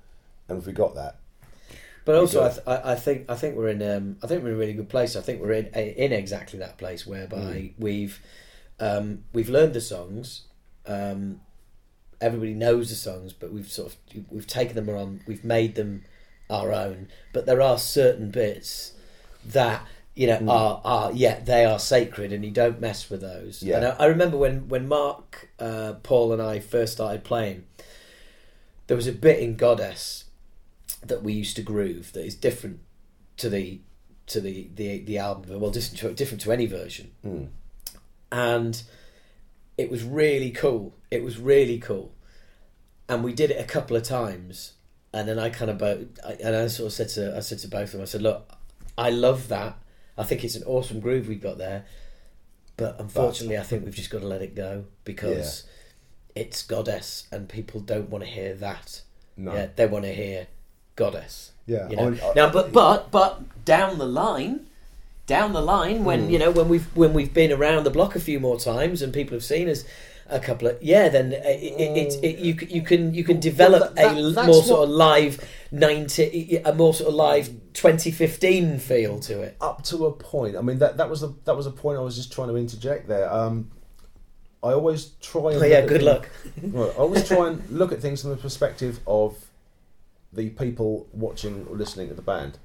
And 0.49 0.59
if 0.59 0.67
we 0.67 0.73
got 0.73 0.95
that, 0.97 1.17
but 2.05 2.15
also, 2.15 2.45
I, 2.45 2.49
th- 2.49 2.63
I, 2.67 2.93
I 2.93 2.95
think, 2.95 3.31
I 3.31 3.35
think 3.37 3.57
we're 3.57 3.69
in, 3.69 3.83
um, 3.83 4.17
I 4.23 4.27
think 4.27 4.43
we're 4.43 4.49
in 4.51 4.55
a 4.55 4.59
really 4.59 4.73
good 4.73 4.89
place. 4.89 5.15
I 5.17 5.21
think 5.21 5.41
we're 5.43 5.53
in, 5.53 5.67
in 5.67 6.13
exactly 6.13 6.59
that 6.61 6.79
place 6.79 7.07
whereby 7.07 7.37
Mm. 7.37 7.73
we've, 7.79 8.21
um, 8.81 9.25
we've 9.35 9.51
learned 9.51 9.75
the 9.75 9.81
songs. 9.83 10.43
Um, 10.87 11.41
everybody 12.21 12.55
knows 12.55 12.89
the 12.89 12.95
songs, 12.97 13.33
but 13.35 13.53
we've 13.53 13.71
sort 13.71 13.93
of 13.93 14.25
we've 14.31 14.47
taken 14.47 14.75
them 14.75 14.89
on, 14.89 15.21
we've 15.27 15.45
made 15.45 15.75
them 15.75 16.05
our 16.51 16.73
own. 16.73 17.09
But 17.33 17.47
there 17.47 17.61
are 17.63 17.79
certain 17.79 18.31
bits 18.31 18.93
that 19.45 19.87
you 20.15 20.27
know 20.27 20.39
Mm. 20.39 20.51
are 20.51 20.81
are 20.85 21.13
yeah 21.13 21.41
they 21.41 21.65
are 21.65 21.79
sacred, 21.79 22.33
and 22.33 22.45
you 22.45 22.51
don't 22.51 22.81
mess 22.81 23.09
with 23.11 23.21
those. 23.21 23.63
Yeah. 23.63 23.77
And 23.77 23.87
I, 23.87 23.91
I 24.01 24.07
remember 24.07 24.37
when 24.37 24.69
when 24.69 24.89
Mark, 24.89 25.51
uh, 25.59 25.95
Paul, 26.03 26.33
and 26.33 26.43
I 26.43 26.59
first 26.59 26.95
started 26.95 27.23
playing, 27.25 27.65
there 28.87 28.97
was 28.97 29.07
a 29.07 29.13
bit 29.13 29.39
in 29.39 29.57
Goddess 29.57 30.25
that 31.07 31.23
we 31.23 31.33
used 31.33 31.55
to 31.57 31.63
groove 31.63 32.13
that 32.15 32.25
is 32.25 32.35
different 32.35 32.81
to 33.37 33.49
the 33.49 33.81
to 34.27 34.41
the 34.41 34.69
the, 34.75 34.99
the 35.01 35.19
album. 35.19 35.61
Well, 35.61 35.71
different 35.71 35.99
to, 36.01 36.13
different 36.15 36.41
to 36.43 36.53
any 36.53 36.67
version, 36.67 37.13
and 38.33 38.83
it 39.77 39.91
was 39.91 40.03
really 40.03 40.51
cool. 40.51 40.95
It 41.11 41.23
was 41.23 41.39
really 41.39 41.79
cool, 41.79 42.13
and 43.09 43.23
we 43.23 43.33
did 43.33 43.51
it 43.53 43.61
a 43.61 43.65
couple 43.65 43.97
of 43.97 44.03
times. 44.03 44.73
And 45.13 45.27
then 45.29 45.39
I 45.39 45.49
kind 45.51 45.71
of 45.71 45.79
both, 45.79 46.01
I- 46.27 46.39
and 46.45 46.55
I 46.55 46.67
sort 46.69 46.89
of 46.89 46.93
said 46.93 47.09
to 47.11 47.37
I 47.37 47.41
said 47.41 47.59
to 47.61 47.69
both 47.69 47.85
of 47.89 47.93
them, 47.93 48.03
I 48.03 48.05
said, 48.05 48.23
"Look, 48.23 48.49
I 48.97 49.11
love 49.11 49.49
that. 49.49 49.79
I 50.19 50.25
think 50.25 50.45
it's 50.45 50.55
an 50.57 50.65
awesome 50.65 51.01
groove 51.01 51.29
we've 51.29 51.41
got 51.41 51.57
there, 51.59 51.85
but 52.77 52.99
unfortunately, 53.01 53.57
I 53.57 53.63
think 53.63 53.85
we've 53.85 53.95
just 53.95 54.11
got 54.11 54.21
to 54.21 54.27
let 54.27 54.43
it 54.43 54.55
go 54.55 54.85
because 55.05 55.65
it's 56.35 56.63
goddess, 56.63 57.27
and 57.33 57.49
people 57.49 57.81
don't 57.81 58.11
want 58.11 58.25
to 58.25 58.31
hear 58.31 58.55
that. 58.57 59.03
No. 59.37 59.55
Yeah, 59.55 59.69
they 59.77 59.87
want 59.87 60.05
to 60.05 60.13
hear 60.13 60.47
goddess. 60.97 61.53
Yeah, 61.67 61.89
you 61.89 61.97
know? 61.97 62.13
I- 62.23 62.31
I- 62.31 62.35
now, 62.35 62.51
but 62.51 62.73
but 62.73 63.11
but 63.11 63.65
down 63.65 63.99
the 63.99 64.07
line, 64.07 64.67
down 65.27 65.53
the 65.53 65.63
line, 65.63 66.05
when 66.05 66.25
Hmm. 66.25 66.31
you 66.31 66.39
know 66.39 66.51
when 66.51 66.69
we've 66.69 66.95
when 66.97 67.13
we've 67.15 67.33
been 67.33 67.53
around 67.53 67.85
the 67.85 67.91
block 67.91 68.15
a 68.15 68.21
few 68.21 68.41
more 68.41 68.59
times 68.61 69.01
and 69.03 69.13
people 69.13 69.35
have 69.37 69.45
seen 69.45 69.69
us. 69.71 69.85
A 70.31 70.39
couple 70.39 70.69
of 70.69 70.83
yeah, 70.83 71.09
then 71.09 71.33
it, 71.33 71.43
it, 71.43 71.97
it, 71.97 72.25
it, 72.25 72.39
you 72.39 72.55
you 72.69 72.83
can 72.83 73.15
you 73.15 73.25
can 73.25 73.41
develop 73.41 73.95
that- 73.95 74.15
a 74.15 74.19
l- 74.19 74.33
that's 74.33 74.47
more 74.47 74.63
sort 74.63 74.85
of 74.85 74.91
live 74.91 75.43
ninety 75.73 76.61
a 76.65 76.75
more 76.75 76.93
sort 76.93 77.09
of 77.09 77.15
live 77.15 77.51
twenty 77.73 78.11
fifteen 78.11 78.79
feel 78.79 79.19
to 79.21 79.41
it. 79.41 79.57
up 79.61 79.83
to 79.85 80.05
a 80.05 80.13
point. 80.13 80.57
I 80.57 80.61
mean 80.61 80.79
that 80.81 80.99
that 80.99 81.09
was 81.09 81.23
the 81.23 81.35
that 81.47 81.57
was 81.57 81.67
a 81.67 81.71
point 81.71 81.99
I 81.99 82.03
was 82.03 82.15
just 82.15 82.31
trying 82.31 82.49
to 82.49 82.57
interject 82.57 83.09
there. 83.09 83.33
Um, 83.33 83.71
I 84.63 84.73
always 84.73 85.13
try. 85.23 85.53
And 85.53 85.63
Oh, 85.63 85.67
yeah, 85.67 85.81
good 85.87 86.03
things- 86.03 86.05
luck. 86.05 86.29
Right, 86.63 86.91
I 86.91 86.99
always 86.99 87.27
try 87.27 87.49
and 87.49 87.71
look 87.71 87.93
at 87.93 88.01
things 88.01 88.21
from 88.21 88.31
the 88.31 88.37
perspective 88.37 89.01
of 89.07 89.35
the 90.33 90.51
people 90.51 91.07
watching 91.13 91.67
or 91.71 91.77
listening 91.77 92.09
to 92.09 92.15
the 92.15 92.23
band. 92.23 92.59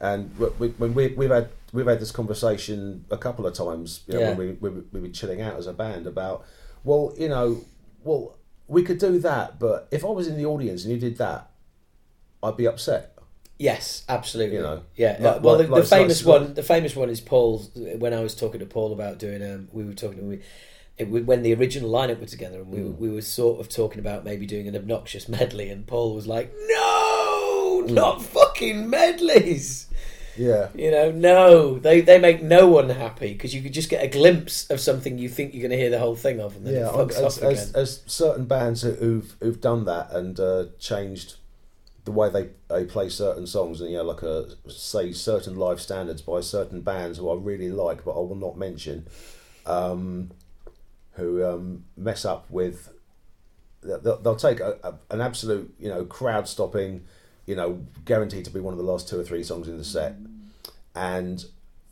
And 0.00 0.36
we, 0.38 0.68
when 0.68 0.94
we, 0.94 1.08
we've 1.08 1.30
had 1.30 1.48
we've 1.72 1.86
had 1.86 2.00
this 2.00 2.10
conversation 2.12 3.04
a 3.10 3.16
couple 3.16 3.46
of 3.46 3.54
times, 3.54 4.02
you 4.06 4.14
know, 4.14 4.20
Yeah. 4.20 4.28
when 4.34 4.58
we, 4.60 4.68
we 4.70 4.80
we 4.92 5.00
were 5.00 5.08
chilling 5.08 5.40
out 5.40 5.56
as 5.56 5.66
a 5.66 5.72
band 5.72 6.06
about, 6.06 6.44
well, 6.84 7.14
you 7.18 7.28
know, 7.28 7.64
well, 8.04 8.36
we 8.68 8.82
could 8.82 8.98
do 8.98 9.18
that, 9.20 9.58
but 9.58 9.88
if 9.90 10.04
I 10.04 10.08
was 10.08 10.26
in 10.26 10.36
the 10.36 10.46
audience 10.46 10.84
and 10.84 10.92
you 10.92 10.98
did 11.00 11.18
that, 11.18 11.50
I'd 12.42 12.56
be 12.56 12.66
upset. 12.66 13.08
Yes, 13.58 14.04
absolutely. 14.08 14.56
You 14.56 14.62
know, 14.62 14.82
yeah. 14.96 15.16
like- 15.20 15.42
well, 15.42 15.56
like- 15.56 15.66
the, 15.66 15.72
like 15.72 15.82
the 15.84 15.88
famous 15.88 16.24
one, 16.24 16.54
the 16.54 16.62
famous 16.62 16.96
one 16.96 17.08
is 17.10 17.20
Paul. 17.20 17.58
When 17.98 18.12
I 18.12 18.20
was 18.20 18.34
talking 18.34 18.58
to 18.60 18.66
Paul 18.66 18.92
about 18.92 19.18
doing, 19.18 19.42
um, 19.42 19.68
we 19.72 19.84
were 19.84 19.92
talking. 19.94 20.26
We, 20.28 20.40
it, 20.98 21.08
we- 21.08 21.22
when 21.22 21.42
the 21.42 21.54
original 21.54 21.90
lineup 21.90 22.18
were 22.20 22.26
together, 22.26 22.58
and 22.60 22.68
we 22.70 22.78
Mm. 22.80 22.98
we 22.98 23.08
were 23.10 23.22
sort 23.22 23.60
of 23.60 23.68
talking 23.68 24.00
about 24.00 24.24
maybe 24.24 24.46
doing 24.46 24.66
an 24.66 24.74
obnoxious 24.74 25.28
medley, 25.28 25.68
and 25.70 25.86
Paul 25.86 26.14
was 26.14 26.26
like, 26.26 26.52
"No, 26.66 27.84
Mm. 27.86 27.90
not 27.90 28.20
fucking 28.22 28.90
medleys." 28.90 29.86
Yeah. 30.36 30.68
You 30.74 30.90
know, 30.90 31.10
no, 31.10 31.78
they 31.78 32.00
they 32.00 32.18
make 32.18 32.42
no 32.42 32.66
one 32.68 32.88
happy 32.88 33.32
because 33.32 33.54
you 33.54 33.60
could 33.62 33.72
just 33.74 33.90
get 33.90 34.02
a 34.02 34.08
glimpse 34.08 34.68
of 34.70 34.80
something 34.80 35.18
you 35.18 35.28
think 35.28 35.52
you're 35.52 35.60
going 35.62 35.70
to 35.72 35.76
hear 35.76 35.90
the 35.90 35.98
whole 35.98 36.16
thing 36.16 36.40
of, 36.40 36.56
and 36.56 36.66
then 36.66 36.74
Yeah, 36.74 36.88
it 36.88 36.94
fucks 36.94 37.12
as, 37.22 37.38
again. 37.38 37.50
as, 37.52 37.72
as 37.74 38.02
certain 38.06 38.46
bands 38.46 38.82
who- 38.82 38.92
who've 38.94 39.36
who've 39.40 39.60
done 39.60 39.84
that 39.84 40.10
and 40.12 40.38
uh, 40.40 40.66
changed 40.78 41.36
the 42.04 42.12
way 42.12 42.28
they, 42.30 42.48
they 42.68 42.84
play 42.84 43.08
certain 43.08 43.46
songs, 43.46 43.80
and 43.80 43.90
you 43.90 43.96
know, 43.98 44.04
like 44.04 44.22
a 44.22 44.48
say 44.68 45.12
certain 45.12 45.56
live 45.56 45.80
standards 45.80 46.20
by 46.22 46.40
certain 46.40 46.80
bands 46.80 47.18
who 47.18 47.30
I 47.30 47.34
really 47.36 47.70
like, 47.70 48.04
but 48.04 48.12
I 48.12 48.20
will 48.20 48.34
not 48.34 48.56
mention, 48.58 49.06
um, 49.66 50.30
who 51.12 51.44
um, 51.44 51.84
mess 51.96 52.24
up 52.24 52.50
with. 52.50 52.88
They'll, 53.82 54.18
they'll 54.20 54.36
take 54.36 54.60
a, 54.60 54.78
a, 54.84 54.94
an 55.14 55.20
absolute, 55.20 55.74
you 55.78 55.88
know, 55.88 56.04
crowd 56.04 56.46
stopping, 56.48 57.04
you 57.46 57.56
know, 57.56 57.84
guaranteed 58.04 58.44
to 58.44 58.50
be 58.50 58.60
one 58.60 58.72
of 58.72 58.78
the 58.78 58.84
last 58.84 59.08
two 59.08 59.18
or 59.18 59.24
three 59.24 59.42
songs 59.42 59.68
in 59.68 59.78
the 59.78 59.84
set, 59.84 60.16
and 60.94 61.44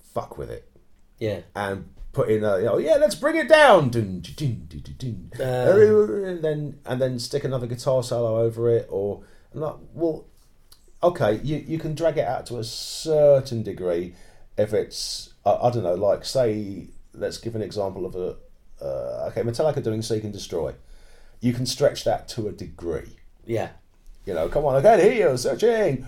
fuck 0.02 0.38
with 0.38 0.50
it. 0.50 0.70
Yeah, 1.18 1.40
and 1.54 1.88
put 2.12 2.28
in 2.28 2.42
a 2.44 2.58
you 2.58 2.64
know, 2.64 2.78
yeah 2.78 2.96
let's 2.96 3.14
bring 3.14 3.36
it 3.36 3.48
down. 3.48 3.90
Dun, 3.90 4.20
dun, 4.20 4.66
dun, 4.68 4.82
dun, 4.82 5.30
dun. 5.38 5.46
Uh. 5.46 6.26
and 6.26 6.42
then 6.42 6.78
and 6.84 7.00
then 7.00 7.18
stick 7.18 7.44
another 7.44 7.66
guitar 7.66 8.02
solo 8.02 8.40
over 8.40 8.68
it 8.70 8.86
or 8.90 9.22
I'm 9.54 9.60
like 9.60 9.76
well 9.94 10.26
okay 11.02 11.40
you 11.42 11.64
you 11.66 11.78
can 11.78 11.94
drag 11.94 12.18
it 12.18 12.26
out 12.26 12.46
to 12.46 12.58
a 12.58 12.64
certain 12.64 13.62
degree 13.62 14.14
if 14.58 14.74
it's 14.74 15.34
I, 15.46 15.52
I 15.52 15.70
don't 15.70 15.84
know 15.84 15.94
like 15.94 16.24
say 16.24 16.88
let's 17.14 17.38
give 17.38 17.54
an 17.54 17.62
example 17.62 18.06
of 18.06 18.16
a 18.16 18.36
uh, 18.84 19.28
okay 19.30 19.42
Metallica 19.42 19.82
doing 19.82 20.02
Seek 20.02 20.24
and 20.24 20.32
Destroy. 20.32 20.74
You 21.40 21.52
can 21.52 21.64
stretch 21.64 22.04
that 22.04 22.28
to 22.30 22.48
a 22.48 22.52
degree. 22.52 23.16
Yeah, 23.46 23.70
you 24.26 24.34
know, 24.34 24.48
come 24.48 24.64
on, 24.64 24.76
I 24.76 24.82
can't 24.82 25.02
hear 25.02 25.30
you 25.30 25.36
searching. 25.36 26.06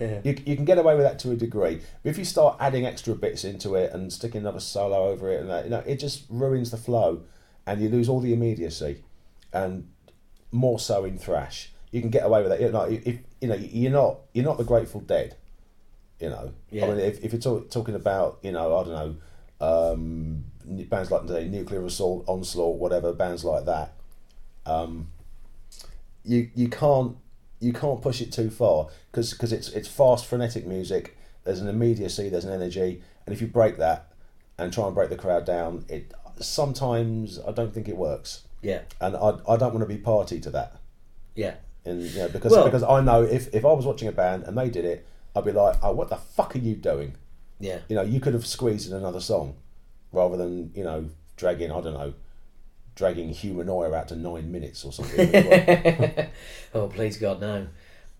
Yeah. 0.00 0.20
You, 0.24 0.36
you 0.44 0.56
can 0.56 0.64
get 0.64 0.78
away 0.78 0.94
with 0.94 1.04
that 1.04 1.18
to 1.20 1.30
a 1.30 1.36
degree. 1.36 1.80
But 2.02 2.10
if 2.10 2.18
you 2.18 2.24
start 2.24 2.56
adding 2.60 2.86
extra 2.86 3.14
bits 3.14 3.44
into 3.44 3.74
it 3.74 3.92
and 3.92 4.12
sticking 4.12 4.42
another 4.42 4.60
solo 4.60 5.08
over 5.08 5.30
it, 5.30 5.40
and 5.40 5.50
that, 5.50 5.64
you 5.64 5.70
know, 5.70 5.82
it 5.86 5.96
just 5.96 6.24
ruins 6.28 6.70
the 6.70 6.76
flow, 6.76 7.22
and 7.66 7.80
you 7.80 7.88
lose 7.88 8.08
all 8.08 8.20
the 8.20 8.32
immediacy, 8.32 9.02
and 9.52 9.88
more 10.50 10.78
so 10.78 11.04
in 11.04 11.18
thrash. 11.18 11.72
You 11.90 12.00
can 12.00 12.10
get 12.10 12.24
away 12.24 12.42
with 12.42 12.50
that. 12.50 12.60
You 12.60 12.70
know, 12.70 12.82
if 12.84 13.18
you 13.40 13.48
know, 13.48 13.54
you're 13.54 13.92
not 13.92 14.18
you're 14.32 14.44
not 14.44 14.58
the 14.58 14.64
Grateful 14.64 15.00
Dead. 15.00 15.36
You 16.20 16.30
know, 16.30 16.52
Yeah. 16.70 16.86
I 16.86 16.88
mean, 16.88 16.98
if, 17.00 17.24
if 17.24 17.32
you're 17.32 17.40
talk, 17.40 17.68
talking 17.70 17.96
about, 17.96 18.38
you 18.42 18.52
know, 18.52 18.78
I 18.78 18.84
don't 18.84 18.92
know, 19.60 19.66
um, 19.66 20.44
bands 20.64 21.10
like 21.10 21.26
the 21.26 21.42
Nuclear 21.44 21.84
Assault, 21.84 22.24
Onslaught, 22.28 22.78
whatever 22.78 23.12
bands 23.12 23.44
like 23.44 23.64
that, 23.64 23.94
um, 24.64 25.08
you 26.24 26.50
you 26.54 26.68
can't 26.68 27.16
you 27.60 27.72
can't 27.72 28.00
push 28.02 28.20
it 28.20 28.32
too 28.32 28.50
far 28.50 28.88
because 29.10 29.32
because 29.32 29.52
it's 29.52 29.68
it's 29.70 29.88
fast 29.88 30.26
frenetic 30.26 30.66
music. 30.66 31.16
There's 31.44 31.60
an 31.60 31.68
immediacy, 31.68 32.28
there's 32.28 32.44
an 32.44 32.52
energy, 32.52 33.02
and 33.26 33.34
if 33.34 33.40
you 33.40 33.46
break 33.48 33.78
that 33.78 34.12
and 34.58 34.72
try 34.72 34.86
and 34.86 34.94
break 34.94 35.10
the 35.10 35.16
crowd 35.16 35.44
down, 35.44 35.84
it 35.88 36.12
sometimes 36.40 37.38
I 37.46 37.52
don't 37.52 37.72
think 37.74 37.88
it 37.88 37.96
works, 37.96 38.42
yeah, 38.62 38.82
and 39.00 39.16
I 39.16 39.32
I 39.48 39.56
don't 39.56 39.72
want 39.74 39.80
to 39.80 39.86
be 39.86 39.98
party 39.98 40.40
to 40.40 40.50
that. 40.50 40.76
yeah. 41.34 41.54
And 41.84 42.00
you 42.00 42.16
know, 42.20 42.28
because 42.28 42.52
Well- 42.52 42.64
because 42.64 42.84
I 42.84 43.00
know 43.00 43.24
if 43.24 43.52
if 43.52 43.64
I 43.64 43.72
was 43.72 43.84
watching 43.84 44.06
a 44.06 44.12
band 44.12 44.44
and 44.44 44.56
they 44.56 44.70
did 44.70 44.84
it, 44.84 45.04
I'd 45.34 45.44
be 45.44 45.50
like, 45.50 45.76
oh, 45.82 45.90
what 45.92 46.10
the 46.10 46.16
fuck 46.16 46.54
are 46.54 46.60
you 46.60 46.76
doing? 46.76 47.14
Yeah. 47.58 47.78
You 47.88 47.96
know, 47.96 48.02
you 48.02 48.20
could 48.20 48.34
have 48.34 48.46
squeezed 48.46 48.88
in 48.88 48.96
another 48.96 49.20
song 49.20 49.56
rather 50.12 50.36
than 50.36 50.70
you 50.76 50.84
know 50.84 51.06
dragging 51.36 51.72
I 51.72 51.80
don't 51.80 51.94
know 51.94 52.14
dragging 52.94 53.30
Humanoia 53.30 53.92
out 53.94 54.08
to 54.08 54.16
nine 54.16 54.50
minutes 54.52 54.84
or 54.84 54.92
something. 54.92 55.30
oh, 56.74 56.88
please 56.88 57.16
God, 57.16 57.40
no. 57.40 57.66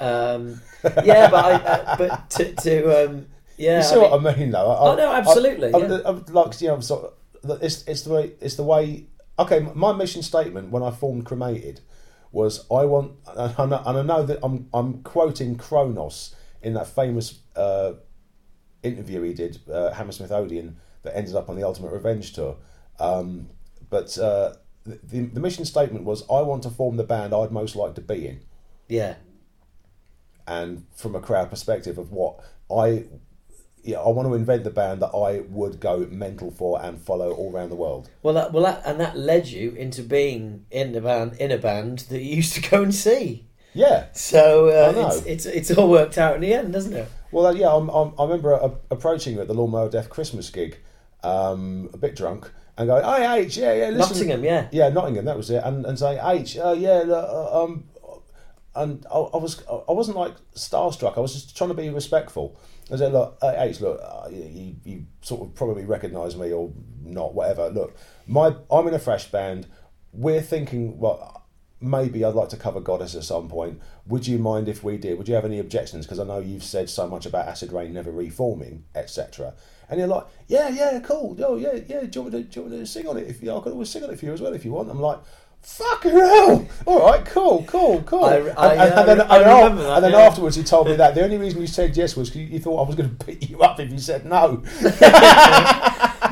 Um, 0.01 0.61
yeah, 1.05 1.31
but 1.31 1.45
I, 1.45 1.53
uh, 1.53 1.97
but 1.97 2.31
to, 2.31 2.55
to 2.55 3.05
um, 3.11 3.27
yeah, 3.57 3.77
You 3.79 3.83
see 3.85 3.95
I 3.95 4.01
mean- 4.01 4.11
what 4.11 4.27
I 4.27 4.37
mean, 4.37 4.51
though? 4.51 4.71
I, 4.71 4.91
Oh, 4.93 4.97
no, 4.97 5.13
absolutely, 5.13 5.73
I, 5.73 5.79
yeah. 5.79 5.95
I, 6.05 6.11
I, 6.11 6.21
like, 6.31 6.61
you 6.61 6.69
know, 6.69 6.75
I'm 6.75 6.83
sort 6.83 7.15
of, 7.45 7.63
it's 7.63 7.85
it's 7.87 8.03
the 8.03 8.11
way 8.11 8.33
it's 8.41 8.57
the 8.57 8.63
way. 8.65 9.07
Okay, 9.39 9.61
my 9.75 9.93
mission 9.93 10.23
statement 10.23 10.71
when 10.71 10.83
I 10.83 10.91
formed 10.91 11.25
Cremated 11.27 11.81
was 12.33 12.61
I 12.71 12.85
want, 12.85 13.13
and 13.27 13.55
I 13.59 13.67
know, 13.67 13.83
and 13.87 13.99
I 13.99 14.03
know 14.03 14.23
that 14.25 14.39
I'm 14.43 14.69
I'm 14.73 15.03
quoting 15.03 15.57
Cronos 15.57 16.35
in 16.63 16.75
that 16.75 16.87
famous 16.87 17.41
uh, 17.57 17.93
interview 18.83 19.23
he 19.23 19.35
did, 19.35 19.59
uh, 19.71 19.93
Hammersmith 19.93 20.31
Odeon, 20.33 20.77
that 21.03 21.17
ended 21.17 21.35
up 21.35 21.49
on 21.49 21.57
the 21.57 21.65
Ultimate 21.65 21.93
Revenge 21.93 22.33
tour. 22.33 22.57
Um, 23.01 23.49
but 23.91 24.17
uh, 24.19 24.55
the, 24.85 25.21
the 25.21 25.41
mission 25.41 25.65
statement 25.65 26.05
was 26.05 26.23
I 26.31 26.43
want 26.43 26.63
to 26.65 26.71
form 26.71 26.97
the 26.97 27.05
band 27.05 27.35
I'd 27.35 27.53
most 27.53 27.77
like 27.77 27.95
to 27.95 28.01
be 28.01 28.27
in 28.27 28.41
yeah, 28.89 29.15
and 30.47 30.85
from 30.95 31.15
a 31.15 31.21
crowd 31.21 31.51
perspective 31.51 31.99
of 31.99 32.13
what 32.13 32.41
I 32.71 33.05
yeah, 33.83 33.99
I 33.99 34.09
want 34.11 34.29
to 34.29 34.35
invent 34.35 34.65
the 34.65 34.71
band 34.71 35.03
that 35.03 35.09
I 35.09 35.41
would 35.49 35.81
go 35.81 36.07
mental 36.11 36.51
for 36.51 36.81
and 36.83 37.01
follow 37.01 37.33
all 37.33 37.53
around 37.53 37.71
the 37.71 37.77
world. 37.77 38.09
well, 38.23 38.35
that, 38.35 38.53
well, 38.53 38.63
that, 38.63 38.83
and 38.87 39.01
that 39.01 39.19
led 39.19 39.49
you 39.49 39.73
into 39.73 40.03
being 40.03 40.67
in 40.71 40.93
the 40.93 41.01
band 41.01 41.35
in 41.41 41.51
a 41.51 41.59
band 41.59 42.01
that 42.11 42.23
you 42.23 42.37
used 42.37 42.55
to 42.55 42.71
go 42.71 42.83
and 42.83 42.95
see. 42.95 43.47
Yeah. 43.75 44.07
So 44.13 44.69
uh, 44.69 45.09
it's, 45.09 45.27
it's 45.27 45.47
it's 45.47 45.71
all 45.73 45.91
worked 45.91 46.19
out 46.19 46.35
in 46.35 46.43
the 46.43 46.53
end, 46.53 46.73
doesn't 46.73 46.93
it? 46.93 47.09
Well, 47.33 47.47
uh, 47.47 47.53
yeah, 47.53 47.75
I'm, 47.75 47.89
I'm, 47.89 48.13
I 48.19 48.25
remember 48.25 48.55
uh, 48.55 48.75
approaching 48.91 49.35
you 49.35 49.41
at 49.41 49.49
the 49.49 49.55
Lawnmower 49.55 49.89
Deth 49.89 50.11
Christmas 50.11 50.51
gig, 50.51 50.79
um, 51.25 51.89
a 51.95 51.97
bit 51.97 52.15
drunk, 52.15 52.53
and 52.77 52.89
going, 52.89 53.05
"Hey, 53.05 53.41
H, 53.41 53.57
yeah, 53.57 53.73
yeah, 53.75 53.91
listen." 53.91 54.17
Nottingham, 54.17 54.45
yeah. 54.45 54.69
Yeah, 54.73 54.89
Nottingham, 54.89 55.25
that 55.27 55.37
was 55.37 55.51
it, 55.51 55.63
and 55.65 55.85
and 55.85 55.99
saying, 55.99 56.21
"H, 56.23 56.57
uh, 56.59 56.73
yeah, 56.73 57.03
look, 57.07 57.29
uh, 57.29 57.65
um," 57.65 57.85
and 58.75 59.07
I, 59.11 59.19
I 59.19 59.37
was 59.37 59.63
I 59.69 59.93
wasn't 59.93 60.17
like 60.17 60.35
starstruck. 60.55 61.17
I 61.17 61.21
was 61.21 61.35
just 61.35 61.57
trying 61.57 61.69
to 61.69 61.75
be 61.75 61.89
respectful. 61.91 62.59
I 62.93 62.97
said, 62.97 63.13
"Look, 63.13 63.39
uh, 63.43 63.55
H, 63.57 63.81
look, 63.81 64.01
uh, 64.03 64.29
you, 64.31 64.77
you 64.85 65.07
sort 65.21 65.43
of 65.43 65.55
probably 65.55 65.85
recognise 65.85 66.37
me 66.37 66.53
or 66.53 66.73
not, 67.03 67.35
whatever. 67.35 67.69
Look, 67.69 67.97
my 68.27 68.55
I'm 68.71 68.89
in 68.89 68.95
a 68.95 68.99
fresh 68.99 69.31
band. 69.31 69.67
We're 70.13 70.43
thinking, 70.43 70.99
well." 70.99 71.39
maybe 71.83 72.25
I'd 72.25 72.35
like 72.35 72.49
to 72.51 72.57
cover 72.57 72.81
Goddess 72.81 73.15
at 73.15 73.25
some 73.25 73.49
point. 73.49 73.81
Would 74.07 74.27
you 74.27 74.39
mind 74.39 74.69
if 74.69 74.85
we 74.85 74.97
did? 74.97 75.19
Would 75.19 75.29
you 75.29 75.35
have 75.35 75.45
any 75.45 75.59
objections? 75.59 76.07
Because 76.07 76.21
I 76.21 76.25
know 76.25 76.39
you've 76.39 76.63
said 76.63 76.89
so 76.89 77.09
much 77.09 77.27
about 77.27 77.49
Acid 77.49 77.73
Reign 77.73 77.93
never 77.93 78.13
reforming, 78.13 78.85
etc. 78.95 79.55
And 79.93 79.99
you're 80.01 80.09
like, 80.09 80.25
yeah, 80.49 80.69
yeah, 80.69 81.01
cool. 81.01 81.37
Oh, 81.45 81.57
yeah, 81.57 81.75
yeah. 81.87 82.01
Do 82.01 82.09
you, 82.15 82.23
want 82.23 82.35
me 82.35 82.43
to, 82.43 82.49
do 82.49 82.61
you 82.61 82.63
want 82.67 82.73
me 82.73 82.79
to 82.81 82.87
sing 82.87 83.07
on 83.07 83.17
it? 83.19 83.29
If 83.29 83.43
yeah, 83.43 83.55
I 83.57 83.61
could 83.61 83.73
always 83.73 83.89
sing 83.91 84.03
on 84.05 84.11
it 84.11 84.19
for 84.19 84.27
you 84.27 84.33
as 84.33 84.41
well 84.41 84.53
if 84.55 84.65
you 84.65 84.73
want. 84.73 84.91
I'm 84.91 85.01
like, 85.01 85.19
Fucking 85.65 86.11
hell! 86.11 86.67
All 86.87 87.07
right, 87.07 87.25
cool, 87.25 87.63
cool, 87.69 88.03
cool. 88.03 88.25
I- 88.25 88.37
and, 88.39 88.51
I, 88.59 88.73
and- 88.75 88.81
and 88.99 89.09
then, 89.09 89.21
I 89.21 89.37
and 89.69 89.79
that, 89.79 89.87
and 89.95 90.05
then 90.05 90.11
yeah. 90.11 90.19
afterwards, 90.19 90.57
he 90.57 90.65
told 90.65 90.89
me 90.89 90.97
that 90.97 91.15
the 91.15 91.23
only 91.23 91.37
reason 91.39 91.61
you 91.61 91.69
said 91.69 91.97
yes 91.97 92.17
was 92.17 92.31
'cause 92.31 92.39
you, 92.39 92.59
thought 92.59 92.85
I 92.85 92.87
was 92.89 92.97
going 92.97 93.17
to 93.17 93.25
beat 93.27 93.49
you 93.49 93.61
up 93.61 93.79
if 93.79 93.89
you 93.93 93.99
said 93.99 94.25
no. 94.27 94.61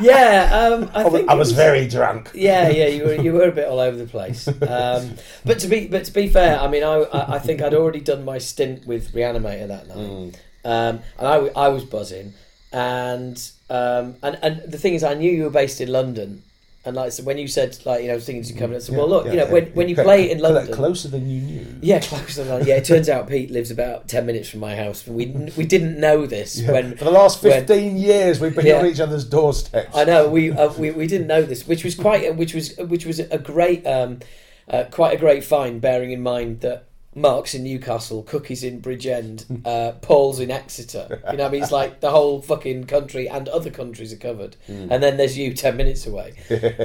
Yeah, 0.00 0.48
um, 0.52 0.90
I, 0.94 1.00
I 1.00 1.04
was, 1.04 1.12
think 1.12 1.28
I 1.30 1.34
it 1.34 1.38
was 1.38 1.52
very 1.52 1.86
drunk. 1.86 2.30
Yeah, 2.34 2.68
yeah, 2.70 2.86
you 2.86 3.04
were 3.04 3.14
you 3.14 3.32
were 3.34 3.48
a 3.48 3.52
bit 3.52 3.68
all 3.68 3.78
over 3.80 3.96
the 3.96 4.06
place. 4.06 4.48
Um, 4.68 5.16
but 5.44 5.58
to 5.60 5.68
be 5.68 5.88
but 5.88 6.04
to 6.06 6.12
be 6.12 6.28
fair, 6.28 6.58
I 6.58 6.68
mean, 6.68 6.82
I, 6.82 6.94
I 7.02 7.34
I 7.34 7.38
think 7.38 7.60
I'd 7.60 7.74
already 7.74 8.00
done 8.00 8.24
my 8.24 8.38
stint 8.38 8.86
with 8.86 9.12
Reanimator 9.12 9.68
that 9.68 9.88
night, 9.88 9.96
Mm. 9.96 10.34
um, 10.64 11.00
and 11.18 11.28
I 11.54 11.68
was 11.68 11.84
buzzing, 11.84 12.32
and 12.72 13.50
um, 13.68 14.16
and 14.22 14.38
and 14.42 14.62
the 14.70 14.78
thing 14.78 14.94
is, 14.94 15.04
I 15.04 15.14
knew 15.14 15.30
you 15.30 15.44
were 15.44 15.50
based 15.50 15.80
in 15.80 15.90
London, 15.90 16.42
and 16.84 16.96
like 16.96 17.12
so 17.12 17.22
when 17.24 17.38
you 17.38 17.48
said 17.48 17.76
like 17.84 18.02
you 18.02 18.08
know 18.08 18.18
things 18.20 18.50
you 18.50 18.56
coming, 18.58 18.76
I 18.76 18.80
said, 18.80 18.96
well, 18.96 19.08
look, 19.08 19.26
you 19.26 19.34
know, 19.34 19.46
when 19.46 19.66
when 19.74 19.88
you 19.88 19.94
play 19.96 20.24
it 20.26 20.30
in 20.32 20.38
London, 20.40 20.72
closer 20.72 21.08
than 21.08 21.28
you 21.28 21.40
knew. 21.40 21.66
yeah, 21.82 21.98
closer 22.12 22.44
than 22.44 22.66
yeah. 22.66 22.76
It 22.76 22.84
turns 22.84 23.08
out 23.08 23.28
Pete 23.28 23.50
lives 23.50 23.70
about 23.70 24.08
ten 24.08 24.26
minutes 24.26 24.48
from 24.48 24.60
my 24.60 24.76
house. 24.76 25.06
We 25.06 25.26
we 25.56 25.64
didn't 25.64 25.98
know 26.00 26.26
this 26.26 26.60
Yeah. 26.60 26.72
when 26.72 26.96
For 26.96 27.04
the 27.04 27.10
last 27.10 27.42
when- 27.42 27.52
fifteen 27.66 27.96
years, 27.96 28.40
we've 28.40 28.54
been 28.54 28.66
Yeah. 28.66 28.78
on 28.80 28.86
each 28.86 29.00
other's 29.00 29.24
doorsteps. 29.24 29.94
I 29.96 30.04
know 30.04 30.28
we, 30.28 30.50
uh, 30.52 30.72
we 30.74 30.90
we 30.90 31.06
didn't 31.06 31.26
know 31.26 31.42
this, 31.42 31.66
which 31.66 31.84
was 31.84 31.94
quite 31.94 32.34
which 32.36 32.54
was 32.54 32.76
which 32.78 33.04
was 33.04 33.18
a 33.18 33.38
great 33.38 33.86
um, 33.86 34.20
uh, 34.68 34.84
quite 34.90 35.14
a 35.14 35.18
great 35.18 35.42
find, 35.44 35.80
bearing 35.80 36.12
in 36.12 36.20
mind 36.22 36.60
that 36.60 36.84
Mark's 37.14 37.54
in 37.54 37.64
Newcastle, 37.64 38.22
Cookie's 38.22 38.62
in 38.62 38.80
Bridgend, 38.80 39.66
uh, 39.66 39.92
Paul's 39.98 40.38
in 40.38 40.50
Exeter. 40.50 41.20
You 41.30 41.36
know, 41.36 41.44
what 41.44 41.48
I 41.48 41.48
mean, 41.48 41.62
it's 41.62 41.72
like 41.72 42.00
the 42.00 42.10
whole 42.10 42.40
fucking 42.40 42.84
country 42.84 43.28
and 43.28 43.48
other 43.48 43.70
countries 43.70 44.12
are 44.12 44.16
covered, 44.16 44.56
and 44.68 45.02
then 45.02 45.16
there's 45.16 45.36
you 45.36 45.52
ten 45.52 45.76
minutes 45.76 46.06
away. 46.06 46.34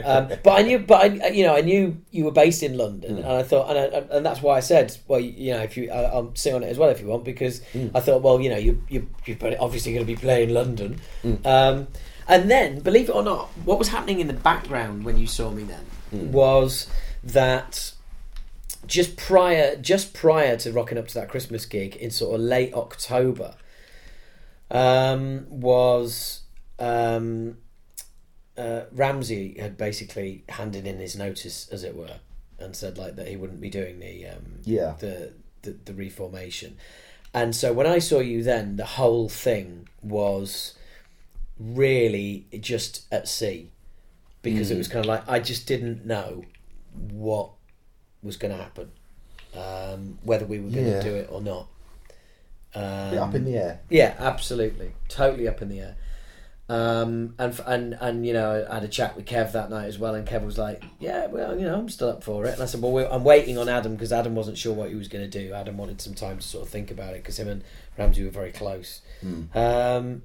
Um, 0.03 0.29
but 0.43 0.59
I 0.59 0.61
knew, 0.63 0.79
but 0.79 1.01
I, 1.03 1.27
you 1.27 1.43
know, 1.43 1.55
I 1.55 1.61
knew 1.61 2.01
you 2.11 2.25
were 2.25 2.31
based 2.31 2.63
in 2.63 2.77
London, 2.77 3.17
and 3.17 3.27
I 3.27 3.43
thought, 3.43 3.69
and, 3.69 3.77
I, 3.77 4.15
and 4.17 4.25
that's 4.25 4.41
why 4.41 4.57
I 4.57 4.61
said, 4.61 4.97
well, 5.07 5.19
you 5.19 5.53
know, 5.53 5.61
if 5.61 5.77
you, 5.77 5.91
I, 5.91 6.03
I'll 6.03 6.33
sing 6.35 6.55
on 6.55 6.63
it 6.63 6.67
as 6.67 6.77
well 6.77 6.89
if 6.89 6.99
you 7.01 7.07
want, 7.07 7.23
because 7.23 7.61
I 7.93 7.99
thought, 7.99 8.21
well, 8.21 8.41
you 8.41 8.49
know, 8.49 8.57
you 8.57 8.81
you 8.89 9.07
you're 9.25 9.37
obviously 9.59 9.93
going 9.93 10.05
to 10.05 10.11
be 10.11 10.19
playing 10.19 10.49
London, 10.49 10.99
um, 11.45 11.87
and 12.27 12.49
then, 12.49 12.79
believe 12.79 13.09
it 13.09 13.15
or 13.15 13.23
not, 13.23 13.49
what 13.65 13.77
was 13.77 13.89
happening 13.89 14.19
in 14.19 14.27
the 14.27 14.33
background 14.33 15.03
when 15.05 15.17
you 15.17 15.27
saw 15.27 15.51
me 15.51 15.63
then 15.63 15.85
was 16.31 16.87
that 17.23 17.91
just 18.87 19.17
prior 19.17 19.75
just 19.75 20.13
prior 20.13 20.57
to 20.57 20.71
rocking 20.71 20.97
up 20.97 21.07
to 21.09 21.13
that 21.15 21.29
Christmas 21.29 21.65
gig 21.65 21.95
in 21.95 22.11
sort 22.11 22.35
of 22.35 22.41
late 22.41 22.73
October 22.73 23.55
um, 24.71 25.45
was 25.49 26.41
um, 26.79 27.57
uh, 28.57 28.81
Ramsey 28.91 29.57
had 29.59 29.77
basically 29.77 30.43
handed 30.49 30.87
in 30.87 30.99
his 30.99 31.15
notice, 31.15 31.67
as 31.69 31.83
it 31.83 31.95
were, 31.95 32.19
and 32.59 32.75
said 32.75 32.97
like 32.97 33.15
that 33.15 33.27
he 33.27 33.35
wouldn't 33.35 33.61
be 33.61 33.69
doing 33.69 33.99
the 33.99 34.27
um, 34.27 34.59
Yeah. 34.63 34.95
the, 34.99 35.33
the 35.61 35.75
the 35.85 35.93
reformation. 35.93 36.77
And 37.33 37.53
so 37.55 37.73
when 37.73 37.85
I 37.85 37.99
saw 37.99 38.19
you 38.19 38.43
then, 38.43 38.77
the 38.77 38.85
whole 38.85 39.27
thing 39.27 39.89
was 40.01 40.73
really 41.59 42.47
just 42.59 43.05
at 43.11 43.27
sea 43.27 43.71
because 44.41 44.69
it 44.71 44.77
was 44.77 44.87
kind 44.87 45.03
of 45.03 45.07
like 45.07 45.27
I 45.27 45.39
just 45.39 45.67
didn't 45.67 46.05
know 46.05 46.43
what 46.93 47.49
was 48.25 48.35
going 48.37 48.55
to 48.55 48.61
happen, 48.61 48.91
um, 49.55 50.17
whether 50.23 50.45
we 50.45 50.59
were 50.59 50.69
going 50.69 50.85
to 50.85 50.91
Yeah. 50.97 51.01
do 51.01 51.15
it 51.15 51.29
or 51.31 51.41
not. 51.41 51.67
Um, 52.73 53.09
Bit 53.11 53.19
up 53.19 53.35
in 53.35 53.45
the 53.45 53.55
air. 53.57 53.79
yeah, 53.89 54.15
absolutely, 54.19 54.91
totally 55.07 55.47
up 55.47 55.61
in 55.61 55.69
the 55.69 55.79
air. 55.79 55.95
Um, 56.67 57.35
and 57.37 57.53
f- 57.53 57.61
and 57.67 57.95
and 58.01 58.25
you 58.25 58.33
know, 58.33 58.65
I 58.69 58.73
had 58.75 58.83
a 58.83 58.87
chat 58.87 59.15
with 59.15 59.25
Kev 59.25 59.51
that 59.51 59.69
night 59.69 59.85
as 59.85 59.99
well, 59.99 60.15
and 60.15 60.27
Kev 60.27 60.43
was 60.43 60.57
like, 60.57 60.83
"Yeah, 60.99 61.27
well, 61.27 61.57
you 61.57 61.63
know, 61.65 61.75
I'm 61.75 61.87
still 61.89 62.09
up 62.09 62.23
for 62.23 62.45
it." 62.47 62.53
And 62.55 62.61
I 62.63 62.65
said, 62.65 62.81
"Well, 62.81 62.91
we're, 62.91 63.07
I'm 63.07 63.23
waiting 63.23 63.57
on 63.59 63.69
Adam 63.69 63.93
because 63.93 64.11
Adam 64.11 64.33
wasn't 64.33 64.57
sure 64.57 64.73
what 64.73 64.89
he 64.89 64.95
was 64.95 65.07
going 65.07 65.29
to 65.29 65.29
do. 65.29 65.53
Adam 65.53 65.77
wanted 65.77 66.01
some 66.01 66.15
time 66.15 66.37
to 66.37 66.43
sort 66.43 66.65
of 66.65 66.69
think 66.71 66.89
about 66.89 67.11
it 67.13 67.21
because 67.21 67.37
him 67.37 67.47
and 67.47 67.63
Ramsey 67.99 68.23
were 68.23 68.31
very 68.31 68.51
close." 68.51 69.01
Um, 69.53 70.23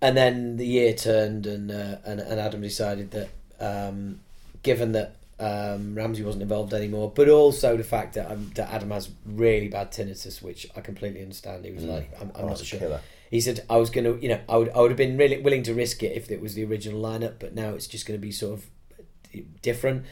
and 0.00 0.16
then 0.16 0.56
the 0.56 0.66
year 0.66 0.94
turned, 0.94 1.46
and 1.46 1.70
uh, 1.72 1.96
and, 2.04 2.20
and 2.20 2.38
Adam 2.40 2.60
decided 2.62 3.10
that, 3.10 3.28
um, 3.58 4.20
given 4.62 4.92
that 4.92 5.16
um, 5.38 5.94
Ramsey 5.94 6.22
wasn't 6.22 6.42
involved 6.42 6.72
anymore, 6.72 7.12
but 7.14 7.28
also 7.28 7.76
the 7.76 7.84
fact 7.84 8.14
that, 8.14 8.30
um, 8.30 8.50
that 8.54 8.70
Adam 8.72 8.90
has 8.90 9.10
really 9.26 9.68
bad 9.68 9.92
tinnitus, 9.92 10.40
which 10.42 10.66
I 10.76 10.80
completely 10.80 11.20
understand. 11.22 11.64
He 11.64 11.72
was 11.72 11.84
like, 11.84 12.10
"I'm, 12.20 12.30
I'm 12.34 12.44
Oh, 12.44 12.48
not 12.48 12.58
sure." 12.58 12.78
killer. 12.78 13.00
He 13.30 13.40
said, 13.40 13.64
"I 13.68 13.76
was 13.76 13.90
going 13.90 14.04
to, 14.04 14.22
you 14.22 14.28
know, 14.30 14.40
I 14.48 14.56
would, 14.56 14.70
I 14.70 14.80
would 14.80 14.90
have 14.90 14.96
been 14.98 15.18
really 15.18 15.38
willing 15.40 15.62
to 15.64 15.74
risk 15.74 16.02
it 16.02 16.16
if 16.16 16.30
it 16.30 16.40
was 16.40 16.54
the 16.54 16.64
original 16.64 17.02
lineup, 17.02 17.34
but 17.38 17.54
now 17.54 17.70
it's 17.70 17.86
just 17.86 18.06
going 18.06 18.18
to 18.18 18.22
be 18.24 18.32
sort 18.32 18.54
of 18.54 18.66
different. 19.62 20.04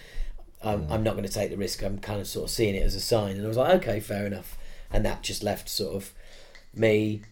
Um, 0.63 0.87
I'm 0.91 1.03
not 1.03 1.13
going 1.13 1.27
to 1.27 1.33
take 1.33 1.51
the 1.51 1.57
risk. 1.57 1.83
I'm 1.83 1.99
kind 1.99 2.21
of 2.21 2.27
sort 2.27 2.45
of 2.45 2.51
seeing 2.51 2.75
it 2.75 2.83
as 2.83 2.95
a 2.95 3.01
sign." 3.01 3.37
And 3.37 3.45
I 3.45 3.49
was 3.49 3.57
like, 3.57 3.75
"Okay, 3.83 4.01
fair 4.01 4.27
enough." 4.27 4.57
And 4.91 5.05
that 5.05 5.23
just 5.23 5.43
left 5.43 5.69
sort 5.69 5.95
of 5.95 6.13
me, 6.75 7.23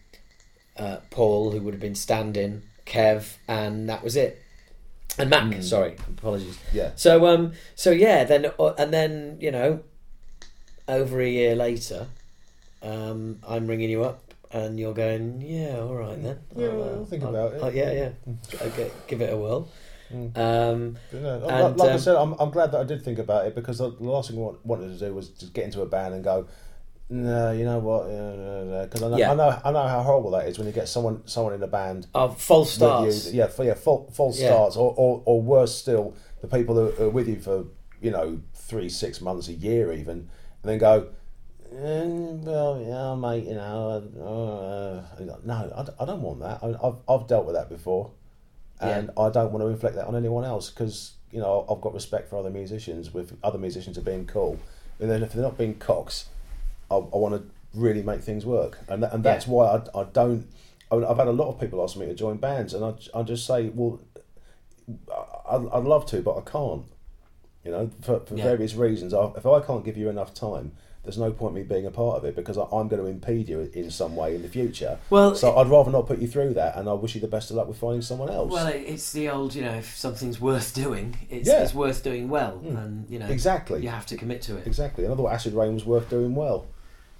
uh, 0.77 0.97
Paul, 1.11 1.51
who 1.51 1.61
would 1.61 1.73
have 1.73 1.81
been 1.81 1.95
standing, 1.95 2.63
Kev, 2.85 3.37
and 3.47 3.87
that 3.89 4.03
was 4.03 4.15
it. 4.15 4.41
And 5.17 5.29
Mac, 5.29 5.61
sorry, 5.61 5.95
apologies. 6.17 6.57
Yeah. 6.71 6.91
So 6.95 7.25
um, 7.27 7.53
so 7.75 7.91
yeah, 7.91 8.23
then 8.23 8.47
uh, 8.59 8.73
and 8.77 8.91
then 8.93 9.37
you 9.39 9.51
know, 9.51 9.81
over 10.87 11.21
a 11.21 11.29
year 11.29 11.55
later, 11.55 12.07
um, 12.81 13.39
I'm 13.47 13.67
ringing 13.67 13.89
you 13.89 14.03
up, 14.03 14.33
and 14.51 14.79
you're 14.79 14.93
going, 14.93 15.41
yeah, 15.41 15.79
all 15.79 15.95
right 15.95 16.21
then. 16.21 16.39
Yeah, 16.55 16.67
I'll, 16.67 16.83
uh, 16.83 16.85
I'll 16.97 17.05
think 17.05 17.23
I'll- 17.23 17.29
about 17.29 17.53
it." 17.53 17.63
I'll- 17.63 17.73
yeah, 17.75 17.91
yeah. 17.91 18.09
Okay, 18.61 18.91
give 19.07 19.21
it 19.21 19.31
a 19.31 19.37
whirl. 19.37 19.69
Mm. 20.11 20.37
Um, 20.37 20.97
like- 21.11 21.51
And, 21.51 21.77
like 21.77 21.89
I 21.89 21.93
um, 21.93 21.99
said, 21.99 22.15
I'm, 22.15 22.33
I'm 22.39 22.51
glad 22.51 22.71
that 22.71 22.81
I 22.81 22.83
did 22.83 23.03
think 23.03 23.17
about 23.19 23.47
it 23.47 23.55
because 23.55 23.77
the 23.79 23.89
the 23.91 24.03
last 24.03 24.29
thing 24.29 24.39
I 24.39 24.51
wanted 24.63 24.97
to 24.97 25.05
do 25.07 25.13
was 25.13 25.29
just 25.29 25.53
get 25.53 25.65
into 25.65 25.81
a 25.81 25.85
band 25.85 26.13
and 26.13 26.23
go, 26.23 26.47
no, 27.09 27.51
you 27.51 27.63
know 27.65 27.79
what? 27.79 28.03
Because 28.85 29.03
I 29.03 29.09
know, 29.09 29.17
Yeah. 29.17 29.31
I 29.31 29.35
know, 29.35 29.59
I 29.65 29.71
know 29.71 29.87
how 29.87 30.01
horrible 30.03 30.31
that 30.31 30.47
is 30.47 30.57
when 30.57 30.67
you 30.67 30.73
get 30.73 30.87
someone, 30.87 31.21
someone 31.25 31.53
in 31.53 31.61
a 31.63 31.67
band 31.67 32.07
of 32.15 32.41
false 32.41 32.73
starts. 32.73 33.31
you, 33.31 33.39
yeah, 33.39 33.47
for, 33.47 33.63
yeah, 33.63 33.73
full, 33.75 34.09
false 34.13 34.39
Yeah. 34.39 34.47
starts, 34.49 34.75
or, 34.77 34.93
or, 34.97 35.21
or 35.25 35.41
worse 35.41 35.75
still, 35.75 36.15
the 36.41 36.47
people 36.47 36.75
who 36.75 37.03
are 37.05 37.09
with 37.09 37.27
you 37.27 37.39
for 37.39 37.65
you 38.01 38.11
know 38.11 38.39
three, 38.53 38.89
six 38.89 39.21
months, 39.21 39.47
a 39.47 39.53
year, 39.53 39.91
even, 39.93 40.29
and 40.61 40.71
then 40.71 40.77
go. 40.77 41.07
"Eh, 41.71 42.05
well, 42.43 42.81
yeah, 42.85 43.15
mate. 43.15 43.45
You 43.47 43.55
know, 43.55 44.03
uh, 44.19 45.21
uh, 45.21 45.37
no, 45.45 45.85
I 45.99 46.05
don't 46.05 46.21
want 46.21 46.39
that. 46.41 46.59
I, 46.63 46.87
I've 46.87 46.95
I've 47.07 47.27
dealt 47.27 47.45
with 47.45 47.55
that 47.55 47.69
before, 47.69 48.11
and 48.81 49.09
I 49.17 49.29
don't 49.29 49.51
want 49.51 49.63
to 49.63 49.67
inflict 49.67 49.95
that 49.95 50.07
on 50.07 50.15
anyone 50.15 50.43
else 50.43 50.69
because 50.69 51.13
you 51.31 51.39
know 51.39 51.65
I've 51.69 51.81
got 51.81 51.93
respect 51.93 52.29
for 52.29 52.37
other 52.37 52.49
musicians. 52.49 53.13
With 53.13 53.37
other 53.43 53.57
musicians 53.57 53.97
are 53.97 54.01
being 54.01 54.25
cool, 54.25 54.59
and 54.99 55.09
then 55.09 55.23
if 55.23 55.31
they're 55.33 55.41
not 55.43 55.57
being 55.57 55.75
cocks, 55.75 56.25
I, 56.93 56.97
I 57.15 57.17
want 57.17 57.35
to 57.35 57.43
really 57.79 58.03
make 58.03 58.21
things 58.21 58.45
work, 58.45 58.79
and 58.87 59.03
and 59.03 59.23
that's 59.23 59.45
Yeah. 59.47 59.53
why 59.53 59.65
I, 59.95 60.01
I 60.01 60.03
don't. 60.05 60.47
I 60.91 60.95
mean, 60.95 61.05
I've 61.05 61.17
had 61.17 61.27
a 61.27 61.31
lot 61.31 61.49
of 61.49 61.59
people 61.59 61.83
ask 61.83 61.97
me 61.97 62.05
to 62.05 62.13
join 62.13 62.37
bands, 62.37 62.73
and 62.73 62.83
I, 62.85 62.93
I 63.19 63.23
just 63.23 63.45
say, 63.47 63.69
well, 63.69 63.99
I, 65.11 65.55
I'd 65.55 65.67
I'd 65.73 65.83
love 65.83 66.05
to, 66.07 66.21
but 66.21 66.37
I 66.37 66.41
can't. 66.41 66.83
You 67.65 67.71
know, 67.71 67.89
for, 68.01 68.19
for 68.21 68.35
Yeah. 68.35 68.43
various 68.43 68.73
reasons. 68.75 69.13
I, 69.13 69.31
if 69.37 69.45
I 69.45 69.61
can't 69.61 69.85
give 69.85 69.95
you 69.95 70.09
enough 70.09 70.33
time, 70.33 70.73
there's 71.03 71.17
no 71.17 71.31
point 71.31 71.53
me 71.55 71.63
being 71.63 71.85
a 71.85 71.91
part 71.91 72.17
of 72.17 72.25
it 72.25 72.35
because 72.35 72.57
I, 72.57 72.63
I'm 72.63 72.89
going 72.89 73.01
to 73.01 73.05
impede 73.05 73.47
you 73.47 73.61
in 73.73 73.89
some 73.89 74.17
way 74.17 74.35
in 74.35 74.41
the 74.41 74.49
future. 74.49 74.99
Well, 75.09 75.33
so 75.33 75.55
I'd 75.57 75.67
rather 75.69 75.89
not 75.89 76.05
put 76.05 76.19
you 76.19 76.27
through 76.27 76.55
that, 76.55 76.75
and 76.75 76.89
I 76.89 76.93
wish 76.93 77.15
you 77.15 77.21
the 77.21 77.27
best 77.29 77.49
of 77.51 77.55
luck 77.55 77.69
with 77.69 77.77
finding 77.77 78.01
someone 78.01 78.29
else. 78.29 78.51
Well, 78.51 78.67
it's 78.67 79.13
the 79.13 79.29
old, 79.29 79.55
you 79.55 79.61
know, 79.61 79.75
if 79.75 79.95
something's 79.97 80.41
worth 80.41 80.73
doing, 80.75 81.15
it's, 81.29 81.47
Yeah. 81.47 81.63
it's 81.63 81.73
worth 81.73 82.03
doing 82.03 82.27
well, 82.29 82.61
Mm. 82.65 82.77
and 82.83 83.09
you 83.09 83.17
know, 83.17 83.27
exactly, 83.27 83.81
you 83.81 83.87
have 83.87 84.05
to 84.07 84.17
commit 84.17 84.41
to 84.43 84.57
it. 84.57 84.67
exactly. 84.67 85.05
And 85.05 85.13
I 85.13 85.15
thought 85.15 85.31
Acid 85.31 85.53
Reign 85.53 85.73
was 85.73 85.85
worth 85.85 86.09
doing 86.09 86.35
well. 86.35 86.65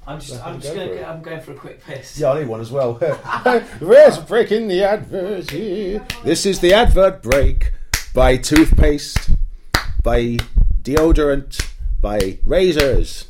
I'm 0.06 0.20
just, 0.20 0.46
I'm 0.46 0.60
just 0.60 0.76
going. 0.76 0.90
To, 0.90 1.08
I'm 1.08 1.22
going 1.22 1.42
for 1.42 1.54
a 1.54 1.56
quick 1.56 1.84
piss. 1.84 2.20
Yeah, 2.20 2.32
I 2.32 2.40
need 2.40 2.48
one 2.48 2.60
as 2.60 2.72
well. 2.72 2.94
Where's 3.80 4.18
breaking 4.18 4.68
the 4.68 4.84
advert 4.84 5.50
here? 5.50 6.06
This 6.24 6.46
is 6.46 6.60
the 6.60 6.74
advert 6.74 7.24
break 7.24 7.72
by 8.14 8.38
toothpaste, 8.38 9.32
by 10.04 10.38
deodorant, 10.82 11.70
by 12.02 12.40
razors. 12.44 13.30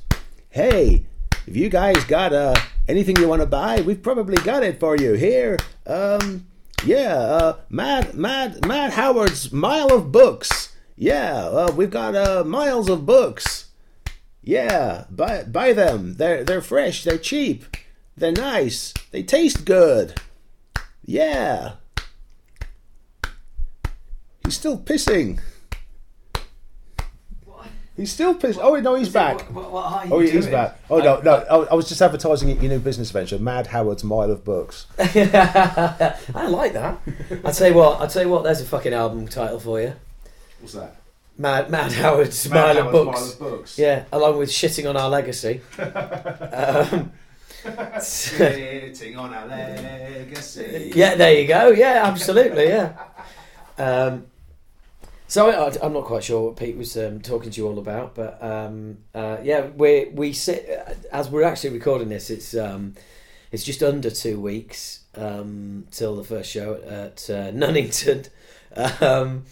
Hey, 0.50 1.06
if 1.46 1.56
you 1.56 1.70
guys 1.70 2.04
got 2.06 2.34
uh, 2.34 2.56
anything 2.88 3.18
you 3.18 3.28
want 3.28 3.42
to 3.42 3.48
buy, 3.48 3.82
we've 3.82 4.02
probably 4.02 4.38
got 4.38 4.64
it 4.64 4.80
for 4.80 4.98
you 4.98 5.14
here. 5.14 5.58
Um, 5.86 6.48
yeah, 6.86 7.16
uh, 7.16 7.58
Matt, 7.70 8.16
Matt, 8.16 8.66
Matt 8.66 8.94
Howard's 8.94 9.52
Mile 9.52 9.94
of 9.94 10.12
Books. 10.12 10.76
Yeah, 10.96 11.46
uh, 11.46 11.72
we've 11.76 11.90
got 11.90 12.16
uh, 12.16 12.44
miles 12.44 12.90
of 12.90 13.06
books. 13.06 13.63
Yeah, 14.44 15.06
buy 15.10 15.44
buy 15.44 15.72
them. 15.74 16.16
They're 16.16 16.44
they're 16.44 16.62
fresh. 16.62 17.04
They're 17.04 17.18
cheap. 17.18 17.78
They're 18.18 18.32
nice. 18.34 18.94
They 19.12 19.24
taste 19.24 19.66
good. 19.66 20.20
Yeah. 21.06 21.74
He's 24.44 24.56
still 24.56 24.78
pissing. 24.78 25.40
What? 27.46 27.68
He's 27.96 28.12
still 28.12 28.36
pissing. 28.36 28.60
Oh 28.62 28.76
no, 28.76 28.96
he's 28.96 29.08
back. 29.10 29.42
What, 29.54 29.64
what, 29.64 29.72
what 29.72 29.86
are 29.86 30.06
you 30.06 30.14
Oh, 30.14 30.20
he's 30.20 30.32
doing? 30.32 30.52
back. 30.52 30.80
Oh 30.90 31.00
no, 31.00 31.22
no. 31.22 31.36
I, 31.50 31.72
I 31.72 31.74
was 31.76 31.88
just 31.88 32.02
advertising 32.02 32.50
your 32.50 32.58
new 32.74 32.80
business 32.80 33.12
venture, 33.12 33.40
Mad 33.40 33.68
Howard's 33.68 34.04
Mile 34.04 34.30
of 34.30 34.44
Books. 34.44 34.88
I 35.00 36.48
like 36.50 36.74
that. 36.74 37.00
I'll 37.46 37.54
tell 37.54 37.70
you 37.70 37.76
what. 37.76 38.02
I'll 38.02 38.08
tell 38.10 38.24
you 38.24 38.30
what. 38.30 38.44
There's 38.44 38.60
a 38.62 38.66
fucking 38.66 38.94
album 38.94 39.28
title 39.30 39.60
for 39.60 39.80
you. 39.82 39.94
What's 40.60 40.74
that? 40.74 40.98
Mad 41.38 41.70
Mad 41.70 41.92
Howard 42.04 42.34
Smile 42.34 42.78
of 42.78 42.92
Books. 42.92 43.20
Smile 43.20 43.32
of 43.32 43.40
Books. 43.40 43.80
Yeah, 43.80 44.06
along 44.12 44.38
with 44.38 44.50
shitting 44.50 44.90
on 44.90 44.98
our 44.98 45.10
legacy. 45.10 45.62
um, 45.80 47.12
Sitting 48.02 49.18
on 49.18 49.34
our 49.34 49.48
legacy. 49.48 50.92
yeah, 50.96 51.16
there 51.16 51.40
you 51.40 51.48
go. 51.48 51.70
Yeah, 51.70 52.02
absolutely. 52.04 52.68
Yeah. 52.68 52.94
Um, 53.78 54.26
so 55.28 55.50
I, 55.50 55.74
I'm 55.84 55.94
not 55.94 56.04
quite 56.04 56.24
sure 56.24 56.48
what 56.48 56.58
Pete 56.58 56.78
was 56.78 56.96
um, 56.98 57.22
talking 57.22 57.50
to 57.52 57.62
you 57.62 57.68
all 57.68 57.80
about, 57.80 58.14
but 58.16 58.38
um, 58.44 58.98
uh, 59.16 59.38
yeah, 59.42 59.68
we 59.68 60.06
we 60.14 60.34
sit 60.34 60.70
as 61.12 61.30
we're 61.30 61.44
actually 61.44 61.72
recording 61.72 62.10
this. 62.10 62.30
It's 62.30 62.56
um, 62.56 62.94
it's 63.52 63.64
just 63.64 63.82
under 63.82 64.12
two 64.12 64.40
weeks 64.40 65.00
um, 65.16 65.88
till 65.90 66.16
the 66.16 66.24
first 66.24 66.52
show 66.52 66.76
at 66.76 67.30
uh, 67.30 67.52
Nunnington, 67.52 68.30
um, 69.02 69.46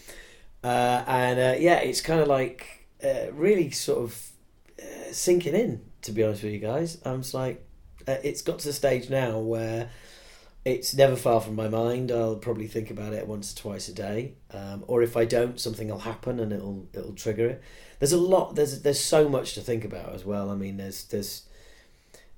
uh, 0.63 1.03
and 1.07 1.39
uh, 1.39 1.55
yeah, 1.59 1.79
it's 1.79 2.01
kind 2.01 2.19
of 2.19 2.27
like 2.27 2.87
uh, 3.03 3.31
really 3.33 3.71
sort 3.71 3.99
of 3.99 4.27
uh, 4.79 5.11
sinking 5.11 5.55
in. 5.55 5.81
To 6.03 6.11
be 6.11 6.23
honest 6.23 6.41
with 6.41 6.53
you 6.53 6.59
guys, 6.59 6.97
I'm 7.05 7.21
just 7.21 7.35
like, 7.35 7.63
uh, 8.07 8.15
it's 8.23 8.41
got 8.41 8.57
to 8.59 8.67
the 8.67 8.73
stage 8.73 9.11
now 9.11 9.37
where 9.37 9.91
it's 10.65 10.95
never 10.95 11.15
far 11.15 11.41
from 11.41 11.55
my 11.55 11.67
mind. 11.67 12.11
I'll 12.11 12.35
probably 12.35 12.67
think 12.67 12.89
about 12.89 13.13
it 13.13 13.27
once 13.27 13.53
or 13.53 13.57
twice 13.57 13.87
a 13.87 13.93
day, 13.93 14.33
um, 14.51 14.83
or 14.87 15.03
if 15.03 15.15
I 15.15 15.25
don't, 15.25 15.59
something 15.59 15.89
will 15.89 15.99
happen 15.99 16.39
and 16.39 16.51
it'll 16.51 16.87
it'll 16.93 17.13
trigger 17.13 17.47
it. 17.47 17.63
There's 17.99 18.13
a 18.13 18.17
lot. 18.17 18.55
There's 18.55 18.81
there's 18.81 18.99
so 18.99 19.29
much 19.29 19.53
to 19.55 19.61
think 19.61 19.85
about 19.85 20.13
as 20.13 20.25
well. 20.25 20.49
I 20.49 20.55
mean, 20.55 20.77
there's 20.77 21.03
there's 21.05 21.43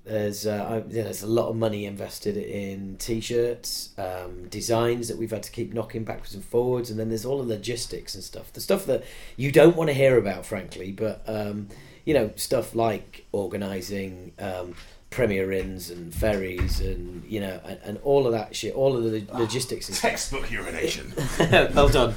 there's 0.04 0.46
uh, 0.46 0.66
I, 0.68 0.76
you 0.90 0.98
know, 0.98 1.04
there's 1.04 1.22
a 1.22 1.26
lot 1.26 1.48
of 1.48 1.56
money 1.56 1.86
invested 1.86 2.36
in 2.36 2.96
t-shirts, 2.98 3.90
um, 3.96 4.48
designs 4.48 5.08
that 5.08 5.16
we've 5.16 5.30
had 5.30 5.42
to 5.44 5.50
keep 5.50 5.72
knocking 5.72 6.04
backwards 6.04 6.34
and 6.34 6.44
forwards, 6.44 6.90
and 6.90 6.98
then 6.98 7.08
there's 7.08 7.24
all 7.24 7.38
the 7.38 7.54
logistics 7.54 8.14
and 8.14 8.22
stuff. 8.22 8.52
The 8.52 8.60
stuff 8.60 8.84
that 8.86 9.04
you 9.36 9.50
don't 9.50 9.76
want 9.76 9.88
to 9.88 9.94
hear 9.94 10.18
about, 10.18 10.44
frankly, 10.44 10.92
but 10.92 11.22
um, 11.26 11.68
you 12.04 12.14
know, 12.14 12.30
stuff 12.36 12.74
like 12.74 13.26
organising. 13.32 14.32
Um, 14.38 14.74
Premier 15.10 15.52
Inns 15.52 15.90
and 15.90 16.12
ferries 16.12 16.80
and 16.80 17.22
you 17.24 17.38
know 17.38 17.60
and, 17.64 17.78
and 17.84 17.98
all 18.02 18.26
of 18.26 18.32
that 18.32 18.56
shit, 18.56 18.74
all 18.74 18.96
of 18.96 19.04
the 19.04 19.24
logistics. 19.32 19.88
and 19.88 19.96
stuff. 19.96 20.10
Textbook 20.10 20.50
urination. 20.50 21.12
well 21.72 21.88
done. 21.88 22.16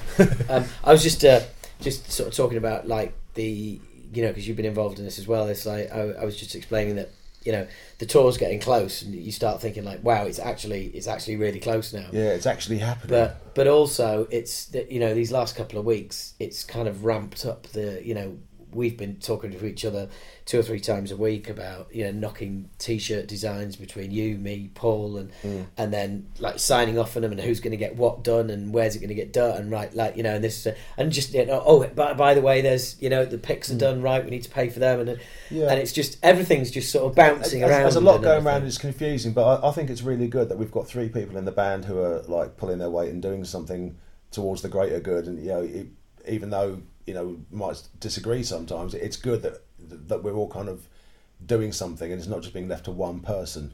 Um, 0.49 0.65
I 0.83 0.93
was 0.93 1.03
just 1.03 1.23
uh, 1.23 1.41
just 1.79 2.11
sort 2.11 2.27
of 2.27 2.33
talking 2.33 2.57
about 2.57 2.87
like 2.87 3.13
the 3.35 3.79
you 4.13 4.21
know 4.23 4.29
because 4.29 4.47
you've 4.47 4.57
been 4.57 4.65
involved 4.65 4.97
in 4.97 5.05
this 5.05 5.19
as 5.19 5.27
well. 5.27 5.47
It's 5.47 5.63
like 5.63 5.91
I, 5.91 6.13
I 6.13 6.25
was 6.25 6.35
just 6.35 6.55
explaining 6.55 6.95
that 6.95 7.11
you 7.43 7.51
know 7.51 7.67
the 7.99 8.05
tour's 8.05 8.37
getting 8.37 8.59
close 8.59 9.01
and 9.01 9.15
you 9.15 9.31
start 9.31 9.61
thinking 9.61 9.83
like 9.83 10.03
wow 10.03 10.25
it's 10.25 10.39
actually 10.39 10.87
it's 10.87 11.07
actually 11.07 11.37
really 11.37 11.59
close 11.59 11.93
now. 11.93 12.07
Yeah, 12.11 12.31
it's 12.31 12.45
actually 12.45 12.79
happening. 12.79 13.09
But 13.09 13.55
but 13.55 13.67
also 13.67 14.27
it's 14.29 14.65
that 14.67 14.91
you 14.91 14.99
know 14.99 15.13
these 15.13 15.31
last 15.31 15.55
couple 15.55 15.79
of 15.79 15.85
weeks 15.85 16.33
it's 16.39 16.63
kind 16.63 16.87
of 16.87 17.05
ramped 17.05 17.45
up 17.45 17.67
the 17.67 18.01
you 18.03 18.13
know 18.13 18.37
we've 18.73 18.97
been 18.97 19.15
talking 19.17 19.51
to 19.51 19.65
each 19.65 19.85
other 19.85 20.09
two 20.45 20.59
or 20.59 20.63
three 20.63 20.79
times 20.79 21.11
a 21.11 21.17
week 21.17 21.49
about 21.49 21.87
you 21.93 22.03
know 22.03 22.11
knocking 22.11 22.69
t-shirt 22.79 23.27
designs 23.27 23.75
between 23.75 24.11
you 24.11 24.37
me 24.37 24.69
paul 24.75 25.17
and 25.17 25.31
Mm. 25.43 25.65
and 25.77 25.93
then 25.93 26.27
like 26.39 26.59
signing 26.59 26.97
off 26.99 27.15
on 27.15 27.21
them 27.21 27.31
and 27.31 27.39
who's 27.41 27.59
going 27.59 27.71
to 27.71 27.77
get 27.77 27.95
what 27.95 28.23
done 28.23 28.49
and 28.49 28.73
where's 28.73 28.95
it 28.95 28.99
going 28.99 29.09
to 29.09 29.15
get 29.15 29.31
done 29.33 29.57
and 29.57 29.71
right 29.71 29.93
like 29.95 30.17
you 30.17 30.23
know 30.23 30.35
and 30.35 30.43
this 30.43 30.67
and 30.97 31.11
just 31.11 31.33
you 31.33 31.45
know, 31.45 31.63
oh 31.65 31.85
by, 31.87 32.13
by 32.13 32.33
the 32.33 32.41
way 32.41 32.61
there's 32.61 33.01
you 33.01 33.09
know 33.09 33.25
the 33.25 33.37
pics 33.37 33.71
are 33.71 33.77
done 33.77 34.01
right 34.01 34.23
we 34.23 34.29
need 34.29 34.43
to 34.43 34.49
pay 34.49 34.69
for 34.69 34.79
them 34.79 34.99
and 35.01 35.09
Mm. 35.09 35.19
Yeah. 35.49 35.69
and 35.71 35.79
it's 35.79 35.93
just 35.93 36.17
everything's 36.23 36.71
just 36.71 36.91
sort 36.91 37.05
of 37.05 37.15
bouncing 37.15 37.61
There's- 37.61 37.71
around 37.73 37.83
There's 37.83 37.95
a 37.95 38.01
lot 38.01 38.21
going 38.21 38.37
everything. 38.39 38.47
around. 38.47 38.65
It's 38.67 38.77
confusing, 38.77 39.31
but 39.31 39.61
I, 39.63 39.69
I 39.69 39.71
think 39.71 39.89
it's 39.89 40.01
really 40.01 40.27
good 40.27 40.49
that 40.49 40.57
we've 40.57 40.71
got 40.71 40.87
three 40.87 41.07
people 41.07 41.37
in 41.37 41.45
the 41.45 41.51
band 41.53 41.85
who 41.85 41.99
are 41.99 42.21
like 42.27 42.57
pulling 42.57 42.79
their 42.79 42.89
weight 42.89 43.11
and 43.11 43.21
doing 43.21 43.45
something 43.45 43.95
towards 44.31 44.61
the 44.61 44.67
greater 44.67 44.99
good. 44.99 45.25
And 45.27 45.39
you 45.39 45.47
know, 45.47 45.61
it, 45.61 45.87
even 46.27 46.49
though 46.49 46.81
you 47.07 47.13
know 47.13 47.37
might 47.51 47.81
disagree 47.99 48.43
sometimes, 48.43 48.93
it's 48.93 49.17
good 49.17 49.41
that 49.41 49.63
that 50.07 50.23
we're 50.23 50.35
all 50.35 50.49
kind 50.49 50.69
of 50.69 50.87
doing 51.43 51.71
something, 51.71 52.11
and 52.11 52.19
it's 52.19 52.29
not 52.29 52.41
just 52.41 52.53
being 52.53 52.67
left 52.67 52.85
to 52.85 52.91
one 52.91 53.21
person. 53.21 53.73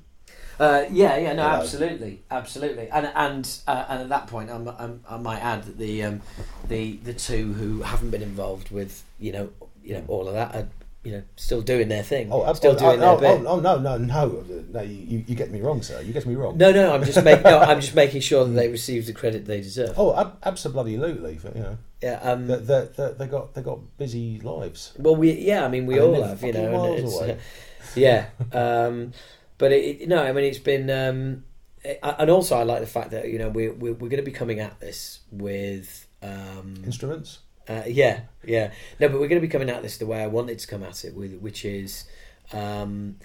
Uh, 0.59 0.85
yeah, 0.91 1.17
yeah, 1.17 1.33
no, 1.33 1.45
You 1.45 1.49
know. 1.49 1.61
absolutely, 1.61 2.23
absolutely, 2.29 2.87
and 2.89 3.11
and 3.15 3.49
uh, 3.67 3.85
and 3.89 4.01
at 4.03 4.09
that 4.09 4.27
point, 4.27 4.51
I'm, 4.51 4.67
I'm, 4.67 5.03
I 5.09 5.17
might 5.17 5.39
add 5.39 5.63
that 5.63 5.77
the 5.77 6.03
um, 6.03 6.21
the 6.67 6.97
the 6.97 7.13
two 7.13 7.53
who 7.53 7.81
haven't 7.81 8.11
been 8.11 8.21
involved 8.21 8.69
with 8.69 9.03
you 9.19 9.31
know 9.31 9.49
you 9.83 9.95
know 9.95 10.03
all 10.07 10.27
of 10.27 10.35
that 10.35 10.55
are 10.55 10.67
you 11.03 11.11
know 11.11 11.23
still 11.35 11.61
doing 11.61 11.89
their 11.89 12.03
thing, 12.03 12.29
Oh, 12.31 12.45
ab- 12.45 12.55
still 12.55 12.73
oh, 12.73 12.79
doing 12.79 13.03
oh, 13.03 13.17
their 13.17 13.31
oh, 13.31 13.37
bit. 13.39 13.47
oh, 13.47 13.59
no, 13.59 13.77
no, 13.77 13.97
no, 13.97 14.27
no! 14.71 14.81
You, 14.81 15.23
you, 15.27 15.35
get 15.35 15.51
me 15.51 15.59
wrong, 15.61 15.81
sir. 15.81 16.01
You 16.01 16.13
get 16.13 16.25
me 16.25 16.35
wrong. 16.35 16.57
No, 16.57 16.71
no, 16.71 16.93
I'm 16.93 17.03
just 17.03 17.23
making 17.23 17.43
no, 17.43 17.59
I'm 17.59 17.81
just 17.81 17.93
making 18.03 18.21
sure 18.21 18.45
that 18.45 18.51
they 18.51 18.69
receive 18.69 19.05
the 19.05 19.13
credit 19.13 19.45
they 19.45 19.61
deserve. 19.61 19.93
Oh, 19.97 20.15
ab- 20.17 20.37
absolutely, 20.43 20.93
you 20.93 20.99
know, 20.99 21.77
Yeah, 22.01 22.19
um, 22.21 22.47
they, 22.47 22.55
they, 22.57 22.87
they, 22.95 23.11
they 23.19 23.27
got 23.27 23.53
they 23.53 23.61
got 23.61 23.97
busy 23.97 24.39
lives. 24.39 24.93
Well, 24.97 25.15
we 25.15 25.33
yeah, 25.33 25.65
I 25.65 25.67
mean 25.67 25.85
we 25.85 25.95
And 25.95 26.03
all 26.03 26.23
have, 26.23 26.41
you 26.43 26.53
know, 26.53 26.93
and 26.95 27.03
it's, 27.05 27.17
away. 27.17 27.31
uh, 27.31 27.35
yeah. 27.95 28.25
Um, 28.53 29.11
but 29.57 29.71
it, 29.71 30.07
no, 30.07 30.23
I 30.23 30.31
mean 30.31 30.45
it's 30.45 30.59
been, 30.59 30.89
um, 30.89 31.43
it- 31.83 31.99
and 32.01 32.29
also 32.29 32.55
I 32.57 32.63
like 32.63 32.79
the 32.79 32.87
fact 32.87 33.11
that 33.11 33.27
you 33.29 33.39
know 33.39 33.49
we're 33.49 33.73
we're, 33.73 33.93
we're 33.93 34.09
going 34.09 34.23
to 34.23 34.31
be 34.31 34.31
coming 34.31 34.59
at 34.61 34.79
this 34.79 35.19
with. 35.31 36.07
Um, 36.21 36.81
Instruments. 36.85 37.39
Uh, 37.67 37.83
yeah, 37.87 38.21
yeah. 38.43 38.71
No, 38.99 39.07
but 39.09 39.19
we're 39.19 39.27
going 39.27 39.41
to 39.41 39.47
be 39.47 39.51
coming 39.51 39.69
at 39.69 39.81
this 39.81 39.97
the 39.97 40.05
way 40.05 40.21
I 40.21 40.27
wanted 40.27 40.59
to 40.59 40.67
come 40.67 40.83
at 40.83 41.05
it, 41.05 41.15
with 41.15 41.39
which 41.39 41.65
is, 41.65 42.05
um, 42.51 43.17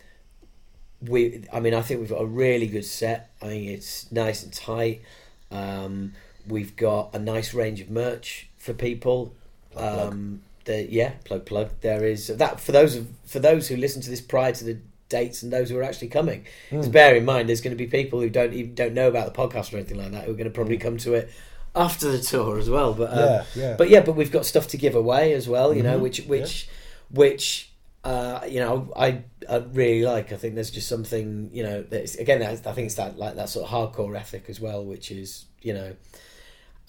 we. 1.01 1.45
I 1.53 1.61
mean, 1.61 1.74
I 1.74 1.82
think 1.82 2.01
we've 2.01 2.11
got 2.11 2.22
a 2.22 2.26
really 2.26 2.66
good 2.66 2.84
set. 2.84 3.30
I 3.43 3.47
think 3.47 3.68
it's 3.68 4.11
nice 4.12 4.43
and 4.43 4.53
tight. 4.53 5.03
Um, 5.51 6.14
we've 6.47 6.76
got 6.76 7.14
a 7.14 7.18
nice 7.18 7.53
range 7.55 7.80
of 7.80 7.91
merch 7.91 8.49
for 8.59 8.72
people. 8.72 9.34
Plug, 9.72 9.95
plug. 9.95 10.12
Um, 10.12 10.43
the, 10.64 10.86
yeah, 10.91 11.12
plug 11.24 11.47
plug. 11.47 11.70
There 11.80 12.05
is 12.05 12.28
that 12.28 12.61
for 12.61 12.72
those 12.72 12.97
of, 12.97 13.09
for 13.24 13.41
those 13.41 13.68
who 13.68 13.76
listen 13.76 14.03
to 14.03 14.11
this 14.11 14.20
prior 14.20 14.53
to 14.53 14.64
the 14.64 14.78
dates 15.09 15.43
and 15.43 15.53
those 15.53 15.70
who 15.70 15.78
are 15.78 15.82
actually 15.82 16.09
coming. 16.09 16.45
Hmm. 16.70 16.82
To 16.82 16.91
bear 16.91 17.16
in 17.16 17.24
mind, 17.24 17.49
there's 17.49 17.61
going 17.61 17.76
to 17.76 17.82
be 17.82 17.86
people 17.86 18.20
who 18.20 18.28
don't 18.28 18.53
even 18.53 18.74
don't 18.74 18.95
know 18.95 19.09
about 19.09 19.32
the 19.32 19.39
podcast 19.39 19.72
or 19.72 19.78
anything 19.78 19.99
like 19.99 20.12
that 20.12 20.24
who 20.24 20.32
are 20.32 20.34
going 20.36 20.45
to 20.45 20.51
probably 20.51 20.76
come 20.78 20.99
to 20.99 21.14
it 21.14 21.30
after 21.75 22.11
the 22.11 22.19
tour 22.21 22.59
as 22.59 22.69
well. 22.71 22.95
But 22.95 23.12
um. 23.12 23.19
Yeah, 23.19 23.45
yeah. 23.55 23.75
but 23.77 23.89
yeah, 23.91 24.01
but 24.01 24.14
we've 24.16 24.33
got 24.33 24.47
stuff 24.47 24.69
to 24.69 24.77
give 24.77 24.95
away 24.95 25.33
as 25.35 25.49
well. 25.49 25.75
You 25.75 25.83
know, 25.83 25.99
Mhm, 25.99 26.03
which 26.03 26.21
which 26.27 26.69
which 27.11 27.73
uh, 28.05 28.41
you 28.49 28.61
know 28.61 28.93
I 28.97 29.23
I 29.49 29.57
really 29.59 30.03
like. 30.05 30.33
I 30.33 30.37
think 30.37 30.55
there's 30.55 30.71
just 30.71 30.89
something 30.89 31.51
you 31.53 31.62
know 31.62 31.83
that's 31.83 32.14
again 32.16 32.43
I 32.43 32.55
think 32.57 32.87
it's 32.87 32.95
that 32.97 33.19
like 33.19 33.37
that 33.37 33.49
sort 33.49 33.69
of 33.69 33.73
hardcore 33.73 34.16
ethic 34.16 34.45
as 34.49 34.61
well, 34.61 34.85
which 34.85 35.11
is 35.11 35.47
you 35.62 35.75
know 35.75 35.95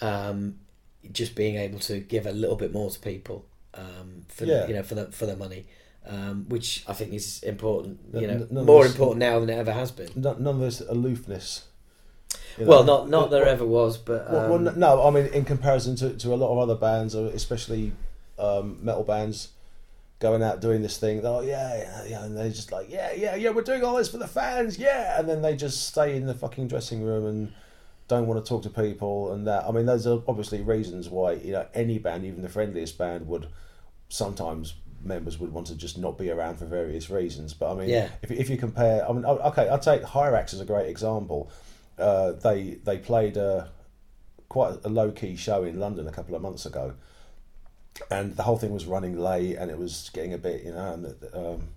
um, 0.02 0.60
just 1.12 1.36
being 1.36 1.56
able 1.56 1.80
to 1.80 2.00
give 2.00 2.26
a 2.26 2.32
little 2.32 2.56
bit 2.56 2.72
more 2.74 2.90
to 2.90 3.00
people 3.00 3.46
um, 3.74 4.26
for 4.28 4.46
Yeah. 4.46 4.68
you 4.68 4.74
know 4.76 4.84
for 4.84 4.96
the 4.96 5.12
for 5.12 5.26
their 5.26 5.38
money. 5.38 5.66
Um, 6.06 6.46
which 6.48 6.84
I 6.88 6.94
think 6.94 7.14
is 7.14 7.44
important, 7.44 8.00
you 8.14 8.26
know, 8.26 8.48
none 8.50 8.66
more 8.66 8.86
important 8.86 9.20
now 9.20 9.40
than 9.40 9.50
it 9.50 9.58
ever 9.60 9.74
has 9.74 9.92
been. 9.92 10.10
None 10.16 10.48
of 10.48 10.60
this 10.60 10.80
aloofness. 10.82 11.66
You 12.60 12.66
Well, 12.66 12.84
know. 12.84 12.98
not 13.06 13.10
not 13.10 13.32
there 13.32 13.46
ever 13.48 13.66
was, 13.66 13.98
but 13.98 14.28
um, 14.28 14.34
Well, 14.34 14.50
well, 14.60 14.76
no, 14.76 15.08
I 15.08 15.10
mean 15.12 15.28
in 15.28 15.46
comparison 15.46 15.96
to, 15.98 16.14
to 16.18 16.34
a 16.34 16.36
lot 16.36 16.52
of 16.52 16.58
other 16.58 16.76
bands, 16.76 17.16
especially 17.16 17.94
um, 18.38 18.78
metal 18.82 19.04
bands, 19.04 19.50
going 20.20 20.44
out 20.44 20.60
doing 20.62 20.82
this 20.82 20.98
thing. 20.98 21.22
Oh 21.26 21.42
yeah, 21.42 21.78
yeah, 21.78 22.04
yeah, 22.08 22.24
and 22.26 22.38
they're 22.38 22.50
just 22.50 22.72
like, 22.72 22.90
yeah, 22.92 23.12
yeah, 23.14 23.36
yeah, 23.36 23.50
we're 23.52 23.62
doing 23.62 23.84
all 23.84 23.96
this 23.96 24.10
for 24.10 24.18
the 24.18 24.28
fans, 24.28 24.78
yeah, 24.78 25.20
and 25.20 25.28
then 25.30 25.42
they 25.42 25.56
just 25.56 25.88
stay 25.88 26.16
in 26.16 26.26
the 26.26 26.34
fucking 26.34 26.68
dressing 26.68 27.02
room 27.04 27.26
and 27.26 27.54
don't 28.10 28.28
want 28.28 28.44
to 28.44 28.50
talk 28.50 28.64
to 28.64 28.70
people 28.70 29.32
and 29.34 29.46
that. 29.48 29.66
I 29.66 29.72
mean, 29.72 29.86
those 29.86 30.06
are 30.08 30.22
obviously 30.28 30.62
reasons 30.62 31.10
why 31.10 31.34
you 31.34 31.54
know 31.54 31.66
any 31.74 31.98
band, 32.00 32.26
even 32.26 32.42
the 32.42 32.50
friendliest 32.50 32.98
band, 32.98 33.28
would 33.28 33.48
sometimes 34.10 34.74
members 35.02 35.40
would 35.40 35.54
want 35.54 35.68
to 35.68 35.76
just 35.76 35.98
not 35.98 36.18
be 36.18 36.30
around 36.30 36.58
for 36.58 36.66
various 36.66 37.10
reasons. 37.10 37.54
But 37.54 37.72
I 37.72 37.76
mean, 37.76 37.90
Yeah. 37.90 38.10
if 38.22 38.32
if 38.32 38.50
you 38.50 38.58
compare, 38.58 39.08
I 39.08 39.14
mean, 39.14 39.26
okay, 39.26 39.70
I'll 39.70 39.80
take 39.80 40.02
Hirax 40.04 40.54
as 40.54 40.60
a 40.60 40.66
great 40.66 40.90
example. 40.90 41.50
Uh, 42.00 42.32
they 42.32 42.80
they 42.84 42.98
played 42.98 43.38
a 43.38 43.70
quite 44.48 44.78
a 44.84 44.90
low 44.90 45.12
key 45.12 45.36
show 45.36 45.64
in 45.64 45.80
London 45.80 46.08
a 46.08 46.12
couple 46.12 46.36
of 46.36 46.42
months 46.42 46.66
ago, 46.66 46.94
and 48.10 48.36
the 48.36 48.44
whole 48.44 48.58
thing 48.58 48.72
was 48.74 48.86
running 48.86 49.20
late 49.20 49.56
and 49.56 49.70
it 49.70 49.78
was 49.78 50.10
getting 50.14 50.34
a 50.34 50.38
bit 50.38 50.64
you 50.64 50.72
know 50.72 50.94
and, 50.94 51.16
um, 51.34 51.68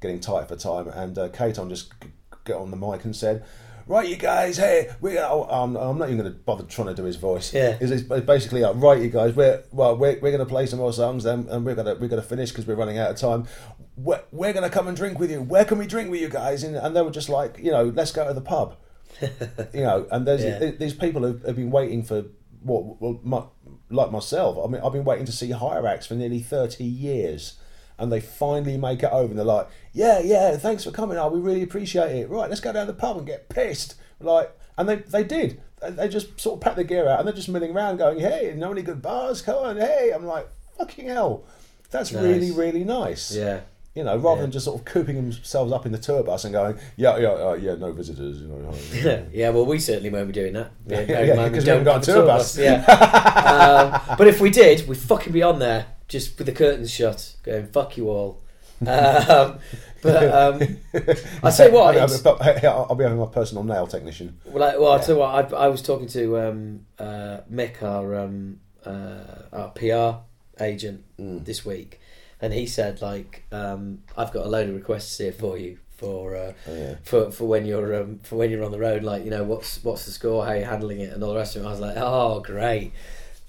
getting 0.00 0.20
tight 0.20 0.48
for 0.48 0.56
time. 0.56 0.88
And 0.88 1.18
uh, 1.18 1.28
Katon 1.30 1.68
just 1.68 1.92
g- 2.00 2.08
got 2.44 2.60
on 2.60 2.70
the 2.70 2.76
mic 2.76 3.04
and 3.04 3.14
said. 3.14 3.44
Right, 3.84 4.08
you 4.08 4.14
guys. 4.14 4.58
Hey, 4.58 4.90
we. 5.00 5.18
Oh, 5.18 5.42
I'm, 5.50 5.74
I'm 5.74 5.98
not 5.98 6.08
even 6.08 6.20
going 6.20 6.32
to 6.32 6.38
bother 6.38 6.62
trying 6.62 6.86
to 6.86 6.94
do 6.94 7.02
his 7.02 7.16
voice. 7.16 7.52
Yeah. 7.52 7.76
It's, 7.80 7.90
it's 7.90 8.04
basically 8.24 8.60
like, 8.60 8.76
right, 8.76 9.02
you 9.02 9.08
guys. 9.10 9.34
We're 9.34 9.64
well, 9.72 9.96
we're, 9.96 10.20
we're 10.20 10.30
going 10.30 10.38
to 10.38 10.46
play 10.46 10.66
some 10.66 10.78
more 10.78 10.92
songs, 10.92 11.24
then, 11.24 11.48
and 11.50 11.66
we're 11.66 11.74
gonna 11.74 11.96
we're 11.96 12.06
gonna 12.06 12.22
finish 12.22 12.50
because 12.50 12.64
we're 12.64 12.76
running 12.76 12.98
out 12.98 13.10
of 13.10 13.16
time. 13.16 13.48
We're, 13.96 14.22
we're 14.30 14.52
going 14.52 14.62
to 14.62 14.70
come 14.70 14.86
and 14.86 14.96
drink 14.96 15.18
with 15.18 15.32
you. 15.32 15.42
Where 15.42 15.64
can 15.64 15.78
we 15.78 15.88
drink 15.88 16.12
with 16.12 16.20
you 16.20 16.28
guys? 16.28 16.62
And, 16.62 16.76
and 16.76 16.94
they 16.94 17.02
were 17.02 17.10
just 17.10 17.28
like, 17.28 17.58
you 17.58 17.72
know, 17.72 17.86
let's 17.86 18.12
go 18.12 18.26
to 18.28 18.32
the 18.32 18.40
pub 18.40 18.76
you 19.74 19.82
know, 19.82 20.06
and 20.10 20.26
there's 20.26 20.44
Yeah. 20.44 20.58
th- 20.58 20.78
these 20.78 20.94
people 20.94 21.22
who 21.22 21.38
have 21.46 21.56
been 21.56 21.70
waiting 21.70 22.02
for 22.02 22.24
what, 22.62 23.00
well, 23.00 23.20
my, 23.22 23.42
like 23.90 24.10
myself. 24.10 24.56
I 24.64 24.70
mean, 24.70 24.80
I've 24.84 24.92
been 24.92 25.04
waiting 25.04 25.26
to 25.26 25.32
see 25.32 25.48
Hirax 25.50 26.06
for 26.06 26.14
nearly 26.14 26.40
thirty 26.40 26.84
years, 26.84 27.54
and 27.98 28.10
they 28.12 28.20
finally 28.20 28.76
make 28.76 29.02
it 29.02 29.10
over, 29.12 29.30
and 29.30 29.38
they're 29.38 29.44
like, 29.44 29.68
"Yeah, 29.92 30.20
yeah, 30.20 30.56
thanks 30.56 30.84
for 30.84 30.90
coming. 30.90 31.18
Oh, 31.18 31.28
we 31.28 31.40
really 31.40 31.62
appreciate 31.62 32.14
it. 32.16 32.28
Right, 32.30 32.48
let's 32.48 32.60
go 32.60 32.72
down 32.72 32.86
to 32.86 32.92
the 32.92 32.98
pub 32.98 33.16
and 33.18 33.26
get 33.26 33.48
pissed." 33.48 33.94
Like, 34.20 34.56
and 34.78 34.88
they 34.88 34.96
they 34.96 35.24
did. 35.24 35.60
They- 35.80 35.90
They 35.90 36.08
just 36.08 36.38
sort 36.40 36.56
of 36.58 36.60
packed 36.60 36.76
their 36.76 36.84
gear 36.84 37.08
out, 37.08 37.18
and 37.18 37.26
they're 37.26 37.34
just 37.34 37.48
milling 37.48 37.72
around, 37.72 37.96
going, 37.96 38.20
"Hey, 38.20 38.54
know 38.56 38.70
any 38.70 38.82
good 38.82 39.02
bars? 39.02 39.42
Come 39.42 39.56
on, 39.58 39.76
hey!" 39.78 40.12
I'm 40.14 40.24
like, 40.24 40.48
fucking 40.78 41.08
hell, 41.08 41.44
that's 41.90 42.12
Nice. 42.12 42.22
really 42.22 42.50
really 42.52 42.84
nice. 42.84 43.34
Yeah. 43.34 43.60
You 43.94 44.04
know, 44.04 44.16
rather 44.16 44.36
Yeah. 44.36 44.42
than 44.42 44.50
just 44.52 44.64
sort 44.64 44.78
of 44.78 44.86
cooping 44.86 45.16
themselves 45.16 45.70
up 45.70 45.84
in 45.84 45.92
the 45.92 45.98
tour 45.98 46.22
bus 46.22 46.44
and 46.44 46.52
going, 46.54 46.78
yeah, 46.96 47.18
yeah, 47.18 47.28
uh, 47.28 47.52
yeah, 47.60 47.74
no 47.74 47.92
visitors. 47.92 48.38
You 48.40 48.48
know, 48.48 48.72
Yeah, 48.94 49.22
yeah. 49.32 49.48
Well, 49.50 49.66
we 49.66 49.78
certainly 49.78 50.08
won't 50.08 50.28
be 50.28 50.32
doing 50.32 50.54
that. 50.54 50.70
Yeah, 50.86 51.00
in 51.00 51.08
yeah, 51.36 51.48
because 51.48 51.64
we 51.64 51.70
haven't 51.70 51.84
got 51.84 51.90
a 52.08 52.10
have 52.12 52.16
tour 52.16 52.26
bus. 52.26 52.56
Yeah. 52.56 52.84
um, 54.08 54.16
but 54.16 54.26
if 54.28 54.40
we 54.40 54.48
did, 54.50 54.88
we'd 54.88 54.96
fucking 54.96 55.32
be 55.32 55.42
on 55.42 55.58
there 55.58 55.86
just 56.08 56.38
with 56.38 56.46
the 56.46 56.52
curtains 56.54 56.90
shut, 56.90 57.34
going 57.42 57.66
"fuck 57.66 57.96
you 57.96 58.08
all." 58.08 58.40
Um, 58.82 59.58
but 60.02 60.34
um, 60.34 60.76
I 61.44 61.50
say 61.50 61.70
what, 61.70 61.96
I'll, 61.96 62.04
it's- 62.12 62.26
I'll 62.64 62.86
I'll 62.90 62.94
be 62.96 63.04
having 63.04 63.18
my 63.20 63.26
personal 63.26 63.62
nail 63.62 63.86
technician. 63.86 64.40
Well, 64.44 64.64
I, 64.64 64.76
well, 64.76 64.90
I 64.92 64.96
Yeah. 64.96 65.02
tell 65.02 65.14
you 65.14 65.20
what, 65.20 65.54
I, 65.54 65.56
I 65.56 65.68
was 65.68 65.82
talking 65.82 66.08
to 66.08 66.38
um, 66.40 66.86
uh, 66.98 67.38
Mick, 67.52 67.80
our 67.84 68.16
um, 68.18 68.58
uh, 68.84 69.20
our 69.52 69.68
PR 69.70 70.24
agent, 70.64 71.04
Mm. 71.20 71.44
this 71.44 71.64
week, 71.64 72.00
and 72.42 72.52
he 72.52 72.66
said 72.66 73.00
like, 73.00 73.44
um, 73.52 74.02
"I've 74.18 74.32
got 74.32 74.44
a 74.44 74.48
load 74.50 74.68
of 74.68 74.74
requests 74.74 75.16
here 75.16 75.32
for 75.32 75.56
you 75.56 75.78
for 75.96 76.34
uh, 76.36 76.52
Oh, 76.68 76.74
yeah. 76.76 76.94
for 77.04 77.30
for 77.30 77.44
when 77.46 77.64
you're 77.64 78.02
um, 78.02 78.18
for 78.24 78.36
when 78.36 78.50
you're 78.50 78.64
on 78.64 78.72
the 78.72 78.78
road. 78.78 79.02
Like, 79.04 79.24
you 79.24 79.30
know, 79.30 79.44
what's 79.44 79.82
what's 79.84 80.04
the 80.04 80.10
score? 80.10 80.44
How 80.44 80.52
you 80.52 80.64
handling 80.64 81.00
it, 81.00 81.12
and 81.12 81.22
all 81.22 81.30
the 81.32 81.38
rest 81.38 81.56
of 81.56 81.62
it." 81.62 81.66
I 81.66 81.70
was 81.70 81.80
like, 81.80 81.96
"Oh, 81.96 82.40
great, 82.40 82.92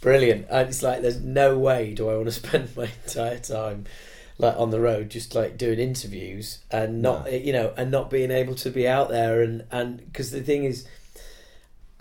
brilliant!" 0.02 0.46
And 0.50 0.70
it's 0.70 0.84
like, 0.84 1.02
there's 1.02 1.20
no 1.20 1.58
way 1.60 1.94
do 1.94 2.08
I 2.10 2.14
want 2.16 2.28
to 2.28 2.32
spend 2.48 2.76
my 2.78 2.90
entire 3.06 3.40
time. 3.40 3.86
Like 4.40 4.58
on 4.58 4.72
the 4.72 4.80
road, 4.80 5.10
just 5.12 5.36
like 5.36 5.58
doing 5.60 5.78
interviews 5.78 6.58
and 6.72 7.04
not, 7.04 7.26
No. 7.26 7.30
you 7.32 7.54
know, 7.54 7.72
and 7.78 7.92
not 7.92 8.10
being 8.10 8.32
able 8.32 8.56
to 8.56 8.72
be 8.72 8.88
out 8.88 9.10
there, 9.10 9.42
and 9.44 9.64
and 9.72 9.98
because 9.98 10.32
the 10.32 10.42
thing 10.42 10.64
is, 10.64 10.86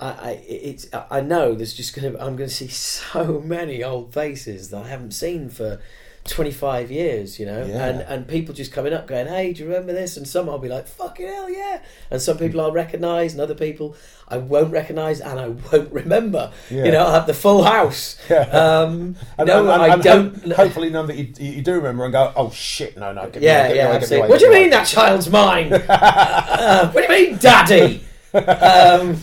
I, 0.01 0.09
I 0.09 0.31
it's 0.49 0.87
I 1.11 1.21
know 1.21 1.55
there's 1.55 1.75
just 1.75 1.95
gonna 1.95 2.17
I'm 2.19 2.37
gonna 2.37 2.49
see 2.49 2.69
so 3.03 3.41
many 3.45 3.85
old 3.85 4.15
faces 4.15 4.71
that 4.71 4.85
I 4.85 4.89
haven't 4.89 5.13
seen 5.13 5.51
for 5.51 5.81
25 6.25 6.91
years, 6.93 7.41
you 7.41 7.47
know, 7.47 7.65
Yeah. 7.67 7.85
and 7.87 8.01
and 8.03 8.29
people 8.29 8.55
just 8.55 8.71
coming 8.73 8.93
up 8.93 9.07
going, 9.09 9.27
hey, 9.27 9.53
do 9.53 9.63
you 9.65 9.69
remember 9.69 9.93
this? 9.93 10.17
And 10.17 10.27
some 10.27 10.49
I'll 10.49 10.59
be 10.59 10.69
like, 10.69 10.87
fucking 10.87 11.27
hell, 11.27 11.51
yeah, 11.51 11.81
and 12.13 12.23
some 12.23 12.39
people 12.39 12.61
I'll 12.61 12.71
recognise, 12.73 13.33
and 13.33 13.41
other 13.41 13.55
people 13.57 13.97
I 14.29 14.37
won't 14.37 14.73
recognise, 14.73 15.21
and 15.21 15.39
I 15.41 15.49
won't 15.49 15.93
remember. 15.93 16.53
Yeah. 16.71 16.85
You 16.85 16.93
know, 16.93 17.01
I'll 17.07 17.13
have 17.13 17.27
the 17.27 17.35
full 17.35 17.65
house. 17.65 18.17
Yeah. 18.31 18.43
Um, 18.43 19.17
And, 19.39 19.49
no, 19.49 19.69
and- 19.69 19.83
and- 19.83 19.93
I 19.93 19.97
don't. 19.97 20.37
ho- 20.45 20.55
hopefully, 20.55 20.91
none 20.91 21.07
that 21.09 21.17
you, 21.17 21.33
you 21.39 21.61
do 21.63 21.73
remember 21.75 22.05
and 22.05 22.13
go, 22.13 22.33
oh 22.37 22.51
shit, 22.53 22.97
no, 22.97 23.13
no. 23.13 23.25
Me 23.25 23.31
Yeah, 23.41 23.69
me 23.69 23.77
yeah, 23.77 23.99
me 23.99 24.17
away, 24.17 24.29
What 24.29 24.39
do 24.39 24.47
you 24.47 24.53
mean 24.53 24.71
that 24.71 24.87
child's 24.87 25.29
mine? 25.29 25.73
Uh, 25.89 26.91
what 26.93 27.07
do 27.07 27.13
you 27.15 27.27
mean, 27.31 27.39
daddy? 27.39 28.05
Um, 28.35 29.17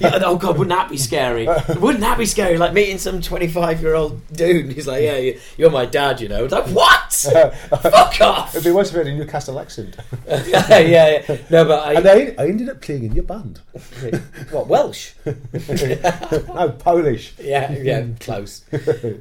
yeah, 0.00 0.20
oh 0.24 0.36
god, 0.38 0.58
wouldn't 0.58 0.68
that 0.76 0.88
be 0.90 0.96
scary? 0.96 1.46
Wouldn't 1.46 2.00
that 2.00 2.18
be 2.18 2.26
scary? 2.26 2.58
Like 2.58 2.72
meeting 2.72 2.98
some 2.98 3.20
twenty-five-year-old 3.20 4.20
dude. 4.32 4.72
He's 4.72 4.86
like, 4.86 5.02
"Yeah, 5.02 5.16
you- 5.16 5.40
you're 5.56 5.70
my 5.70 5.86
dad," 5.86 6.20
you 6.20 6.28
know. 6.28 6.44
It's 6.44 6.52
like, 6.52 6.66
what? 6.66 7.12
Fuck 7.12 8.20
off! 8.20 8.54
It'd 8.54 8.64
be 8.64 8.70
worse 8.72 8.88
if 8.88 8.94
you 8.94 8.98
had 8.98 9.06
a 9.08 9.14
Newcastle 9.14 9.58
accent. 9.58 9.96
yeah, 10.28 10.78
yeah. 10.78 11.36
No, 11.50 11.64
but 11.64 11.86
I. 11.86 11.92
and 11.94 12.06
I, 12.06 12.42
I 12.42 12.46
ended 12.48 12.68
up 12.68 12.80
playing 12.80 13.04
in 13.04 13.12
your 13.14 13.24
band. 13.24 13.60
what 14.50 14.66
Welsh? 14.68 15.12
no, 15.24 16.74
Polish. 16.78 17.34
Yeah, 17.38 17.72
yeah, 17.72 18.06
close. 18.20 18.64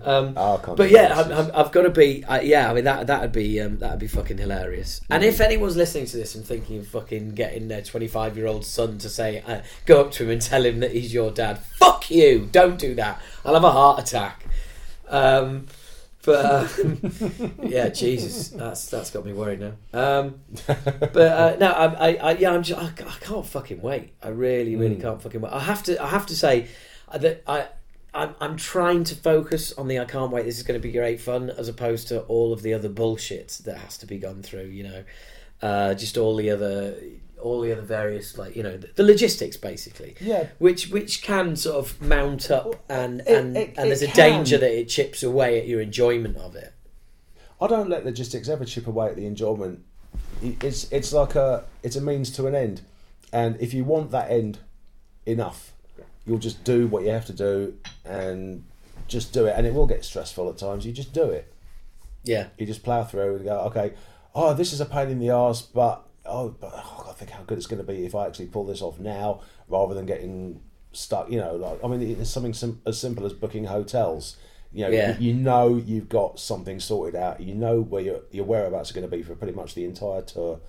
Um, 0.03 0.33
Oh, 0.37 0.61
but 0.75 0.89
yeah. 0.91 1.13
I'm, 1.19 1.51
I've 1.55 1.71
got 1.71 1.83
to 1.83 1.89
be. 1.89 2.23
Uh, 2.25 2.41
yeah, 2.41 2.69
I 2.69 2.73
mean 2.73 2.83
that 2.83 3.07
that'd 3.07 3.31
be 3.31 3.61
um, 3.61 3.77
that'd 3.79 3.99
be 3.99 4.07
fucking 4.07 4.37
hilarious. 4.37 5.01
And 5.09 5.23
if 5.23 5.39
anyone's 5.39 5.75
listening 5.77 6.05
to 6.07 6.17
this 6.17 6.35
and 6.35 6.45
thinking 6.45 6.79
of 6.79 6.87
fucking 6.87 7.31
getting 7.35 7.67
their 7.67 7.81
25 7.81 8.37
year 8.37 8.47
old 8.47 8.65
son 8.65 8.97
to 8.99 9.04
say, 9.09 9.41
uh, 9.45 9.61
go 9.85 10.01
up 10.01 10.11
to 10.13 10.23
him 10.23 10.31
and 10.31 10.41
tell 10.41 10.65
him 10.65 10.79
that 10.79 10.91
he's 10.91 11.13
your 11.13 11.31
dad, 11.31 11.59
fuck 11.59 12.09
you! 12.09 12.49
Don't 12.51 12.79
do 12.79 12.95
that. 12.95 13.21
I'll 13.43 13.53
have 13.53 13.63
a 13.63 13.71
heart 13.71 13.99
attack. 13.99 14.45
Um, 15.07 15.67
but 16.25 16.45
uh, 16.45 16.67
yeah, 17.63 17.89
Jesus, 17.89 18.49
that's 18.49 18.87
that's 18.87 19.11
got 19.11 19.25
me 19.25 19.33
worried 19.33 19.59
now. 19.59 19.73
Um, 19.93 20.39
but 20.65 21.17
uh, 21.17 21.55
no, 21.59 21.71
I, 21.71 21.85
I, 21.85 22.13
I 22.15 22.31
yeah, 22.37 22.51
I'm 22.51 22.63
just, 22.63 22.79
I, 22.79 22.87
I 22.87 23.15
can't 23.19 23.45
fucking 23.45 23.81
wait. 23.81 24.13
I 24.23 24.29
really, 24.29 24.75
really 24.75 24.95
can't 24.95 25.21
fucking 25.21 25.39
wait. 25.39 25.53
I 25.53 25.59
have 25.59 25.83
to, 25.83 26.01
I 26.01 26.07
have 26.07 26.25
to 26.27 26.35
say 26.35 26.67
that 27.13 27.43
I. 27.47 27.67
I'm, 28.13 28.33
I'm 28.39 28.55
trying 28.55 29.03
to 29.03 29.15
focus 29.15 29.73
on 29.73 29.89
the 29.89 29.99
I 29.99 30.05
can't 30.05 30.31
wait. 30.31 30.45
This 30.45 30.55
is 30.55 30.63
going 30.63 30.79
to 30.79 30.81
be 30.81 30.93
great 30.93 31.19
fun, 31.19 31.49
as 31.49 31.67
opposed 31.67 32.07
to 32.07 32.21
all 32.21 32.53
of 32.53 32.61
the 32.61 32.73
other 32.73 32.87
bullshit 32.87 33.59
that 33.65 33.77
has 33.79 33.97
to 33.97 34.05
be 34.05 34.19
gone 34.19 34.41
through. 34.41 34.67
You 34.67 34.83
know, 34.83 35.03
uh, 35.61 35.93
just 35.95 36.17
all 36.17 36.37
the 36.37 36.49
other, 36.49 36.95
all 37.45 37.61
the 37.61 37.71
other 37.71 37.81
various 37.81 38.37
like 38.37 38.55
you 38.55 38.63
know 38.63 38.75
the, 38.75 38.87
the 38.95 39.03
logistics 39.03 39.55
basically. 39.55 40.15
Yeah. 40.19 40.47
Which 40.59 40.89
which 40.89 41.21
can 41.21 41.55
sort 41.55 41.77
of 41.77 42.01
mount 42.01 42.49
up 42.51 42.75
and 42.89 43.21
It- 43.21 43.27
and, 43.27 43.55
it- 43.57 43.73
and 43.77 43.89
there's 43.89 44.01
a 44.01 44.11
danger 44.11 44.57
that 44.57 44.71
it 44.79 44.89
chips 44.89 45.21
away 45.23 45.59
at 45.59 45.67
your 45.67 45.79
enjoyment 45.81 46.37
of 46.37 46.55
it. 46.55 46.73
I 47.61 47.67
don't 47.67 47.89
let 47.89 48.03
logistics 48.03 48.49
ever 48.49 48.65
chip 48.65 48.87
away 48.87 49.07
at 49.07 49.15
the 49.15 49.25
enjoyment. 49.27 49.83
It's 50.41 50.91
it's 50.91 51.13
like 51.13 51.35
a 51.35 51.63
it's 51.83 51.95
a 51.95 52.01
means 52.01 52.31
to 52.31 52.47
an 52.47 52.55
end, 52.55 52.81
and 53.31 53.55
if 53.61 53.73
you 53.73 53.83
want 53.83 54.11
that 54.11 54.29
end 54.29 54.59
enough, 55.25 55.71
you'll 56.25 56.39
just 56.39 56.63
do 56.63 56.87
what 56.87 57.03
you 57.03 57.09
have 57.11 57.25
to 57.27 57.33
do 57.33 57.75
and 58.03 58.63
just 59.07 59.31
do 59.33 59.45
it. 59.45 59.53
And 59.57 59.65
it 59.67 59.73
will 59.73 59.85
get 59.87 60.03
stressful 60.03 60.49
at 60.49 60.57
times. 60.57 60.85
You 60.85 60.91
just 60.91 61.13
do 61.13 61.29
it. 61.29 61.51
Yeah. 62.23 62.47
You 62.57 62.65
just 62.65 62.83
plough 62.83 63.03
through 63.05 63.35
and 63.37 63.45
go, 63.45 63.59
okay, 63.69 63.93
oh, 64.33 64.53
this 64.53 64.73
is 64.73 64.81
a 64.81 64.85
pain 64.85 65.09
in 65.09 65.19
the 65.19 65.29
arse, 65.29 65.61
but 65.61 66.03
oh, 66.25 66.49
but 66.59 66.71
oh, 66.75 67.04
think 67.17 67.31
how 67.31 67.43
good 67.43 67.57
it's 67.57 67.67
going 67.67 67.83
to 67.85 67.91
be 67.91 68.05
if 68.05 68.15
I 68.15 68.25
actually 68.27 68.47
pull 68.47 68.65
this 68.65 68.81
off 68.81 68.99
now, 68.99 69.41
rather 69.67 69.93
than 69.93 70.05
getting 70.05 70.61
stuck. 70.93 71.29
You 71.31 71.39
know, 71.39 71.55
like 71.55 71.83
I 71.83 71.87
mean, 71.87 72.01
it's 72.19 72.29
something 72.29 72.53
sim- 72.53 72.81
as 72.85 72.99
simple 72.99 73.25
as 73.25 73.33
booking 73.33 73.65
hotels. 73.65 74.37
You 74.71 74.83
know, 74.85 74.89
Yeah. 74.89 75.17
you, 75.17 75.29
you 75.29 75.33
know 75.33 75.75
you've 75.77 76.09
got 76.09 76.39
something 76.39 76.79
sorted 76.81 77.15
out. 77.15 77.39
You 77.41 77.55
know 77.55 77.81
where 77.81 78.01
your 78.01 78.21
your 78.31 78.45
whereabouts 78.45 78.91
are 78.91 78.93
going 78.93 79.09
to 79.09 79.15
be 79.15 79.23
for 79.23 79.35
pretty 79.35 79.53
much 79.53 79.73
the 79.75 79.85
entire 79.85 80.21
tour. 80.21 80.59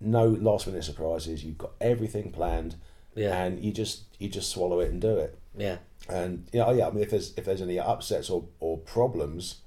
No 0.00 0.26
last 0.26 0.66
minute 0.66 0.82
surprises. 0.84 1.44
You've 1.44 1.58
got 1.58 1.72
everything 1.80 2.32
planned, 2.32 2.74
Yeah. 3.14 3.40
and 3.44 3.64
you 3.64 3.70
just 3.72 4.02
you 4.18 4.28
just 4.28 4.50
swallow 4.50 4.80
it 4.80 4.90
and 4.90 5.00
do 5.00 5.16
it. 5.18 5.38
Yeah. 5.56 5.76
And 6.08 6.48
you 6.52 6.58
know, 6.58 6.72
yeah, 6.72 6.88
I 6.88 6.90
mean, 6.90 7.02
if 7.04 7.10
there's 7.10 7.32
if 7.36 7.44
there's 7.44 7.62
any 7.62 7.78
upsets 7.78 8.28
or, 8.28 8.44
or 8.58 8.78
problems, 8.78 9.58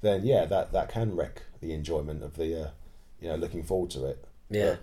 then 0.00 0.24
yeah, 0.24 0.44
that 0.46 0.72
that 0.72 0.88
can 0.88 1.14
wreck 1.14 1.42
the 1.60 1.72
enjoyment 1.72 2.22
of 2.24 2.34
the, 2.36 2.64
uh, 2.64 2.70
you 3.20 3.28
know, 3.28 3.36
looking 3.36 3.62
forward 3.62 3.90
to 3.90 4.04
it. 4.06 4.24
Yeah. 4.50 4.70
But, 4.70 4.78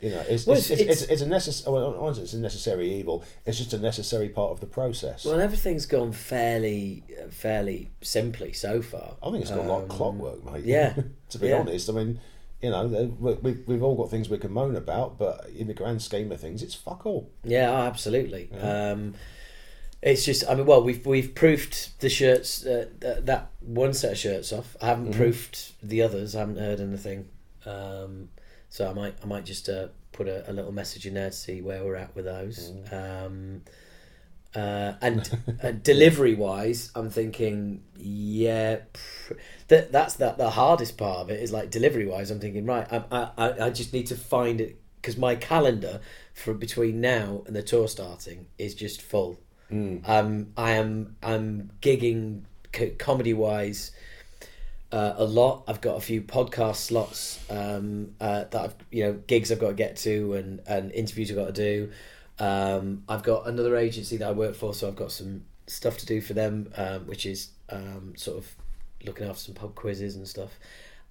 you 0.00 0.10
know, 0.10 0.22
it's 0.28 0.46
Well, 0.46 0.56
it's, 0.58 0.70
it's- 0.70 1.02
it's, 1.02 1.10
it's, 1.10 1.22
a 1.22 1.26
necessary. 1.26 1.72
Well, 1.74 1.94
I 1.94 1.98
want 1.98 2.14
to 2.16 2.20
say 2.20 2.24
it's 2.24 2.32
a 2.34 2.38
necessary 2.38 2.92
evil. 2.94 3.24
It's 3.46 3.56
just 3.58 3.72
a 3.72 3.78
necessary 3.78 4.28
part 4.28 4.50
of 4.52 4.60
the 4.60 4.66
process. 4.66 5.24
Well, 5.24 5.40
everything's 5.40 5.86
gone 5.86 6.12
fairly, 6.12 7.02
uh, 7.18 7.28
fairly 7.30 7.90
simply 8.02 8.52
so 8.52 8.82
far. 8.82 9.16
I 9.22 9.30
think 9.30 9.42
it's 9.42 9.50
gone 9.50 9.68
like 9.68 9.82
Um, 9.84 9.88
clockwork, 9.88 10.44
mate. 10.44 10.64
yeah, 10.64 10.94
to 11.30 11.38
be 11.38 11.48
yeah. 11.48 11.60
honest, 11.60 11.88
I 11.88 11.92
mean, 11.94 12.20
you 12.60 12.70
know, 12.70 12.86
we, 13.18 13.32
we- 13.34 13.62
we've 13.66 13.82
all 13.82 13.96
got 13.96 14.10
things 14.10 14.28
we 14.28 14.38
can 14.38 14.52
moan 14.52 14.76
about, 14.76 15.18
but 15.18 15.48
in 15.56 15.66
the 15.66 15.74
grand 15.74 16.02
scheme 16.02 16.30
of 16.32 16.40
things, 16.40 16.62
it's 16.62 16.74
fuck 16.74 17.06
all. 17.06 17.30
Yeah, 17.44 17.70
oh, 17.70 17.76
absolutely. 17.86 18.50
Um, 18.60 19.14
it's 20.02 20.24
just, 20.26 20.44
I 20.48 20.54
mean, 20.54 20.66
well, 20.66 20.82
we've 20.84 21.04
we've 21.06 21.34
proofed 21.34 21.98
the 22.00 22.10
shirts, 22.10 22.64
uh, 22.66 22.86
th- 23.00 23.24
that 23.24 23.48
one 23.60 23.94
set 23.94 24.12
of 24.12 24.18
shirts 24.18 24.52
off. 24.52 24.76
I 24.80 24.86
haven't 24.88 25.14
proofed 25.14 25.72
the 25.82 26.02
others. 26.02 26.36
I 26.36 26.40
haven't 26.40 26.58
heard 26.58 26.80
anything. 26.80 27.28
Um, 27.64 28.28
so 28.68 28.90
I 28.90 28.92
might 28.92 29.14
I 29.22 29.26
might 29.26 29.44
just 29.44 29.68
uh, 29.68 29.88
put 30.12 30.28
a, 30.28 30.48
a 30.50 30.52
little 30.52 30.72
message 30.72 31.06
in 31.06 31.14
there 31.14 31.30
to 31.30 31.36
see 31.36 31.60
where 31.62 31.84
we're 31.84 31.96
at 31.96 32.14
with 32.16 32.24
those. 32.26 32.72
Um, 32.92 33.62
uh, 34.54 34.94
and 35.02 35.38
uh, 35.62 35.70
delivery 35.72 36.34
wise, 36.34 36.90
I'm 36.94 37.10
thinking, 37.10 37.82
yeah, 37.96 38.78
pr- 38.92 39.34
that 39.68 39.92
that's 39.92 40.14
that 40.16 40.38
the 40.38 40.50
hardest 40.50 40.96
part 40.96 41.18
of 41.18 41.30
it 41.30 41.40
is 41.42 41.52
like 41.52 41.70
delivery 41.70 42.06
wise. 42.06 42.30
I'm 42.30 42.40
thinking, 42.40 42.64
right, 42.64 42.86
I 42.90 43.04
I, 43.36 43.66
I- 43.66 43.70
just 43.70 43.92
need 43.92 44.06
to 44.06 44.16
find 44.16 44.60
it 44.60 44.80
because 45.00 45.16
my 45.18 45.34
calendar 45.36 46.00
for 46.34 46.54
between 46.54 47.00
now 47.00 47.42
and 47.46 47.54
the 47.54 47.62
tour 47.62 47.86
starting 47.88 48.46
is 48.58 48.74
just 48.74 49.00
full. 49.02 49.38
Um, 50.06 50.52
I 50.56 50.72
am 50.72 51.16
I'm 51.22 51.72
gigging 51.82 52.42
co- 52.72 52.92
comedy 52.98 53.34
wise 53.34 53.90
uh, 54.92 55.14
a 55.16 55.24
lot. 55.24 55.64
I've 55.66 55.80
got 55.80 55.96
a 55.96 56.00
few 56.00 56.22
podcast 56.22 56.76
slots 56.76 57.40
um, 57.50 58.14
uh, 58.20 58.44
that 58.50 58.56
I've 58.56 58.74
you 58.90 59.04
know 59.04 59.12
gigs 59.26 59.50
I've 59.50 59.58
got 59.58 59.68
to 59.68 59.74
get 59.74 59.96
to 59.98 60.34
and 60.34 60.60
and 60.66 60.92
interviews 60.92 61.30
I've 61.30 61.36
got 61.36 61.46
to 61.46 61.52
do. 61.52 61.90
Um, 62.38 63.02
I've 63.08 63.22
got 63.22 63.46
another 63.46 63.76
agency 63.76 64.18
that 64.18 64.28
I 64.28 64.32
work 64.32 64.54
for, 64.54 64.74
so 64.74 64.88
I've 64.88 64.96
got 64.96 65.10
some 65.10 65.44
stuff 65.66 65.98
to 65.98 66.06
do 66.06 66.20
for 66.20 66.34
them, 66.34 66.70
um, 66.76 67.06
which 67.06 67.26
is 67.26 67.48
um, 67.70 68.14
sort 68.16 68.38
of 68.38 68.54
looking 69.04 69.26
after 69.26 69.40
some 69.40 69.54
pub 69.54 69.74
quizzes 69.74 70.16
and 70.16 70.28
stuff. 70.28 70.58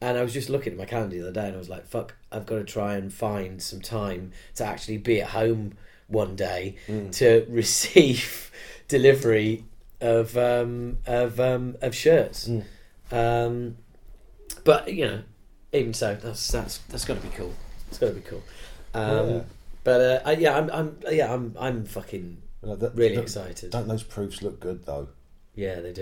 And 0.01 0.17
I 0.17 0.23
was 0.23 0.33
just 0.33 0.49
looking 0.49 0.73
at 0.73 0.77
my 0.77 0.85
calendar 0.85 1.15
the 1.15 1.21
other 1.23 1.31
day, 1.31 1.47
and 1.47 1.55
I 1.55 1.57
was 1.57 1.69
like, 1.69 1.85
"Fuck! 1.87 2.15
I've 2.31 2.45
got 2.45 2.57
to 2.57 2.63
try 2.63 2.95
and 2.95 3.13
find 3.13 3.61
some 3.61 3.81
time 3.81 4.31
to 4.55 4.65
actually 4.65 4.97
be 4.97 5.21
at 5.21 5.29
home 5.29 5.73
one 6.07 6.35
day 6.35 6.75
to 7.11 7.45
receive 7.49 8.51
delivery 8.87 9.65
of 9.99 10.37
um, 10.37 10.99
of 11.05 11.39
um, 11.39 11.75
of 11.81 11.93
shirts." 11.95 12.47
Um, 13.11 13.77
but 14.63 14.91
you 14.93 15.05
know, 15.05 15.21
even 15.73 15.93
so, 15.93 16.15
that's 16.15 16.47
that's 16.51 16.77
that's 16.89 17.05
got 17.05 17.15
to 17.15 17.21
be 17.27 17.33
cool. 17.35 17.53
It's 17.89 17.97
got 17.99 18.07
to 18.07 18.13
be 18.13 18.21
cool. 18.21 18.43
Um, 18.93 19.29
Yeah. 19.29 19.41
But 19.83 20.01
uh, 20.01 20.19
I, 20.25 20.31
yeah, 20.33 20.57
I'm, 20.57 20.69
I'm 20.71 20.97
yeah 21.11 21.31
I'm 21.33 21.55
I'm 21.59 21.85
fucking 21.85 22.41
that- 22.63 22.93
really 22.95 23.15
that- 23.15 23.21
excited. 23.21 23.69
Don't 23.71 23.87
those 23.87 24.03
proofs 24.03 24.41
look 24.41 24.59
good 24.59 24.85
though? 24.85 25.09
Yeah, 25.57 25.79
they 25.79 25.93
do. 25.93 26.01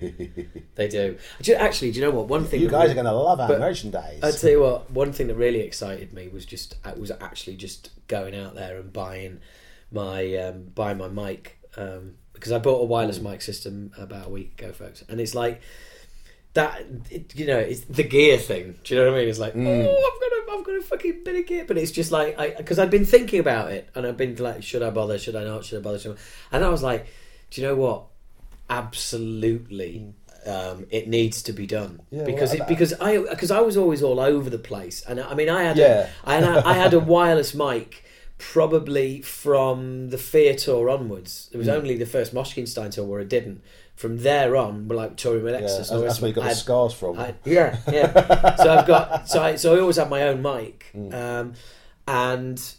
Yeah, 0.00 0.54
they 0.76 0.86
do. 0.86 1.18
Do 1.42 1.54
Actually, 1.54 1.90
do 1.90 1.98
you 1.98 2.04
know 2.04 2.12
what? 2.12 2.28
One 2.28 2.44
thing 2.44 2.60
you 2.60 2.68
guys 2.68 2.82
really- 2.82 2.92
are 2.92 3.02
going 3.02 3.06
to 3.06 3.12
love 3.12 3.40
our 3.40 3.58
merchandise. 3.58 4.20
I'd 4.22 4.36
tell 4.38 4.50
you 4.50 4.60
what. 4.60 4.90
One 4.92 5.12
thing 5.12 5.26
that 5.28 5.34
really 5.34 5.60
excited 5.60 6.12
me 6.12 6.28
was 6.28 6.44
just 6.46 6.76
I 6.84 6.92
was 6.92 7.10
actually 7.10 7.56
just 7.56 7.90
going 8.06 8.36
out 8.36 8.54
there 8.54 8.76
and 8.78 8.92
buying 8.92 9.40
my 9.90 10.36
um, 10.36 10.64
buying 10.74 10.98
my 10.98 11.08
mic 11.08 11.58
um, 11.76 12.14
because 12.34 12.52
I 12.52 12.58
bought 12.58 12.80
a 12.80 12.84
wireless 12.84 13.18
Mm. 13.18 13.30
mic 13.30 13.42
system 13.42 13.92
about 13.98 14.26
a 14.26 14.30
week 14.30 14.60
ago, 14.60 14.72
folks, 14.72 15.02
and 15.08 15.20
it's 15.20 15.34
like 15.34 15.60
that. 16.54 16.84
It, 17.10 17.34
you 17.36 17.46
know, 17.46 17.58
it's 17.58 17.80
the 17.82 18.02
gear 18.02 18.38
thing. 18.38 18.76
Do 18.84 18.94
you 18.94 19.00
know 19.00 19.06
what 19.10 19.16
I 19.16 19.20
mean? 19.20 19.28
It's 19.28 19.38
like, 19.38 19.54
Mm. 19.54 19.86
oh, 19.86 20.10
I've 20.12 20.20
got 20.20 20.32
a, 20.56 20.58
I've 20.58 20.64
got 20.66 20.74
a 20.76 20.82
fucking 20.82 21.24
bit 21.24 21.36
of 21.36 21.46
gear, 21.46 21.64
but 21.66 21.78
it's 21.78 21.90
just 21.92 22.10
like 22.12 22.38
I 22.38 22.50
because 22.50 22.78
I've 22.78 22.90
been 22.90 23.04
thinking 23.04 23.40
about 23.40 23.72
it 23.72 23.88
and 23.94 24.06
I've 24.06 24.16
been 24.16 24.36
like, 24.36 24.62
should 24.62 24.82
I 24.82 24.90
bother? 24.90 25.18
Should 25.18 25.36
I 25.36 25.44
not? 25.44 25.64
Should 25.64 25.78
I 25.78 25.82
bother? 25.82 25.98
Should 25.98 26.12
I? 26.12 26.56
And 26.56 26.64
I 26.64 26.68
was 26.68 26.82
like, 26.82 27.06
do 27.50 27.60
you 27.60 27.66
know 27.66 27.76
what? 27.76 28.04
Absolutely. 28.70 30.12
Um, 30.44 30.86
it 30.90 31.06
needs 31.06 31.40
to 31.44 31.52
be 31.52 31.68
done 31.68 32.00
Yeah, 32.10 32.22
well, 32.22 32.26
because 32.26 32.52
it, 32.52 32.66
because 32.66 32.92
I 32.94 33.18
because 33.18 33.52
I 33.52 33.60
was 33.60 33.76
always 33.76 34.02
all 34.02 34.18
over 34.18 34.50
the 34.50 34.58
place 34.58 35.04
and 35.06 35.20
I 35.20 35.30
I 35.30 35.34
mean 35.36 35.48
I 35.48 35.62
had 35.62 35.76
Yeah. 35.76 36.08
a, 36.24 36.28
I, 36.28 36.34
had 36.34 36.42
a, 36.44 36.66
I 36.66 36.72
had 36.74 36.94
a 36.94 36.98
wireless 37.14 37.54
mic 37.54 38.02
probably 38.38 39.22
from 39.22 40.10
the 40.10 40.18
Fear 40.18 40.56
tour 40.56 40.90
onwards. 40.90 41.48
It 41.52 41.58
was 41.58 41.68
Hmm. 41.68 41.74
only 41.74 41.96
the 41.96 42.06
first 42.06 42.34
Moshkinstein 42.34 42.90
tour 42.90 43.04
where 43.04 43.20
it 43.20 43.28
didn't. 43.28 43.62
From 43.94 44.18
there 44.18 44.56
on, 44.56 44.88
we're 44.88 44.96
like 44.96 45.16
touring 45.16 45.44
with 45.44 45.52
yeah, 45.54 45.60
Exodus. 45.60 45.76
that's, 45.76 45.90
and 45.90 45.96
all 45.96 46.02
the 46.02 46.08
that's 46.08 46.20
where 46.20 46.28
you 46.30 46.34
got 46.34 46.46
it. 46.46 46.48
the 46.50 46.54
scars 46.56 46.92
from. 46.94 47.18
I, 47.18 47.34
yeah, 47.44 47.78
yeah. 47.90 48.56
so 48.56 48.74
I've 48.78 48.86
got 48.86 49.28
so 49.28 49.42
I 49.42 49.56
so 49.56 49.76
I 49.76 49.80
always 49.80 49.96
have 49.96 50.10
my 50.10 50.22
own 50.22 50.42
mic, 50.42 50.86
Hmm. 50.92 51.14
um, 51.14 51.52
and 52.08 52.74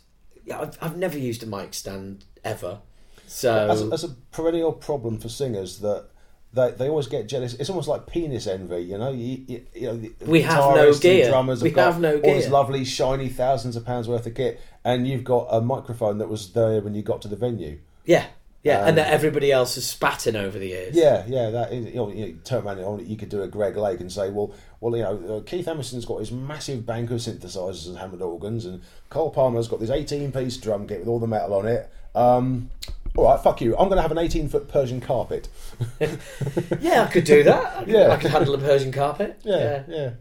yeah, 0.45 0.59
I've, 0.61 0.77
I've 0.81 0.97
never 0.97 1.17
used 1.17 1.43
a 1.43 1.45
mic 1.45 1.73
stand 1.73 2.25
ever. 2.43 2.79
So 3.27 3.67
that's, 3.67 3.81
a, 3.81 3.85
that's 3.85 4.03
a 4.03 4.09
perennial 4.31 4.73
problem 4.73 5.17
for 5.19 5.29
singers 5.29 5.79
that 5.79 6.07
they, 6.53 6.71
they 6.71 6.89
always 6.89 7.07
get 7.07 7.27
jealous. 7.27 7.53
It's 7.55 7.69
almost 7.69 7.87
like 7.87 8.05
penis 8.05 8.45
envy, 8.45 8.81
you 8.81 8.97
know. 8.97 9.11
You, 9.11 9.43
you, 9.47 9.65
you 9.73 9.81
know, 9.93 10.09
We 10.27 10.41
have 10.41 10.75
no 10.75 10.93
gear. 10.93 11.29
Drummers 11.29 11.63
We 11.63 11.69
have, 11.71 11.93
have 11.93 11.99
no 12.01 12.19
gear. 12.19 12.31
all 12.31 12.37
this 12.39 12.49
lovely, 12.49 12.85
shiny, 12.85 13.29
thousands 13.29 13.75
of 13.75 13.85
pounds 13.85 14.07
worth 14.07 14.27
of 14.27 14.35
kit, 14.35 14.59
and 14.83 15.07
you've 15.07 15.23
got 15.23 15.47
a 15.49 15.61
microphone 15.61 16.19
that 16.19 16.29
was 16.29 16.51
there 16.53 16.81
when 16.81 16.93
you 16.93 17.01
got 17.01 17.21
to 17.23 17.27
the 17.27 17.35
venue. 17.37 17.79
yeah, 18.05 18.25
yeah, 18.63 18.81
Um, 18.81 18.87
and 18.89 18.97
that 18.97 19.11
everybody 19.11 19.51
else 19.51 19.75
has 19.75 19.85
spat 19.85 20.25
in 20.25 20.35
over 20.35 20.57
the 20.57 20.67
years. 20.69 20.95
Yeah, 20.95 21.23
yeah. 21.27 21.49
That 21.49 21.71
is, 21.73 21.85
you 21.87 21.95
know, 21.95 22.09
you 22.11 22.27
know, 22.27 22.33
turn 22.43 22.65
around 22.65 23.05
you 23.07 23.17
could 23.17 23.29
do 23.29 23.41
a 23.43 23.47
Greg 23.47 23.75
Lake 23.77 23.99
and 23.99 24.11
say, 24.11 24.29
well, 24.29 24.53
well, 24.79 24.95
you 24.95 25.03
know, 25.03 25.37
uh, 25.37 25.41
Keith 25.49 25.67
Emerson's 25.67 26.05
got 26.05 26.19
his 26.19 26.31
massive 26.31 26.85
bank 26.85 27.11
of 27.11 27.17
synthesizers 27.19 27.87
and 27.87 27.97
Hammond 27.97 28.21
organs, 28.21 28.65
and 28.65 28.81
Carl 29.09 29.29
Palmer's 29.29 29.67
got 29.67 29.79
this 29.79 29.89
eighteen-piece 29.89 30.57
drum 30.57 30.87
kit 30.87 30.99
with 30.99 31.07
all 31.07 31.19
the 31.19 31.27
metal 31.27 31.53
on 31.53 31.67
it. 31.67 31.91
Um, 32.15 32.69
all 33.15 33.25
right, 33.25 33.39
fuck 33.41 33.61
you. 33.61 33.73
I'm 33.77 33.87
going 33.89 33.97
to 33.97 34.01
have 34.01 34.11
an 34.11 34.17
eighteen-foot 34.17 34.67
Persian 34.69 35.01
carpet. 35.01 35.47
yeah, 36.79 37.03
I 37.03 37.11
could 37.11 37.23
do 37.25 37.43
that. 37.43 37.75
I 37.77 37.79
could, 37.83 37.93
Yeah. 37.93 38.09
I 38.09 38.17
could 38.17 38.31
handle 38.31 38.55
a 38.55 38.59
Persian 38.59 38.91
carpet. 38.91 39.39
Yeah, 39.43 39.83
yeah. 39.87 40.11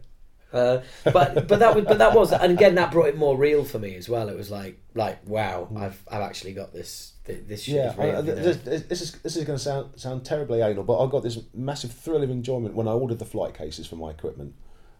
Uh, 0.51 0.83
but 1.05 1.47
but 1.47 1.57
that 1.59 1.73
was 1.75 1.83
but 1.85 1.97
that 1.97 2.13
was 2.13 2.31
and 2.31 2.51
again 2.53 2.75
that 2.75 2.91
brought 2.91 3.07
it 3.07 3.17
more 3.17 3.35
real 3.35 3.63
for 3.63 3.79
me 3.79 3.95
as 3.95 4.07
well. 4.07 4.29
It 4.29 4.37
was 4.37 4.51
like 4.51 4.79
like 4.93 5.27
wow, 5.27 5.67
I've 5.75 5.99
I've 6.11 6.21
actually 6.21 6.53
got 6.53 6.71
this 6.71 7.12
th- 7.25 7.39
this 7.47 7.63
shit. 7.63 7.75
Yeah, 7.75 7.91
is 7.91 7.99
I- 7.99 8.21
this, 8.21 8.57
this- 8.87 9.01
is 9.01 9.11
this 9.13 9.35
is 9.35 9.43
going 9.45 9.57
to 9.57 9.63
sound 9.63 9.99
sound 9.99 10.25
terribly 10.25 10.61
anal, 10.61 10.83
but 10.83 10.97
I 11.03 11.09
got 11.09 11.23
this 11.23 11.39
massive 11.53 11.91
thrill 11.91 12.23
of 12.23 12.29
enjoyment 12.29 12.75
when 12.75 12.87
I 12.87 12.91
ordered 12.91 13.19
the 13.19 13.25
flight 13.25 13.53
cases 13.53 13.87
for 13.87 13.95
my 13.95 14.09
equipment. 14.11 14.53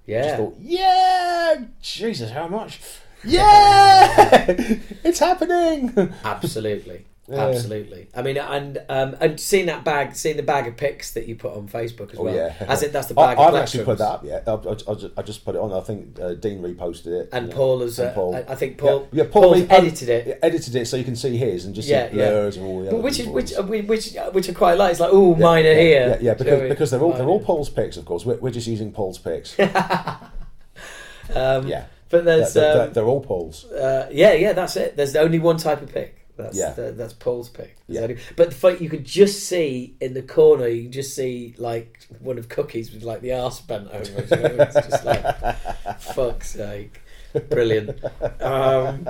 Just 0.08 0.28
yeah. 0.30 0.38
thought, 0.38 0.56
yeah, 0.60 1.64
Jesus, 1.82 2.32
how 2.32 2.48
much? 2.48 2.80
Yeah, 3.26 4.46
it's 5.06 5.20
happening. 5.20 5.94
Absolutely. 6.26 7.06
Yeah. 7.30 7.46
Absolutely. 7.48 8.10
I 8.14 8.22
mean, 8.22 8.38
and 8.38 8.80
um, 8.90 9.16
and 9.22 9.40
seeing 9.40 9.68
that 9.68 9.86
bag, 9.86 10.14
seeing 10.14 10.36
the 10.36 10.44
bag 10.44 10.68
of 10.68 10.76
pics 10.76 11.12
that 11.14 11.26
you 11.26 11.38
put 11.38 11.54
on 11.56 11.70
Facebook 11.70 12.12
as 12.12 12.20
Oh, 12.20 12.24
well. 12.24 12.36
yeah. 12.36 12.54
As 12.60 12.84
it, 12.84 12.92
that's 12.92 13.08
the 13.08 13.18
I, 13.18 13.28
bag. 13.28 13.38
of 13.40 13.54
I've 13.54 13.62
actually 13.62 13.86
put 13.86 13.98
that 14.00 14.10
up 14.10 14.26
yet. 14.26 14.44
I, 14.46 14.52
I, 14.56 14.72
I 14.92 14.94
just, 14.96 15.18
I 15.18 15.22
put 15.46 15.56
it 15.56 15.62
on. 15.62 15.72
I 15.72 15.80
think 15.80 16.20
uh, 16.20 16.34
Dean 16.34 16.62
reposted 16.62 17.08
it. 17.08 17.30
And 17.32 17.50
Paul 17.50 17.80
has. 17.80 17.98
and 17.98 18.10
Uh, 18.10 18.14
Paul. 18.14 18.36
I, 18.36 18.40
I 18.52 18.56
think 18.56 18.78
Paul. 18.78 19.08
yeah, 19.14 19.24
yeah, 19.24 19.30
Paul 19.32 19.54
Paul's 19.54 19.66
edited 19.70 20.10
it. 20.10 20.28
yeah, 20.28 20.36
edited 20.44 20.76
it 20.76 20.86
so 20.86 20.98
you 20.98 21.06
can 21.06 21.16
see 21.16 21.38
his 21.38 21.64
and 21.64 21.74
just 21.74 21.88
Yeah, 21.88 22.12
see 22.12 22.18
yeah. 22.18 22.30
blurs 22.30 22.58
of 22.58 22.64
all 22.64 22.80
the 22.80 22.86
But 22.88 22.94
other 22.96 23.04
which 23.04 23.20
is 23.22 23.28
which 23.30 23.54
uh, 23.54 23.64
which 23.64 24.14
which 24.34 24.50
I 24.50 24.54
quite 24.54 24.78
like. 24.78 24.92
It's 24.92 25.00
like, 25.00 25.12
oh, 25.14 25.34
mine 25.36 25.66
are 25.66 25.70
yeah, 25.70 25.76
here. 25.82 26.08
Yeah, 26.10 26.18
yeah, 26.20 26.34
because 26.34 26.46
know 26.46 26.52
what 26.52 26.58
I 26.58 26.60
mean? 26.64 26.70
because 26.70 26.92
they're 26.92 27.02
all 27.02 27.14
they're 27.14 27.28
all 27.28 27.40
Paul's 27.40 27.70
picks, 27.70 27.96
of 27.96 28.04
course. 28.04 28.26
We're, 28.26 28.36
we're 28.36 28.52
just 28.52 28.68
using 28.68 28.92
Paul's 28.92 29.18
picks. 29.18 29.56
Um, 31.34 31.68
yeah, 31.68 31.86
But 32.10 32.26
there's 32.26 32.54
they're, 32.54 32.74
they're, 32.74 32.88
um, 32.88 32.94
they're 32.94 33.06
all 33.06 33.22
Paul's. 33.22 33.64
uh, 33.66 34.10
yeah, 34.12 34.34
yeah, 34.34 34.54
that's 34.54 34.76
it. 34.76 34.98
There's 34.98 35.16
only 35.16 35.40
one 35.40 35.58
type 35.58 35.82
of 35.82 35.92
pick. 35.92 36.23
That's 36.36 36.58
Yeah. 36.58 36.72
the, 36.74 36.92
that's 36.94 37.14
Paul's 37.14 37.50
pick. 37.50 37.78
Yeah. 37.88 38.08
but 38.36 38.50
the 38.50 38.56
fact 38.56 38.82
you 38.82 38.90
could 38.90 39.06
just 39.06 39.44
see 39.48 39.96
in 40.02 40.14
the 40.14 40.22
corner, 40.24 40.68
you 40.68 40.84
can 40.84 40.92
just 40.92 41.16
see 41.16 41.54
like 41.58 42.08
one 42.20 42.38
of 42.38 42.50
Cookies 42.50 42.92
with 42.92 43.04
like 43.04 43.22
the 43.22 43.34
arse 43.34 43.62
bent 43.62 43.90
over. 43.92 44.22
you 44.22 44.42
know? 44.58 44.64
It's 44.64 44.74
just 44.74 45.06
like 45.06 46.00
fuck's 46.00 46.52
sake, 46.52 47.02
brilliant. 47.50 48.04
Um, 48.42 49.08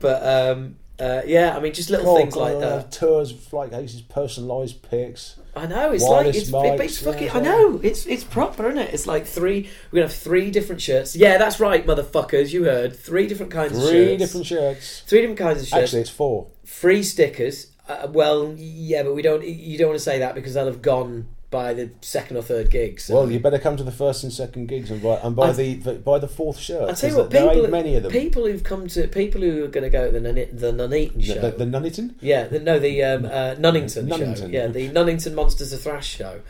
but 0.00 0.22
um, 0.52 0.76
uh, 0.98 1.22
yeah, 1.26 1.56
I 1.56 1.60
mean, 1.60 1.72
just 1.72 1.88
little 1.88 2.04
God, 2.06 2.16
things 2.18 2.36
like 2.36 2.56
uh, 2.56 2.58
that. 2.58 2.92
Tours, 2.92 3.32
flight 3.32 3.70
cases, 3.70 4.02
personalised 4.02 4.82
picks. 4.82 5.36
I 5.54 5.66
know 5.66 5.92
it's 5.92 6.02
wireless 6.02 6.26
like 6.26 6.34
it's, 6.36 6.48
it, 6.48 6.52
but 6.52 6.80
it's 6.80 7.00
mics, 7.00 7.04
fucking. 7.04 7.26
yeah, 7.26 7.36
I 7.36 7.40
know 7.40 7.80
it's 7.82 8.06
it's 8.06 8.24
proper, 8.24 8.68
isn't 8.68 8.78
it? 8.78 8.94
It's 8.94 9.06
like 9.06 9.26
three. 9.26 9.68
We're 9.90 9.96
gonna 9.98 10.08
have 10.08 10.16
three 10.16 10.50
different 10.50 10.80
shirts. 10.80 11.16
Yeah, 11.16 11.38
that's 11.38 11.58
right, 11.58 11.84
motherfuckers. 11.86 12.52
You 12.52 12.64
heard 12.64 12.96
three 12.96 13.26
different 13.26 13.52
kinds 13.52 13.76
of 13.76 13.82
shirts. 13.82 13.90
Three 13.90 14.16
different 14.16 14.46
shirts. 14.46 15.02
Three 15.06 15.20
different 15.22 15.38
kinds 15.38 15.62
of 15.62 15.68
shirts. 15.68 15.82
Actually, 15.82 16.00
it's 16.02 16.10
four. 16.10 16.48
free 16.64 17.02
stickers. 17.02 17.68
Uh, 17.88 18.06
well, 18.10 18.54
yeah, 18.56 19.02
but 19.02 19.14
we 19.14 19.22
don't. 19.22 19.44
You 19.44 19.76
don't 19.78 19.88
want 19.88 19.98
to 19.98 20.04
say 20.04 20.20
that 20.20 20.34
because 20.34 20.54
they'll 20.54 20.66
have 20.66 20.82
gone 20.82 21.28
by 21.50 21.74
the 21.74 21.90
second 22.00 22.36
or 22.36 22.42
third 22.42 22.70
gigs. 22.70 23.04
So. 23.04 23.14
Well, 23.14 23.30
you 23.30 23.40
better 23.40 23.58
come 23.58 23.76
to 23.76 23.82
the 23.82 23.90
first 23.90 24.22
and 24.22 24.32
second 24.32 24.68
gigs 24.68 24.90
and 24.90 25.02
buy 25.02 25.16
and 25.22 25.34
buy 25.34 25.48
I- 25.48 25.52
the, 25.52 25.74
the 25.74 25.92
buy 25.94 26.18
the 26.20 26.28
fourth 26.28 26.58
shirt. 26.58 26.88
I'll 26.88 26.94
tell 26.94 27.10
you 27.10 27.16
what, 27.16 27.30
people, 27.30 27.66
many 27.68 27.96
of 27.96 28.04
them. 28.04 28.12
people 28.12 28.46
who've 28.46 28.62
come 28.62 28.86
to 28.88 29.08
people 29.08 29.40
who 29.40 29.64
are 29.64 29.68
going 29.68 29.82
to 29.84 29.90
go 29.90 30.06
to 30.10 30.12
the 30.12 30.20
Nun- 30.20 30.48
the 30.56 30.72
Nuneaton 30.72 31.20
show. 31.22 31.34
the, 31.34 31.50
the, 31.50 31.64
the 31.64 31.66
Nuneaton. 31.66 32.14
yeah, 32.20 32.44
the, 32.44 32.60
no, 32.60 32.78
the 32.78 33.02
um, 33.02 33.24
uh, 33.24 33.54
Nunnington, 33.58 34.08
show. 34.08 34.16
Nunnington. 34.16 34.52
Yeah, 34.52 34.68
the 34.68 34.88
Nunnington 34.90 35.34
Monsters 35.34 35.72
of 35.72 35.80
Thrash 35.80 36.08
show. 36.16 36.40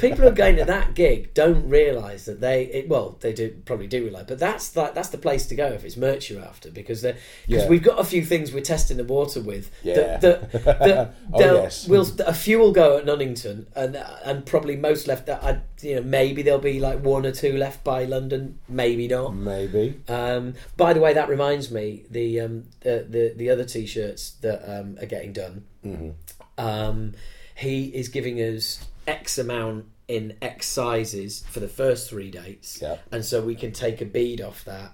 People 0.00 0.18
who 0.22 0.28
are 0.28 0.32
going 0.32 0.56
to 0.56 0.64
that 0.64 0.94
gig 0.94 1.34
don't 1.34 1.68
realise 1.68 2.24
that 2.24 2.40
they, 2.40 2.64
it, 2.66 2.88
well, 2.88 3.16
they 3.20 3.32
do 3.34 3.50
probably 3.66 3.86
do 3.86 4.02
realise, 4.04 4.24
but 4.26 4.38
that's 4.38 4.74
like 4.76 4.94
that's 4.94 5.10
the 5.10 5.18
place 5.18 5.46
to 5.46 5.54
go 5.56 5.66
if 5.66 5.84
it's 5.84 5.96
merch 5.96 6.30
you're 6.30 6.42
after 6.42 6.70
because 6.70 7.02
because 7.02 7.16
Yeah. 7.46 7.68
we've 7.68 7.82
got 7.82 8.00
a 8.00 8.04
few 8.04 8.24
things 8.24 8.52
we're 8.52 8.60
testing 8.62 8.96
the 8.96 9.04
water 9.04 9.40
with. 9.42 9.70
Yeah. 9.82 10.16
That, 10.16 10.52
that, 10.52 10.62
that 10.80 11.14
Oh, 11.34 11.40
yes. 11.62 11.86
we'll 11.86 12.06
a 12.26 12.32
few 12.32 12.58
will 12.58 12.72
go 12.72 12.96
at 12.98 13.04
Nunnington 13.04 13.66
and 13.76 13.96
and 14.24 14.37
probably 14.42 14.76
most 14.76 15.06
left. 15.06 15.26
That 15.26 15.42
I 15.42 15.60
you 15.80 15.96
know 15.96 16.02
maybe 16.02 16.42
there'll 16.42 16.58
be 16.60 16.80
like 16.80 17.00
one 17.00 17.26
or 17.26 17.32
two 17.32 17.56
left 17.56 17.84
by 17.84 18.04
London, 18.04 18.58
maybe 18.68 19.08
not. 19.08 19.34
Maybe. 19.34 20.00
Um, 20.08 20.54
by 20.76 20.92
the 20.92 21.00
way, 21.00 21.12
that 21.14 21.28
reminds 21.28 21.70
me 21.70 22.04
the 22.10 22.40
um, 22.40 22.64
the, 22.80 23.06
the 23.08 23.34
the 23.36 23.50
other 23.50 23.64
t-shirts 23.64 24.30
that 24.42 24.62
um, 24.68 24.96
are 25.00 25.06
getting 25.06 25.32
done. 25.32 25.64
Mm-hmm. 25.84 26.10
Um, 26.58 27.14
he 27.54 27.86
is 27.86 28.08
giving 28.08 28.38
us 28.38 28.84
X 29.06 29.38
amount 29.38 29.86
in 30.06 30.36
X 30.40 30.66
sizes 30.66 31.44
for 31.50 31.60
the 31.60 31.68
first 31.68 32.08
three 32.08 32.30
dates, 32.30 32.78
Yeah. 32.80 32.96
and 33.12 33.24
so 33.24 33.42
we 33.42 33.54
can 33.54 33.72
take 33.72 34.00
a 34.00 34.04
bead 34.06 34.40
off 34.40 34.64
that 34.64 34.92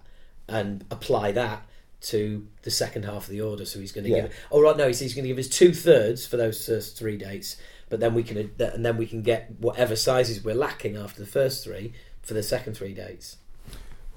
and 0.48 0.84
apply 0.90 1.32
that 1.32 1.62
to 2.02 2.46
the 2.62 2.70
second 2.70 3.04
half 3.04 3.24
of 3.24 3.28
the 3.30 3.40
order. 3.40 3.64
So 3.64 3.80
he's 3.80 3.92
going 3.92 4.04
to 4.04 4.10
Yeah. 4.10 4.22
give. 4.22 4.34
Oh 4.52 4.60
right, 4.60 4.76
no, 4.76 4.88
he's, 4.88 4.98
he's 5.00 5.14
going 5.14 5.22
to 5.24 5.28
give 5.28 5.38
us 5.38 5.48
two 5.48 5.72
thirds 5.72 6.26
for 6.26 6.36
those 6.36 6.66
first 6.66 6.98
three 6.98 7.16
dates, 7.16 7.56
but 7.94 8.00
then 8.00 8.12
we 8.12 8.24
can 8.24 8.50
and 8.58 8.84
then 8.84 8.96
we 8.96 9.06
can 9.06 9.22
get 9.22 9.52
whatever 9.60 9.94
sizes 9.94 10.42
we're 10.42 10.52
lacking 10.52 10.96
after 10.96 11.20
the 11.20 11.28
first 11.28 11.62
three 11.62 11.92
for 12.22 12.34
the 12.34 12.42
second 12.42 12.74
three 12.74 12.92
dates. 12.92 13.36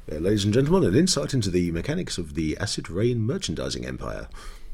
Ladies 0.07 0.45
and 0.45 0.51
gentlemen, 0.51 0.89
an 0.89 0.95
insight 0.95 1.35
into 1.35 1.51
the 1.51 1.69
mechanics 1.69 2.17
of 2.17 2.33
the 2.33 2.57
Acid 2.57 2.89
Reign 2.89 3.21
merchandising 3.21 3.85
empire. 3.85 4.29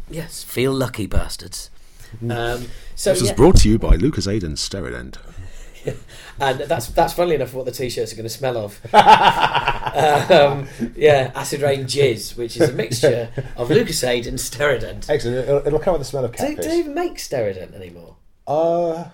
Yes, 0.10 0.42
feel 0.42 0.72
lucky, 0.72 1.06
bastards. 1.06 1.70
Um, 2.22 2.68
so 2.96 3.10
This 3.12 3.24
is 3.24 3.30
yeah, 3.30 3.34
brought 3.34 3.58
to 3.58 3.70
you 3.70 3.78
by 3.80 3.98
Lucozade 3.98 4.44
and 4.44 4.56
Steradent. 4.56 5.18
and 6.40 6.60
that's 6.60 6.88
that's 6.90 7.14
funnily 7.14 7.36
enough 7.36 7.54
what 7.54 7.66
the 7.66 7.72
t-shirts 7.72 8.14
are 8.14 8.16
going 8.16 8.24
to 8.24 8.30
smell 8.30 8.56
of. 8.56 8.80
um, 8.94 10.68
yeah, 10.96 11.32
Acid 11.36 11.62
Reign 11.62 11.86
jizz, 11.86 12.38
which 12.38 12.56
is 12.56 12.70
a 12.70 12.74
mixture 12.74 13.32
of 13.58 13.68
Lucozade 13.68 14.28
and 14.28 14.38
Steradent. 14.38 15.10
Excellent. 15.10 15.40
It'll, 15.40 15.68
it'll 15.68 15.80
come 15.80 15.94
with 15.94 16.02
the 16.02 16.06
smell 16.06 16.24
of 16.24 16.32
cat 16.32 16.56
Do, 16.56 16.56
do 16.56 16.70
they 16.70 16.80
even 16.80 16.94
make 16.94 17.16
Steradent 17.16 17.74
anymore? 17.74 18.16
Uh, 18.48 19.06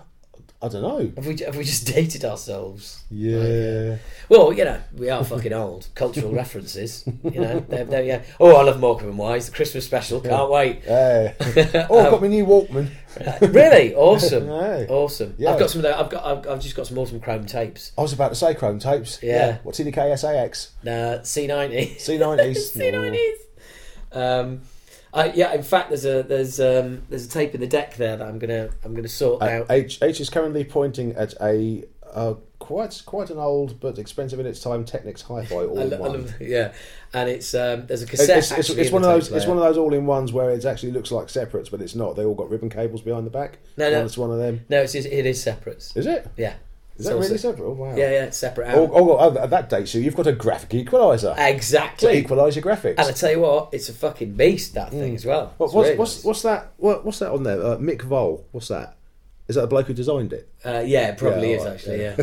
I 0.61 0.67
don't 0.67 0.81
know. 0.81 1.11
Have 1.15 1.25
we 1.25 1.37
have 1.45 1.55
we 1.55 1.63
just 1.63 1.87
dated 1.93 2.25
ourselves? 2.25 3.03
Yeah. 3.09 3.97
Well, 4.27 4.51
you 4.51 4.65
know, 4.65 4.81
we 4.93 5.09
are 5.09 5.23
fucking 5.23 5.53
old. 5.53 5.87
Cultural 5.95 6.33
references, 6.33 7.05
you 7.23 7.39
know. 7.39 7.61
They're, 7.61 7.85
they're, 7.85 8.03
yeah. 8.03 8.23
Oh, 8.41 8.55
I 8.55 8.63
love 8.63 8.77
Morecambe 8.79 9.09
and 9.09 9.17
Wise. 9.17 9.49
The 9.49 9.55
Christmas 9.55 9.85
special. 9.85 10.19
Can't 10.19 10.51
wait. 10.51 10.83
Hey. 10.83 11.33
oh, 11.89 11.99
I've 11.99 12.11
got 12.11 12.21
my 12.21 12.27
new 12.27 12.45
Walkman. 12.45 12.89
really 13.53 13.95
awesome. 13.95 14.47
Hey. 14.47 14.85
Awesome. 14.89 15.33
Yeah. 15.37 15.53
I've 15.53 15.59
got 15.59 15.69
some 15.69 15.79
of 15.79 15.83
the, 15.83 15.97
I've 15.97 16.09
got 16.09 16.25
I've, 16.25 16.47
I've 16.47 16.61
just 16.61 16.75
got 16.75 16.87
some 16.87 16.97
autumn 16.97 17.21
chrome 17.21 17.45
tapes. 17.45 17.93
I 17.97 18.01
was 18.01 18.11
about 18.11 18.29
to 18.29 18.35
say 18.35 18.53
Chrome 18.53 18.79
tapes. 18.79 19.19
Yeah. 19.23 19.59
What's 19.63 19.79
CDK 19.79 20.17
SAX? 20.19 20.73
Uh, 20.83 21.19
C90. 21.23 21.95
C90s. 21.95 22.75
C90s. 22.75 23.31
Um, 24.11 24.61
Uh, 25.13 25.31
yeah, 25.33 25.53
in 25.53 25.63
fact, 25.63 25.89
there's 25.89 26.05
a 26.05 26.23
there's 26.23 26.59
um, 26.59 27.01
there's 27.09 27.25
a 27.25 27.29
tape 27.29 27.55
in 27.55 27.61
the 27.61 27.67
deck 27.67 27.95
there 27.95 28.15
that 28.17 28.27
I'm 28.27 28.37
gonna 28.39 28.69
I'm 28.83 28.93
gonna 28.93 29.07
sort 29.07 29.41
Uh, 29.41 29.45
out. 29.45 29.65
H 29.71 29.99
H 30.01 30.19
is 30.21 30.29
currently 30.29 30.63
pointing 30.63 31.13
at 31.15 31.33
a 31.41 31.83
uh, 32.13 32.33
quite 32.59 33.01
quite 33.05 33.29
an 33.29 33.37
old 33.37 33.79
but 33.79 33.97
expensive 33.99 34.39
in 34.39 34.45
its 34.45 34.59
time 34.59 34.83
Technics 34.85 35.21
Hi-Fi 35.23 35.55
all 35.65 35.79
in 35.79 35.99
one. 35.99 36.11
love- 36.13 36.33
yeah, 36.41 36.73
and 37.13 37.29
it's 37.29 37.53
um, 37.53 37.85
there's 37.87 38.01
a 38.03 38.05
cassette. 38.05 38.37
it's, 38.37 38.51
it's, 38.51 38.69
it's 38.69 38.91
one 38.91 39.03
of 39.03 39.09
those. 39.09 39.31
It's 39.31 39.45
one 39.47 39.57
of 39.57 39.63
those 39.63 39.77
all-in 39.77 40.05
ones 40.05 40.31
where 40.31 40.51
it 40.51 40.65
actually 40.65 40.91
looks 40.91 41.11
like 41.11 41.29
separates, 41.29 41.69
but 41.69 41.81
it's 41.81 41.95
not. 41.95 42.15
They 42.15 42.25
all 42.25 42.35
got 42.35 42.49
ribbon 42.49 42.69
cables 42.69 43.01
behind 43.01 43.25
the 43.25 43.31
back. 43.31 43.57
No, 43.77 43.89
no. 43.89 43.97
One, 43.97 44.05
it's 44.05 44.17
one 44.17 44.31
of 44.31 44.37
them. 44.37 44.65
No, 44.69 44.81
it's, 44.81 44.93
it 44.95 45.25
is 45.25 45.41
separate. 45.41 45.91
Is 45.95 46.05
it? 46.05 46.27
Yeah. 46.37 46.53
Is 46.99 47.05
that 47.05 47.13
all 47.13 47.19
really 47.21 47.37
se- 47.37 47.49
separate? 47.49 47.65
Oh, 47.65 47.71
wow. 47.71 47.95
Yeah, 47.95 48.11
yeah, 48.11 48.29
separate. 48.29 48.67
Oh, 48.75 48.89
oh, 48.93 49.17
oh, 49.17 49.37
at 49.41 49.49
that 49.49 49.69
date, 49.69 49.87
so 49.87 49.97
you've 49.97 50.15
got 50.15 50.27
a 50.27 50.33
graphic 50.33 50.73
equalizer 50.73 51.33
to 51.33 51.49
exactly. 51.49 52.17
equalise 52.17 52.55
your 52.55 52.63
graphics. 52.63 52.95
And 52.97 53.07
I 53.07 53.11
tell 53.11 53.31
you 53.31 53.39
what, 53.39 53.69
it's 53.71 53.89
a 53.89 53.93
fucking 53.93 54.33
beast 54.33 54.73
that 54.75 54.91
thing 54.91 55.15
as 55.15 55.25
well. 55.25 55.47
Mm. 55.47 55.51
What, 55.57 55.73
what's, 55.73 55.87
really 55.87 55.97
what's, 55.97 56.15
nice. 56.17 56.25
what's 56.25 56.41
that? 56.43 56.73
What, 56.77 57.05
what's 57.05 57.19
that 57.19 57.31
on 57.31 57.43
there? 57.43 57.59
Uh, 57.63 57.77
Mick 57.77 58.01
Vole. 58.03 58.45
What's 58.51 58.67
that? 58.67 58.95
Is 59.47 59.55
that 59.55 59.61
the 59.61 59.67
bloke 59.67 59.87
who 59.87 59.95
designed 59.95 60.31
it? 60.31 60.47
Uh, 60.63 60.83
yeah, 60.85 61.07
it 61.07 61.17
probably 61.17 61.51
Yeah, 61.51 61.55
is 61.55 61.61
alright, 61.61 61.75
actually. 61.75 62.01
yeah. 62.03 62.15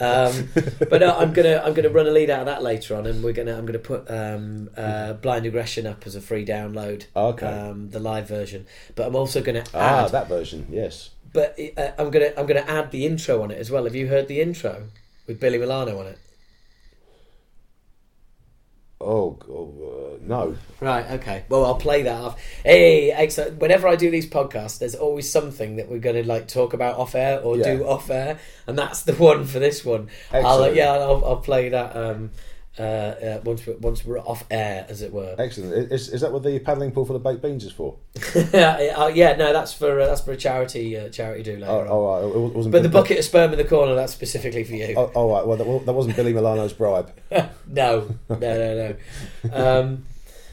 Yeah, 0.00 0.22
um, 0.24 0.48
but 0.90 1.00
no, 1.00 1.16
I'm 1.16 1.32
gonna 1.32 1.62
I'm 1.64 1.74
gonna 1.74 1.90
run 1.90 2.08
a 2.08 2.10
lead 2.10 2.28
out 2.28 2.40
of 2.40 2.46
that 2.46 2.60
later 2.60 2.96
on, 2.96 3.06
and 3.06 3.22
we're 3.22 3.32
gonna 3.34 3.56
I'm 3.56 3.66
gonna 3.66 3.78
put 3.78 4.10
um, 4.10 4.68
uh, 4.76 5.12
Blind 5.12 5.46
Aggression 5.46 5.86
up 5.86 6.04
as 6.08 6.16
a 6.16 6.20
free 6.20 6.44
download. 6.44 7.04
Okay. 7.14 7.46
Um, 7.46 7.90
the 7.90 8.00
live 8.00 8.26
version, 8.26 8.66
but 8.96 9.06
I'm 9.06 9.14
also 9.14 9.40
gonna 9.42 9.62
Ah, 9.74 10.06
add. 10.06 10.10
that 10.10 10.26
version. 10.28 10.66
Yes. 10.70 11.10
But 11.32 11.58
uh, 11.76 11.92
I'm 11.98 12.10
gonna 12.10 12.32
I'm 12.36 12.46
gonna 12.46 12.60
add 12.60 12.90
the 12.90 13.06
intro 13.06 13.42
on 13.42 13.50
it 13.50 13.58
as 13.58 13.70
well. 13.70 13.84
Have 13.84 13.94
you 13.94 14.08
heard 14.08 14.28
the 14.28 14.40
intro 14.40 14.84
with 15.26 15.40
Billy 15.40 15.58
Milano 15.58 15.98
on 15.98 16.06
it? 16.06 16.18
Oh, 19.02 19.36
oh 19.48 20.14
uh, 20.14 20.18
no. 20.22 20.56
Right. 20.80 21.10
Okay. 21.12 21.44
Well, 21.48 21.64
I'll 21.64 21.74
play 21.74 22.02
that 22.02 22.20
off. 22.20 22.40
Hey, 22.62 23.10
excellent. 23.10 23.58
Whenever 23.60 23.88
I 23.88 23.96
do 23.96 24.10
these 24.10 24.28
podcasts, 24.28 24.78
there's 24.78 24.94
always 24.94 25.30
something 25.30 25.76
that 25.76 25.88
we're 25.88 25.98
going 25.98 26.16
to 26.16 26.26
like 26.26 26.46
talk 26.46 26.72
about 26.72 26.96
off 26.98 27.14
air 27.14 27.40
or 27.40 27.56
Yeah. 27.56 27.76
do 27.76 27.84
off 27.84 28.10
air, 28.10 28.38
and 28.66 28.78
that's 28.78 29.02
the 29.02 29.14
one 29.14 29.44
for 29.44 29.58
this 29.58 29.84
one. 29.84 30.08
I'll, 30.32 30.62
uh, 30.62 30.68
yeah, 30.68 30.92
I'll, 30.92 31.24
I'll 31.24 31.40
play 31.40 31.68
that 31.70 31.96
um, 31.96 32.30
uh, 32.78 32.82
uh, 32.82 33.40
once 33.44 33.66
we're, 33.66 33.76
once 33.76 34.04
we're 34.04 34.18
off 34.18 34.44
air, 34.50 34.86
as 34.88 35.02
it 35.02 35.12
were. 35.12 35.34
Excellent. 35.38 35.92
Is, 35.92 36.08
is 36.08 36.22
that 36.22 36.32
what 36.32 36.42
the 36.42 36.58
paddling 36.58 36.90
pool 36.90 37.04
for 37.04 37.12
the 37.12 37.18
baked 37.18 37.42
beans 37.42 37.64
is 37.64 37.72
for? 37.72 37.98
uh, 38.34 39.10
yeah. 39.14 39.36
No, 39.36 39.52
that's 39.52 39.74
for 39.74 40.00
uh, 40.00 40.06
that's 40.06 40.22
for 40.22 40.32
a 40.32 40.36
charity 40.36 40.96
uh, 40.96 41.10
charity 41.10 41.42
do 41.42 41.52
later 41.52 41.66
Oh, 41.66 41.86
oh, 41.86 42.06
right. 42.06 42.24
It 42.24 42.54
wasn't. 42.54 42.72
But 42.72 42.82
the 42.82 42.88
bucket 42.88 43.18
of 43.18 43.24
sperm 43.24 43.52
in 43.52 43.58
the 43.58 43.64
corner, 43.64 43.94
that's 43.94 44.14
specifically 44.14 44.64
for 44.64 44.74
you. 44.74 44.94
Oh, 44.96 45.12
oh 45.14 45.30
right. 45.32 45.46
Well, 45.46 45.58
that, 45.58 45.86
that 45.86 45.92
wasn't 45.92 46.16
Billy 46.16 46.32
Milano's 46.32 46.72
bribe. 46.72 47.12
no, 47.30 47.48
no, 48.28 48.38
no, 48.38 48.38
no. 48.38 48.96
Um, 49.52 50.06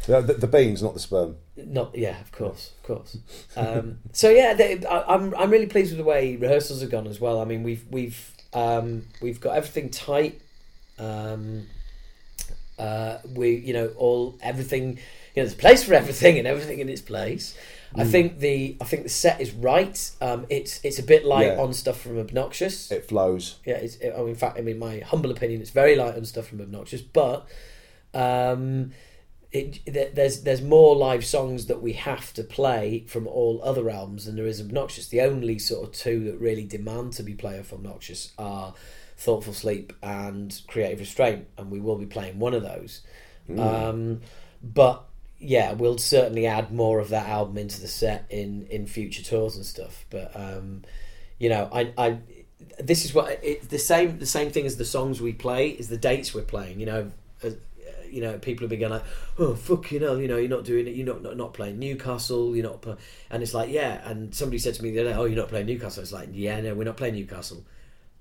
The, 0.05 0.21
the, 0.21 0.47
beans, 0.47 0.81
not 0.81 0.95
the 0.95 0.99
sperm. 0.99 1.35
Not 1.55 1.95
yeah, 1.95 2.19
of 2.19 2.31
course, 2.31 2.71
of 2.81 2.87
course. 2.87 3.17
Um, 3.55 3.99
so 4.11 4.29
yeah, 4.29 4.55
they, 4.55 4.83
I, 4.83 5.03
I'm 5.13 5.35
I'm 5.35 5.51
really 5.51 5.67
pleased 5.67 5.91
with 5.91 5.99
the 5.99 6.03
way 6.03 6.35
rehearsals 6.35 6.81
have 6.81 6.89
gone 6.89 7.05
as 7.05 7.21
well. 7.21 7.39
I 7.39 7.45
mean, 7.45 7.61
we've 7.61 7.85
we've 7.91 8.31
um, 8.53 9.05
we've 9.21 9.39
got 9.39 9.55
everything 9.55 9.89
tight. 9.89 10.41
Um, 10.97 11.67
uh, 12.79 13.19
we 13.33 13.55
you 13.55 13.73
know 13.73 13.87
all 13.97 14.37
everything. 14.41 14.97
You 15.35 15.43
know, 15.43 15.47
there's 15.47 15.53
a 15.53 15.57
place 15.57 15.83
for 15.83 15.93
everything 15.93 16.37
and 16.39 16.47
everything 16.47 16.79
in 16.79 16.89
its 16.89 17.01
place. 17.01 17.55
I 17.95 18.03
think 18.03 18.39
the 18.39 18.77
I 18.79 18.85
think 18.85 19.03
the 19.03 19.09
set 19.09 19.41
is 19.41 19.51
right. 19.51 20.11
Um, 20.21 20.45
it's 20.49 20.79
it's 20.83 20.99
a 20.99 21.03
bit 21.03 21.25
light 21.25 21.47
Yeah. 21.47 21.59
on 21.61 21.73
stuff 21.73 22.01
from 22.01 22.19
Obnoxious. 22.19 22.91
It 22.91 23.07
flows. 23.07 23.55
Yeah, 23.65 23.75
it's, 23.77 23.95
it, 23.95 24.13
oh, 24.15 24.27
in 24.27 24.35
fact, 24.35 24.57
I 24.59 24.61
mean, 24.61 24.77
my 24.77 24.99
humble 24.99 25.31
opinion, 25.31 25.59
it's 25.61 25.71
very 25.71 25.95
light 25.95 26.15
on 26.15 26.23
stuff 26.25 26.47
from 26.47 26.61
Obnoxious, 26.61 27.01
but 27.01 27.47
um, 28.13 28.91
it, 29.51 29.79
there's 30.15 30.41
there's 30.41 30.61
more 30.61 30.95
live 30.95 31.25
songs 31.25 31.65
that 31.65 31.81
we 31.81 31.93
have 31.93 32.31
to 32.33 32.43
play 32.43 33.05
from 33.07 33.25
all 33.27 33.59
other 33.63 33.89
albums 33.89 34.25
than 34.25 34.35
there 34.35 34.45
is 34.45 34.61
Obnoxious. 34.61 35.07
The 35.07 35.21
only 35.21 35.57
sort 35.57 35.87
of 35.87 35.93
two 35.93 36.23
that 36.25 36.39
really 36.39 36.65
demand 36.65 37.13
to 37.13 37.23
be 37.23 37.33
played 37.33 37.59
off 37.59 37.73
Obnoxious 37.73 38.31
are 38.37 38.75
Thoughtful 39.19 39.53
Sleep 39.53 39.93
and 40.01 40.59
Creative 40.67 40.99
Restraint, 40.99 41.47
and 41.57 41.69
we 41.69 41.79
will 41.79 41.97
be 41.97 42.05
playing 42.05 42.39
one 42.39 42.53
of 42.53 42.63
those. 42.63 43.01
Um, 43.57 44.21
but 44.63 45.03
yeah, 45.39 45.73
we'll 45.73 45.97
certainly 45.97 46.45
add 46.45 46.71
more 46.71 46.99
of 46.99 47.09
that 47.09 47.27
album 47.27 47.57
into 47.57 47.81
the 47.81 47.87
set 47.87 48.25
in 48.29 48.67
in 48.69 48.87
future 48.87 49.23
tours 49.23 49.55
and 49.55 49.65
stuff. 49.65 50.05
But 50.09 50.31
um, 50.35 50.83
you 51.37 51.49
know, 51.49 51.69
I, 51.71 51.93
I 51.97 52.19
this 52.79 53.05
is 53.05 53.13
what 53.13 53.39
it's 53.43 53.67
the 53.67 53.79
same 53.79 54.19
the 54.19 54.25
same 54.25 54.51
thing 54.51 54.65
as 54.65 54.77
the 54.77 54.85
songs 54.85 55.21
we 55.21 55.33
play 55.33 55.69
is 55.69 55.89
the 55.89 55.97
dates 55.97 56.33
we're 56.33 56.43
playing. 56.43 56.79
You 56.79 56.85
know, 56.85 57.11
as, 57.41 57.57
you 58.09 58.21
know, 58.21 58.37
people 58.37 58.63
have 58.63 58.69
been 58.69 58.79
going 58.79 58.91
like, 58.91 59.05
oh 59.37 59.55
fucking 59.55 60.01
hell, 60.01 60.19
you 60.19 60.27
know, 60.27 60.37
you're 60.37 60.49
not 60.49 60.65
doing 60.65 60.87
it, 60.87 60.95
you're 60.95 61.05
not 61.05 61.21
not, 61.21 61.37
not 61.37 61.53
playing 61.53 61.79
Newcastle, 61.79 62.55
you're 62.55 62.65
not, 62.65 62.85
and 63.29 63.43
it's 63.43 63.53
like 63.53 63.69
yeah, 63.69 64.07
and 64.09 64.33
somebody 64.33 64.59
said 64.59 64.75
to 64.75 64.83
me 64.83 64.91
the 64.91 65.01
other 65.01 65.09
day, 65.11 65.15
oh, 65.15 65.25
you're 65.25 65.37
not 65.37 65.49
playing 65.49 65.67
Newcastle. 65.67 66.03
It's 66.03 66.13
like 66.13 66.29
yeah, 66.31 66.59
no, 66.61 66.73
we're 66.73 66.83
not 66.83 66.97
playing 66.97 67.15
Newcastle, 67.15 67.63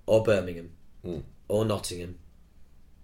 or 0.06 0.22
Birmingham, 0.22 0.70
Hmm. 1.02 1.18
or 1.48 1.64
Nottingham, 1.64 2.18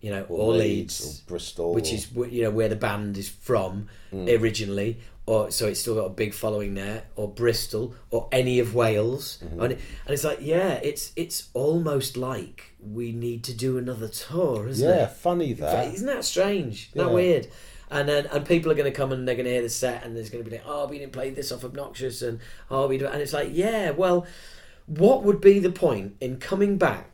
you 0.00 0.10
know, 0.10 0.24
or, 0.28 0.54
Leeds, 0.54 1.00
or 1.00 1.28
Bristol, 1.28 1.74
which 1.74 1.92
is 1.92 2.10
you 2.12 2.42
know 2.42 2.50
where 2.50 2.68
the 2.68 2.76
band 2.76 3.16
is 3.16 3.28
from 3.28 3.88
hmm. 4.10 4.28
originally, 4.28 4.98
or 5.26 5.50
so 5.50 5.66
it's 5.66 5.80
still 5.80 5.94
got 5.94 6.04
a 6.04 6.10
big 6.10 6.34
following 6.34 6.74
there, 6.74 7.04
or 7.16 7.28
Bristol, 7.28 7.94
or 8.10 8.28
any 8.30 8.58
of 8.58 8.74
Wales, 8.74 9.38
mm-hmm. 9.42 9.60
and, 9.62 9.72
it, 9.72 9.80
and 10.04 10.12
it's 10.12 10.24
like 10.24 10.38
yeah, 10.42 10.74
it's 10.82 11.12
it's 11.16 11.48
almost 11.54 12.16
like 12.16 12.74
we 12.78 13.12
need 13.12 13.42
to 13.44 13.54
do 13.54 13.78
another 13.78 14.08
tour, 14.08 14.68
isn't 14.68 14.86
yeah, 14.86 15.04
it? 15.04 15.12
funny 15.12 15.54
that. 15.54 15.94
Isn't 15.94 16.06
that 16.06 16.24
strange? 16.24 16.90
Isn't 16.94 17.06
that 17.06 17.14
weird? 17.14 17.48
And 17.90 18.08
then 18.08 18.26
and 18.26 18.44
people 18.44 18.70
are 18.70 18.74
going 18.74 18.90
to 18.90 18.96
come 18.96 19.12
and 19.12 19.26
they're 19.26 19.34
going 19.34 19.46
to 19.46 19.52
hear 19.52 19.62
the 19.62 19.68
set 19.68 20.04
and 20.04 20.16
there's 20.16 20.28
going 20.28 20.44
to 20.44 20.50
be 20.50 20.56
like, 20.56 20.66
oh, 20.66 20.86
we 20.88 20.98
didn't 20.98 21.12
play 21.12 21.30
this 21.30 21.52
off 21.52 21.64
Obnoxious 21.64 22.22
and 22.22 22.40
oh, 22.70 22.86
we 22.86 22.98
do, 22.98 23.06
and 23.06 23.22
it's 23.22 23.32
like, 23.32 23.48
yeah, 23.52 23.90
well, 23.90 24.26
what 24.86 25.22
would 25.22 25.40
be 25.40 25.58
the 25.58 25.72
point 25.72 26.16
in 26.20 26.38
coming 26.38 26.76
back, 26.76 27.13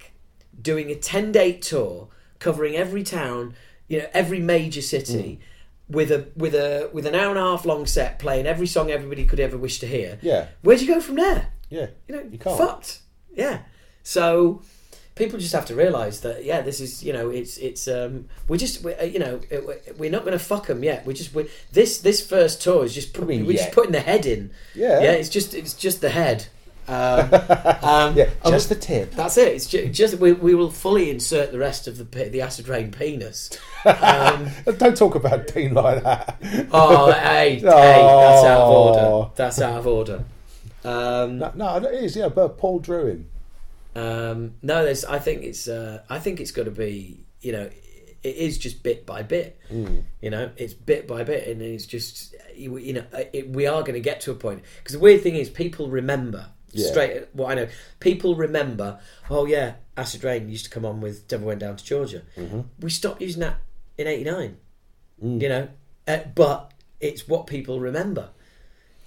doing 0.63 0.91
a 0.91 0.95
ten 0.95 1.33
day 1.33 1.53
tour, 1.53 2.09
covering 2.39 2.77
every 2.77 3.03
town, 3.03 3.55
you 3.89 3.99
know, 4.01 4.07
every 4.13 4.41
major 4.41 4.83
city. 4.83 5.39
Mm. 5.41 5.47
With 5.89 6.13
a 6.13 6.29
with 6.37 6.55
a 6.55 6.89
with 6.93 7.05
an 7.05 7.17
hour 7.17 7.31
and 7.31 7.39
a 7.39 7.43
half 7.43 7.65
long 7.65 7.85
set, 7.85 8.21
playing 8.21 8.47
every 8.47 8.69
song 8.69 8.93
everybody 8.93 9.25
could 9.25 9.41
ever 9.41 9.57
wish 9.59 9.81
to 9.81 9.89
hear. 9.89 10.19
Yeah. 10.23 10.47
Where'd 10.63 10.81
you 10.81 10.87
go 10.87 11.01
from 11.01 11.17
there? 11.17 11.49
Yeah, 11.69 11.89
you 12.07 12.15
know, 12.15 12.23
you 12.31 12.39
can't. 12.39 12.57
fucked. 12.57 13.01
Yeah. 13.35 13.63
So 14.05 14.63
people 15.17 15.39
just 15.39 15.53
have 15.53 15.67
to 15.67 15.75
realise 15.75 16.21
that 16.21 16.45
yeah, 16.45 16.61
this 16.61 16.81
is 16.81 17.03
you 17.03 17.13
know 17.13 17.29
it's 17.31 17.59
it's 17.59 17.89
um 17.89 18.27
we're 18.47 18.57
just 18.57 18.85
we're, 18.85 18.97
uh, 19.01 19.05
you 19.05 19.19
know 19.19 19.41
it- 19.51 19.99
we're- 19.99 20.11
not 20.11 20.25
going 20.25 20.39
to 20.39 20.45
fuck 20.45 20.69
them 20.69 20.85
yet. 20.85 21.05
We're 21.05 21.13
just 21.13 21.35
we're, 21.35 21.49
this 21.73 21.99
this 21.99 22.25
first 22.25 22.63
tour 22.63 22.85
is 22.85 22.95
just 22.95 23.13
put, 23.13 23.27
mean, 23.27 23.45
we're 23.45 23.57
just 23.57 23.73
putting 23.73 23.91
the 23.93 24.01
head 24.01 24.27
in. 24.27 24.53
Yeah. 24.77 25.01
Yeah. 25.01 25.13
It's 25.13 25.29
just 25.29 25.55
it's 25.55 25.75
just 25.75 26.01
the 26.01 26.11
head. 26.11 26.47
Um, 26.91 27.33
um, 27.83 28.17
yeah, 28.17 28.31
just 28.47 28.69
the 28.69 28.75
tip. 28.75 29.13
that's 29.13 29.37
it. 29.37 29.55
It's 29.55 29.67
ju- 29.69 29.89
just 29.89 30.19
we, 30.19 30.33
we 30.33 30.57
will 30.57 30.73
fully 30.73 31.09
insert 31.09 31.53
the 31.53 31.59
rest 31.59 31.87
of 31.87 31.97
the 31.99 32.05
pe- 32.05 32.31
the 32.31 32.41
Acid 32.41 32.67
Reign 32.67 32.91
penis. 32.91 33.57
Um, 33.85 34.49
Don't 34.79 34.97
talk 34.97 35.15
about 35.15 35.47
Dean 35.47 35.73
like 35.73 36.03
that. 36.03 36.37
oh, 36.73 37.13
hey, 37.13 37.55
hey, 37.57 37.61
that's 37.61 38.45
out 38.45 38.61
of 38.61 38.71
order. 38.71 39.01
Oh. 39.01 39.33
That's 39.37 39.61
out 39.61 39.79
of 39.79 39.87
order. 39.87 40.25
Um, 40.83 41.39
No, 41.39 41.53
no, 41.55 41.77
it 41.77 42.03
is. 42.03 42.17
Yeah, 42.17 42.29
but 42.29 42.59
Paul 42.59 42.81
drew 42.81 43.07
him. 43.07 43.31
Um, 43.95 44.55
no, 44.63 44.85
there's. 44.85 45.05
I 45.05 45.21
think 45.21 45.45
it's. 45.45 45.69
Uh, 45.69 46.03
I 46.09 46.19
think 46.19 46.41
it's 46.41 46.51
got 46.51 46.65
to 46.65 46.71
be. 46.73 47.25
You 47.41 47.53
know, 47.53 47.71
it 48.23 48.37
is 48.37 48.59
just 48.59 48.83
bit 48.83 49.07
by 49.07 49.23
bit. 49.23 49.59
Mm. 49.71 50.03
You 50.21 50.31
know, 50.31 50.51
it's 50.57 50.75
bit 50.75 51.07
by 51.07 51.23
bit, 51.23 51.47
and 51.47 51.63
it's 51.63 51.87
just. 51.87 52.35
You 52.57 52.79
you 52.79 52.95
know, 52.95 53.05
it, 53.33 53.51
we 53.51 53.69
are 53.69 53.83
going 53.83 53.95
to 53.95 54.01
get 54.01 54.21
to 54.23 54.33
a 54.33 54.35
point 54.35 54.63
because 54.79 54.95
the 54.95 54.99
weird 54.99 55.23
thing 55.23 55.37
is 55.37 55.49
people 55.49 55.89
remember 55.89 56.47
Yeah. 56.73 56.89
straight. 56.91 57.23
What 57.33 57.51
I 57.51 57.55
know, 57.55 57.69
people 58.01 58.35
remember. 58.35 58.99
Oh 59.29 59.47
yeah, 59.47 59.75
Acid 59.97 60.23
Reign 60.25 60.49
used 60.49 60.65
to 60.67 60.71
come 60.71 60.85
on 60.85 61.01
with 61.01 61.27
Devil 61.29 61.49
Went 61.49 61.61
Down 61.61 61.77
to 61.77 61.85
Georgia. 61.85 62.23
Mm-hmm. 62.37 62.61
We 62.81 62.91
stopped 62.91 63.21
using 63.21 63.41
that 63.41 63.57
in 63.99 64.07
'89. 64.07 64.57
Mm. 65.23 65.41
You 65.43 65.49
know, 65.49 65.69
uh, 66.09 66.19
but 66.35 66.73
it's 67.01 67.27
what 67.29 67.47
people 67.47 67.81
remember. 67.81 68.31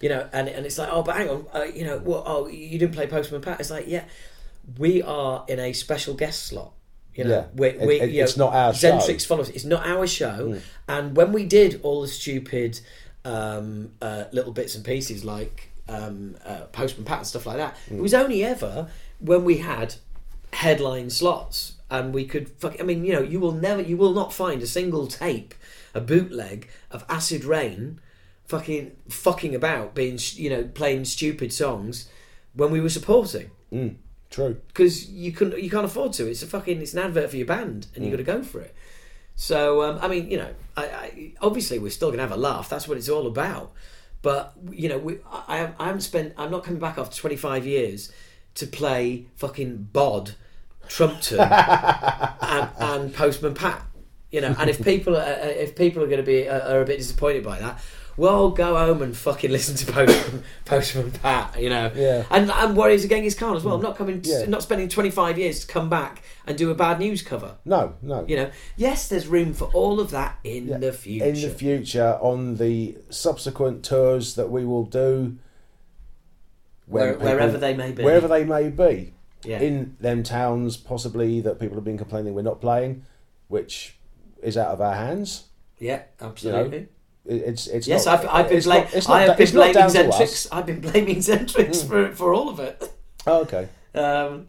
You 0.02 0.10
know, 0.10 0.28
and 0.34 0.48
and 0.50 0.66
it's 0.66 0.78
like, 0.78 0.90
oh, 0.92 1.02
but 1.04 1.16
hang 1.16 1.30
on, 1.30 1.46
uh, 1.54 1.64
you 1.64 1.86
know, 1.86 2.00
what? 2.00 2.24
Oh, 2.26 2.48
you 2.48 2.78
didn't 2.78 2.94
play 2.94 3.08
Postman 3.08 3.42
Pat. 3.42 3.60
It's 3.62 3.70
like, 3.72 3.86
yeah, 3.88 4.04
we 4.78 5.02
are 5.02 5.46
in 5.48 5.60
a 5.60 5.72
special 5.74 6.14
guest 6.14 6.44
slot. 6.48 6.74
You 7.16 7.24
know, 7.26 7.30
Yeah. 7.30 7.46
we, 7.56 7.68
It- 7.68 7.88
we, 7.88 8.02
it- 8.02 8.10
you 8.10 8.18
know, 8.20 8.24
it's 8.26 8.38
not 8.38 8.54
our 8.54 8.74
show. 8.74 8.92
Mm. 8.98 9.26
Follows. 9.26 9.50
It's 9.50 9.66
not 9.66 9.86
our 9.88 10.06
show. 10.08 10.60
And 10.88 11.16
when 11.16 11.32
we 11.32 11.46
did 11.46 11.80
all 11.84 12.02
the 12.02 12.08
stupid 12.08 12.80
um, 13.24 13.92
uh, 14.02 14.26
little 14.34 14.52
bits 14.52 14.76
and 14.76 14.84
pieces 14.84 15.24
like 15.24 15.70
um, 15.90 16.36
uh, 16.46 16.62
Postman 16.72 17.06
Pat 17.06 17.20
and 17.20 17.28
stuff 17.28 17.46
like 17.46 17.58
that, 17.58 17.76
Mm. 17.90 17.98
it 17.98 18.02
was 18.02 18.14
only 18.14 18.44
ever 18.44 18.88
when 19.20 19.44
we 19.44 19.58
had 19.58 19.96
headline 20.52 21.10
slots 21.10 21.74
and 21.90 22.14
we 22.14 22.26
could 22.26 22.48
fuck 22.50 22.80
I 22.80 22.84
mean 22.84 23.04
you 23.04 23.12
know 23.14 23.22
you 23.22 23.40
will 23.40 23.52
never 23.54 23.82
you 23.82 23.98
will 23.98 24.14
not 24.14 24.32
find 24.32 24.62
a 24.62 24.68
single 24.68 25.08
tape 25.08 25.56
a 25.96 26.00
bootleg 26.02 26.70
of 26.92 27.04
Acid 27.10 27.44
Reign 27.44 28.00
fucking 28.48 28.92
fucking 29.10 29.56
about 29.56 29.96
being 29.96 30.20
you 30.34 30.50
know 30.50 30.64
playing 30.66 31.06
stupid 31.06 31.52
songs 31.52 32.08
when 32.54 32.70
we 32.72 32.80
were 32.80 32.90
supporting. 32.90 33.50
Mm, 33.72 33.96
true. 34.30 34.58
because 34.68 35.10
you 35.10 35.32
couldn't 35.32 35.62
you 35.62 35.70
can't 35.72 35.86
afford 35.86 36.14
to. 36.14 36.28
It's 36.30 36.44
a 36.44 36.48
fucking 36.48 36.82
it's 36.82 36.94
an 36.94 37.00
advert 37.00 37.32
for 37.32 37.38
your 37.38 37.48
band 37.48 37.88
and 37.96 38.06
you 38.06 38.12
got 38.12 38.18
to 38.18 38.24
go 38.24 38.44
for 38.44 38.62
it. 38.62 38.76
So 39.36 39.82
um, 39.82 39.98
I 40.02 40.08
mean 40.08 40.30
you 40.30 40.38
know 40.38 40.54
I, 40.78 40.84
I, 40.86 41.34
obviously 41.42 41.80
we're 41.80 41.90
still 41.90 42.12
gonna 42.12 42.22
have 42.22 42.32
a 42.32 42.38
laugh. 42.38 42.70
That's 42.70 42.88
what 42.88 42.98
it's 42.98 43.10
all 43.10 43.26
about 43.26 43.72
But 44.24 44.54
you 44.72 44.90
know, 44.90 44.98
we, 44.98 45.18
I, 45.32 45.70
I 45.78 45.86
haven't 45.86 46.02
spent. 46.02 46.34
I'm 46.38 46.50
not 46.50 46.64
coming 46.64 46.80
back 46.80 46.98
after 46.98 47.16
25 47.16 47.68
years 47.68 48.12
to 48.56 48.66
play 48.66 49.26
fucking 49.36 49.90
bod, 49.94 50.32
Trumpton, 50.88 51.40
and, 51.40 52.70
and 52.80 53.14
Postman 53.14 53.54
Pat. 53.54 53.84
You 54.32 54.42
know, 54.42 54.56
and 54.58 54.70
if 54.70 54.84
people 54.84 55.16
are, 55.16 55.24
if 55.28 55.76
people 55.76 56.02
are 56.02 56.08
going 56.08 56.18
to 56.18 56.26
be 56.26 56.50
are 56.50 56.82
a 56.82 56.86
bit 56.86 56.98
disappointed 56.98 57.44
by 57.44 57.60
that, 57.60 57.80
well, 58.18 58.50
go 58.52 58.76
home 58.78 59.02
and 59.02 59.16
fucking 59.16 59.52
listen 59.52 59.76
to 59.76 59.92
Postman, 59.92 60.44
Postman 60.66 61.12
Pat. 61.12 61.60
You 61.62 61.70
know, 61.70 61.92
Yeah. 61.96 62.26
and 62.32 62.50
and 62.52 62.76
Warriors 62.78 63.04
of 63.04 63.10
Genghis 63.10 63.36
Khan 63.36 63.56
as 63.56 63.64
well. 63.64 63.76
Mm. 63.76 63.78
I'm 63.80 63.84
not 63.84 63.98
coming, 63.98 64.22
Yeah. 64.24 64.46
not 64.46 64.64
spending 64.64 64.90
25 64.90 65.38
years 65.38 65.62
to 65.62 65.68
come 65.68 65.90
back 65.90 66.24
and 66.46 66.58
do 66.58 66.70
a 66.72 66.76
bad 66.76 67.00
news 67.00 67.22
cover. 67.22 67.56
No, 67.66 67.94
no. 68.02 68.26
You 68.28 68.36
know, 68.36 68.52
yes, 68.78 69.08
there's 69.08 69.28
room 69.28 69.54
for 69.54 69.66
all 69.74 70.00
of 70.00 70.12
that 70.12 70.38
in 70.44 70.68
Yeah. 70.68 70.78
the 70.78 70.94
future. 70.94 71.26
In 71.26 71.36
the 71.36 71.50
future, 71.50 72.18
on 72.22 72.58
the 72.58 72.98
subsequent 73.10 73.84
tours 73.84 74.36
that 74.36 74.50
we 74.52 74.66
will 74.66 74.86
do, 74.86 75.38
Where- 76.86 77.14
people- 77.14 77.28
wherever 77.28 77.58
they 77.58 77.74
may 77.74 77.92
be. 77.92 78.04
wherever 78.04 78.28
they 78.28 78.44
may 78.44 78.70
be, 78.70 79.14
Yeah. 79.46 79.60
in 79.60 79.96
them 80.00 80.24
towns 80.24 80.78
possibly 80.78 81.40
that 81.42 81.60
people 81.60 81.76
have 81.76 81.84
been 81.86 81.98
complaining 81.98 82.34
we're 82.34 82.42
not 82.42 82.62
playing, 82.62 83.04
which 83.48 83.98
is 84.42 84.58
out 84.58 84.70
of 84.70 84.82
our 84.82 84.96
hands. 84.96 85.46
yeah, 85.80 86.04
absolutely. 86.22 86.78
It, 86.78 86.92
it's 87.26 87.68
it's 87.68 87.88
Yes, 87.88 88.06
not, 88.06 88.20
I've, 88.20 88.30
I've 88.30 88.50
been 88.50 88.62
blaming. 88.64 88.84
not- 88.94 88.94
not 89.08 89.10
I 89.10 89.22
have 89.24 89.38
been 89.38 89.52
blaming 89.52 89.74
Zentrix. 89.76 90.48
I've 90.52 90.66
been 90.66 90.82
blaming 90.82 91.16
Zentrix 91.18 91.88
for 91.88 92.12
for 92.14 92.34
all 92.34 92.50
of 92.50 92.60
it. 92.60 92.84
Oh, 93.26 93.42
okay. 93.42 93.70
Um, 93.96 94.48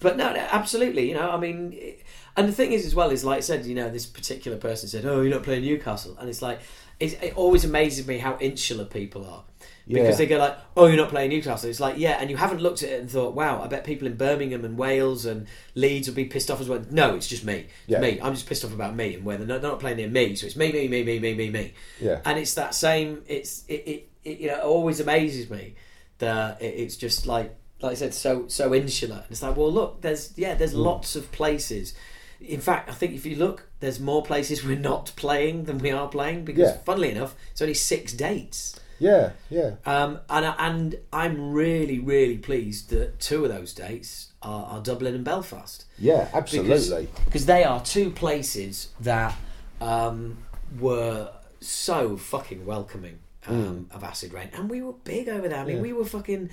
but 0.00 0.16
no, 0.16 0.32
no, 0.32 0.40
absolutely. 0.50 1.08
You 1.08 1.14
know, 1.14 1.30
I 1.30 1.38
mean, 1.38 1.72
it- 1.74 2.02
and 2.36 2.48
the 2.48 2.52
thing 2.52 2.72
is, 2.72 2.86
as 2.86 2.94
well, 2.94 3.10
is 3.10 3.24
like 3.24 3.38
I 3.38 3.40
said, 3.40 3.66
you 3.66 3.74
know, 3.74 3.90
this 3.90 4.06
particular 4.06 4.56
person 4.56 4.88
said, 4.88 5.04
"Oh, 5.04 5.20
you're 5.20 5.34
not 5.34 5.42
playing 5.42 5.62
Newcastle," 5.64 6.16
and 6.20 6.28
it's 6.28 6.40
like, 6.42 6.60
it's, 7.00 7.14
it 7.14 7.32
always 7.36 7.64
amazes 7.64 8.06
me 8.06 8.18
how 8.18 8.36
insular 8.40 8.84
people 8.84 9.26
are. 9.26 9.42
Because 9.88 10.08
Yeah. 10.10 10.14
they 10.16 10.26
go 10.26 10.38
like, 10.38 10.56
"Oh, 10.76 10.86
you're 10.86 10.96
not 10.96 11.08
playing 11.08 11.30
Newcastle." 11.30 11.68
It's 11.68 11.80
like, 11.80 11.98
yeah, 11.98 12.18
and 12.20 12.30
you 12.30 12.36
haven't 12.36 12.60
looked 12.60 12.82
at 12.82 12.90
it 12.90 13.00
and 13.00 13.10
thought, 13.10 13.34
"Wow, 13.34 13.62
I 13.62 13.66
bet 13.66 13.84
people 13.84 14.06
in 14.06 14.14
Birmingham 14.16 14.64
and 14.64 14.78
Wales 14.78 15.24
and 15.26 15.46
Leeds 15.74 16.06
will 16.08 16.14
be 16.14 16.24
pissed 16.26 16.50
off 16.50 16.60
as 16.60 16.68
well." 16.68 16.84
No, 16.90 17.14
it's 17.16 17.26
just 17.26 17.44
me. 17.44 17.54
It's 17.64 17.68
Yeah. 17.88 18.00
me. 18.00 18.18
I'm 18.22 18.34
just 18.34 18.46
pissed 18.46 18.64
off 18.64 18.72
about 18.72 18.94
me 18.94 19.14
and 19.14 19.24
where 19.24 19.36
they're 19.36 19.46
not, 19.46 19.62
they're 19.62 19.70
not 19.70 19.80
playing 19.80 19.96
near 19.96 20.08
me. 20.08 20.34
So 20.36 20.46
it's 20.46 20.56
me, 20.56 20.70
me, 20.72 20.86
me, 20.88 21.02
me, 21.02 21.18
me, 21.18 21.34
me, 21.34 21.50
me. 21.50 21.72
Yeah. 22.00 22.20
And 22.24 22.38
it's 22.38 22.54
that 22.54 22.74
same. 22.74 23.22
It's 23.26 23.64
it. 23.68 23.82
it, 23.86 24.08
it 24.24 24.40
you 24.40 24.48
know, 24.48 24.58
it 24.58 24.62
always 24.64 25.00
amazes 25.00 25.48
me 25.50 25.74
that 26.18 26.60
it, 26.62 26.74
it's 26.76 26.96
just 26.96 27.26
like 27.26 27.54
like 27.82 27.92
I 27.92 27.94
said, 27.94 28.12
so 28.14 28.44
so 28.48 28.74
insular. 28.74 29.16
And 29.16 29.24
it's 29.30 29.42
like, 29.42 29.56
well, 29.56 29.72
look, 29.72 30.02
there's 30.02 30.32
yeah, 30.36 30.54
there's 30.54 30.74
Mm. 30.74 30.84
lots 30.84 31.16
of 31.16 31.32
places. 31.32 31.94
In 32.42 32.60
fact, 32.60 32.88
I 32.88 32.92
think 32.94 33.14
if 33.14 33.26
you 33.26 33.36
look, 33.36 33.68
there's 33.80 33.98
more 34.00 34.22
places 34.22 34.64
we're 34.64 34.78
not 34.78 35.12
playing 35.16 35.64
than 35.64 35.78
we 35.78 35.90
are 35.90 36.08
playing 36.08 36.44
because, 36.44 36.70
Yeah. 36.70 36.78
funnily 36.84 37.10
enough, 37.10 37.34
it's 37.52 37.60
only 37.62 37.74
six 37.74 38.12
dates. 38.12 38.76
Yeah, 39.00 39.30
yeah. 39.48 39.72
Um, 39.86 40.20
and 40.28 40.54
and 40.58 40.94
I'm 41.12 41.52
really 41.52 41.98
really 41.98 42.38
pleased 42.38 42.90
that 42.90 43.18
two 43.18 43.44
of 43.44 43.50
those 43.50 43.72
dates 43.74 44.28
are, 44.42 44.64
are 44.66 44.80
Dublin 44.80 45.14
and 45.14 45.24
Belfast 45.24 45.84
Yeah, 45.98 46.28
absolutely. 46.32 47.08
because 47.24 47.46
they 47.46 47.64
are 47.64 47.82
two 47.82 48.10
places 48.10 48.90
that 49.00 49.34
um, 49.80 50.36
were 50.78 51.30
so 51.60 52.16
fucking 52.16 52.64
welcoming 52.66 53.18
um, 53.46 53.88
of 53.90 54.04
Acid 54.04 54.32
Reign, 54.34 54.50
and 54.54 54.68
we 54.70 54.82
were 54.82 54.92
big 55.04 55.28
over 55.28 55.48
there. 55.48 55.58
I 55.60 55.64
mean, 55.64 55.76
Mm. 55.76 55.78
Yeah. 55.78 55.82
we 55.82 55.92
were 55.94 56.04
fucking 56.04 56.50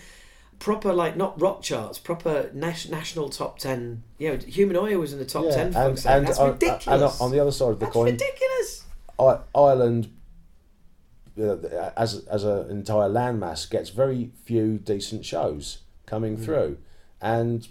proper 0.60 0.92
like 0.94 1.16
not 1.18 1.40
rock 1.40 1.62
charts, 1.62 2.00
proper 2.00 2.50
nas- 2.54 2.90
national 2.90 3.30
top 3.30 3.60
ten. 3.60 4.04
You 4.18 4.30
know, 4.32 4.38
Humanoia 4.38 4.98
was 4.98 5.12
in 5.14 5.20
the 5.20 5.26
top 5.26 5.44
yeah. 5.46 5.56
ten. 5.56 5.68
And 5.76 6.06
and, 6.06 6.28
That's 6.28 6.40
on, 6.40 6.54
ridiculous. 6.54 6.88
and 6.88 7.22
on 7.22 7.32
the 7.32 7.40
other 7.42 7.52
side 7.52 7.72
of 7.72 7.80
the 7.80 7.86
That's 7.86 7.94
coin, 7.94 8.06
ridiculous. 8.14 8.84
Ireland, 9.54 10.10
uh, 11.40 11.92
as 11.98 12.26
as 12.28 12.44
an 12.44 12.70
entire 12.70 13.10
landmass, 13.10 13.70
gets 13.70 13.90
very 13.90 14.32
few 14.44 14.78
decent 14.78 15.26
shows 15.26 15.80
coming 16.06 16.38
Mm. 16.38 16.44
through, 16.46 16.78
and 17.22 17.68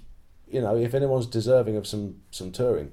you 0.48 0.60
know 0.60 0.76
if 0.76 0.94
anyone's 0.94 1.26
deserving 1.26 1.76
of 1.76 1.86
some 1.86 2.16
some 2.30 2.52
touring, 2.52 2.92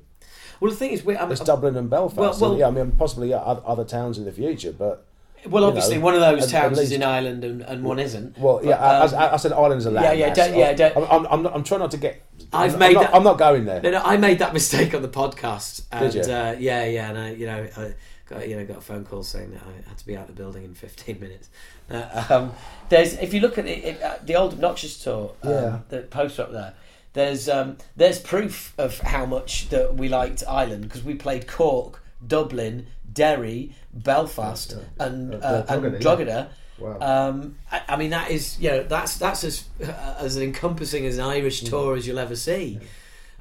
Well, 0.59 0.71
the 0.71 0.77
thing 0.77 0.91
is, 0.91 1.03
we, 1.03 1.17
I'm, 1.17 1.31
it's 1.31 1.41
Dublin 1.41 1.75
and 1.75 1.89
Belfast. 1.89 2.17
Well- 2.17 2.37
well- 2.39 2.51
and, 2.51 2.59
yeah, 2.59 2.67
I 2.67 2.71
mean 2.71 2.91
possibly 2.93 3.33
other 3.33 3.83
towns 3.85 4.17
in 4.17 4.25
the 4.25 4.31
future, 4.31 4.71
but 4.71 5.05
well, 5.49 5.65
obviously, 5.65 5.97
know, 5.97 6.05
one 6.05 6.13
of 6.13 6.21
those 6.21 6.49
towns 6.49 6.79
is 6.79 6.93
in 6.93 7.03
Ireland 7.03 7.43
and, 7.43 7.61
and 7.63 7.83
one 7.83 7.99
isn't. 7.99 8.37
well, 8.37 8.61
yeah, 8.63 8.77
But, 8.77 9.13
I, 9.13 9.17
um, 9.17 9.31
I, 9.31 9.33
I 9.33 9.37
said 9.37 9.51
Ireland's 9.51 9.85
a 9.85 9.91
yeah, 9.91 10.01
landmass. 10.13 10.17
yeah, 10.17 10.33
don't- 10.33 10.55
yeah, 10.57 10.73
don't- 10.73 10.95
I'm, 10.97 11.03
I'm, 11.03 11.25
I'm, 11.33 11.43
not, 11.43 11.55
I'm 11.55 11.63
trying 11.65 11.81
not 11.81 11.91
to 11.91 11.97
get. 11.97 12.23
I've 12.53 12.73
I'm, 12.73 12.79
made 12.79 12.87
I'm 12.87 12.93
not, 12.93 13.01
that- 13.11 13.15
I'm 13.17 13.23
not 13.23 13.37
going 13.37 13.65
there. 13.65 13.81
No, 13.81 13.91
no, 13.91 14.01
I 14.05 14.15
made 14.15 14.39
that 14.39 14.53
mistake 14.59 14.93
on 14.95 15.01
the 15.01 15.09
podcast, 15.09 15.81
and 15.91 16.13
Did 16.13 16.25
you? 16.27 16.33
Uh, 16.33 16.55
yeah, 16.57 16.85
yeah, 16.85 17.09
and 17.09 17.17
I, 17.19 17.31
you 17.33 17.45
know, 17.45 17.67
I 17.75 17.93
got 18.27 18.47
you 18.47 18.55
know 18.55 18.65
got 18.65 18.77
a 18.77 18.81
phone 18.81 19.05
call 19.05 19.23
saying 19.23 19.51
that 19.51 19.61
I 19.61 19.89
had 19.89 19.97
to 19.97 20.05
be 20.05 20.15
out 20.15 20.29
of 20.29 20.35
the 20.35 20.41
building 20.41 20.63
in 20.63 20.73
fifteen 20.73 21.19
minutes. 21.19 21.49
Uh, 21.89 22.23
um, 22.29 22.53
there's 22.89 23.13
if 23.15 23.33
you 23.33 23.41
look 23.41 23.57
at 23.57 23.65
the 23.65 23.89
it, 23.89 24.01
uh, 24.01 24.15
the 24.23 24.35
old 24.35 24.53
obnoxious 24.53 25.01
tour, 25.03 25.33
um, 25.43 25.49
Yeah. 25.51 25.79
the 25.89 25.99
poster 26.01 26.43
up 26.43 26.51
there. 26.51 26.73
There's 27.13 27.47
um, 27.49 27.77
there's 27.95 28.19
proof 28.19 28.73
of 28.77 28.99
how 28.99 29.25
much 29.25 29.69
that 29.69 29.95
we 29.95 30.09
liked 30.09 30.43
Ireland 30.47 30.83
because 30.83 31.03
we 31.03 31.13
played 31.15 31.47
Cork, 31.47 32.01
Dublin, 32.25 32.87
Derry, 33.11 33.75
Belfast, 33.93 34.75
and 34.99 35.35
Uh, 35.35 35.37
uh, 35.37 35.65
and 35.69 35.81
Drogheda, 35.81 35.91
yeah. 35.93 35.99
Drogheda. 35.99 36.49
Wow. 36.79 36.97
Um, 37.29 37.55
I, 37.71 37.81
I 37.89 37.95
mean, 37.97 38.09
that 38.09 38.31
is 38.31 38.59
you 38.59 38.69
know 38.71 38.83
that's 38.83 39.17
that's 39.17 39.43
as 39.43 39.65
uh, 39.83 40.15
as 40.17 40.37
encompassing 40.37 41.05
as 41.05 41.17
an 41.19 41.25
Irish 41.25 41.61
Mm. 41.61 41.69
tour 41.69 41.95
as 41.95 42.07
you'll 42.07 42.17
ever 42.19 42.35
see. 42.35 42.79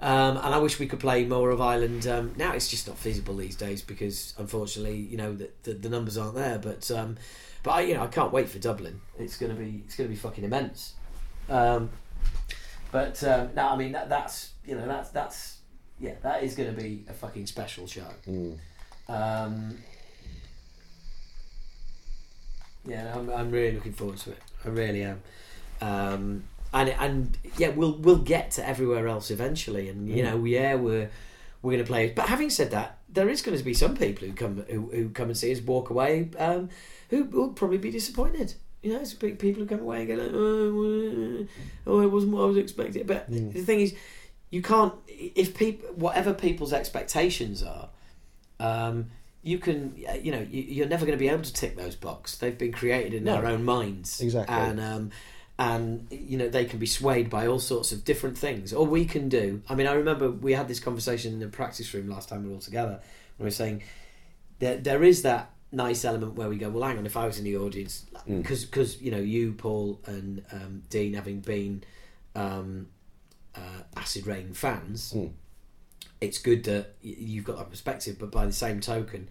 Um, 0.02 0.36
and 0.38 0.52
I 0.52 0.58
wish 0.58 0.80
we 0.80 0.88
could 0.88 0.98
play 0.98 1.24
more 1.24 1.50
of 1.50 1.60
Ireland. 1.60 2.08
Um, 2.08 2.34
now 2.36 2.52
it's 2.54 2.68
just 2.68 2.88
not 2.88 2.98
feasible 2.98 3.36
these 3.36 3.54
days 3.54 3.82
because 3.82 4.34
unfortunately, 4.36 4.96
you 4.96 5.16
know, 5.16 5.32
the, 5.32 5.48
the, 5.62 5.74
the 5.74 5.88
numbers 5.88 6.18
aren't 6.18 6.34
there. 6.34 6.58
But 6.58 6.90
um, 6.90 7.16
but 7.62 7.70
I, 7.70 7.80
you 7.82 7.94
know, 7.94 8.02
I 8.02 8.08
can't 8.08 8.32
wait 8.32 8.48
for 8.48 8.58
Dublin. 8.58 9.00
It's 9.16 9.36
gonna 9.38 9.54
be 9.54 9.84
it's 9.86 9.94
gonna 9.94 10.08
be 10.08 10.16
fucking 10.16 10.42
immense. 10.42 10.94
Um, 11.48 11.90
but 12.90 13.22
um, 13.22 13.50
no, 13.54 13.68
I 13.68 13.76
mean 13.76 13.92
that, 13.92 14.08
that's 14.08 14.50
you 14.66 14.74
know 14.74 14.86
that's 14.86 15.10
that's 15.10 15.58
yeah 16.00 16.14
that 16.22 16.42
is 16.42 16.56
gonna 16.56 16.72
be 16.72 17.04
a 17.08 17.12
fucking 17.12 17.46
special 17.46 17.86
show. 17.86 18.08
Mm. 18.26 18.58
Um, 19.08 19.78
yeah, 22.84 23.14
I'm, 23.14 23.30
I'm 23.30 23.52
really 23.52 23.76
looking 23.76 23.92
forward 23.92 24.18
to 24.18 24.32
it. 24.32 24.38
I 24.64 24.68
really 24.68 25.04
am. 25.04 25.22
And 26.72 26.88
and 26.90 27.38
yeah, 27.58 27.68
we'll 27.68 27.96
we'll 27.98 28.16
get 28.18 28.52
to 28.52 28.66
everywhere 28.66 29.06
else 29.06 29.30
eventually. 29.30 29.88
And 29.88 30.08
you 30.08 30.22
know, 30.22 30.42
yeah, 30.44 30.74
we're 30.74 31.10
we're 31.60 31.72
going 31.72 31.84
to 31.84 31.88
play. 31.88 32.08
But 32.10 32.28
having 32.28 32.50
said 32.50 32.70
that, 32.72 32.98
there 33.08 33.28
is 33.28 33.42
going 33.42 33.56
to 33.58 33.62
be 33.64 33.74
some 33.74 33.96
people 33.96 34.26
who 34.26 34.34
come 34.34 34.64
who, 34.68 34.90
who 34.90 35.08
come 35.10 35.28
and 35.28 35.36
see 35.36 35.52
us 35.52 35.60
walk 35.60 35.90
away, 35.90 36.30
um, 36.38 36.70
who 37.10 37.24
will 37.24 37.50
probably 37.50 37.78
be 37.78 37.90
disappointed. 37.90 38.54
You 38.82 38.94
know, 38.94 39.00
it's 39.00 39.14
big 39.14 39.38
people 39.38 39.62
who 39.62 39.68
come 39.68 39.80
away 39.80 40.00
and 40.00 40.08
go, 40.08 40.14
like, 40.16 40.32
oh, 40.34 41.46
oh, 41.86 42.00
it 42.00 42.06
wasn't 42.10 42.32
what 42.32 42.42
I 42.42 42.46
was 42.46 42.56
expecting. 42.56 43.06
But 43.06 43.28
the 43.28 43.62
thing 43.62 43.80
is, 43.80 43.94
you 44.50 44.60
can't 44.62 44.94
if 45.06 45.54
people 45.56 45.88
whatever 45.94 46.32
people's 46.34 46.72
expectations 46.72 47.62
are. 47.62 47.90
Um, 48.60 49.10
you 49.44 49.58
can, 49.58 49.94
you 50.22 50.30
know, 50.30 50.46
you, 50.48 50.62
you're 50.62 50.86
never 50.88 51.04
going 51.04 51.18
to 51.18 51.22
be 51.22 51.28
able 51.28 51.42
to 51.42 51.52
tick 51.52 51.76
those 51.76 51.96
boxes. 51.96 52.38
They've 52.38 52.56
been 52.56 52.70
created 52.72 53.12
in 53.12 53.24
No. 53.24 53.34
our 53.34 53.46
own 53.46 53.64
minds, 53.64 54.20
Exactly. 54.20 54.54
and 54.54 54.78
um, 54.80 55.10
and 55.68 56.06
you 56.10 56.36
know 56.38 56.48
they 56.48 56.64
can 56.64 56.78
be 56.78 56.86
swayed 56.86 57.28
by 57.30 57.46
all 57.46 57.58
sorts 57.60 57.92
of 57.92 58.04
different 58.04 58.36
things. 58.38 58.72
All 58.72 58.86
we 58.86 59.04
can 59.04 59.28
do, 59.28 59.62
I 59.68 59.74
mean, 59.76 59.86
I 59.86 59.92
remember 59.92 60.30
we 60.30 60.52
had 60.54 60.66
this 60.68 60.80
conversation 60.80 61.32
in 61.34 61.40
the 61.40 61.48
practice 61.48 61.92
room 61.94 62.08
last 62.08 62.28
time 62.28 62.42
we 62.42 62.48
were 62.48 62.54
all 62.56 62.60
together. 62.60 62.94
and 62.94 63.38
We 63.38 63.44
were 63.44 63.50
saying 63.62 63.82
there 64.58 64.76
there 64.78 65.02
is 65.04 65.22
that 65.22 65.50
nice 65.70 66.04
element 66.04 66.34
where 66.34 66.48
we 66.48 66.58
go, 66.58 66.68
well, 66.68 66.82
hang 66.88 66.98
on, 66.98 67.06
if 67.06 67.16
I 67.16 67.26
was 67.26 67.38
in 67.38 67.44
the 67.44 67.56
audience, 67.56 68.04
Mm. 68.28 68.42
because 68.42 68.64
because 68.64 69.00
you 69.04 69.10
know 69.10 69.18
you, 69.34 69.52
Paul, 69.52 70.00
and 70.06 70.42
um, 70.52 70.82
Dean, 70.90 71.14
having 71.14 71.40
been 71.40 71.82
um, 72.34 72.88
uh, 73.54 73.80
Acid 73.96 74.26
Reign 74.26 74.52
fans, 74.54 75.12
Mm. 75.14 75.30
it's 76.20 76.38
good 76.38 76.64
that 76.64 76.94
you've 77.02 77.44
got 77.44 77.56
that 77.58 77.70
perspective. 77.70 78.16
But 78.18 78.30
by 78.30 78.46
the 78.46 78.52
same 78.64 78.80
token, 78.80 79.28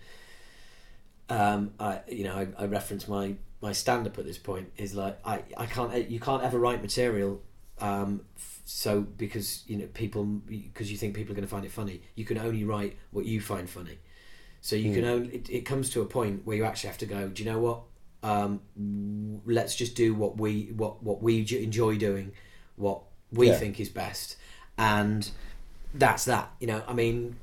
um, 1.30 1.72
I 1.80 2.00
you 2.08 2.24
know 2.26 2.36
I, 2.36 2.64
I 2.64 2.66
reference 2.68 3.08
my 3.08 3.36
my 3.62 3.72
stand 3.72 4.08
up 4.08 4.18
at 4.18 4.26
this 4.26 4.38
point 4.38 4.72
is 4.78 4.96
like 4.96 5.20
I 5.26 5.44
I 5.58 5.66
can't 5.66 6.10
you 6.10 6.20
can't 6.20 6.44
ever 6.44 6.58
write 6.60 6.82
material. 6.82 7.42
Um, 7.80 8.22
f- 8.38 8.62
so 8.66 9.02
because 9.02 9.64
you 9.68 9.78
know 9.78 9.88
people 9.94 10.24
because 10.26 10.92
you 10.92 10.98
think 10.98 11.16
people 11.16 11.32
are 11.32 11.36
going 11.36 11.48
to 11.48 11.50
find 11.52 11.66
it 11.66 11.72
funny, 11.72 12.02
you 12.16 12.26
can 12.26 12.38
only 12.38 12.64
write 12.64 12.98
what 13.12 13.26
you 13.26 13.42
find 13.42 13.70
funny. 13.70 13.98
So 14.62 14.76
you 14.76 14.94
can 14.94 15.06
only 15.06 15.30
it, 15.36 15.50
it 15.50 15.62
comes 15.62 15.90
to 15.92 16.02
a 16.02 16.06
point 16.06 16.46
where 16.46 16.56
you 16.58 16.64
actually 16.64 16.90
have 16.90 17.00
to 17.00 17.06
go. 17.08 17.28
Do 17.30 17.44
you 17.44 17.50
know 17.52 17.60
what? 17.60 17.82
Um, 18.24 18.62
w- 18.76 19.42
let's 19.46 19.76
just 19.76 19.96
do 19.96 20.14
what 20.14 20.38
we 20.38 20.72
what 20.76 21.02
what 21.02 21.24
we 21.24 21.40
enjoy 21.40 21.98
doing, 21.98 22.34
what 22.76 23.02
we 23.32 23.48
Yeah. 23.48 23.58
think 23.58 23.80
is 23.80 23.90
best, 23.90 24.36
and 24.78 25.28
that's 25.96 26.26
that. 26.26 26.52
You 26.60 26.68
know, 26.68 26.84
I 26.88 26.94
mean, 26.94 27.38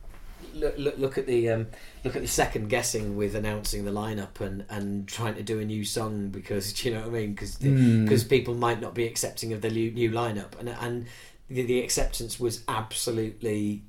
look 0.59 0.75
look, 0.79 0.99
look 0.99 1.19
at 1.19 1.27
the 1.27 1.49
um, 1.51 1.67
look 2.05 2.17
at 2.17 2.23
the 2.23 2.29
second 2.29 2.69
guessing 2.69 3.17
with 3.17 3.35
announcing 3.35 3.85
the 3.85 3.91
lineup 3.91 4.41
and 4.41 4.65
and 4.69 5.09
trying 5.09 5.35
to 5.35 5.43
do 5.43 5.59
a 5.61 5.65
new 5.65 5.85
song 5.85 6.29
because 6.29 6.73
do 6.75 6.89
you 6.89 6.95
know 6.95 7.01
what 7.03 7.09
I 7.09 7.13
mean 7.21 7.33
because 7.35 7.57
because 7.57 8.25
people 8.25 8.55
might 8.55 8.81
not 8.81 8.95
be 8.95 9.07
accepting 9.07 9.53
of 9.53 9.61
the 9.63 9.71
new, 9.71 9.91
new 9.91 10.11
lineup 10.11 10.59
and 10.59 10.69
and 10.69 11.07
the, 11.49 11.63
the 11.63 11.81
acceptance 11.81 12.39
was 12.39 12.63
absolutely 12.69 13.85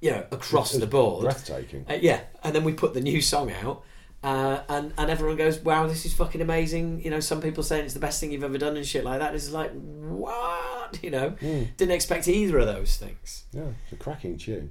you 0.00 0.10
know 0.10 0.24
across 0.30 0.72
the 0.72 0.86
board 0.86 1.24
breathtaking. 1.24 1.84
uh, 1.88 1.94
yeah, 2.00 2.20
and 2.42 2.54
then 2.54 2.64
we 2.64 2.72
put 2.72 2.94
the 2.94 3.00
new 3.00 3.20
song 3.20 3.52
out, 3.52 3.84
Uh, 4.24 4.62
and 4.68 4.92
and 4.96 5.10
everyone 5.10 5.36
goes, 5.36 5.58
"Wow, 5.58 5.86
this 5.88 6.04
is 6.06 6.14
fucking 6.14 6.40
amazing!" 6.40 7.02
You 7.04 7.10
know, 7.10 7.20
some 7.20 7.40
people 7.40 7.62
saying 7.64 7.84
it's 7.84 7.94
the 7.94 8.00
best 8.00 8.20
thing 8.20 8.30
you've 8.32 8.44
ever 8.44 8.56
done 8.58 8.76
and 8.76 8.86
shit 8.86 9.04
like 9.04 9.18
that. 9.18 9.34
It's 9.34 9.50
like, 9.50 9.72
what? 9.72 10.70
You 11.02 11.10
know, 11.10 11.30
didn't 11.40 11.92
expect 11.92 12.28
either 12.28 12.58
of 12.58 12.66
those 12.66 12.96
things. 12.98 13.44
Yeah, 13.52 13.72
it's 13.84 13.92
a 13.92 13.96
cracking 13.96 14.36
tune. 14.38 14.70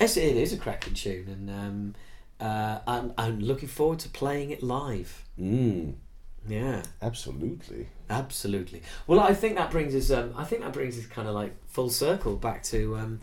Yes, 0.00 0.16
it 0.16 0.36
is 0.36 0.52
a 0.52 0.56
cracking 0.56 0.94
tune, 0.94 1.26
and 1.28 1.50
um, 1.50 1.94
uh, 2.40 2.78
I'm, 2.86 3.12
I'm 3.18 3.40
looking 3.40 3.68
forward 3.68 3.98
to 4.00 4.08
playing 4.08 4.50
it 4.50 4.62
live. 4.62 5.24
Mm, 5.40 5.94
Yeah, 6.48 6.82
absolutely. 7.02 7.88
absolutely. 8.08 8.82
Well, 9.06 9.20
I 9.20 9.34
think 9.34 9.56
that 9.56 9.70
brings 9.70 9.94
us. 9.94 10.10
Um, 10.10 10.34
I 10.36 10.44
think 10.44 10.62
that 10.62 10.72
brings 10.72 10.96
us 10.98 11.06
kind 11.06 11.26
of 11.28 11.34
like 11.34 11.52
full 11.66 11.90
circle 11.90 12.36
back 12.36 12.62
to 12.64 12.96
um, 12.96 13.20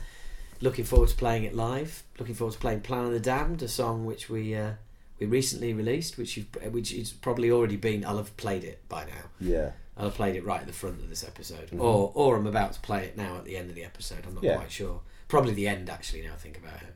looking 0.61 0.85
forward 0.85 1.09
to 1.09 1.15
playing 1.15 1.43
it 1.45 1.55
live. 1.55 2.03
Looking 2.19 2.35
forward 2.35 2.53
to 2.53 2.59
playing 2.59 2.81
"Plan 2.81 3.05
of 3.05 3.11
the 3.13 3.19
Damned," 3.21 3.61
a 3.63 3.67
song 3.69 4.05
which 4.05 4.29
we 4.29 4.53
uh, 4.55 4.71
we 5.19 5.27
recently 5.27 5.73
released, 5.73 6.17
which 6.17 6.35
you've, 6.35 6.47
which 6.73 6.93
it's 6.93 7.11
probably 7.11 7.51
already 7.51 7.77
been. 7.77 8.03
I'll 8.05 8.17
have 8.17 8.35
played 8.35 8.65
it 8.65 8.87
by 8.89 9.05
now. 9.05 9.29
Yeah. 9.39 9.71
I'll 9.97 10.05
have 10.05 10.15
played 10.15 10.35
it 10.35 10.43
right 10.43 10.59
at 10.59 10.67
the 10.67 10.73
front 10.73 10.99
of 10.99 11.07
this 11.09 11.23
episode, 11.23 11.69
or 11.77 12.11
or 12.13 12.35
I'm 12.35 12.47
about 12.47 12.73
to 12.73 12.81
play 12.81 13.05
it 13.05 13.15
now 13.15 13.37
at 13.37 13.45
the 13.45 13.55
end 13.55 13.69
of 13.69 13.75
the 13.77 13.85
episode. 13.85 14.25
I'm 14.27 14.35
not 14.35 14.43
Yeah. 14.43 14.57
quite 14.57 14.71
sure. 14.71 14.99
Probably 15.27 15.53
the 15.53 15.67
end, 15.67 15.89
actually. 15.89 16.21
Now 16.23 16.33
I 16.33 16.37
think 16.37 16.57
about 16.57 16.81
it. 16.81 16.95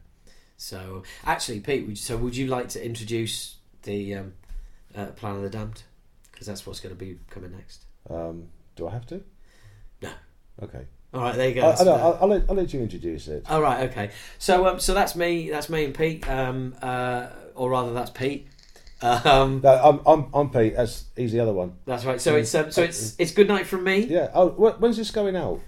So, 0.58 1.04
actually, 1.26 1.62
Pete, 1.62 1.84
would 1.84 1.92
you, 1.92 1.96
so 1.96 2.18
would 2.18 2.36
you 2.36 2.48
like 2.48 2.70
to 2.70 2.86
introduce 2.86 3.56
the 3.84 4.16
um, 4.16 4.34
uh, 4.96 5.06
Plan 5.08 5.38
of 5.38 5.42
the 5.44 5.50
Damned? 5.50 5.84
Because 6.32 6.48
that's 6.48 6.66
what's 6.66 6.80
going 6.80 6.94
to 6.96 7.00
be 7.00 7.18
coming 7.30 7.52
next. 7.52 7.86
Um, 8.10 8.48
do 8.76 8.88
I 8.88 8.92
have 8.92 9.08
to? 9.08 9.24
No. 10.02 10.12
Okay. 10.62 10.86
All 11.14 11.22
right, 11.22 11.36
there 11.36 11.50
you 11.50 11.56
go. 11.56 11.72
I, 11.72 11.84
know, 11.84 11.96
I'll, 11.96 12.18
I'll, 12.22 12.28
let, 12.28 12.44
I'll 12.50 12.56
let 12.56 12.72
you 12.74 12.82
introduce 12.82 13.28
it. 13.28 13.46
All 13.50 13.62
right, 13.62 13.90
okay. 13.90 14.12
So, 14.38 14.68
um, 14.68 14.80
so 14.80 14.94
that's 14.94 15.16
me. 15.16 15.50
That's 15.50 15.70
me 15.70 15.86
and 15.86 15.96
Pete. 15.96 16.30
Um, 16.30 16.76
uh, 16.82 17.28
or 17.56 17.72
rather, 17.72 17.94
that's 17.94 18.12
Pete. 18.12 18.48
Um, 19.02 19.62
No, 19.64 19.74
I'm, 19.82 20.02
I'm, 20.06 20.30
I'm 20.34 20.50
Pete. 20.50 20.76
That's 20.76 21.06
he's 21.16 21.32
the 21.32 21.40
other 21.40 21.54
one. 21.54 21.74
that's 21.86 22.06
right. 22.06 22.20
So 22.20 22.36
it's 22.36 22.54
um, 22.54 22.70
so 22.70 22.84
it's 22.84 23.16
it's 23.18 23.32
good 23.32 23.48
night 23.48 23.66
from 23.66 23.84
me. 23.86 24.00
Yeah. 24.00 24.30
Oh, 24.34 24.50
when's 24.50 24.98
this 24.98 25.10
going 25.10 25.36
out? 25.36 25.62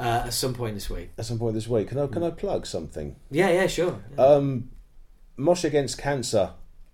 Uh, 0.00 0.22
at 0.24 0.32
some 0.32 0.54
point 0.54 0.74
this 0.74 0.88
week. 0.88 1.10
At 1.18 1.26
some 1.26 1.38
point 1.38 1.54
this 1.54 1.68
week. 1.68 1.88
Can 1.88 1.98
I 1.98 2.06
can 2.06 2.22
I 2.22 2.30
plug 2.30 2.66
something? 2.66 3.16
Yeah, 3.30 3.50
yeah, 3.50 3.66
sure. 3.66 4.02
Um, 4.16 4.70
Mosh 5.36 5.62
Against 5.62 5.98
Cancer 5.98 6.52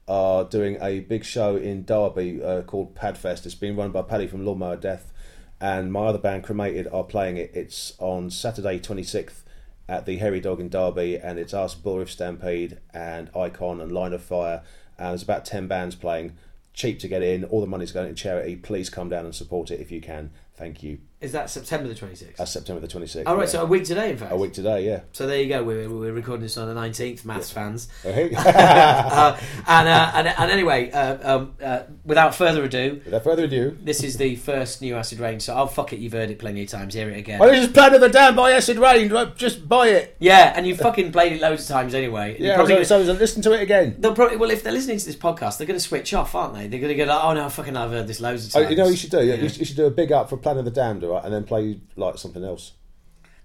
are 0.08 0.44
doing 0.44 0.76
a 0.80 1.00
big 1.00 1.24
show 1.24 1.56
in 1.56 1.84
Derby 1.84 2.42
uh, 2.42 2.62
called 2.62 2.96
Padfest. 2.96 3.46
It's 3.46 3.54
being 3.54 3.76
run 3.76 3.92
by 3.92 4.02
Paddy 4.02 4.26
from 4.26 4.44
Lawnmower 4.44 4.76
Deth, 4.76 5.12
and 5.60 5.92
my 5.92 6.06
other 6.06 6.18
band 6.18 6.42
Cremated 6.42 6.88
are 6.92 7.04
playing 7.04 7.36
it. 7.36 7.52
It's 7.54 7.94
on 7.98 8.28
Saturday 8.28 8.80
twenty 8.80 9.04
sixth 9.04 9.44
at 9.88 10.04
the 10.04 10.16
Hairy 10.16 10.40
Dog 10.40 10.58
in 10.58 10.68
Derby, 10.68 11.16
and 11.16 11.38
it's 11.38 11.54
us, 11.54 11.76
Bull 11.76 11.98
Riff 11.98 12.10
Stampede, 12.10 12.78
and 12.92 13.30
Icon 13.36 13.80
and 13.80 13.92
Line 13.92 14.12
of 14.12 14.22
Fire, 14.22 14.62
and 14.98 15.10
there's 15.10 15.22
about 15.22 15.44
ten 15.44 15.68
bands 15.68 15.94
playing. 15.94 16.36
Cheap 16.74 16.98
to 16.98 17.08
get 17.08 17.22
in. 17.22 17.44
All 17.44 17.62
the 17.62 17.66
money's 17.66 17.92
going 17.92 18.08
to 18.08 18.14
charity. 18.14 18.54
Please 18.56 18.90
come 18.90 19.08
down 19.08 19.24
and 19.24 19.34
support 19.34 19.70
it 19.70 19.80
if 19.80 19.90
you 19.90 20.00
can. 20.02 20.30
Thank 20.56 20.82
you. 20.82 20.98
Is 21.18 21.32
that 21.32 21.48
September 21.48 21.88
the 21.88 21.94
twenty 21.94 22.14
sixth? 22.14 22.36
That's 22.36 22.50
September 22.52 22.78
the 22.80 22.88
twenty 22.88 23.06
sixth. 23.06 23.26
All 23.26 23.36
right, 23.36 23.48
so 23.48 23.62
a 23.62 23.64
week 23.66 23.84
today, 23.84 24.10
in 24.10 24.18
fact. 24.18 24.32
a 24.32 24.36
week 24.36 24.52
today, 24.52 24.84
yeah. 24.86 25.00
So 25.12 25.26
there 25.26 25.40
you 25.40 25.48
go. 25.48 25.64
We're, 25.64 25.88
we're 25.88 26.12
recording 26.12 26.42
this 26.42 26.58
on 26.58 26.68
the 26.68 26.74
nineteenth, 26.74 27.24
maths 27.24 27.50
fans. 27.50 27.88
Uh, 28.04 29.36
and, 29.66 29.88
uh, 29.88 30.10
and 30.14 30.28
and 30.28 30.50
anyway, 30.50 30.90
uh, 30.90 31.36
um, 31.36 31.54
uh, 31.62 31.82
without 32.04 32.34
further 32.34 32.64
ado, 32.64 33.00
Without 33.04 33.24
further 33.24 33.44
ado, 33.44 33.76
this 33.82 34.02
is 34.02 34.16
the 34.16 34.36
first 34.36 34.82
new 34.82 34.94
Acid 34.94 35.18
Reign. 35.18 35.40
So 35.40 35.54
I'll 35.54 35.66
fuck 35.66 35.92
it, 35.92 35.98
you've 36.00 36.12
heard 36.12 36.30
it 36.30 36.38
plenty 36.38 36.62
of 36.62 36.68
times. 36.68 36.94
Hear 36.94 37.08
it 37.10 37.16
again. 37.18 37.38
well, 37.38 37.50
this 37.50 37.66
is 37.66 37.72
Plan 37.72 37.94
of 37.94 38.00
the 38.00 38.08
Damned 38.08 38.36
by 38.36 38.52
Acid 38.52 38.78
Reign. 38.78 39.10
Just 39.36 39.68
buy 39.68 39.88
it. 39.88 40.16
Yeah, 40.18 40.52
and 40.54 40.66
you 40.66 40.74
fucking 40.76 41.12
played 41.12 41.32
it 41.32 41.40
loads 41.40 41.62
of 41.62 41.68
times 41.68 41.94
anyway. 41.94 42.36
Yeah, 42.38 42.56
probably 42.56 42.84
so, 42.84 43.04
so 43.04 43.12
listen 43.12 43.42
to 43.42 43.52
it 43.52 43.62
again. 43.62 43.96
They'll 43.98 44.14
probably 44.14 44.36
well 44.36 44.50
if 44.50 44.62
they're 44.62 44.72
listening 44.72 44.98
to 44.98 45.06
this 45.06 45.16
podcast, 45.16 45.58
they're 45.58 45.66
going 45.66 45.78
to 45.80 45.84
switch 45.84 46.12
off, 46.14 46.34
aren't 46.34 46.54
they? 46.54 46.66
They're 46.68 46.80
going 46.80 46.96
to 46.96 47.04
go, 47.04 47.04
like, 47.04 47.24
"Oh 47.24 47.32
no, 47.32 47.48
fucking, 47.48 47.76
I've 47.76 47.90
heard 47.90 48.06
this 48.06 48.20
loads 48.20 48.46
of 48.46 48.56
Oh, 48.56 48.60
times." 48.60 48.70
you 48.70 48.76
know 48.76 48.84
what 48.84 48.90
you 48.90 48.96
should 48.96 49.10
do? 49.10 49.24
Yeah. 49.24 49.34
You, 49.34 49.48
should, 49.48 49.58
you 49.60 49.64
should 49.64 49.76
do 49.76 49.86
a 49.86 49.90
big 49.90 50.12
up 50.12 50.28
for 50.28 50.36
Plan 50.36 50.58
of 50.58 50.64
the 50.64 50.70
Damned, 50.70 51.02
all 51.06 51.14
right, 51.14 51.24
and 51.24 51.32
then 51.32 51.44
play 51.44 51.80
like 51.96 52.18
something 52.18 52.44
else 52.44 52.72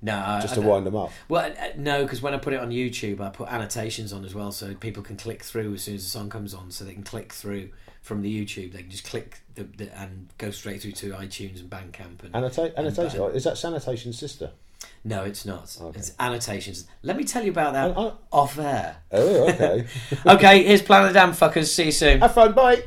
No, 0.02 0.14
just 0.42 0.54
I 0.54 0.62
to 0.62 0.62
wind 0.68 0.86
them 0.86 0.96
up. 0.96 1.12
Well, 1.30 1.52
uh, 1.60 1.68
no, 1.78 2.04
because 2.04 2.22
when 2.22 2.34
I 2.34 2.38
put 2.38 2.54
it 2.54 2.60
on 2.60 2.70
YouTube, 2.72 3.20
I 3.22 3.30
put 3.30 3.50
annotations 3.50 4.12
on 4.14 4.26
as 4.26 4.34
well, 4.34 4.52
so 4.52 4.74
people 4.76 5.04
can 5.04 5.16
click 5.18 5.44
through 5.44 5.74
as 5.76 5.84
soon 5.84 5.96
as 5.96 6.04
the 6.04 6.10
song 6.10 6.30
comes 6.30 6.54
on, 6.54 6.72
so 6.72 6.84
they 6.86 6.94
can 6.94 7.04
click 7.04 7.32
through 7.34 7.70
from 8.02 8.22
the 8.24 8.46
YouTube. 8.46 8.74
They 8.74 8.82
can 8.82 8.90
just 8.90 9.04
click 9.06 9.42
the, 9.56 9.64
the, 9.64 9.96
and 9.98 10.30
go 10.40 10.50
straight 10.52 10.82
through 10.82 10.94
to 10.94 11.12
iTunes 11.12 11.60
and 11.60 11.70
Bandcamp. 11.70 12.24
And 12.24 12.34
Annota- 12.34 12.76
annotation. 12.76 13.22
and- 13.22 13.36
Is 13.36 13.44
that 13.44 13.58
Sanitation's 13.58 14.18
sister? 14.18 14.52
no, 15.04 15.24
it's 15.24 15.46
not. 15.46 15.78
Okay. 15.80 16.00
It's 16.00 16.14
annotations. 16.20 16.88
Let 17.04 17.16
me 17.18 17.24
tell 17.24 17.44
you 17.44 17.52
about 17.52 17.74
that 17.74 17.94
Oh, 17.96 18.18
off 18.32 18.58
air. 18.58 18.98
oh, 19.12 19.50
okay. 19.50 19.86
okay, 20.26 20.64
here's 20.64 20.82
Planet 20.82 21.10
of 21.10 21.14
the 21.14 21.20
Damn 21.20 21.32
Fuckers. 21.34 21.68
See 21.68 21.86
you 21.86 21.92
soon. 21.92 22.20
Have 22.22 22.34
fun. 22.34 22.54
Bye. 22.54 22.82